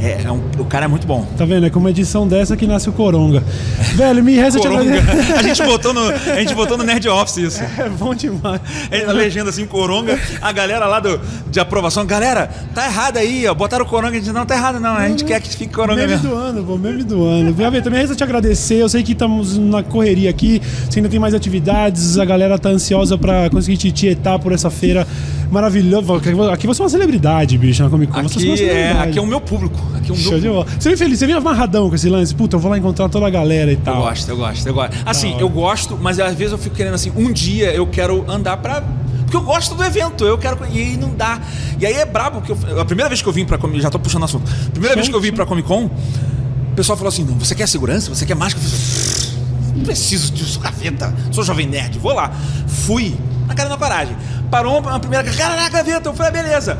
é, 0.00 0.22
é 0.24 0.30
um- 0.32 0.42
o 0.58 0.64
cara 0.64 0.84
é 0.84 0.88
muito 0.88 1.06
bom. 1.06 1.26
Tá 1.36 1.44
vendo? 1.44 1.66
É 1.66 1.70
com 1.70 1.78
uma 1.78 1.90
edição 1.90 2.26
dessa 2.26 2.56
que 2.56 2.66
nasce 2.66 2.88
o 2.88 2.92
Coronga. 2.92 3.42
Velho, 3.96 4.22
me 4.22 4.34
resta 4.36 4.60
te 4.60 4.68
Coronga. 4.68 4.98
agradecer. 4.98 5.32
A 5.32 5.42
gente 5.42 5.62
botou 5.62 5.92
no, 5.94 6.00
a 6.08 6.40
gente 6.40 6.54
botou 6.54 6.78
no 6.78 6.84
Nerd 6.84 7.08
Office 7.08 7.36
isso. 7.38 7.62
É 7.78 7.88
bom 7.88 8.14
demais. 8.14 8.60
Na 9.06 9.12
legenda 9.12 9.50
assim, 9.50 9.66
Coronga, 9.66 10.18
a 10.42 10.52
galera 10.52 10.86
lá 10.86 11.00
do, 11.00 11.20
de 11.50 11.60
aprovação, 11.60 12.04
galera, 12.04 12.48
tá 12.74 12.86
errado 12.86 13.16
aí, 13.18 13.46
ó, 13.46 13.54
botaram 13.54 13.84
o 13.84 13.88
Coronga, 13.88 14.16
a 14.16 14.20
gente 14.20 14.32
não 14.32 14.44
tá 14.44 14.54
errado 14.56 14.80
não, 14.80 14.94
a 14.96 15.08
gente 15.08 15.24
quer 15.24 15.40
que 15.40 15.48
fique 15.48 15.72
Coronga 15.72 15.94
Meme 16.02 16.12
mesmo. 16.14 16.28
do 16.30 16.34
ano, 16.36 16.64
pô, 16.64 16.76
meme 16.76 17.04
do 17.04 17.24
ano. 17.26 17.54
Gabi, 17.54 17.80
também 17.82 18.00
resta 18.00 18.14
te 18.16 18.22
agradecer. 18.24 18.76
Eu 18.76 18.88
sei 18.88 19.02
que 19.02 19.12
estamos 19.12 19.56
na 19.58 19.82
correria 19.82 20.28
aqui, 20.30 20.60
você 20.88 20.98
ainda 20.98 21.08
tem 21.08 21.18
mais 21.20 21.34
atividades, 21.34 22.18
a 22.18 22.24
galera 22.24 22.58
tá 22.58 22.68
ansiosa 22.68 23.16
pra 23.16 23.48
conseguir 23.50 23.76
te 23.76 23.90
tietar 23.92 24.38
por 24.38 24.52
essa 24.52 24.70
feira 24.70 25.06
maravilhosa. 25.50 26.14
Aqui 26.52 26.66
você 26.66 26.80
é 26.80 26.84
uma 26.84 26.88
celebridade, 26.90 27.56
bicho, 27.58 27.82
na 27.82 27.90
Comic 27.90 28.12
Con. 28.12 28.22
Você 28.22 28.38
é 28.40 28.44
uma 28.48 28.54
Aqui 28.54 28.62
é, 28.64 28.92
aqui 28.92 29.18
é 29.18 29.22
o 29.22 29.26
meu 29.26 29.40
público, 29.40 29.76
aqui 29.96 30.10
é 30.10 30.14
o 30.14 30.16
meu 30.18 30.40
de 30.40 30.48
bola. 30.48 30.66
Você 30.78 30.88
vem 30.88 30.98
feliz, 30.98 31.18
você 31.18 31.26
vem 31.26 31.34
amarradão 31.34 31.88
com 31.88 31.94
esse 31.94 32.08
lance? 32.08 32.34
Puta, 32.34 32.56
eu 32.56 32.60
vou 32.60 32.70
lá 32.70 32.78
encontrar 32.78 33.08
toda 33.08 33.26
a 33.26 33.30
galera 33.30 33.70
e 33.70 33.74
Eu 33.74 33.80
tal. 33.80 33.96
gosto, 34.02 34.28
eu 34.28 34.36
gosto, 34.36 34.66
eu 34.66 34.74
gosto. 34.74 34.96
Assim, 35.06 35.36
eu 35.38 35.48
gosto, 35.48 35.98
mas 36.00 36.18
às 36.20 36.34
vezes 36.34 36.52
eu 36.52 36.58
fico 36.58 36.76
querendo 36.76 36.94
assim, 36.94 37.12
um 37.16 37.32
dia 37.32 37.72
eu 37.72 37.86
quero 37.86 38.24
andar 38.30 38.56
pra. 38.58 38.82
Porque 39.22 39.36
eu 39.36 39.42
gosto 39.42 39.74
do 39.74 39.84
evento, 39.84 40.24
eu 40.24 40.38
quero. 40.38 40.58
E 40.72 40.78
aí 40.80 40.96
não 40.96 41.14
dá. 41.14 41.40
E 41.78 41.84
aí 41.84 41.92
é 41.94 42.06
brabo, 42.06 42.40
porque 42.40 42.52
eu- 42.72 42.80
a 42.80 42.84
primeira 42.84 43.08
vez 43.10 43.20
que 43.20 43.28
eu 43.28 43.32
vim 43.32 43.44
pra 43.44 43.58
Comic 43.58 43.80
já 43.80 43.90
tô 43.90 43.98
puxando 43.98 44.24
assunto. 44.24 44.50
A 44.68 44.70
primeira 44.70 44.94
vez 44.94 45.08
que 45.08 45.14
eu 45.14 45.20
vim 45.20 45.32
pra 45.32 45.44
Comic 45.44 45.68
Con, 45.68 45.84
o 45.84 46.74
pessoal 46.74 46.96
falou 46.96 47.08
assim: 47.08 47.24
não, 47.24 47.34
você 47.38 47.54
quer 47.54 47.68
segurança? 47.68 48.08
Você 48.14 48.24
quer 48.24 48.34
máscara? 48.34 48.64
Eu 48.64 48.70
falei, 48.70 49.76
não 49.76 49.84
preciso 49.84 50.32
disso, 50.32 50.58
gaveta. 50.60 51.14
Sou 51.30 51.44
jovem 51.44 51.66
nerd, 51.66 51.98
vou 51.98 52.14
lá. 52.14 52.32
Fui, 52.66 53.14
na 53.48 53.54
cara 53.54 53.68
da 53.68 53.76
coragem. 53.76 54.16
Parou 54.50 54.78
uma 54.78 55.00
primeira, 55.00 55.24
cara 55.32 55.56
na 55.56 55.68
gaveta. 55.68 56.08
Eu 56.08 56.14
falei, 56.14 56.30
ah, 56.30 56.42
beleza. 56.42 56.78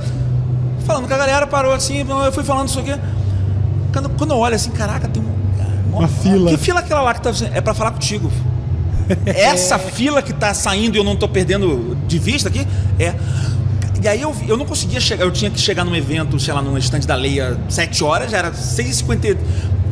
Falando 0.87 1.09
com 1.09 1.15
a 1.15 1.19
galera, 1.19 1.47
parou 1.47 1.73
assim, 1.73 2.07
eu 2.09 2.33
fui 2.33 2.45
falando 2.45 2.69
isso 2.69 2.79
aqui. 2.79 2.95
Quando, 3.93 4.11
quando 4.11 4.31
eu 4.33 4.39
olho 4.39 4.55
assim, 4.55 4.71
caraca, 4.71 5.09
tem 5.09 5.23
um. 5.23 5.39
Uma 5.97 6.07
fila. 6.07 6.51
Que 6.51 6.57
fila 6.57 6.81
é 6.81 6.83
aquela 6.85 7.01
lá 7.01 7.15
que 7.15 7.23
tá. 7.23 7.31
É 7.53 7.61
pra 7.61 7.75
falar 7.75 7.91
contigo. 7.91 8.31
Essa 9.25 9.79
fila 9.79 10.21
que 10.21 10.33
tá 10.33 10.53
saindo 10.53 10.97
e 10.97 10.99
eu 10.99 11.05
não 11.05 11.17
tô 11.17 11.27
perdendo 11.27 11.97
de 12.07 12.19
vista 12.19 12.49
aqui 12.49 12.67
é. 12.99 13.15
E 14.01 14.07
aí 14.07 14.23
eu, 14.23 14.35
eu 14.47 14.57
não 14.57 14.65
conseguia 14.65 15.01
chegar, 15.01 15.25
eu 15.25 15.33
tinha 15.33 15.51
que 15.51 15.59
chegar 15.59 15.85
num 15.85 15.97
evento, 15.97 16.39
sei 16.39 16.55
lá, 16.55 16.63
num 16.63 16.79
estande 16.79 17.05
da 17.05 17.17
lei 17.17 17.41
às 17.41 17.57
7 17.69 18.05
horas, 18.05 18.31
já 18.31 18.39
era 18.39 18.53
6h50. 18.53 19.37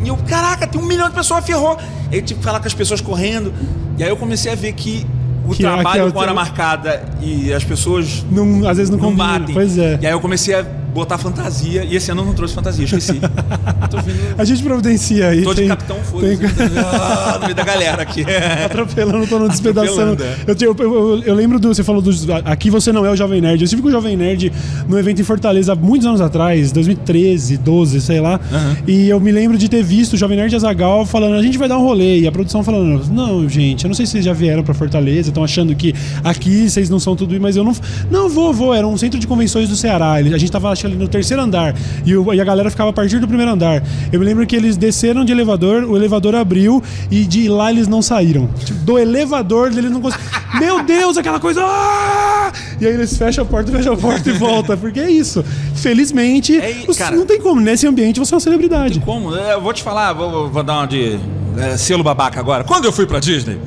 E 0.05 0.09
eu, 0.09 0.17
caraca, 0.29 0.65
tem 0.65 0.81
um 0.81 0.85
milhão 0.85 1.09
de 1.09 1.15
pessoas, 1.15 1.45
ferrou. 1.45 1.77
Aí 2.13 2.19
eu 2.19 2.23
tive 2.23 2.39
que 2.39 2.45
falar 2.45 2.61
com 2.61 2.69
as 2.69 2.75
pessoas 2.75 3.01
correndo. 3.01 3.53
E 3.99 4.05
aí 4.05 4.09
eu 4.09 4.17
comecei 4.17 4.53
a 4.53 4.55
ver 4.55 4.75
que 4.75 5.05
o 5.47 5.55
Que- 5.55 5.65
é 5.65 5.73
trabalho 5.73 6.09
o 6.09 6.13
com 6.13 6.19
hora 6.19 6.35
marcada 6.35 7.03
e 7.21 7.53
as 7.53 7.65
pessoas 7.65 8.25
Não, 8.31 8.69
às 8.69 8.77
vezes 8.77 8.91
não, 8.91 8.99
não 8.99 9.15
batem. 9.15 9.55
Pois 9.55 9.79
é. 9.79 9.99
E 10.01 10.07
aí 10.07 10.13
eu 10.13 10.21
comecei 10.21 10.55
a 10.55 10.65
botar 10.97 11.19
fantasia. 11.19 11.85
E 11.85 11.95
esse 11.97 12.11
ano 12.11 12.23
eu 12.23 12.27
não 12.27 12.35
trouxe 12.35 12.55
fantasia, 12.55 12.85
esqueci. 12.85 13.13
Vindo. 14.07 14.35
A 14.39 14.45
gente 14.45 14.63
providencia 14.63 15.29
aí. 15.29 15.43
Tô 15.43 15.51
de 15.55 15.61
tem- 15.61 15.69
capitão 15.69 15.97
foda-se. 16.05 16.37
tem- 16.37 16.49
Ah, 16.79 17.35
no 17.39 17.45
meio 17.45 17.55
da 17.55 17.65
galera 17.65 18.03
aqui. 18.03 18.25
Atropelando, 18.65 19.27
tô 19.27 19.39
não 19.39 19.49
despedaçando. 19.49 20.23
É. 20.23 20.37
Eu, 20.47 20.57
eu, 20.61 20.77
eu- 20.79 21.23
eu 21.23 21.35
lembro 21.35 21.59
do. 21.59 21.69
Você 21.75 21.83
falou 21.83 22.03
dos. 22.03 22.27
Aqui 22.45 22.69
você 22.71 22.93
não 22.93 23.05
é 23.07 23.11
o 23.11 23.17
Jovem 23.17 23.41
Nerd. 23.41 23.61
Eu 23.61 23.65
estive 23.65 23.81
com 23.83 23.89
o 23.89 23.91
Jovem 23.91 24.17
Nerd 24.17 24.53
no 24.89 24.99
evento 24.99 25.21
em 25.21 25.25
Fortaleza 25.25 25.73
há 25.73 25.77
muitos 25.77 26.07
anos 26.07 26.21
atrás, 26.21 26.73
2013, 26.73 27.57
12, 27.57 28.01
sei 28.01 28.21
lá. 28.21 28.39
E 28.87 29.09
eu 29.09 29.19
me 29.21 29.33
lembro 29.33 29.57
de 29.59 29.69
ter 29.69 29.83
visto 29.83 30.13
o 30.15 30.17
Jovem 30.17 30.37
Nerd 30.37 30.55
Azagal 30.55 31.07
falando: 31.07 31.35
a 31.37 31.43
gente 31.43 31.57
vai 31.59 31.69
dar 31.69 31.79
um 31.79 31.83
rolê. 31.83 32.21
E 32.21 32.27
a 32.27 32.33
produção 32.33 32.63
falando: 32.63 33.03
não, 33.11 33.49
gente, 33.49 33.85
eu 33.85 33.89
não 33.89 33.95
sei 33.95 34.07
se 34.07 34.13
vocês 34.13 34.25
já 34.25 34.33
vieram 34.33 34.63
pra 34.63 34.75
Fortaleza, 34.75 35.29
estão 35.31 35.43
achando 35.45 35.75
que 35.75 35.95
aqui 36.23 36.69
vocês 36.69 36.89
não 36.91 36.99
são 36.99 37.17
tudo 37.17 37.37
mas 37.41 37.57
eu 37.57 37.65
não. 37.65 37.75
Não, 38.11 38.29
vou, 38.29 38.53
vou. 38.53 38.73
Era 38.75 38.87
um 38.87 38.97
centro 38.97 39.19
de 39.19 39.27
convenções 39.27 39.69
do 39.69 39.77
Ceará. 39.77 40.13
A 40.13 40.39
gente 40.39 40.51
tava 40.53 40.71
acho, 40.71 40.86
que 40.89 40.95
ali 40.95 41.03
no 41.03 41.09
terceiro 41.09 41.43
andar. 41.43 41.75
E, 42.05 42.17
o- 42.17 42.33
e 42.33 42.41
a 42.41 42.45
galera 42.45 42.71
ficava 42.71 42.91
a 42.91 42.93
partir 42.93 43.19
do 43.19 43.27
primeiro 43.29 43.53
andar. 43.53 43.83
Eu 44.13 44.19
me 44.21 44.25
lembro 44.27 44.47
que 44.47 44.55
eles 44.57 44.77
desceram 44.77 45.25
de 45.25 45.33
elevador, 45.33 45.85
o 45.85 45.97
elevador 45.97 46.35
abriu 46.35 46.83
e 47.11 47.25
de 47.25 47.49
lá 47.49 47.71
eles 47.71 47.87
não 47.89 48.01
saíram. 48.03 48.49
Tipo, 48.65 48.79
do 48.81 48.99
elevador 48.99 49.71
eles 49.77 49.91
não 49.91 50.01
conseguiram. 50.01 50.31
Meu 50.61 50.83
Deus, 50.85 51.17
aquela 51.19 51.39
coisa. 51.41 51.63
"Ah!" 51.65 52.53
E 52.81 52.87
aí 52.87 52.93
eles 52.95 53.17
fecham 53.17 53.43
a 53.45 53.47
porta, 53.47 53.71
fecham 53.73 53.93
a 53.93 53.97
porta 53.97 54.29
e 54.31 54.33
volta. 54.33 54.77
Porque 54.77 55.01
é 55.01 55.11
isso. 55.11 55.45
Felizmente, 55.75 56.57
É, 56.57 56.85
os- 56.89 56.97
cara- 56.97 57.17
não 57.17 57.27
tem 57.27 57.41
como. 57.41 57.61
Nesse 57.61 57.87
ambiente 57.87 58.19
você 58.19 58.33
é 58.33 58.37
uma 58.37 58.41
celebridade. 58.41 59.01
Como? 59.01 59.35
Eu 59.35 59.61
vou 59.61 59.73
te 59.73 59.83
falar, 59.83 60.13
vou, 60.13 60.49
vou 60.49 60.63
dar 60.63 60.79
uma 60.79 60.87
de 60.87 61.19
é, 61.59 61.77
selo 61.77 62.03
babaca 62.03 62.39
agora. 62.41 62.65
Quando 62.65 62.85
eu 62.85 62.93
fui 62.93 63.07
pra 63.07 63.19
Disney, 63.19 63.59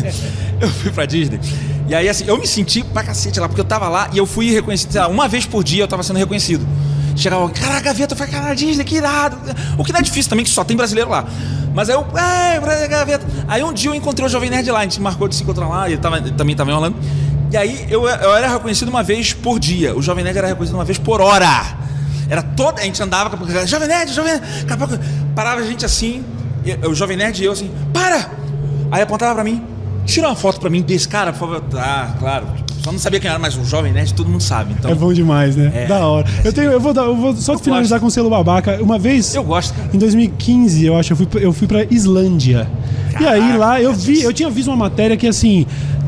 eu 0.60 0.68
fui 0.68 0.90
pra 0.90 1.04
Disney. 1.06 1.38
E 1.92 1.94
aí, 1.94 2.08
assim, 2.08 2.24
eu 2.26 2.38
me 2.38 2.46
senti 2.46 2.82
pra 2.82 3.02
cacete 3.02 3.38
lá, 3.38 3.46
porque 3.46 3.60
eu 3.60 3.66
tava 3.66 3.86
lá 3.86 4.08
e 4.14 4.16
eu 4.16 4.24
fui 4.24 4.50
reconhecido. 4.50 4.92
sei 4.92 5.00
lá, 5.02 5.08
uma 5.08 5.28
vez 5.28 5.44
por 5.44 5.62
dia 5.62 5.82
eu 5.82 5.86
tava 5.86 6.02
sendo 6.02 6.16
reconhecido. 6.16 6.66
Chegava, 7.14 7.46
cara, 7.50 7.80
gaveta, 7.80 8.16
foi 8.16 8.28
cara, 8.28 8.54
Disney, 8.54 8.82
que 8.82 8.96
irado. 8.96 9.36
O 9.76 9.84
que 9.84 9.92
não 9.92 10.00
é 10.00 10.02
difícil 10.02 10.30
também, 10.30 10.42
que 10.42 10.50
só 10.50 10.64
tem 10.64 10.74
brasileiro 10.74 11.10
lá. 11.10 11.26
Mas 11.74 11.90
aí 11.90 11.94
eu, 11.94 12.06
é, 12.16 12.88
gaveta. 12.88 13.26
Aí 13.46 13.62
um 13.62 13.74
dia 13.74 13.90
eu 13.90 13.94
encontrei 13.94 14.26
o 14.26 14.30
Jovem 14.30 14.48
Nerd 14.48 14.70
lá, 14.70 14.78
a 14.78 14.82
gente 14.84 14.98
marcou 15.02 15.28
de 15.28 15.34
se 15.34 15.42
encontrar 15.42 15.68
lá, 15.68 15.86
ele, 15.86 15.98
tava, 15.98 16.16
ele 16.16 16.30
também 16.30 16.56
tava 16.56 16.70
em 16.70 16.72
Orlando. 16.72 16.96
E 17.50 17.58
aí 17.58 17.86
eu, 17.90 18.08
eu 18.08 18.34
era 18.36 18.48
reconhecido 18.48 18.88
uma 18.88 19.02
vez 19.02 19.34
por 19.34 19.60
dia. 19.60 19.94
O 19.94 20.00
Jovem 20.00 20.24
Nerd 20.24 20.38
era 20.38 20.48
reconhecido 20.48 20.76
uma 20.76 20.86
vez 20.86 20.96
por 20.96 21.20
hora. 21.20 21.76
Era 22.26 22.42
toda. 22.42 22.80
A 22.80 22.84
gente 22.84 23.02
andava, 23.02 23.36
Jovem 23.66 23.88
Nerd, 23.88 24.14
Jovem 24.14 24.32
Nerd. 24.32 24.60
Daqui 24.62 24.72
a 24.72 24.76
pouco 24.78 25.04
parava 25.34 25.60
a 25.60 25.66
gente 25.66 25.84
assim, 25.84 26.24
o 26.88 26.94
Jovem 26.94 27.18
Nerd 27.18 27.42
e 27.42 27.44
eu 27.44 27.52
assim, 27.52 27.70
para! 27.92 28.30
Aí 28.90 29.02
apontava 29.02 29.34
pra 29.34 29.44
mim, 29.44 29.62
tira 30.04 30.28
uma 30.28 30.36
foto 30.36 30.60
pra 30.60 30.68
mim 30.70 30.82
desse 30.82 31.08
cara, 31.08 31.32
por 31.32 31.38
favor. 31.40 31.62
Ah, 31.76 32.14
claro. 32.18 32.46
Só 32.82 32.90
não 32.90 32.98
sabia 32.98 33.20
quem 33.20 33.30
era, 33.30 33.38
mas 33.38 33.56
o 33.56 33.64
Jovem 33.64 33.92
Nerd 33.92 34.12
todo 34.12 34.28
mundo 34.28 34.42
sabe. 34.42 34.74
Então, 34.76 34.90
É 34.90 34.94
bom 34.94 35.12
demais, 35.12 35.54
né? 35.54 35.70
É. 35.72 35.86
da 35.86 36.04
hora. 36.04 36.26
Eu, 36.44 36.52
tenho, 36.52 36.72
eu, 36.72 36.80
vou, 36.80 36.92
dar- 36.92 37.04
eu 37.04 37.14
vou 37.16 37.34
só 37.36 37.56
finalizar 37.56 38.00
com 38.00 38.06
o 38.06 38.10
selo 38.10 38.28
babaca. 38.28 38.82
Uma 38.82 38.98
vez. 38.98 39.34
eu 39.36 39.44
gosto, 39.44 39.72
cara. 39.74 39.88
Em 39.94 39.98
2015, 39.98 40.84
eu 40.84 40.96
acho, 40.96 41.12
eu 41.12 41.16
fui, 41.16 41.26
pra- 41.26 41.40
eu 41.40 41.52
fui 41.52 41.68
pra 41.68 41.84
Islândia. 41.90 42.68
e 43.20 43.24
aí 43.24 43.56
lá 43.56 43.80
eu 43.80 43.92
vi, 43.94 44.20
eu 44.22 44.32
tinha 44.32 44.50
visto 44.50 44.68
uma 44.68 44.76
matéria 44.76 45.16
que 45.16 45.26
assim. 45.28 45.64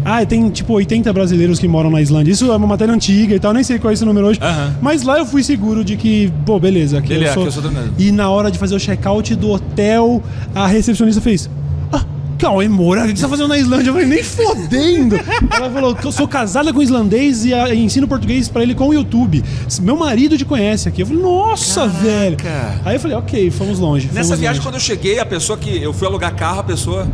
Ah, 0.07 0.23
tem 0.27 0.51
tipo 0.51 0.75
80 0.75 1.11
brasileiros 1.15 1.59
que 1.59 1.67
moram 1.67 1.89
na 1.91 2.03
Islândia. 2.03 2.31
Isso 2.33 2.53
é 2.53 2.57
uma 2.57 2.67
matéria 2.67 2.93
antiga 2.93 3.35
e 3.37 3.41
tal, 3.41 3.55
nem 3.55 3.63
sei 3.63 3.79
qual 3.79 3.91
é 3.91 3.95
esse 3.95 4.05
número 4.05 4.27
hoje. 4.27 4.39
Aham. 4.43 4.75
Mas 4.83 5.03
lá 5.03 5.17
eu 5.19 5.25
fui 5.25 5.43
seguro 5.43 5.83
de 5.83 5.97
que, 5.97 6.31
pô, 6.45 6.59
beleza. 6.61 6.99
Aqui 6.99 7.09
Beleza, 7.09 7.31
eu 7.31 7.51
sou... 7.51 7.61
aqui 7.63 7.69
eu 7.77 7.83
sou. 7.83 7.93
E 7.99 8.13
na 8.13 8.29
hora 8.29 8.51
de 8.51 8.59
fazer 8.59 8.75
o 8.75 8.79
check-out 8.79 9.35
do 9.35 9.49
hotel, 9.51 10.23
a 10.55 10.67
recepcionista 10.67 11.23
fez. 11.23 11.49
Cauê 12.45 12.69
Moura, 12.69 13.05
o 13.05 13.09
que 13.09 13.17
você 13.17 13.23
tá 13.23 13.29
fazendo 13.31 13.49
na 13.49 13.57
Islândia? 13.57 13.89
Eu 13.89 13.95
falei, 13.95 14.07
nem 14.07 14.23
fodendo. 14.23 15.17
Ela 15.51 15.71
falou 15.71 15.95
que 15.95 16.07
eu 16.07 16.13
sou 16.13 16.29
casada 16.29 16.75
com 16.75 16.79
um 16.79 16.83
islandês 16.83 17.43
e, 17.47 17.55
ah, 17.55 17.73
e 17.73 17.83
ensino 17.83 18.07
português 18.07 18.49
pra 18.51 18.63
ele 18.63 18.75
com 18.75 18.87
o 18.87 18.93
YouTube. 18.93 19.43
Meu 19.81 19.97
marido 19.97 20.37
te 20.37 20.45
conhece 20.45 20.87
aqui. 20.87 21.01
Eu 21.01 21.07
falei, 21.07 21.23
nossa, 21.23 21.89
Caraca. 21.89 21.99
velho. 22.01 22.37
Aí 22.85 22.97
eu 22.97 23.01
falei, 23.01 23.17
ok, 23.17 23.51
fomos 23.51 23.79
longe. 23.79 24.09
Nessa 24.09 24.25
fomos 24.29 24.41
viagem, 24.41 24.59
longe. 24.59 24.69
quando 24.69 24.75
eu 24.75 24.81
cheguei, 24.81 25.19
a 25.19 25.25
pessoa 25.25 25.57
que. 25.57 25.83
Eu 25.83 25.95
fui 25.95 26.07
alugar 26.07 26.35
carro, 26.35 26.61
a 26.61 26.65
pessoa. 26.65 27.09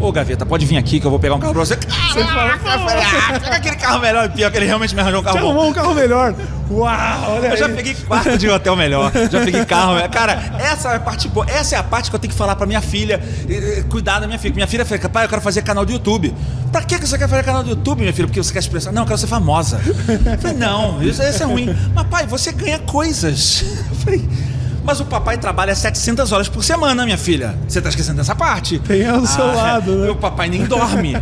Ô, 0.00 0.10
Gaveta, 0.10 0.46
pode 0.46 0.64
vir 0.64 0.78
aqui 0.78 0.98
que 0.98 1.06
eu 1.06 1.10
vou 1.10 1.20
pegar 1.20 1.34
um 1.34 1.38
carro 1.38 1.52
pra 1.52 1.62
você. 1.64 1.76
Caraca, 1.76 2.70
eu 2.70 2.78
falei, 2.80 3.04
ah, 3.04 3.40
pega 3.40 3.56
aquele 3.56 3.76
carro 3.76 4.00
melhor. 4.00 4.28
Pior 4.30 4.50
que 4.50 4.56
ele 4.56 4.64
realmente 4.66 4.94
me 4.94 5.00
arranjou 5.02 5.20
um 5.20 5.22
carro 5.22 5.36
Você 5.36 5.42
bom. 5.42 5.50
arrumou 5.50 5.68
um 5.70 5.72
carro 5.74 5.94
melhor. 5.94 6.34
Uau, 6.70 7.32
olha 7.36 7.48
Eu 7.48 7.56
já 7.56 7.66
aí. 7.66 7.74
peguei 7.74 7.94
quarto 7.94 8.38
de 8.38 8.48
hotel 8.48 8.76
melhor, 8.76 9.10
já 9.30 9.40
peguei 9.44 9.64
carro 9.66 9.94
melhor. 9.94 10.08
Cara, 10.08 10.54
essa 10.58 10.90
é 10.92 10.96
a 10.96 11.00
parte 11.00 11.28
boa. 11.28 11.44
Essa 11.50 11.76
é 11.76 11.78
a 11.78 11.82
parte 11.82 12.08
que 12.08 12.16
eu 12.16 12.20
tenho 12.20 12.32
que 12.32 12.38
falar 12.38 12.56
pra 12.56 12.64
minha 12.66 12.80
filha. 12.80 13.20
eh, 13.48 13.78
eh, 13.80 13.84
Cuidar 13.90 14.20
da 14.20 14.26
minha 14.26 14.38
filha. 14.38 14.54
Minha 14.54 14.66
filha 14.66 14.86
falou, 14.86 15.10
pai, 15.10 15.24
eu 15.24 15.28
quero 15.28 15.42
fazer 15.42 15.62
canal 15.62 15.84
do 15.84 15.92
YouTube. 15.92 16.32
Pra 16.72 16.82
que 16.82 16.98
que 16.98 17.06
você 17.06 17.18
quer 17.18 17.28
fazer 17.28 17.42
canal 17.42 17.62
do 17.62 17.70
YouTube, 17.70 18.00
minha 18.00 18.12
filha? 18.12 18.26
Porque 18.28 18.42
você 18.42 18.52
quer 18.52 18.60
expressar. 18.60 18.92
Não, 18.92 19.02
eu 19.02 19.06
quero 19.06 19.18
ser 19.18 19.26
famosa. 19.26 19.80
Eu 20.08 20.38
falei, 20.38 20.56
não, 20.56 21.02
isso, 21.02 21.20
isso 21.22 21.42
é 21.42 21.46
ruim. 21.46 21.76
Mas, 21.94 22.06
pai, 22.06 22.26
você 22.26 22.52
ganha 22.52 22.78
coisas. 22.78 23.64
Eu 23.90 23.96
falei, 23.96 24.28
mas 24.90 24.98
o 24.98 25.04
papai 25.04 25.38
trabalha 25.38 25.72
700 25.72 26.32
horas 26.32 26.48
por 26.48 26.64
semana, 26.64 27.04
minha 27.04 27.16
filha. 27.16 27.54
Você 27.68 27.80
tá 27.80 27.88
esquecendo 27.90 28.16
dessa 28.18 28.34
parte? 28.34 28.80
Tem 28.80 29.06
ao 29.06 29.24
seu 29.24 29.46
lado, 29.46 29.92
né? 29.94 30.10
O 30.10 30.16
papai 30.16 30.48
nem 30.48 30.64
dorme. 30.64 31.16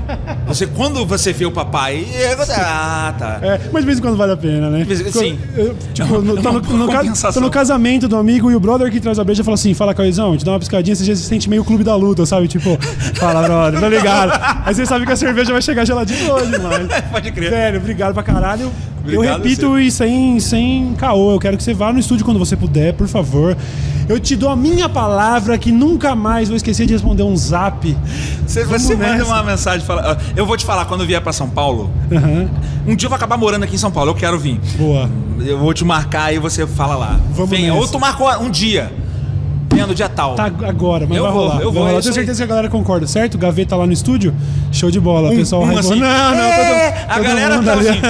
Você, 0.47 0.67
quando 0.67 1.05
você 1.05 1.35
vê 1.35 1.45
o 1.45 1.51
papai. 1.53 2.07
é, 2.15 2.35
você- 2.35 2.53
Ah, 2.57 3.13
tá. 3.19 3.39
É, 3.43 3.61
mas 3.71 3.83
de 3.83 3.87
vez 3.87 3.99
em 3.99 4.01
quando 4.01 4.17
vale 4.17 4.33
a 4.33 4.37
pena, 4.39 4.71
né? 4.71 4.87
sim. 5.13 5.39
Eu, 5.55 5.77
tipo, 5.93 6.15
É 6.15 6.19
uma- 6.19 6.19
no, 6.23 6.39
é 6.39 6.43
no, 6.43 6.53
no 6.79 6.89
ca- 6.89 6.97
compensação. 7.01 7.33
tô 7.35 7.41
no 7.47 7.51
casamento 7.51 8.09
do 8.09 8.17
amigo 8.17 8.51
e 8.51 8.55
o 8.57 8.61
brother 8.61 8.91
que 8.91 9.01
traz 9.01 9.19
a 9.19 9.25
beija 9.25 9.45
fala 9.45 9.57
assim: 9.57 9.75
fala, 9.75 9.93
Caizão, 9.93 10.35
te 10.35 10.47
dá 10.47 10.53
uma 10.53 10.59
piscadinha, 10.59 10.97
você 10.97 11.05
já 11.05 11.15
se 11.15 11.25
sente 11.25 11.51
meio 11.51 11.63
clube 11.63 11.85
da 11.85 11.95
luta, 11.95 12.25
sabe? 12.25 12.49
Tipo, 12.49 12.79
fala, 13.17 13.43
brother, 13.43 13.81
tá 13.81 13.89
ligado? 13.91 14.33
Aí 14.65 14.75
você 14.75 14.87
sabe 14.87 15.05
que 15.05 15.13
a 15.13 15.17
cerveja 15.17 15.53
vai 15.53 15.61
chegar 15.61 15.85
geladinha 15.85 16.33
hoje, 16.33 16.59
mano. 16.59 16.89
Pode 17.13 17.31
crer. 17.33 17.51
Velho, 17.51 17.79
obrigado 17.81 18.15
pra 18.15 18.23
caralho. 18.23 18.73
Eu 19.09 19.19
Obrigado 19.19 19.43
repito 19.43 19.79
e 19.79 19.91
sem, 19.91 20.39
sem 20.41 20.95
caô, 20.97 21.33
eu 21.33 21.39
quero 21.39 21.57
que 21.57 21.63
você 21.63 21.75
vá 21.75 21.93
no 21.93 21.99
estúdio 21.99 22.25
quando 22.25 22.39
você 22.39 22.57
puder, 22.57 22.93
por 22.95 23.09
favor. 23.09 23.57
Eu 24.09 24.19
te 24.19 24.35
dou 24.37 24.49
a 24.49 24.57
minha 24.57 24.89
palavra 24.89 25.59
que 25.59 25.71
nunca 25.71 26.15
mais 26.15 26.49
vou 26.49 26.57
esquecer 26.57 26.87
de 26.87 26.93
responder 26.95 27.23
um 27.23 27.37
zap. 27.37 27.95
Você, 28.47 28.65
você 28.65 28.97
manda 28.97 29.25
uma 29.25 29.43
mensagem 29.43 29.87
fala, 29.87 30.19
Eu 30.35 30.47
vou 30.47 30.57
te 30.57 30.65
falar 30.65 30.87
quando 30.87 31.03
eu 31.03 31.07
vier 31.07 31.21
pra 31.21 31.33
São 31.33 31.49
Paulo. 31.49 31.91
Aham, 32.11 32.49
Um 32.87 32.97
dia 32.97 33.07
eu 33.07 33.11
vou 33.11 33.17
acabar 33.17 33.37
morando 33.37 33.65
aqui 33.65 33.75
em 33.75 33.79
São 33.79 33.91
Paulo, 33.91 34.11
eu 34.11 34.15
quero 34.15 34.39
vir. 34.39 34.59
boa. 34.79 35.11
Eu 35.41 35.59
vou 35.59 35.73
te 35.75 35.85
marcar 35.85 36.33
e 36.35 36.39
você 36.39 36.67
fala 36.67 36.97
lá. 36.97 37.21
Vamos 37.33 37.51
Venha. 37.51 37.69
nessa. 37.69 37.79
Ou 37.81 37.87
tu 37.89 38.01
marcou 38.01 38.29
um 38.43 38.51
dia. 38.51 38.91
Venha 39.79 39.87
no 39.87 39.95
dia 39.95 40.09
tal. 40.09 40.35
Tá 40.35 40.47
agora, 40.67 41.07
mas 41.09 41.17
Eu 41.17 41.23
vai 41.23 41.33
vou, 41.33 41.43
rolar. 41.43 41.55
eu 41.55 41.65
vai 41.67 41.73
vou, 41.73 41.73
rolar. 41.75 41.91
é 41.93 41.97
Eu 41.97 42.01
tenho 42.01 42.11
aí. 42.11 42.15
certeza 42.15 42.39
que 42.39 42.43
a 42.43 42.47
galera 42.47 42.69
concorda, 42.69 43.07
certo? 43.07 43.39
Gaveta 43.39 43.77
lá 43.77 43.87
no 43.87 43.93
estúdio, 43.93 44.35
show 44.73 44.91
de 44.91 44.99
bola. 44.99 45.31
o 45.31 45.37
pessoal 45.37 45.63
um 45.63 45.77
assim. 45.79 45.91
Não, 46.01 46.31
não, 46.35 46.43
É, 46.43 46.91
todo, 46.91 47.11
a 47.13 47.21
galera 47.21 47.63
tá 47.63 47.73
ali. 47.73 47.89
assim, 47.89 48.01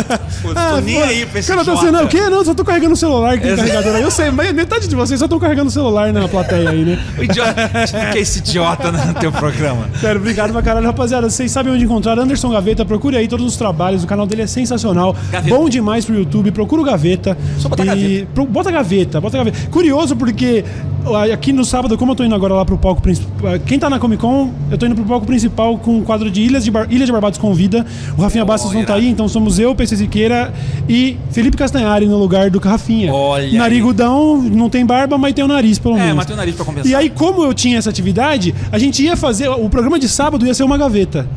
tô 0.75 0.81
nem 0.81 1.03
aí 1.03 1.27
pra 1.27 1.41
esse 1.41 1.49
Cara, 1.53 1.64
tá 1.64 1.77
sendo 1.77 2.03
o 2.03 2.09
quê? 2.09 2.29
Não, 2.31 2.43
só 2.45 2.55
tô 2.55 2.64
carregando 2.64 2.95
o 2.95 2.97
celular 2.97 3.39
que 3.39 3.55
carregador 3.55 3.97
aí. 3.97 4.03
Eu 4.03 4.11
sei, 4.11 4.31
mas 4.31 4.53
metade 4.55 4.89
de 4.89 4.97
vocês 4.97 5.19
só 5.19 5.27
estão 5.27 5.39
carregando 5.39 5.69
o 5.69 5.71
celular 5.71 6.11
na 6.12 6.27
plateia 6.27 6.71
aí, 6.71 6.85
né? 6.85 6.99
O 7.19 7.23
idiota. 7.25 7.71
Que 8.12 8.19
é 8.19 8.21
esse 8.23 8.39
idiota 8.39 8.91
no 8.91 9.14
teu 9.14 9.31
programa? 9.31 9.89
Sério, 10.01 10.21
obrigado 10.21 10.53
pra 10.53 10.62
caralho, 10.62 10.87
rapaziada. 10.87 11.29
Vocês 11.29 11.51
sabem 11.51 11.73
onde 11.73 11.85
encontrar 11.85 12.19
Anderson 12.19 12.49
Gaveta. 12.51 12.85
Procure 12.85 13.16
aí 13.16 13.29
todos 13.29 13.45
os 13.45 13.57
trabalhos. 13.57 14.05
O 14.05 14.07
canal 14.07 14.27
dele 14.27 14.43
é 14.43 14.47
sensacional. 14.47 15.14
Gaveta. 15.31 15.55
Bom 15.55 15.69
demais 15.69 16.05
pro 16.07 16.14
YouTube. 16.14 16.51
Procura 16.51 16.81
o 16.81 16.85
Gaveta. 16.85 17.37
Só 17.59 17.69
botar 17.69 17.83
E- 17.85 17.87
Gaveta. 17.87 18.29
Pro- 18.35 18.47
Bota 18.47 18.71
Gaveta, 18.71 19.21
bota 19.21 19.37
Gaveta. 19.37 19.59
Curioso 19.71 20.16
porque 20.16 20.64
ah, 21.07 21.33
aqui 21.33 21.53
no 21.59 21.65
sábado, 21.65 21.99
como 21.99 22.13
eu 22.13 22.17
tô 22.17 22.25
indo 22.25 22.35
agora 22.35 22.55
lá 22.55 22.65
pro 22.65 22.79
palco 22.79 23.03
principal. 23.03 23.59
Quem 23.67 23.79
tá 23.79 23.91
na 23.91 23.99
Comic 23.99 24.21
Con, 24.23 24.51
eu 24.71 24.79
tô 24.79 24.87
indo 24.87 24.95
pro 24.95 25.05
palco 25.05 25.27
principal 25.27 25.77
com 25.77 25.99
o 25.99 26.03
quadro 26.03 26.31
de 26.31 26.41
Ilhas 26.41 26.65
de, 26.65 26.71
Bar... 26.71 26.87
Ilha 26.89 27.05
de 27.05 27.13
Barbados 27.13 27.39
Convida. 27.39 27.85
O 28.17 28.23
Rafinha 28.23 28.45
Bastos 28.45 28.73
não 28.73 28.85
tá 28.85 28.95
aí, 28.95 29.09
então 29.09 29.29
somos 29.29 29.59
eu, 29.59 29.75
PC 29.75 29.97
Siqueira 29.97 30.55
e 30.89 31.19
Felipe 31.31 31.57
Castanhari 31.57 32.07
no 32.07 32.17
lugar 32.17 32.49
do 32.51 32.59
Rafinha. 32.59 33.13
Olha 33.13 33.59
Narigudão, 33.59 34.41
não 34.41 34.71
tem 34.71 34.87
barba, 34.87 35.19
mas 35.19 35.35
tem 35.35 35.45
o 35.45 35.49
nariz, 35.49 35.79
pelo 35.79 35.97
É, 35.97 36.01
menos. 36.01 36.17
mas 36.17 36.27
tem 36.27 36.35
o 36.35 36.37
nariz 36.39 36.55
pra 36.55 36.65
compensar. 36.65 36.91
E 36.91 36.95
aí, 36.95 37.11
como 37.11 37.43
eu 37.45 37.53
tinha 37.53 37.77
essa 37.77 37.91
atividade, 37.91 38.55
a 38.73 38.79
gente 38.79 39.03
ia 39.03 39.17
fazer. 39.17 39.49
O 39.49 39.69
programa 39.69 39.99
de 39.99 40.09
sábado 40.09 40.47
ia 40.47 40.55
ser 40.55 40.63
uma 40.63 40.79
gaveta. 40.79 41.29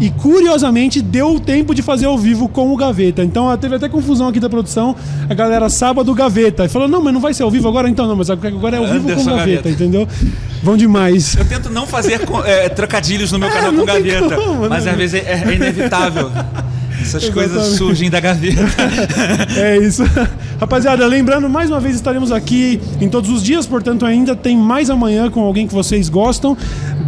E 0.00 0.10
curiosamente 0.10 1.02
deu 1.02 1.40
tempo 1.40 1.74
de 1.74 1.82
fazer 1.82 2.06
ao 2.06 2.16
vivo 2.16 2.48
com 2.48 2.72
o 2.72 2.76
Gaveta. 2.76 3.22
Então 3.24 3.56
teve 3.56 3.74
até 3.76 3.88
confusão 3.88 4.28
aqui 4.28 4.38
da 4.38 4.48
produção. 4.48 4.94
A 5.28 5.34
galera 5.34 5.68
sábado 5.68 6.14
Gaveta. 6.14 6.64
E 6.64 6.68
falou: 6.68 6.86
não, 6.86 7.02
mas 7.02 7.12
não 7.12 7.20
vai 7.20 7.34
ser 7.34 7.42
ao 7.42 7.50
vivo 7.50 7.68
agora 7.68 7.88
então, 7.88 8.06
não, 8.06 8.16
mas 8.16 8.30
agora 8.30 8.76
é 8.76 8.78
ao 8.78 8.86
vivo 8.86 9.04
com 9.06 9.12
Anderson 9.12 9.30
o 9.30 9.36
Gaveta, 9.36 9.62
Gaveta. 9.62 9.70
entendeu? 9.70 10.08
Vão 10.62 10.76
demais. 10.76 11.36
Eu 11.36 11.44
tento 11.44 11.70
não 11.70 11.86
fazer 11.86 12.20
é, 12.44 12.68
trocadilhos 12.68 13.32
no 13.32 13.38
meu 13.38 13.48
canal 13.48 13.72
não 13.72 13.80
com 13.80 13.86
gaveta. 13.86 14.36
como, 14.36 14.68
mas 14.68 14.84
né? 14.84 14.90
às 14.90 14.96
vezes 14.96 15.22
é, 15.24 15.44
é 15.44 15.54
inevitável. 15.54 16.30
Essas 17.00 17.28
coisas 17.28 17.52
Exatamente. 17.52 17.78
surgem 17.78 18.10
da 18.10 18.20
gaveta. 18.20 18.60
É 19.56 19.76
isso. 19.78 20.02
Rapaziada, 20.60 21.06
lembrando, 21.06 21.48
mais 21.48 21.70
uma 21.70 21.80
vez 21.80 21.94
estaremos 21.94 22.32
aqui 22.32 22.80
em 23.00 23.08
todos 23.08 23.30
os 23.30 23.42
dias, 23.42 23.66
portanto, 23.66 24.04
ainda 24.04 24.34
tem 24.34 24.56
mais 24.56 24.90
amanhã 24.90 25.30
com 25.30 25.40
alguém 25.40 25.66
que 25.66 25.74
vocês 25.74 26.08
gostam, 26.08 26.56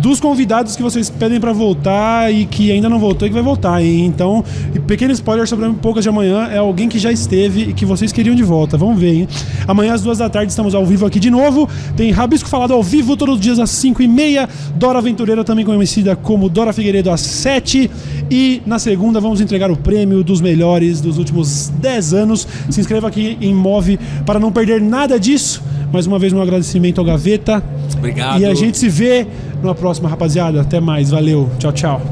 dos 0.01 0.18
convidados 0.18 0.76
que 0.76 0.82
vocês 0.82 1.11
pedem 1.11 1.38
pra 1.38 1.53
voltar 1.53 2.32
e 2.32 2.46
que 2.46 2.72
ainda 2.72 2.88
não 2.88 2.98
voltou 2.98 3.26
e 3.26 3.30
que 3.30 3.34
vai 3.34 3.42
voltar, 3.42 3.82
hein? 3.82 4.07
Então, 4.07 4.42
pequeno 4.86 5.12
spoiler 5.12 5.46
sobre 5.46 5.70
Poucas 5.80 6.03
de 6.03 6.09
amanhã 6.09 6.48
é 6.51 6.59
alguém 6.59 6.88
que 6.88 6.98
já 6.98 7.12
esteve 7.12 7.70
e 7.70 7.72
que 7.72 7.84
vocês 7.84 8.11
queriam 8.12 8.34
de 8.34 8.42
volta. 8.42 8.76
Vamos 8.76 8.98
ver, 8.98 9.12
hein? 9.14 9.28
Amanhã 9.68 9.94
às 9.94 10.03
duas 10.03 10.18
da 10.18 10.28
tarde 10.28 10.51
estamos 10.51 10.74
ao 10.74 10.84
vivo 10.84 11.07
aqui 11.07 11.20
de 11.20 11.30
novo. 11.30 11.68
Tem 11.96 12.11
Rabisco 12.11 12.48
Falado 12.48 12.72
ao 12.72 12.82
vivo 12.82 13.16
todos 13.16 13.36
os 13.36 13.40
dias 13.40 13.59
às 13.59 13.70
cinco 13.70 14.03
e 14.03 14.09
meia. 14.09 14.48
Dora 14.74 14.98
Aventureira, 14.98 15.44
também 15.44 15.64
conhecida 15.64 16.16
como 16.16 16.48
Dora 16.48 16.72
Figueiredo, 16.72 17.11
às 17.11 17.20
sete. 17.20 17.90
E 18.30 18.62
na 18.64 18.78
segunda 18.78 19.20
vamos 19.20 19.40
entregar 19.40 19.70
o 19.70 19.76
prêmio 19.76 20.24
dos 20.24 20.40
melhores 20.40 21.01
dos 21.01 21.18
últimos 21.18 21.68
10 21.80 22.14
anos. 22.14 22.48
Se 22.70 22.80
inscreva 22.80 23.09
aqui 23.09 23.36
em 23.40 23.55
Move 23.55 23.98
para 24.24 24.38
não 24.38 24.51
perder 24.51 24.80
nada 24.80 25.18
disso. 25.18 25.62
Mais 25.92 26.07
uma 26.07 26.18
vez, 26.18 26.32
um 26.32 26.40
agradecimento 26.40 27.01
ao 27.01 27.05
Gaveta. 27.05 27.62
Obrigado. 27.96 28.40
E 28.40 28.46
a 28.46 28.55
gente 28.55 28.78
se 28.78 28.88
vê 28.88 29.26
numa 29.62 29.74
próxima, 29.74 30.08
rapaziada. 30.08 30.61
Até 30.61 30.80
mais. 30.80 31.11
Valeu. 31.11 31.48
Tchau, 31.58 31.72
tchau. 31.72 32.00